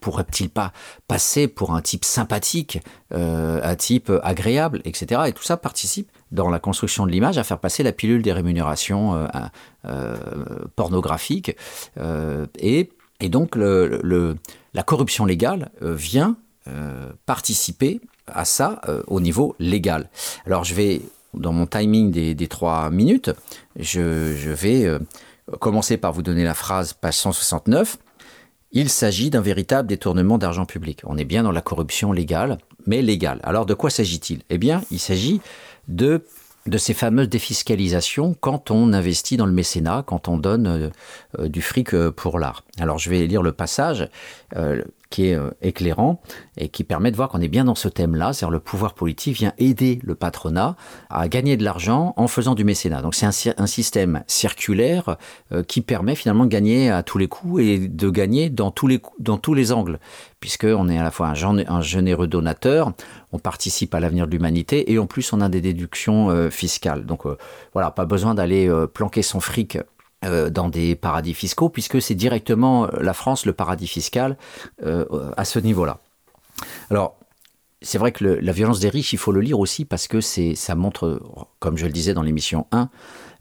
pourrait-il 0.00 0.48
pas 0.48 0.72
passer 1.08 1.46
pour 1.46 1.74
un 1.74 1.82
type 1.82 2.06
sympathique, 2.06 2.80
un 3.10 3.76
type 3.76 4.10
agréable, 4.22 4.80
etc. 4.86 5.24
Et 5.26 5.32
tout 5.34 5.42
ça 5.42 5.58
participe 5.58 6.10
dans 6.32 6.48
la 6.48 6.58
construction 6.58 7.04
de 7.04 7.12
l'image 7.12 7.36
à 7.36 7.44
faire 7.44 7.58
passer 7.58 7.82
la 7.82 7.92
pilule 7.92 8.22
des 8.22 8.32
rémunérations 8.32 9.28
pornographiques. 10.74 11.54
Et, 12.58 12.90
donc 13.28 13.56
la 13.56 14.82
corruption 14.82 15.26
légale 15.26 15.70
vient 15.82 16.38
participer 17.26 18.00
à 18.34 18.44
ça 18.44 18.80
euh, 18.88 19.02
au 19.06 19.20
niveau 19.20 19.54
légal. 19.58 20.08
Alors 20.46 20.64
je 20.64 20.74
vais, 20.74 21.02
dans 21.34 21.52
mon 21.52 21.66
timing 21.66 22.10
des, 22.10 22.48
trois 22.48 22.90
minutes, 22.90 23.30
je, 23.78 24.50
vais 24.50 24.84
euh, 24.84 24.98
commencer 25.58 25.96
par 25.96 26.12
vous 26.12 26.22
donner 26.22 26.44
la 26.44 26.54
phrase 26.54 26.92
page 26.92 27.14
169. 27.14 27.98
Il 28.72 28.88
s'agit 28.88 29.30
d'un 29.30 29.40
véritable 29.40 29.88
détournement 29.88 30.38
d'argent 30.38 30.64
public. 30.64 31.02
On 31.04 31.16
est 31.16 31.24
bien 31.24 31.42
dans 31.42 31.52
la 31.52 31.60
corruption 31.60 32.12
légale, 32.12 32.58
mais 32.86 33.02
légale. 33.02 33.40
Alors 33.42 33.66
de 33.66 33.74
quoi 33.74 33.90
s'agit-il? 33.90 34.42
Eh 34.48 34.58
bien, 34.58 34.82
il 34.92 35.00
s'agit 35.00 35.40
de, 35.88 36.24
ces 36.76 36.94
fameuses 36.94 37.28
défiscalisations 37.28 38.36
quand 38.40 38.70
on 38.70 38.92
investit 38.92 39.36
dans 39.36 39.46
le 39.46 39.52
mécénat, 39.52 40.04
quand 40.06 40.28
on 40.28 40.36
donne 40.36 40.92
euh, 41.38 41.48
du 41.48 41.62
fric 41.62 41.96
pour 42.10 42.38
l'art. 42.38 42.62
Alors 42.78 42.98
je 42.98 43.10
vais 43.10 43.26
lire 43.26 43.42
le 43.42 43.52
passage 43.52 44.08
qui 45.10 45.26
est 45.26 45.34
euh, 45.34 45.50
éclairant 45.60 46.22
et 46.56 46.68
qui 46.68 46.84
permet 46.84 47.10
de 47.10 47.16
voir 47.16 47.28
qu'on 47.28 47.40
est 47.40 47.48
bien 47.48 47.64
dans 47.64 47.74
ce 47.74 47.88
thème-là, 47.88 48.32
c'est-à-dire 48.32 48.52
le 48.52 48.60
pouvoir 48.60 48.94
politique 48.94 49.36
vient 49.36 49.52
aider 49.58 49.98
le 50.04 50.14
patronat 50.14 50.76
à 51.10 51.28
gagner 51.28 51.56
de 51.56 51.64
l'argent 51.64 52.14
en 52.16 52.28
faisant 52.28 52.54
du 52.54 52.64
mécénat. 52.64 53.02
Donc 53.02 53.16
c'est 53.16 53.26
un, 53.26 53.66
système 53.66 54.22
circulaire 54.26 55.16
euh, 55.52 55.62
qui 55.62 55.80
permet 55.80 56.14
finalement 56.14 56.44
de 56.44 56.50
gagner 56.50 56.90
à 56.90 57.02
tous 57.02 57.18
les 57.18 57.26
coups 57.26 57.62
et 57.62 57.78
de 57.88 58.10
gagner 58.10 58.50
dans 58.50 58.70
tous 58.70 58.86
les, 58.86 59.72
angles, 59.72 59.98
puisqu'on 60.38 60.88
est 60.88 60.98
à 60.98 61.02
la 61.02 61.10
fois 61.10 61.28
un, 61.28 61.80
généreux 61.82 62.28
donateur, 62.28 62.92
on 63.32 63.38
participe 63.38 63.94
à 63.94 64.00
l'avenir 64.00 64.26
de 64.26 64.32
l'humanité 64.32 64.92
et 64.92 64.98
en 64.98 65.06
plus 65.06 65.32
on 65.32 65.40
a 65.40 65.48
des 65.48 65.60
déductions 65.60 66.30
euh, 66.30 66.50
fiscales. 66.50 67.04
Donc 67.04 67.22
voilà, 67.72 67.90
pas 67.90 68.06
besoin 68.06 68.34
d'aller 68.34 68.70
planquer 68.94 69.22
son 69.22 69.40
fric 69.40 69.78
dans 70.22 70.68
des 70.68 70.96
paradis 70.96 71.34
fiscaux, 71.34 71.68
puisque 71.68 72.00
c'est 72.02 72.14
directement 72.14 72.84
euh, 72.84 73.00
la 73.00 73.14
France 73.14 73.46
le 73.46 73.52
paradis 73.52 73.86
fiscal 73.86 74.36
euh, 74.84 75.04
à 75.36 75.44
ce 75.44 75.58
niveau-là. 75.58 75.98
Alors, 76.90 77.16
c'est 77.82 77.98
vrai 77.98 78.12
que 78.12 78.24
la 78.24 78.52
violence 78.52 78.80
des 78.80 78.90
riches, 78.90 79.12
il 79.12 79.18
faut 79.18 79.32
le 79.32 79.40
lire 79.40 79.58
aussi 79.58 79.84
parce 79.84 80.06
que 80.06 80.20
ça 80.20 80.74
montre, 80.74 81.20
comme 81.58 81.78
je 81.78 81.86
le 81.86 81.92
disais 81.92 82.12
dans 82.12 82.22
l'émission 82.22 82.66
1, 82.72 82.90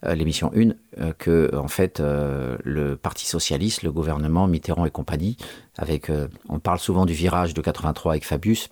euh, 0.06 0.16
l'émission 0.16 0.52
1, 0.56 0.70
euh, 1.00 1.14
que 1.18 1.54
en 1.56 1.68
fait 1.68 2.00
euh, 2.00 2.58
le 2.64 2.96
Parti 2.96 3.28
socialiste, 3.28 3.84
le 3.84 3.92
gouvernement 3.92 4.48
Mitterrand 4.48 4.86
et 4.86 4.92
compagnie, 4.92 5.36
avec, 5.78 6.10
euh, 6.10 6.28
on 6.48 6.60
parle 6.60 6.80
souvent 6.80 7.06
du 7.06 7.14
virage 7.14 7.54
de 7.54 7.62
83 7.62 8.14
avec 8.14 8.26
Fabius, 8.26 8.70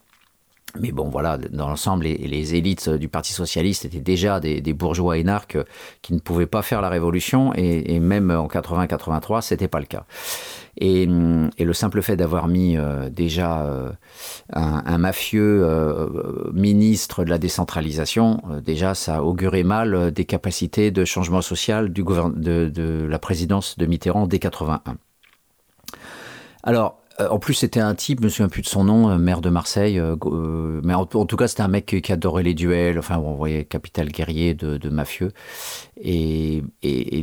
mais 0.80 0.92
bon, 0.92 1.10
voilà, 1.10 1.38
dans 1.38 1.68
l'ensemble, 1.68 2.06
les, 2.06 2.56
élites 2.56 2.90
du 2.90 3.08
Parti 3.08 3.34
socialiste 3.34 3.86
étaient 3.86 4.00
déjà 4.00 4.40
des, 4.40 4.74
bourgeois 4.74 5.18
énarques 5.18 5.58
qui 6.02 6.14
ne 6.14 6.20
pouvaient 6.20 6.46
pas 6.46 6.62
faire 6.62 6.82
la 6.82 6.90
révolution, 6.90 7.54
et, 7.56 8.00
même 8.00 8.32
en 8.32 8.48
80-83, 8.48 9.42
c'était 9.42 9.68
pas 9.68 9.80
le 9.80 9.86
cas. 9.86 10.06
Et, 10.78 11.06
le 11.06 11.74
simple 11.74 12.02
fait 12.02 12.16
d'avoir 12.16 12.48
mis 12.48 12.78
euh, 12.78 13.10
déjà 13.10 13.62
euh, 13.62 13.92
un, 14.54 14.98
mafieux 14.98 15.64
euh, 15.64 16.52
ministre 16.54 17.24
de 17.24 17.30
la 17.30 17.38
décentralisation, 17.38 18.42
déjà 18.64 18.94
ça 18.94 19.24
augurait 19.24 19.64
mal 19.64 20.12
des 20.12 20.26
capacités 20.26 20.92
de 20.92 21.04
changement 21.04 21.42
social 21.42 21.92
de, 21.92 22.70
de 22.70 23.08
la 23.10 23.20
présidence 23.20 23.78
de 23.78 23.86
Mitterrand 23.86 24.28
dès 24.28 24.40
81. 24.40 24.98
Alors, 26.64 27.00
en 27.20 27.40
plus, 27.40 27.56
c'était 27.56 27.80
un 27.80 27.96
type, 27.96 28.20
je 28.20 28.26
me 28.26 28.30
souviens 28.30 28.48
plus 28.48 28.62
de 28.62 28.68
son 28.68 28.84
nom, 28.84 29.10
euh, 29.10 29.18
maire 29.18 29.42
de 29.42 29.50
Marseille, 29.50 29.98
euh, 30.00 30.16
euh, 30.26 30.82
mais 30.84 30.94
en, 30.94 31.06
tout 31.06 31.36
cas, 31.36 31.48
c'était 31.48 31.64
un 31.64 31.68
mec 31.68 31.86
qui, 31.86 32.12
adorait 32.12 32.44
les 32.44 32.54
duels, 32.54 33.00
enfin, 33.00 33.18
vous 33.18 33.36
voyez, 33.36 33.66
capital 33.66 34.10
guerrier 34.10 34.54
de, 34.54 34.90
mafieux. 34.90 35.32
Et, 36.00 36.62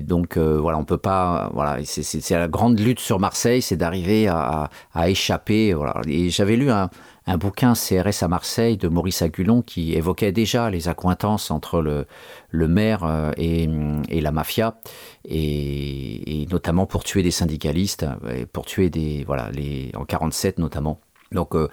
donc, 0.00 0.36
euh, 0.36 0.58
voilà, 0.60 0.78
on 0.78 0.84
peut 0.84 0.98
pas, 0.98 1.50
voilà, 1.54 1.78
c'est 1.84 2.30
la 2.30 2.48
grande 2.48 2.80
lutte 2.80 3.00
sur 3.00 3.20
Marseille, 3.20 3.62
c'est 3.62 3.76
d'arriver 3.76 4.26
à, 4.26 4.68
à 4.92 5.08
échapper, 5.08 5.74
voilà. 5.74 6.00
Et 6.08 6.28
j'avais 6.28 6.56
lu 6.56 6.70
un, 6.70 6.90
un 7.26 7.36
bouquin 7.38 7.72
CRS 7.74 8.22
à 8.22 8.28
Marseille 8.28 8.76
de 8.76 8.88
Maurice 8.88 9.22
Agulon 9.22 9.62
qui 9.62 9.94
évoquait 9.94 10.32
déjà 10.32 10.70
les 10.70 10.88
accointances 10.88 11.50
entre 11.50 11.80
le, 11.80 12.68
maire 12.68 13.04
euh, 13.04 13.32
et, 13.36 14.20
la 14.20 14.32
mafia, 14.32 14.78
et, 15.24 16.42
et 16.42 16.46
notamment 16.46 16.86
pour 16.86 17.04
tuer 17.04 17.22
des 17.22 17.30
syndicalistes, 17.30 18.06
et 18.30 18.46
pour 18.46 18.66
tuer 18.66 18.90
des, 18.90 19.24
voilà, 19.24 19.50
les, 19.52 19.90
en 19.94 20.04
47 20.04 20.58
notamment. 20.58 21.00
Donc, 21.32 21.54
euh, 21.54 21.68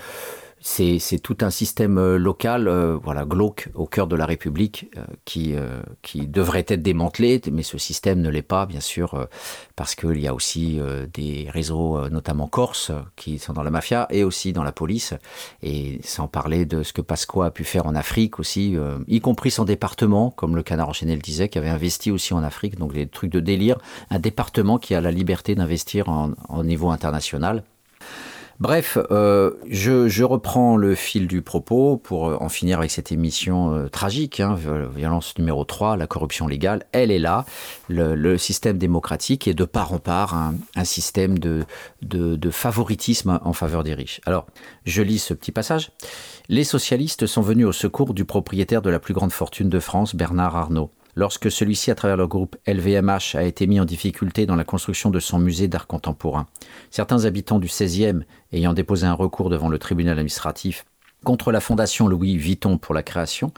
c'est 0.63 1.19
tout 1.21 1.37
un 1.41 1.49
système 1.49 1.97
euh, 1.97 2.17
local, 2.17 2.67
euh, 2.67 2.95
voilà, 3.01 3.25
glauque, 3.25 3.69
au 3.73 3.87
cœur 3.87 4.05
de 4.05 4.15
la 4.15 4.27
République, 4.27 4.91
euh, 4.95 5.03
qui, 5.25 5.55
euh, 5.55 5.81
qui 6.03 6.27
devrait 6.27 6.65
être 6.67 6.83
démantelé, 6.83 7.41
mais 7.51 7.63
ce 7.63 7.79
système 7.79 8.21
ne 8.21 8.29
l'est 8.29 8.43
pas, 8.43 8.67
bien 8.67 8.79
sûr, 8.79 9.15
euh, 9.15 9.25
parce 9.75 9.95
qu'il 9.95 10.19
y 10.19 10.27
a 10.27 10.33
aussi 10.35 10.79
des 11.13 11.47
réseaux, 11.49 12.07
notamment 12.09 12.47
corses, 12.47 12.91
qui 13.15 13.39
sont 13.39 13.53
dans 13.53 13.63
la 13.63 13.71
mafia 13.71 14.05
et 14.11 14.23
aussi 14.23 14.53
dans 14.53 14.63
la 14.63 14.71
police, 14.71 15.15
et 15.63 15.99
sans 16.03 16.27
parler 16.27 16.65
de 16.65 16.83
ce 16.83 16.93
que 16.93 17.01
Pasqua 17.01 17.47
a 17.47 17.51
pu 17.51 17.63
faire 17.63 17.87
en 17.87 17.95
Afrique 17.95 18.39
aussi, 18.39 18.75
y 19.07 19.21
compris 19.21 19.49
son 19.49 19.65
département, 19.65 20.29
comme 20.29 20.55
le 20.55 20.61
canard 20.61 20.89
enchaîné 20.89 21.15
le 21.15 21.21
disait, 21.21 21.49
qui 21.49 21.57
avait 21.57 21.69
investi 21.69 22.11
aussi 22.11 22.35
en 22.35 22.43
Afrique, 22.43 22.77
donc 22.77 22.93
des 22.93 23.07
trucs 23.07 23.31
de 23.31 23.39
délire, 23.39 23.77
un 24.11 24.19
département 24.19 24.77
qui 24.77 24.93
a 24.93 25.01
la 25.01 25.11
liberté 25.11 25.55
d'investir 25.55 26.09
en 26.09 26.63
niveau 26.63 26.91
international. 26.91 27.63
Bref, 28.61 28.99
euh, 29.09 29.53
je, 29.67 30.23
reprends 30.23 30.77
le 30.77 30.93
fil 30.93 31.25
du 31.25 31.41
propos 31.41 31.97
pour 31.97 32.29
euh, 32.29 32.37
en 32.39 32.47
finir 32.47 32.77
avec 32.77 32.91
cette 32.91 33.11
émission 33.11 33.73
euh, 33.73 33.87
tragique, 33.87 34.39
hein, 34.39 34.53
viol- 34.53 34.87
violence 34.95 35.35
numéro 35.39 35.65
3, 35.65 35.97
la 35.97 36.05
corruption 36.05 36.45
légale, 36.45 36.85
elle 36.91 37.09
est 37.09 37.17
là. 37.17 37.43
Le, 37.89 38.37
système 38.37 38.77
démocratique 38.77 39.47
est 39.47 39.55
de 39.55 39.65
part 39.65 39.93
en 39.93 39.97
part 39.97 40.35
un, 40.35 40.83
système 40.83 41.39
de, 41.39 41.63
de, 42.03 42.35
de 42.35 42.49
favoritisme 42.51 43.39
en 43.43 43.53
faveur 43.53 43.83
des 43.83 43.95
riches. 43.95 44.21
Alors, 44.27 44.45
je 44.85 45.01
lis 45.01 45.17
ce 45.17 45.33
petit 45.33 45.51
passage. 45.51 45.91
Les 46.47 46.63
socialistes 46.63 47.25
sont 47.25 47.41
venus 47.41 47.65
au 47.65 47.71
secours 47.71 48.13
du 48.13 48.25
propriétaire 48.25 48.83
de 48.83 48.91
la 48.91 48.99
plus 48.99 49.15
grande 49.15 49.31
fortune 49.31 49.69
de 49.69 49.79
France, 49.79 50.13
Bernard 50.13 50.55
Arnault. 50.55 50.91
Lorsque 51.15 51.51
celui-ci, 51.51 51.91
à 51.91 51.95
travers 51.95 52.17
le 52.17 52.27
groupe 52.27 52.55
LVMH, 52.67 53.35
a 53.35 53.43
été 53.43 53.67
mis 53.67 53.79
en 53.79 53.85
difficulté 53.85 54.45
dans 54.45 54.55
la 54.55 54.63
construction 54.63 55.09
de 55.09 55.19
son 55.19 55.39
musée 55.39 55.67
d'art 55.67 55.87
contemporain. 55.87 56.47
Certains 56.89 57.25
habitants 57.25 57.59
du 57.59 57.67
16e, 57.67 58.21
ayant 58.51 58.73
déposé 58.73 59.05
un 59.05 59.13
recours 59.13 59.49
devant 59.49 59.69
le 59.69 59.79
tribunal 59.79 60.17
administratif 60.17 60.85
contre 61.23 61.51
la 61.51 61.59
fondation 61.59 62.07
Louis 62.07 62.37
Vuitton 62.37 62.77
pour 62.77 62.95
la 62.95 63.03
création, 63.03 63.53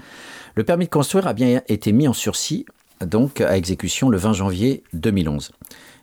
le 0.55 0.63
permis 0.63 0.85
de 0.85 0.89
construire 0.89 1.27
a 1.27 1.33
bien 1.33 1.61
été 1.67 1.91
mis 1.91 2.07
en 2.07 2.13
sursis, 2.13 2.65
donc 3.01 3.41
à 3.41 3.57
exécution 3.57 4.09
le 4.09 4.17
20 4.17 4.33
janvier 4.33 4.83
2011. 4.93 5.51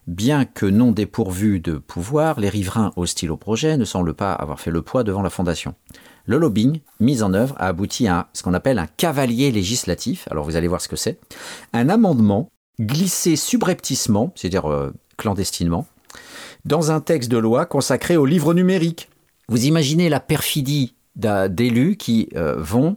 Bien 0.07 0.45
que 0.45 0.67
non 0.67 0.93
dépourvus 0.93 1.61
de 1.61 1.75
pouvoir, 1.75 2.41
les 2.41 2.49
riverains 2.49 2.93
hostiles 2.97 3.31
au 3.31 3.37
projet 3.37 3.77
ne 3.77 3.85
semblent 3.85 4.15
pas 4.15 4.33
avoir 4.33 4.59
fait 4.59 4.71
le 4.71 4.83
poids 4.83 5.05
devant 5.05 5.23
la 5.23 5.31
fondation. 5.31 5.75
Le 6.31 6.39
lobbying 6.39 6.79
mis 7.01 7.25
en 7.25 7.35
œuvre 7.35 7.57
a 7.59 7.67
abouti 7.67 8.07
à 8.07 8.29
ce 8.35 8.45
qu'on 8.45 8.55
appelle 8.55 8.79
un 8.79 8.87
cavalier 8.87 9.51
législatif. 9.51 10.29
Alors 10.31 10.45
vous 10.45 10.55
allez 10.55 10.69
voir 10.69 10.81
ce 10.81 10.87
que 10.87 10.95
c'est. 10.95 11.19
Un 11.73 11.89
amendement 11.89 12.49
glissé 12.81 13.35
subrepticement, 13.35 14.33
c'est-à-dire 14.37 14.71
euh, 14.71 14.95
clandestinement, 15.17 15.89
dans 16.65 16.93
un 16.93 17.01
texte 17.01 17.33
de 17.33 17.37
loi 17.37 17.67
consacré 17.67 18.17
au 18.17 18.27
livre 18.27 18.55
numérique. 18.55 19.09
Vous 19.49 19.65
imaginez 19.65 20.09
la 20.09 20.21
perfidie 20.21 20.95
d'élus 21.17 21.97
qui 21.97 22.29
euh, 22.37 22.55
vont. 22.61 22.97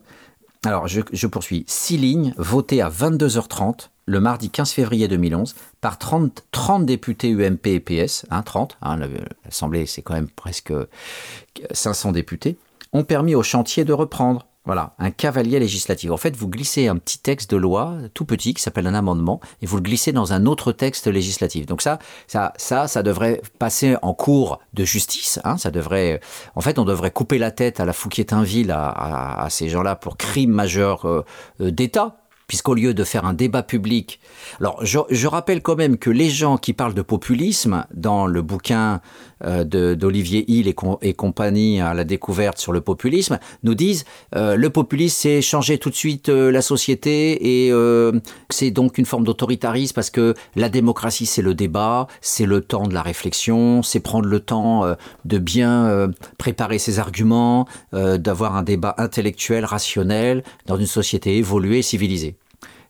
Alors, 0.63 0.87
je, 0.87 1.25
poursuis. 1.25 1.65
Six 1.67 1.97
lignes 1.97 2.35
votées 2.37 2.83
à 2.83 2.89
22h30 2.91 3.89
le 4.05 4.19
mardi 4.19 4.51
15 4.51 4.73
février 4.73 5.07
2011 5.07 5.55
par 5.81 5.97
30, 5.97 6.43
30 6.51 6.85
députés 6.85 7.31
UMP 7.31 7.65
et 7.65 7.79
PS, 7.79 8.27
hein, 8.29 8.43
30, 8.43 8.77
hein, 8.83 8.97
la- 8.97 9.07
l'Assemblée 9.43 9.87
c'est 9.87 10.03
quand 10.03 10.13
même 10.13 10.29
presque 10.29 10.73
500 11.71 12.11
députés, 12.11 12.57
ont 12.93 13.03
permis 13.03 13.35
au 13.35 13.43
chantier 13.43 13.85
de 13.85 13.93
reprendre. 13.93 14.47
Voilà, 14.65 14.93
un 14.97 15.11
cavalier 15.11 15.59
législatif. 15.59 16.09
En 16.11 16.15
fait, 16.15 16.37
vous 16.37 16.47
glissez 16.47 16.87
un 16.87 16.95
petit 16.95 17.19
texte 17.19 17.51
de 17.51 17.57
loi 17.57 17.97
tout 18.13 18.23
petit 18.23 18.53
qui 18.53 18.61
s'appelle 18.61 18.87
un 18.87 18.93
amendement 18.93 19.41
et 19.61 19.65
vous 19.65 19.75
le 19.75 19.81
glissez 19.81 20.13
dans 20.13 20.31
un 20.31 20.45
autre 20.45 20.71
texte 20.71 21.07
législatif. 21.07 21.65
Donc 21.65 21.81
ça, 21.81 21.99
ça, 22.27 22.53
ça, 22.55 22.87
ça 22.87 23.03
devrait 23.03 23.41
passer 23.59 23.97
en 24.01 24.13
cours 24.13 24.59
de 24.73 24.85
justice. 24.85 25.41
Hein, 25.43 25.57
ça 25.57 25.69
devrait, 25.69 26.21
en 26.55 26.61
fait, 26.61 26.79
on 26.79 26.85
devrait 26.85 27.11
couper 27.11 27.39
la 27.39 27.51
tête 27.51 27.81
à 27.81 27.85
la 27.85 27.91
Fouquier-Tinville 27.91 28.71
à, 28.71 29.47
ces 29.49 29.67
gens-là 29.67 29.97
pour 29.97 30.15
crime 30.15 30.51
majeur 30.51 31.05
euh, 31.05 31.25
euh, 31.59 31.69
d'État. 31.69 32.19
Puisqu'au 32.47 32.75
lieu 32.75 32.93
de 32.93 33.03
faire 33.03 33.25
un 33.25 33.33
débat 33.33 33.63
public, 33.63 34.19
alors 34.59 34.77
je, 34.85 35.27
rappelle 35.27 35.61
quand 35.61 35.77
même 35.77 35.97
que 35.97 36.09
les 36.09 36.29
gens 36.29 36.57
qui 36.57 36.73
parlent 36.73 36.93
de 36.93 37.01
populisme 37.01 37.85
dans 37.93 38.27
le 38.27 38.41
bouquin 38.41 39.01
d'Olivier 39.43 40.45
Hill 40.47 40.67
et, 40.67 40.73
com- 40.73 40.97
et 41.01 41.13
compagnie 41.13 41.81
à 41.81 41.93
la 41.93 42.03
découverte 42.03 42.57
sur 42.57 42.71
le 42.71 42.81
populisme 42.81 43.39
nous 43.63 43.75
disent 43.75 44.05
euh, 44.35 44.55
le 44.55 44.69
populisme 44.69 45.17
c'est 45.19 45.41
changer 45.41 45.77
tout 45.77 45.89
de 45.89 45.95
suite 45.95 46.29
euh, 46.29 46.51
la 46.51 46.61
société 46.61 47.65
et 47.65 47.71
euh, 47.71 48.11
c'est 48.49 48.71
donc 48.71 48.97
une 48.97 49.05
forme 49.05 49.23
d'autoritarisme 49.23 49.93
parce 49.93 50.09
que 50.09 50.33
la 50.55 50.69
démocratie 50.69 51.25
c'est 51.25 51.41
le 51.41 51.53
débat, 51.53 52.07
c'est 52.21 52.45
le 52.45 52.61
temps 52.61 52.87
de 52.87 52.93
la 52.93 53.01
réflexion, 53.01 53.83
c'est 53.83 53.99
prendre 53.99 54.27
le 54.27 54.39
temps 54.39 54.85
euh, 54.85 54.95
de 55.25 55.37
bien 55.37 55.85
euh, 55.85 56.07
préparer 56.37 56.79
ses 56.79 56.99
arguments, 56.99 57.67
euh, 57.93 58.17
d'avoir 58.17 58.55
un 58.55 58.63
débat 58.63 58.95
intellectuel, 58.97 59.65
rationnel 59.65 60.43
dans 60.65 60.77
une 60.77 60.87
société 60.87 61.37
évoluée, 61.37 61.81
civilisée. 61.81 62.35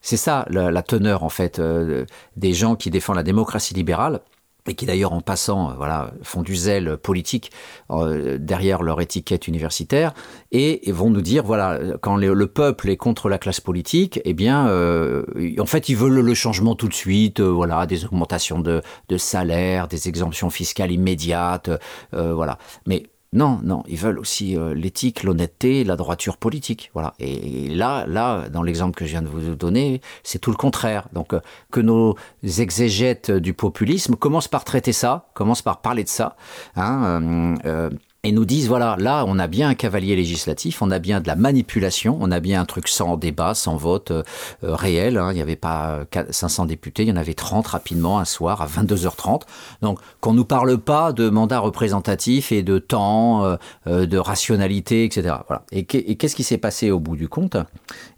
C'est 0.01 0.17
ça 0.17 0.45
la, 0.49 0.83
teneur 0.83 1.23
en 1.23 1.29
fait 1.29 1.59
euh, 1.59 2.05
des 2.35 2.53
gens 2.53 2.75
qui 2.75 2.89
défendent 2.89 3.15
la 3.15 3.23
démocratie 3.23 3.73
libérale 3.73 4.19
et 4.67 4.75
qui 4.75 4.85
d'ailleurs 4.85 5.13
en 5.13 5.21
passant 5.21 5.71
euh, 5.71 5.73
voilà 5.75 6.11
font 6.21 6.41
du 6.41 6.55
zèle 6.55 6.97
politique 6.97 7.51
euh, 7.91 8.37
derrière 8.37 8.81
leur 8.81 9.01
étiquette 9.01 9.47
universitaire 9.47 10.13
et, 10.51 10.91
vont 10.91 11.09
nous 11.09 11.21
dire 11.21 11.43
voilà 11.43 11.79
quand 12.01 12.15
le, 12.15 12.33
le 12.33 12.47
peuple 12.47 12.89
est 12.89 12.97
contre 12.97 13.27
la 13.27 13.37
classe 13.37 13.59
politique 13.59 14.21
eh 14.25 14.33
bien 14.33 14.67
euh, 14.67 15.25
en 15.59 15.65
fait 15.65 15.89
ils 15.89 15.97
veulent 15.97 16.19
le 16.19 16.33
changement 16.33 16.75
tout 16.75 16.87
de 16.87 16.93
suite 16.93 17.39
euh, 17.39 17.47
voilà 17.47 17.85
des 17.85 18.05
augmentations 18.05 18.59
de, 18.59 18.81
de 19.09 19.17
salaire 19.17 19.87
des 19.87 20.07
exemptions 20.07 20.49
fiscales 20.49 20.91
immédiates 20.91 21.69
voilà. 22.11 22.57
Mais 22.85 23.03
non, 23.33 23.59
non, 23.63 23.83
ils 23.87 23.97
veulent 23.97 24.19
aussi 24.19 24.55
euh, 24.55 24.75
l'éthique, 24.75 25.23
l'honnêteté, 25.23 25.83
la 25.83 25.95
droiture 25.95 26.37
politique. 26.37 26.91
Voilà. 26.93 27.15
Et, 27.19 27.67
là, 27.67 28.05
là, 28.07 28.47
dans 28.49 28.61
l'exemple 28.61 28.95
que 28.95 29.05
je 29.05 29.11
viens 29.11 29.23
de 29.23 29.27
vous 29.27 29.55
donner, 29.55 30.01
c'est 30.21 30.39
tout 30.39 30.51
le 30.51 30.57
contraire. 30.57 31.07
Donc, 31.13 31.33
euh, 31.33 31.39
que 31.71 31.81
nos 31.81 32.15
exégètes 32.43 33.31
du 33.31 33.53
populisme 33.53 34.15
commencent 34.15 34.47
par 34.47 34.63
traiter 34.63 34.93
ça, 34.93 35.29
commencent 35.33 35.63
par 35.63 35.81
parler 35.81 36.03
de 36.03 36.09
ça, 36.09 36.35
hein, 36.75 37.57
euh, 37.65 37.89
et 38.25 38.31
nous 38.31 38.45
disent 38.45 38.69
voilà, 38.69 38.95
là, 38.99 39.25
on 39.27 39.37
a 39.37 39.47
bien 39.47 39.67
un 39.67 39.75
cavalier 39.75 40.15
législatif, 40.15 40.81
on 40.81 40.91
a 40.91 40.99
bien 40.99 41.19
de 41.19 41.27
la 41.27 41.35
manipulation, 41.35 42.17
on 42.21 42.31
a 42.31 42.39
bien 42.39 42.61
un 42.61 42.65
truc 42.65 42.87
sans 42.87 43.17
débat, 43.17 43.53
sans 43.53 43.75
vote 43.75 44.11
euh, 44.11 44.23
euh, 44.63 44.75
réel. 44.75 45.17
hein. 45.17 45.31
Il 45.31 45.35
n'y 45.35 45.41
avait 45.41 45.57
pas 45.57 45.89
euh, 45.89 46.05
4- 46.09 46.31
500 46.31 46.65
députés, 46.65 47.03
il 47.03 47.09
y 47.09 47.11
en 47.11 47.17
avait 47.17 47.33
30 47.33 47.67
rapidement 47.67 48.19
un 48.19 48.25
soir 48.25 48.61
à 48.61 48.67
22h30. 48.67 49.41
Donc, 49.81 49.99
qu'on 50.21 50.33
nous 50.33 50.45
parle 50.45 50.77
pas 50.77 51.11
de 51.11 51.29
mandat 51.29 51.59
représentatif 51.59 52.53
et 52.53 52.63
de 52.63 52.79
temps, 52.79 53.43
euh, 53.43 53.55
euh, 53.87 54.05
de 54.05 54.17
rationalité, 54.17 55.03
etc. 55.03 55.35
Voilà. 55.49 55.63
Et 55.73 55.83
qu'est- 55.83 55.99
et 56.09 56.15
qu'est-ce 56.15 56.37
qui 56.37 56.43
s'est 56.43 56.57
passé 56.57 56.91
au 56.91 56.99
bout 57.01 57.17
du 57.17 57.27
compte? 57.27 57.57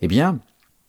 Eh 0.02 0.08
bien, 0.08 0.38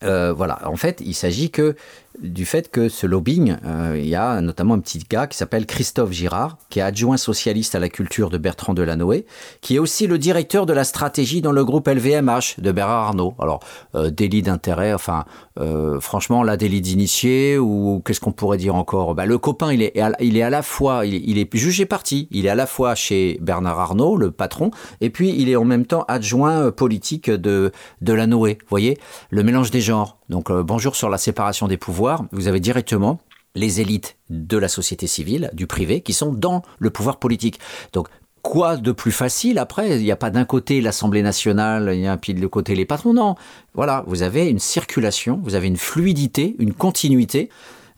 euh, 0.04 0.34
voilà, 0.34 0.58
en 0.68 0.76
fait, 0.76 1.00
il 1.04 1.14
s'agit 1.14 1.50
que 1.50 1.74
du 2.22 2.44
fait 2.44 2.70
que 2.70 2.88
ce 2.88 3.06
lobbying, 3.06 3.56
euh, 3.64 3.96
il 3.98 4.06
y 4.08 4.14
a 4.14 4.40
notamment 4.40 4.74
un 4.74 4.78
petit 4.80 4.98
gars 5.08 5.26
qui 5.26 5.36
s'appelle 5.36 5.66
Christophe 5.66 6.12
Girard, 6.12 6.58
qui 6.70 6.78
est 6.78 6.82
adjoint 6.82 7.16
socialiste 7.16 7.74
à 7.74 7.78
la 7.78 7.88
culture 7.88 8.30
de 8.30 8.38
Bertrand 8.38 8.74
Delanoë, 8.74 9.24
qui 9.60 9.76
est 9.76 9.78
aussi 9.78 10.06
le 10.06 10.18
directeur 10.18 10.66
de 10.66 10.72
la 10.72 10.84
stratégie 10.84 11.42
dans 11.42 11.52
le 11.52 11.64
groupe 11.64 11.88
LVMH 11.88 12.58
de 12.60 12.72
Bernard 12.72 13.08
Arnault. 13.08 13.34
Alors, 13.38 13.60
euh, 13.94 14.10
délit 14.10 14.42
d'intérêt, 14.42 14.92
enfin, 14.94 15.24
euh, 15.58 16.00
franchement, 16.00 16.42
là, 16.42 16.56
délit 16.56 16.80
d'initié, 16.80 17.58
ou 17.58 18.02
qu'est-ce 18.04 18.20
qu'on 18.20 18.32
pourrait 18.32 18.58
dire 18.58 18.74
encore? 18.74 19.14
Bah, 19.14 19.26
Le 19.26 19.38
copain, 19.38 19.72
il 19.72 19.82
est, 19.82 19.98
à- 20.00 20.12
il 20.20 20.36
est 20.36 20.42
à 20.42 20.50
la 20.50 20.62
fois, 20.62 21.04
il 21.06 21.14
il 21.28 21.38
est 21.38 21.54
jugé 21.56 21.86
parti, 21.86 22.28
il 22.30 22.46
est 22.46 22.48
à 22.50 22.54
la 22.54 22.66
fois 22.66 22.94
chez 22.94 23.38
Bernard 23.40 23.80
Arnault, 23.80 24.16
le 24.16 24.30
patron, 24.30 24.70
et 25.00 25.10
puis 25.10 25.34
il 25.36 25.48
est 25.48 25.56
en 25.56 25.64
même 25.64 25.86
temps 25.86 26.04
adjoint 26.08 26.70
politique 26.70 27.30
de, 27.30 27.72
de 28.00 28.12
la 28.12 28.26
Noé. 28.26 28.58
Vous 28.60 28.66
voyez? 28.70 28.98
Le 29.30 29.42
mélange 29.42 29.70
des 29.70 29.80
genres. 29.80 30.18
Donc, 30.28 30.50
euh, 30.50 30.62
bonjour 30.62 30.96
sur 30.96 31.08
la 31.08 31.18
séparation 31.18 31.68
des 31.68 31.76
pouvoirs. 31.76 32.24
Vous 32.32 32.48
avez 32.48 32.60
directement 32.60 33.20
les 33.54 33.80
élites 33.80 34.16
de 34.28 34.58
la 34.58 34.68
société 34.68 35.06
civile, 35.06 35.50
du 35.52 35.66
privé, 35.66 36.00
qui 36.00 36.12
sont 36.12 36.32
dans 36.32 36.62
le 36.78 36.90
pouvoir 36.90 37.18
politique. 37.18 37.58
Donc, 37.92 38.08
quoi 38.42 38.76
de 38.76 38.92
plus 38.92 39.12
facile 39.12 39.58
après? 39.58 39.98
Il 39.98 40.04
n'y 40.04 40.10
a 40.10 40.16
pas 40.16 40.30
d'un 40.30 40.44
côté 40.44 40.80
l'Assemblée 40.80 41.22
nationale, 41.22 41.90
il 41.94 42.00
y 42.00 42.06
a 42.06 42.16
puis 42.16 42.34
de 42.34 42.40
l'autre 42.40 42.52
côté 42.52 42.74
les 42.74 42.84
patrons. 42.84 43.14
Non, 43.14 43.34
voilà, 43.74 44.04
vous 44.06 44.22
avez 44.22 44.48
une 44.48 44.58
circulation, 44.58 45.40
vous 45.42 45.54
avez 45.54 45.68
une 45.68 45.76
fluidité, 45.76 46.56
une 46.58 46.74
continuité. 46.74 47.48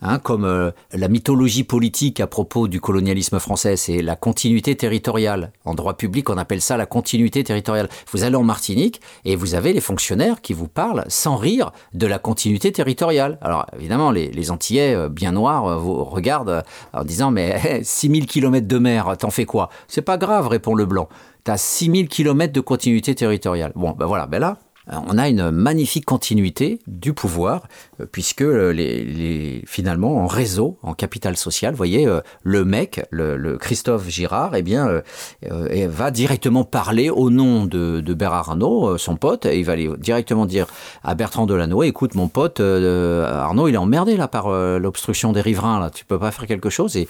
Hein, 0.00 0.18
comme 0.20 0.44
euh, 0.44 0.70
la 0.92 1.08
mythologie 1.08 1.64
politique 1.64 2.20
à 2.20 2.28
propos 2.28 2.68
du 2.68 2.80
colonialisme 2.80 3.40
français, 3.40 3.76
c'est 3.76 4.00
la 4.00 4.14
continuité 4.14 4.76
territoriale. 4.76 5.50
En 5.64 5.74
droit 5.74 5.96
public, 5.96 6.30
on 6.30 6.38
appelle 6.38 6.60
ça 6.60 6.76
la 6.76 6.86
continuité 6.86 7.42
territoriale. 7.42 7.88
Vous 8.12 8.22
allez 8.22 8.36
en 8.36 8.44
Martinique 8.44 9.00
et 9.24 9.34
vous 9.34 9.56
avez 9.56 9.72
les 9.72 9.80
fonctionnaires 9.80 10.40
qui 10.40 10.52
vous 10.52 10.68
parlent 10.68 11.04
sans 11.08 11.36
rire 11.36 11.72
de 11.94 12.06
la 12.06 12.20
continuité 12.20 12.70
territoriale. 12.70 13.38
Alors 13.40 13.66
évidemment, 13.76 14.12
les, 14.12 14.50
Antillais 14.50 14.94
euh, 14.94 15.08
bien 15.08 15.32
noirs 15.32 15.66
euh, 15.66 15.76
vous 15.76 16.04
regardent 16.04 16.62
en 16.92 17.04
disant 17.04 17.30
mais 17.32 17.80
6000 17.82 18.26
km 18.26 18.66
de 18.68 18.78
mer, 18.78 19.16
t'en 19.18 19.30
fais 19.30 19.46
quoi? 19.46 19.68
C'est 19.88 20.02
pas 20.02 20.16
grave, 20.16 20.46
répond 20.46 20.74
le 20.74 20.86
blanc. 20.86 21.08
T'as 21.42 21.56
6000 21.56 22.08
km 22.08 22.52
de 22.52 22.60
continuité 22.60 23.14
territoriale. 23.14 23.72
Bon, 23.74 23.92
ben 23.92 24.06
voilà, 24.06 24.26
ben 24.26 24.38
là, 24.38 24.58
on 24.90 25.18
a 25.18 25.28
une 25.28 25.50
magnifique 25.50 26.04
continuité 26.04 26.78
du 26.86 27.12
pouvoir, 27.12 27.68
euh, 28.00 28.06
puisque 28.10 28.42
euh, 28.42 29.60
finalement, 29.66 30.16
en 30.16 30.26
réseau, 30.26 30.78
en 30.82 30.94
capital 30.94 31.36
social, 31.36 31.72
vous 31.72 31.76
voyez, 31.76 32.06
euh, 32.06 32.20
le 32.42 32.64
mec, 32.64 33.06
le, 33.10 33.56
Christophe 33.58 34.08
Girard, 34.08 34.54
eh 34.54 34.62
bien, 34.62 35.02
va 35.42 36.10
directement 36.10 36.64
parler 36.64 37.10
au 37.10 37.30
nom 37.30 37.64
de, 37.64 38.00
de 38.00 38.24
Arnault, 38.24 38.98
son 38.98 39.16
pote, 39.16 39.46
et 39.46 39.58
il 39.58 39.64
va 39.64 39.72
aller 39.72 39.90
directement 39.98 40.46
dire 40.46 40.66
à 41.02 41.14
Bertrand 41.14 41.46
Delanoë, 41.46 41.88
écoute, 41.88 42.14
mon 42.14 42.28
pote, 42.28 42.60
Arnaud, 42.60 43.68
il 43.68 43.74
est 43.74 43.78
emmerdé 43.78 44.16
là 44.16 44.28
par 44.28 44.50
l'obstruction 44.50 45.32
des 45.32 45.40
riverains, 45.40 45.80
là, 45.80 45.90
tu 45.90 46.04
peux 46.04 46.18
pas 46.18 46.30
faire 46.30 46.46
quelque 46.46 46.70
chose. 46.70 46.96
Et, 46.96 47.08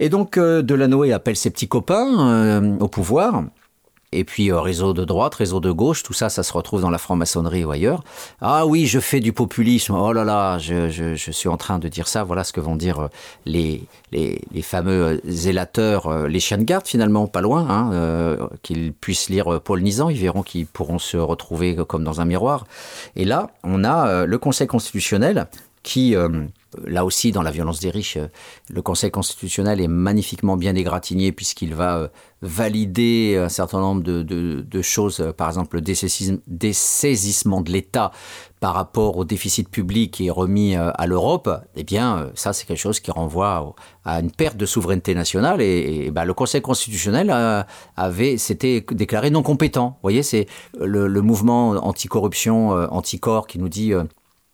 et 0.00 0.08
donc, 0.08 0.38
Delanoë 0.38 1.12
appelle 1.12 1.36
ses 1.36 1.50
petits 1.50 1.68
copains 1.68 2.78
au 2.80 2.88
pouvoir. 2.88 3.44
Et 4.10 4.24
puis 4.24 4.50
euh, 4.50 4.60
réseau 4.60 4.94
de 4.94 5.04
droite, 5.04 5.34
réseau 5.34 5.60
de 5.60 5.70
gauche, 5.70 6.02
tout 6.02 6.14
ça, 6.14 6.30
ça 6.30 6.42
se 6.42 6.52
retrouve 6.54 6.80
dans 6.80 6.88
la 6.88 6.96
franc-maçonnerie 6.96 7.64
ou 7.64 7.70
ailleurs. 7.70 8.02
Ah 8.40 8.64
oui, 8.64 8.86
je 8.86 9.00
fais 9.00 9.20
du 9.20 9.34
populisme. 9.34 9.94
Oh 9.94 10.14
là 10.14 10.24
là, 10.24 10.58
je, 10.58 10.88
je, 10.88 11.30
suis 11.30 11.48
en 11.48 11.58
train 11.58 11.78
de 11.78 11.88
dire 11.88 12.08
ça. 12.08 12.24
Voilà 12.24 12.42
ce 12.42 12.54
que 12.54 12.60
vont 12.60 12.76
dire 12.76 13.00
euh, 13.00 13.08
les, 13.44 13.82
les, 14.12 14.62
fameux 14.62 15.02
euh, 15.02 15.20
zélateurs, 15.26 16.26
les 16.26 16.40
chiens 16.40 16.56
de 16.56 16.62
garde 16.62 16.86
finalement, 16.86 17.26
pas 17.26 17.42
loin, 17.42 17.66
hein, 17.68 18.48
qu'ils 18.62 18.94
puissent 18.94 19.28
lire 19.28 19.60
Paul 19.60 19.82
Nizan. 19.82 20.08
Ils 20.08 20.18
verront 20.18 20.42
qu'ils 20.42 20.66
pourront 20.66 20.98
se 20.98 21.18
retrouver 21.18 21.76
comme 21.86 22.04
dans 22.04 22.22
un 22.22 22.24
miroir. 22.24 22.66
Et 23.14 23.26
là, 23.26 23.50
on 23.62 23.84
a 23.84 24.24
le 24.24 24.38
Conseil 24.38 24.66
constitutionnel 24.66 25.48
qui, 25.88 26.14
euh, 26.14 26.28
là 26.84 27.02
aussi, 27.06 27.32
dans 27.32 27.40
la 27.40 27.50
violence 27.50 27.80
des 27.80 27.88
riches, 27.88 28.18
euh, 28.18 28.28
le 28.68 28.82
Conseil 28.82 29.10
constitutionnel 29.10 29.80
est 29.80 29.88
magnifiquement 29.88 30.58
bien 30.58 30.74
égratigné 30.74 31.32
puisqu'il 31.32 31.74
va 31.74 31.96
euh, 31.96 32.08
valider 32.42 33.40
un 33.42 33.48
certain 33.48 33.80
nombre 33.80 34.02
de, 34.02 34.82
choses, 34.82 35.32
par 35.38 35.48
exemple 35.48 35.76
le 35.76 35.80
dessaisissement 36.46 37.62
de 37.62 37.72
l'État 37.72 38.10
par 38.60 38.74
rapport 38.74 39.16
au 39.16 39.24
déficit 39.24 39.70
public 39.70 40.12
qui 40.12 40.26
est 40.26 40.30
remis 40.30 40.76
à 40.76 41.06
l'Europe, 41.06 41.48
eh 41.74 41.84
bien, 41.84 42.30
ça, 42.34 42.52
c'est 42.52 42.64
quelque 42.64 42.78
chose 42.78 43.00
qui 43.00 43.10
renvoie 43.10 43.74
à 44.04 44.20
une 44.20 44.30
perte 44.30 44.56
de 44.56 44.66
souveraineté 44.66 45.14
nationale. 45.14 45.60
Et, 45.60 46.12
ben, 46.12 46.24
le 46.24 46.34
Conseil 46.34 46.60
constitutionnel 46.60 47.30
avait 47.96 48.36
s'était 48.36 48.84
déclaré 48.92 49.30
non 49.30 49.42
compétent. 49.42 49.88
Vous 49.88 50.02
voyez, 50.02 50.22
c'est 50.22 50.46
le, 50.78 51.08
le 51.08 51.22
mouvement 51.22 51.70
anticorruption, 51.70 52.70
anticorps, 52.70 53.48
qui 53.48 53.58
nous 53.58 53.68
dit 53.68 53.94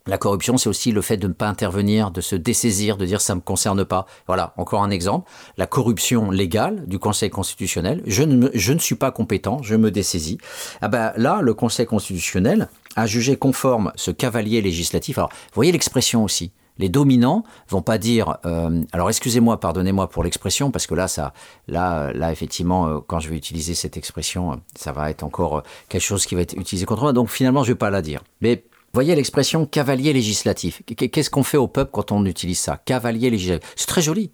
la 0.07 0.19
corruption, 0.19 0.59
c'est 0.59 0.69
aussi 0.69 0.93
le 0.93 1.01
fait 1.01 1.17
de 1.17 1.29
ne 1.29 1.33
pas 1.33 1.49
intervenir, 1.49 2.11
de 2.11 2.21
se 2.21 2.37
dessaisir, 2.37 2.99
de 2.99 3.07
dire 3.07 3.23
ça 3.23 3.35
ne 3.35 3.37
me 3.37 3.43
concerne 3.43 3.85
pas. 3.85 4.07
Voilà, 4.27 4.53
encore 4.59 4.83
un 4.83 4.91
exemple. 4.91 5.31
La 5.57 5.67
corruption 5.67 6.31
légale 6.31 6.87
du 6.87 6.99
Conseil 6.99 7.31
constitutionnel, 7.31 8.03
je 8.07 8.23
ne, 8.23 8.49
je 8.53 8.73
ne 8.75 8.79
suis 8.79 8.97
pas 8.97 9.11
compétent, 9.11 9.63
je 9.63 9.77
me 9.77 9.91
dessaisis. 9.91 10.39
Ah 10.83 10.89
ben, 10.89 11.13
là, 11.17 11.41
le 11.41 11.55
Conseil 11.55 11.87
constitutionnel 11.87 12.69
a 12.97 13.07
jugé 13.07 13.37
conforme 13.37 13.93
ce 13.97 14.11
cavalier 14.11 14.61
législatif. 14.61 15.17
Alors, 15.17 15.31
vous 15.31 15.55
voyez 15.55 15.73
l'expression 15.73 16.23
aussi. 16.23 16.53
Les 16.77 16.89
dominants 16.89 17.45
vont 17.69 17.83
pas 17.83 17.99
dire. 17.99 18.37
euh, 18.45 18.83
alors, 18.93 19.09
excusez-moi, 19.09 19.59
pardonnez-moi 19.61 20.09
pour 20.09 20.25
l'expression, 20.25 20.71
parce 20.71 20.87
que 20.87 20.95
là, 20.95 21.09
ça, 21.09 21.33
là, 21.69 22.13
là, 22.13 22.33
effectivement, 22.33 22.89
euh, 22.89 22.99
quand 23.07 23.21
je 23.21 23.31
vais 23.31 23.37
utiliser 23.37 23.75
cette 23.75 23.97
expression, 23.97 24.61
ça 24.75 24.93
va 24.93 25.09
être 25.09 25.23
encore 25.23 25.59
euh, 25.59 25.63
quelque 25.89 26.03
chose 26.03 26.27
qui 26.27 26.35
va 26.35 26.41
être 26.41 26.55
utilisé 26.55 26.85
contre 26.85 27.03
moi. 27.03 27.13
Donc, 27.13 27.31
finalement, 27.31 27.63
je 27.63 27.73
vais 27.73 27.79
pas 27.79 27.91
la 27.91 28.03
dire. 28.03 28.23
Mais 28.41 28.65
Voyez 28.95 29.15
l'expression 29.17 29.67
cavalier 29.67 30.13
législatif. 30.13 30.81
Qu- 30.87 31.09
Qu'est-ce 31.11 31.29
qu'on 31.29 31.43
fait 31.43 31.57
au 31.57 31.67
peuple 31.69 31.91
quand 31.93 32.13
on 32.13 32.25
utilise 32.25 32.61
ça? 32.61 32.81
Cavalier 32.85 33.29
législatif. 33.29 33.73
C'est 33.77 33.87
très 33.87 34.03
joli. 34.03 34.31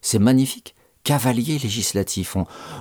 C'est 0.00 0.18
magnifique. 0.18 0.74
Cavalier 1.02 1.58
législatif. 1.58 2.36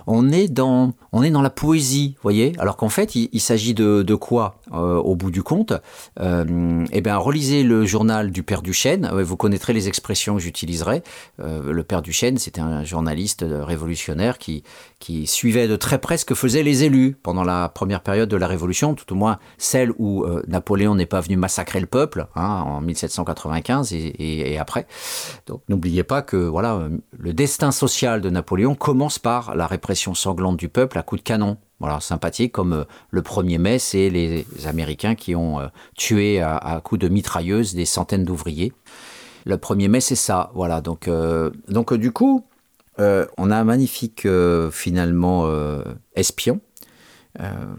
On, 0.06 0.30
est 0.30 0.50
dans, 0.50 0.92
on 1.14 1.24
est 1.24 1.30
dans 1.32 1.42
la 1.42 1.50
poésie, 1.50 2.16
voyez. 2.22 2.52
Alors 2.60 2.76
qu'en 2.76 2.90
fait, 2.90 3.16
il, 3.16 3.40
s'agit 3.40 3.74
de, 3.74 4.16
quoi 4.16 4.60
euh, 4.74 4.98
au 4.98 5.16
bout 5.16 5.32
du 5.32 5.42
compte 5.42 5.72
euh, 6.20 6.86
Eh 6.92 7.00
bien, 7.00 7.16
relisez 7.16 7.64
le 7.64 7.86
journal 7.86 8.32
du 8.32 8.44
Père 8.44 8.62
Duchesne. 8.62 9.10
Vous 9.22 9.38
connaîtrez 9.38 9.72
les 9.72 9.88
expressions 9.88 10.36
que 10.36 10.42
j'utiliserai. 10.42 11.02
Euh, 11.40 11.72
le 11.72 11.84
Père 11.84 12.02
Duchesne, 12.02 12.38
c'était 12.38 12.60
un 12.60 12.84
journaliste 12.84 13.46
révolutionnaire 13.48 14.38
qui, 14.38 14.64
qui 15.00 15.26
suivait 15.26 15.70
de 15.70 15.78
très 15.78 15.98
près 15.98 16.18
ce 16.18 16.26
que 16.26 16.36
faisaient 16.36 16.64
les 16.64 16.84
élus 16.84 17.16
pendant 17.24 17.46
la 17.46 17.70
première 17.70 18.02
période 18.02 18.28
de 18.28 18.38
la 18.38 18.48
Révolution, 18.48 18.96
tout 18.96 19.14
au 19.14 19.16
moins 19.16 19.40
celle 19.58 19.94
où 19.98 20.26
Napoléon 20.48 20.96
n'est 20.96 21.06
pas 21.06 21.22
venu 21.22 21.38
massacrer 21.38 21.80
le 21.80 21.86
peuple 21.88 22.28
hein, 22.36 22.64
en 22.66 22.82
1795 22.82 23.94
et, 23.94 24.14
et- 24.20 24.60
après. 24.60 24.88
Donc 25.48 25.62
n'oubliez 25.70 26.04
pas 26.04 26.22
que 26.22 26.36
voilà, 26.36 26.90
le 27.18 27.34
destin 27.34 27.72
social 27.72 28.09
de 28.18 28.30
Napoléon 28.30 28.76
commence 28.76 29.20
par 29.20 29.56
la 29.56 29.68
répression 29.68 30.16
sanglante 30.16 30.58
du 30.58 30.70
peuple 30.70 30.98
à 30.98 31.04
coups 31.04 31.22
de 31.22 31.28
canon. 31.28 31.58
Voilà, 31.80 32.00
sympathique, 32.00 32.52
comme 32.52 32.74
euh, 32.74 32.84
le 33.12 33.22
1er 33.22 33.58
mai, 33.58 33.80
c'est 33.80 34.10
les 34.10 34.46
Américains 34.66 35.16
qui 35.16 35.36
ont 35.36 35.60
euh, 35.60 35.68
tué 35.96 36.42
à, 36.42 36.82
coups 36.84 37.00
de 37.00 37.08
mitrailleuses 37.08 37.74
des 37.76 37.86
centaines 37.86 38.26
d'ouvriers. 38.26 38.74
Le 39.46 39.56
1er 39.56 39.88
mai, 39.88 40.02
c'est 40.02 40.16
ça. 40.16 40.52
Voilà, 40.56 40.82
donc, 40.82 41.08
euh, 41.08 41.52
donc 41.68 41.94
du 41.94 42.12
coup, 42.12 42.46
on 42.98 43.50
a 43.50 43.56
un 43.56 43.64
magnifique, 43.64 44.28
finalement, 44.72 45.50
espion, 46.16 46.60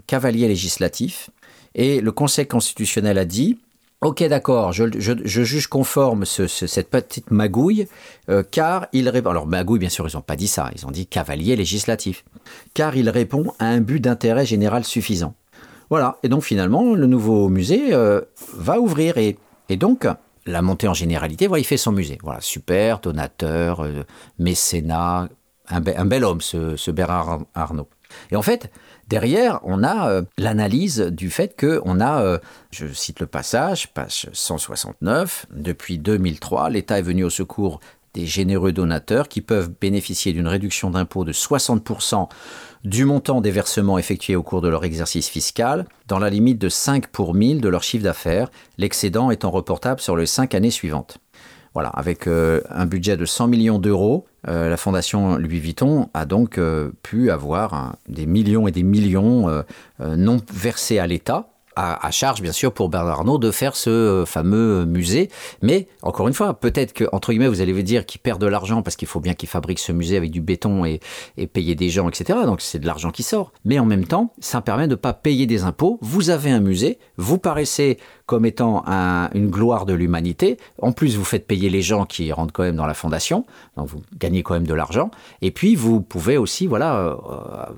cavalier 0.07 0.47
législatif, 0.47 1.29
et 1.75 2.01
le 2.01 2.11
Conseil 2.11 2.47
constitutionnel 2.47 3.19
a 3.19 3.25
dit 3.25 3.59
Ok, 4.03 4.23
d'accord, 4.23 4.71
je, 4.73 4.85
juge 5.25 5.67
conforme 5.67 6.25
ce- 6.25 6.47
ce- 6.47 6.65
cette 6.65 6.89
petite 6.89 7.29
magouille, 7.29 7.87
euh, 8.29 8.41
car 8.41 8.87
il 8.93 9.07
répond. 9.07 9.29
Alors, 9.29 9.45
magouille, 9.45 9.77
bien 9.77 9.89
sûr, 9.89 10.07
ils 10.09 10.15
n'ont 10.15 10.23
pas 10.23 10.35
dit 10.35 10.47
ça, 10.47 10.71
ils 10.75 10.87
ont 10.87 10.91
dit 10.91 11.05
cavalier 11.05 11.55
législatif, 11.55 12.25
car 12.73 12.95
il 12.97 13.11
répond 13.11 13.53
à 13.59 13.65
un 13.67 13.79
but 13.79 13.99
d'intérêt 13.99 14.43
général 14.47 14.85
suffisant. 14.85 15.35
Voilà, 15.91 16.17
et 16.23 16.29
donc 16.29 16.41
finalement, 16.41 16.95
le 16.95 17.05
nouveau 17.05 17.47
musée 17.47 17.93
euh, 17.93 18.21
va 18.55 18.79
ouvrir, 18.79 19.19
et, 19.19 19.37
donc, 19.77 20.07
la 20.47 20.63
montée 20.63 20.87
en 20.87 20.95
généralité, 20.95 21.47
il 21.55 21.63
fait 21.63 21.77
son 21.77 21.91
musée. 21.91 22.17
Voilà, 22.23 22.41
super, 22.41 23.01
donateur, 23.01 23.81
euh, 23.81 24.01
mécénat, 24.39 25.29
un 25.67 25.79
bel 26.05 26.23
homme, 26.23 26.41
ce, 26.41 26.75
ce 26.75 26.89
Bernard 26.89 27.41
Arnault. 27.53 27.87
Et 28.31 28.35
en 28.35 28.41
fait, 28.41 28.71
derrière, 29.11 29.59
on 29.63 29.83
a 29.83 30.09
euh, 30.09 30.21
l'analyse 30.37 30.99
du 30.99 31.29
fait 31.29 31.59
qu'on 31.59 31.99
a, 31.99 32.21
euh, 32.23 32.39
je 32.71 32.87
cite 32.87 33.19
le 33.19 33.27
passage, 33.27 33.93
page 33.93 34.29
169, 34.31 35.47
depuis 35.51 35.97
2003, 35.97 36.69
l'État 36.69 36.97
est 36.97 37.03
venu 37.03 37.25
au 37.25 37.29
secours 37.29 37.81
des 38.13 38.25
généreux 38.25 38.71
donateurs 38.71 39.27
qui 39.27 39.41
peuvent 39.41 39.69
bénéficier 39.79 40.31
d'une 40.31 40.47
réduction 40.47 40.89
d'impôt 40.89 41.25
de 41.25 41.33
60% 41.33 42.29
du 42.83 43.05
montant 43.05 43.41
des 43.41 43.51
versements 43.51 43.97
effectués 43.97 44.35
au 44.35 44.43
cours 44.43 44.61
de 44.61 44.69
leur 44.69 44.85
exercice 44.85 45.27
fiscal, 45.27 45.85
dans 46.07 46.19
la 46.19 46.29
limite 46.29 46.57
de 46.57 46.69
5 46.69 47.07
pour 47.07 47.33
1000 47.33 47.61
de 47.61 47.69
leur 47.69 47.83
chiffre 47.83 48.03
d'affaires, 48.03 48.49
l'excédent 48.77 49.29
étant 49.29 49.51
reportable 49.51 49.99
sur 49.99 50.15
les 50.15 50.25
5 50.25 50.55
années 50.55 50.71
suivantes. 50.71 51.19
Voilà, 51.73 51.89
avec 51.89 52.27
euh, 52.27 52.61
un 52.69 52.85
budget 52.85 53.15
de 53.15 53.25
100 53.25 53.47
millions 53.47 53.79
d'euros, 53.79 54.25
euh, 54.47 54.69
la 54.69 54.75
fondation 54.77 55.37
Louis 55.37 55.59
Vuitton 55.59 56.09
a 56.13 56.25
donc 56.25 56.57
euh, 56.57 56.91
pu 57.01 57.31
avoir 57.31 57.73
un- 57.73 57.95
des 58.09 58.25
millions 58.25 58.67
et 58.67 58.71
des 58.71 58.83
millions 58.83 59.63
non 59.99 60.41
versés 60.53 60.99
à 60.99 61.07
l'État. 61.07 61.47
À, 61.77 62.11
charge, 62.11 62.41
bien 62.41 62.51
sûr, 62.51 62.73
pour 62.73 62.89
Bernard 62.89 63.19
Arnault 63.19 63.37
de 63.39 63.49
faire 63.49 63.75
ce 63.77 64.23
fameux 64.27 64.85
musée. 64.85 65.29
Mais, 65.63 65.87
encore 66.03 66.27
une 66.27 66.33
fois, 66.33 66.53
peut-être 66.59 66.91
que, 66.93 67.05
entre 67.13 67.31
guillemets, 67.31 67.47
vous 67.47 67.61
allez 67.61 67.71
vous 67.73 67.81
dire 67.81 68.05
qu'il 68.05 68.19
perd 68.21 68.39
de 68.41 68.45
l'argent 68.45 68.83
parce 68.83 68.95
qu'il 68.97 69.07
faut 69.07 69.21
bien 69.21 69.33
qu'il 69.33 69.47
fabrique 69.49 69.79
ce 69.79 69.91
musée 69.93 70.17
avec 70.17 70.29
du 70.31 70.41
béton 70.41 70.83
et, 70.85 70.99
et 71.37 71.47
payer 71.47 71.73
des 71.73 71.89
gens, 71.89 72.07
etc. 72.09 72.39
Donc, 72.45 72.61
c'est 72.61 72.77
de 72.77 72.85
l'argent 72.85 73.09
qui 73.09 73.23
sort. 73.23 73.51
Mais 73.65 73.79
en 73.79 73.85
même 73.85 74.05
temps, 74.05 74.33
ça 74.41 74.61
permet 74.61 74.85
de 74.87 74.91
ne 74.91 74.95
pas 74.95 75.13
payer 75.13 75.47
des 75.47 75.63
impôts. 75.63 75.97
Vous 76.01 76.29
avez 76.29 76.51
un 76.51 76.59
musée, 76.59 76.99
vous 77.17 77.37
paraissez 77.39 77.97
comme 78.31 78.45
étant 78.45 78.83
un- 78.87 79.29
une 79.33 79.49
gloire 79.49 79.85
de 79.85 79.93
l'humanité. 79.93 80.55
En 80.81 80.93
plus, 80.93 81.17
vous 81.17 81.25
faites 81.25 81.45
payer 81.45 81.69
les 81.69 81.81
gens 81.81 82.05
qui 82.05 82.31
rentrent 82.31 82.53
quand 82.53 82.63
même 82.63 82.77
dans 82.77 82.85
la 82.85 82.93
fondation, 82.93 83.45
donc 83.75 83.87
vous 83.89 84.01
gagnez 84.17 84.41
quand 84.41 84.53
même 84.53 84.65
de 84.65 84.73
l'argent. 84.73 85.11
Et 85.41 85.51
puis, 85.51 85.75
vous 85.75 85.99
pouvez 85.99 86.37
aussi, 86.37 86.65
voilà, 86.65 86.97
euh, 86.97 87.15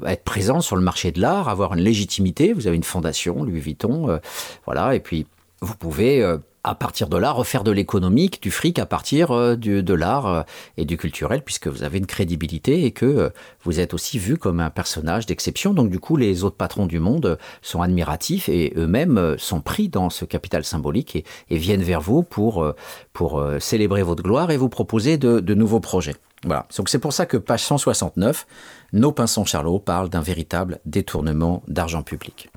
être 0.06 0.24
présent 0.24 0.62
sur 0.62 0.76
le 0.76 0.84
marché 0.84 1.12
de 1.12 1.20
l'art, 1.20 1.50
avoir 1.50 1.74
une 1.74 1.80
légitimité. 1.82 2.54
Vous 2.54 2.68
avez 2.68 2.76
une 2.76 2.84
fondation, 2.84 3.44
Louis 3.44 3.62
Vuitton, 3.62 4.10
euh, 4.12 4.20
voilà. 4.68 4.94
Et 4.94 5.00
puis, 5.00 5.26
vous 5.62 5.76
pouvez 5.76 6.22
euh, 6.22 6.38
à 6.64 6.76
partir 6.76 7.10
de 7.10 7.18
là 7.18 7.32
refaire 7.32 7.64
de 7.64 7.72
l'économique, 7.72 8.42
du 8.42 8.50
fric 8.52 8.80
à 8.80 8.86
partir 8.86 9.32
euh, 9.32 9.56
du- 9.56 9.84
de 9.84 9.94
l'art 9.94 10.28
euh, 10.28 10.42
et 10.78 10.86
du 10.86 10.98
culturel, 10.98 11.42
puisque 11.44 11.68
vous 11.68 11.84
avez 11.84 11.98
une 11.98 12.06
crédibilité 12.06 12.86
et 12.86 12.92
que 12.92 13.06
euh, 13.06 13.30
vous 13.64 13.80
êtes 13.80 13.94
aussi 13.94 14.18
vu 14.18 14.38
comme 14.38 14.60
un 14.60 14.70
personnage 14.70 15.26
d'exception. 15.26 15.74
Donc 15.74 15.90
du 15.90 16.00
coup, 16.00 16.16
les 16.16 16.44
autres 16.44 16.56
patrons 16.56 16.86
du 16.86 17.00
monde 17.00 17.38
sont 17.62 17.82
admiratifs 17.82 18.48
et 18.50 18.74
eux-mêmes 18.78 19.36
sont 19.38 19.62
pris 19.62 19.90
dans 19.90 20.10
ce 20.10 20.26
capital 20.26 20.64
symbolique 20.64 21.26
et, 21.50 21.58
viennent 21.58 21.84
vers 21.84 22.02
vous 22.02 22.24
pour, 22.24 22.74
pour 23.14 23.44
célébrer 23.60 24.04
votre 24.04 24.24
gloire 24.24 24.52
et 24.52 24.58
vous 24.58 24.70
proposer 24.70 25.18
de, 25.18 25.40
de 25.40 25.54
nouveaux 25.54 25.80
projets. 25.80 26.16
Voilà. 26.46 26.68
Donc 26.76 26.90
c'est 26.90 27.00
pour 27.00 27.14
ça 27.14 27.26
que 27.26 27.38
page 27.38 27.64
169, 27.64 28.46
nos 28.92 29.12
pinsons 29.12 29.46
Charlot 29.46 29.80
parlent 29.80 30.10
d'un 30.10 30.22
véritable 30.22 30.80
détournement 30.86 31.64
d'argent 31.68 32.04
public. 32.04 32.50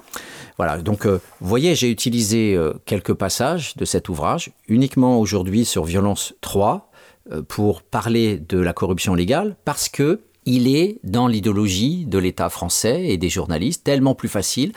Voilà, 0.58 0.78
donc 0.78 1.06
euh, 1.06 1.20
vous 1.40 1.48
voyez, 1.48 1.74
j'ai 1.74 1.90
utilisé 1.90 2.54
euh, 2.54 2.72
quelques 2.86 3.12
passages 3.12 3.76
de 3.76 3.84
cet 3.84 4.08
ouvrage, 4.08 4.52
uniquement 4.68 5.20
aujourd'hui 5.20 5.64
sur 5.66 5.84
Violence 5.84 6.34
3, 6.40 6.90
euh, 7.32 7.42
pour 7.42 7.82
parler 7.82 8.38
de 8.38 8.58
la 8.58 8.72
corruption 8.72 9.14
légale, 9.14 9.56
parce 9.64 9.88
que 9.88 10.20
il 10.46 10.74
est 10.74 10.98
dans 11.02 11.26
l'idéologie 11.26 12.06
de 12.06 12.18
l'État 12.18 12.48
français 12.48 13.08
et 13.08 13.18
des 13.18 13.28
journalistes 13.28 13.82
tellement 13.84 14.14
plus 14.14 14.28
facile 14.28 14.72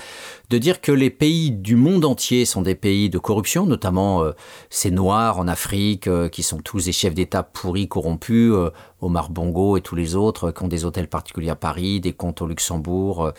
de 0.50 0.58
dire 0.58 0.82
que 0.82 0.92
les 0.92 1.12
pays 1.12 1.52
du 1.52 1.76
monde 1.76 2.06
entier 2.06 2.44
sont 2.46 2.64
des 2.64 2.74
pays 2.74 3.10
de 3.10 3.20
corruption, 3.20 3.68
notamment 3.68 4.24
euh, 4.24 4.32
ces 4.72 4.90
Noirs 4.90 5.38
en 5.38 5.48
Afrique 5.48 6.08
euh, 6.08 6.28
qui 6.28 6.42
sont 6.42 6.58
tous 6.58 6.86
des 6.86 6.92
chefs 6.92 7.14
d'État 7.14 7.44
pourris, 7.44 7.88
corrompus, 7.88 8.52
euh, 8.54 8.72
Omar 9.02 9.30
Bongo 9.30 9.78
et 9.78 9.82
tous 9.82 9.96
les 9.96 10.16
autres 10.16 10.52
qui 10.52 10.64
ont 10.64 10.68
des 10.68 10.86
hôtels 10.86 11.08
particuliers 11.08 11.52
à 11.52 11.56
Paris, 11.56 12.02
des 12.02 12.14
comptes 12.14 12.42
au 12.42 12.48
Luxembourg 12.48 13.32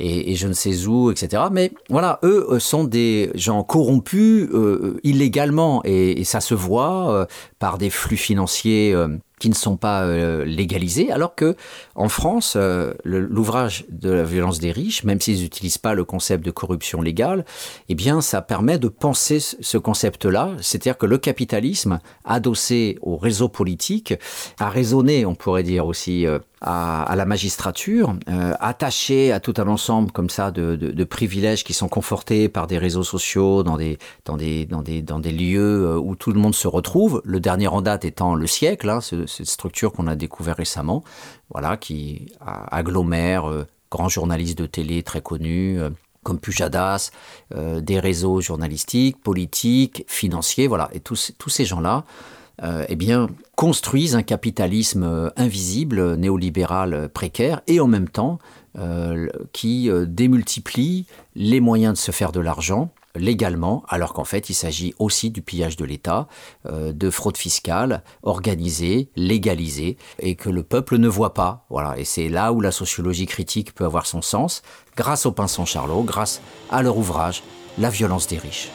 et, 0.00 0.34
je 0.34 0.48
ne 0.48 0.54
sais 0.54 0.86
où, 0.86 1.12
etc. 1.12 1.44
Mais 1.52 1.70
voilà, 1.88 2.18
eux 2.24 2.58
sont 2.58 2.82
des 2.82 3.30
gens 3.36 3.62
corrompus 3.62 4.48
illégalement 5.04 5.82
et, 5.84 6.24
ça 6.24 6.40
se 6.40 6.54
voit 6.54 7.28
par 7.60 7.78
des 7.78 7.90
flux 7.90 8.16
financiers. 8.16 8.92
Qui 9.38 9.48
ne 9.48 9.54
sont 9.54 9.76
pas 9.76 10.04
euh, 10.04 10.44
légalisés, 10.44 11.10
alors 11.10 11.34
que 11.34 11.56
en 11.96 12.08
France, 12.08 12.54
euh, 12.56 12.92
l'ouvrage 13.04 13.84
de 13.88 14.10
la 14.10 14.24
violence 14.24 14.58
des 14.58 14.72
riches, 14.72 15.04
même 15.04 15.20
s'ils 15.20 15.40
n'utilisent 15.42 15.78
pas 15.78 15.94
le 15.94 16.04
concept 16.04 16.44
de 16.44 16.50
corruption 16.50 17.00
légale, 17.02 17.44
eh 17.88 17.94
bien, 17.94 18.20
ça 18.20 18.42
permet 18.42 18.78
de 18.78 18.88
penser 18.88 19.38
ce- 19.40 19.56
ce 19.60 19.78
concept-là, 19.78 20.50
c'est-à-dire 20.60 20.98
que 20.98 21.06
le 21.06 21.18
capitalisme, 21.18 22.00
adossé 22.24 22.98
au 23.00 23.16
réseau 23.16 23.48
politique, 23.48 24.14
a 24.58 24.68
raisonné, 24.70 25.24
on 25.24 25.34
pourrait 25.36 25.62
dire 25.62 25.86
aussi, 25.86 26.26
euh, 26.26 26.38
à, 26.66 27.14
la 27.14 27.26
magistrature, 27.26 28.16
euh, 28.30 28.54
attachés 28.58 29.32
à 29.32 29.38
tout 29.38 29.52
un 29.58 29.68
ensemble 29.68 30.10
comme 30.12 30.30
ça 30.30 30.50
de, 30.50 31.04
privilèges 31.04 31.62
qui 31.62 31.74
sont 31.74 31.88
confortés 31.88 32.48
par 32.48 32.66
des 32.66 32.78
réseaux 32.78 33.02
sociaux 33.02 33.62
dans 33.62 33.76
des, 33.76 33.98
lieux 35.30 35.98
où 35.98 36.16
tout 36.16 36.32
le 36.32 36.40
monde 36.40 36.54
se 36.54 36.66
retrouve. 36.66 37.20
Le 37.24 37.38
dernier 37.38 37.68
en 37.68 37.82
date 37.82 38.06
étant 38.06 38.34
le 38.34 38.46
siècle, 38.46 38.88
hein, 38.88 39.02
ce- 39.02 39.26
cette 39.26 39.48
structure 39.48 39.92
qu'on 39.92 40.06
a 40.06 40.16
découvert 40.16 40.56
récemment, 40.56 41.04
voilà, 41.54 41.76
qui 41.76 42.26
agglomère 42.40 43.48
euh, 43.48 43.66
grands 43.90 44.08
journalistes 44.08 44.58
de 44.58 44.66
télé 44.66 45.02
très 45.02 45.22
connus. 45.22 45.80
euh, 45.80 45.90
comme 46.24 46.38
Pujadas, 46.38 47.10
euh, 47.54 47.82
des 47.82 48.00
réseaux 48.00 48.40
journalistiques, 48.40 49.22
politiques, 49.22 50.06
financiers, 50.08 50.66
voilà. 50.68 50.88
Et 50.94 51.00
tous, 51.00 51.34
ces 51.48 51.66
gens-là, 51.66 52.04
eh 52.88 52.96
construisent 53.56 54.16
un 54.16 54.22
capitalisme 54.22 55.30
invisible, 55.36 56.14
néolibéral 56.14 57.10
précaire, 57.10 57.60
et 57.66 57.78
en 57.78 57.88
même 57.88 58.08
temps 58.08 58.38
qui 59.52 59.90
démultiplie 60.06 61.04
les 61.34 61.60
moyens 61.60 61.92
de 61.92 61.98
se 61.98 62.10
faire 62.10 62.32
de 62.32 62.40
l'argent 62.40 62.90
légalement, 63.14 63.84
alors 63.88 64.12
qu'en 64.12 64.24
fait 64.24 64.50
il 64.50 64.54
s'agit 64.54 64.94
aussi 64.98 65.30
du 65.30 65.42
pillage 65.42 65.76
de 65.76 65.84
l'État, 65.84 66.26
euh, 66.66 66.92
de 66.92 67.10
fraude 67.10 67.36
fiscale 67.36 68.02
organisée, 68.22 69.10
légalisée, 69.16 69.96
et 70.18 70.34
que 70.34 70.50
le 70.50 70.62
peuple 70.62 70.98
ne 70.98 71.08
voit 71.08 71.34
pas. 71.34 71.64
Voilà, 71.70 71.98
et 71.98 72.04
c'est 72.04 72.28
là 72.28 72.52
où 72.52 72.60
la 72.60 72.72
sociologie 72.72 73.26
critique 73.26 73.74
peut 73.74 73.84
avoir 73.84 74.06
son 74.06 74.22
sens, 74.22 74.62
grâce 74.96 75.26
au 75.26 75.32
pinson 75.32 75.64
Charlot, 75.64 76.02
grâce 76.02 76.40
à 76.70 76.82
leur 76.82 76.96
ouvrage 76.96 77.42
La 77.78 77.90
violence 77.90 78.28
des 78.28 78.38
riches. 78.38 78.70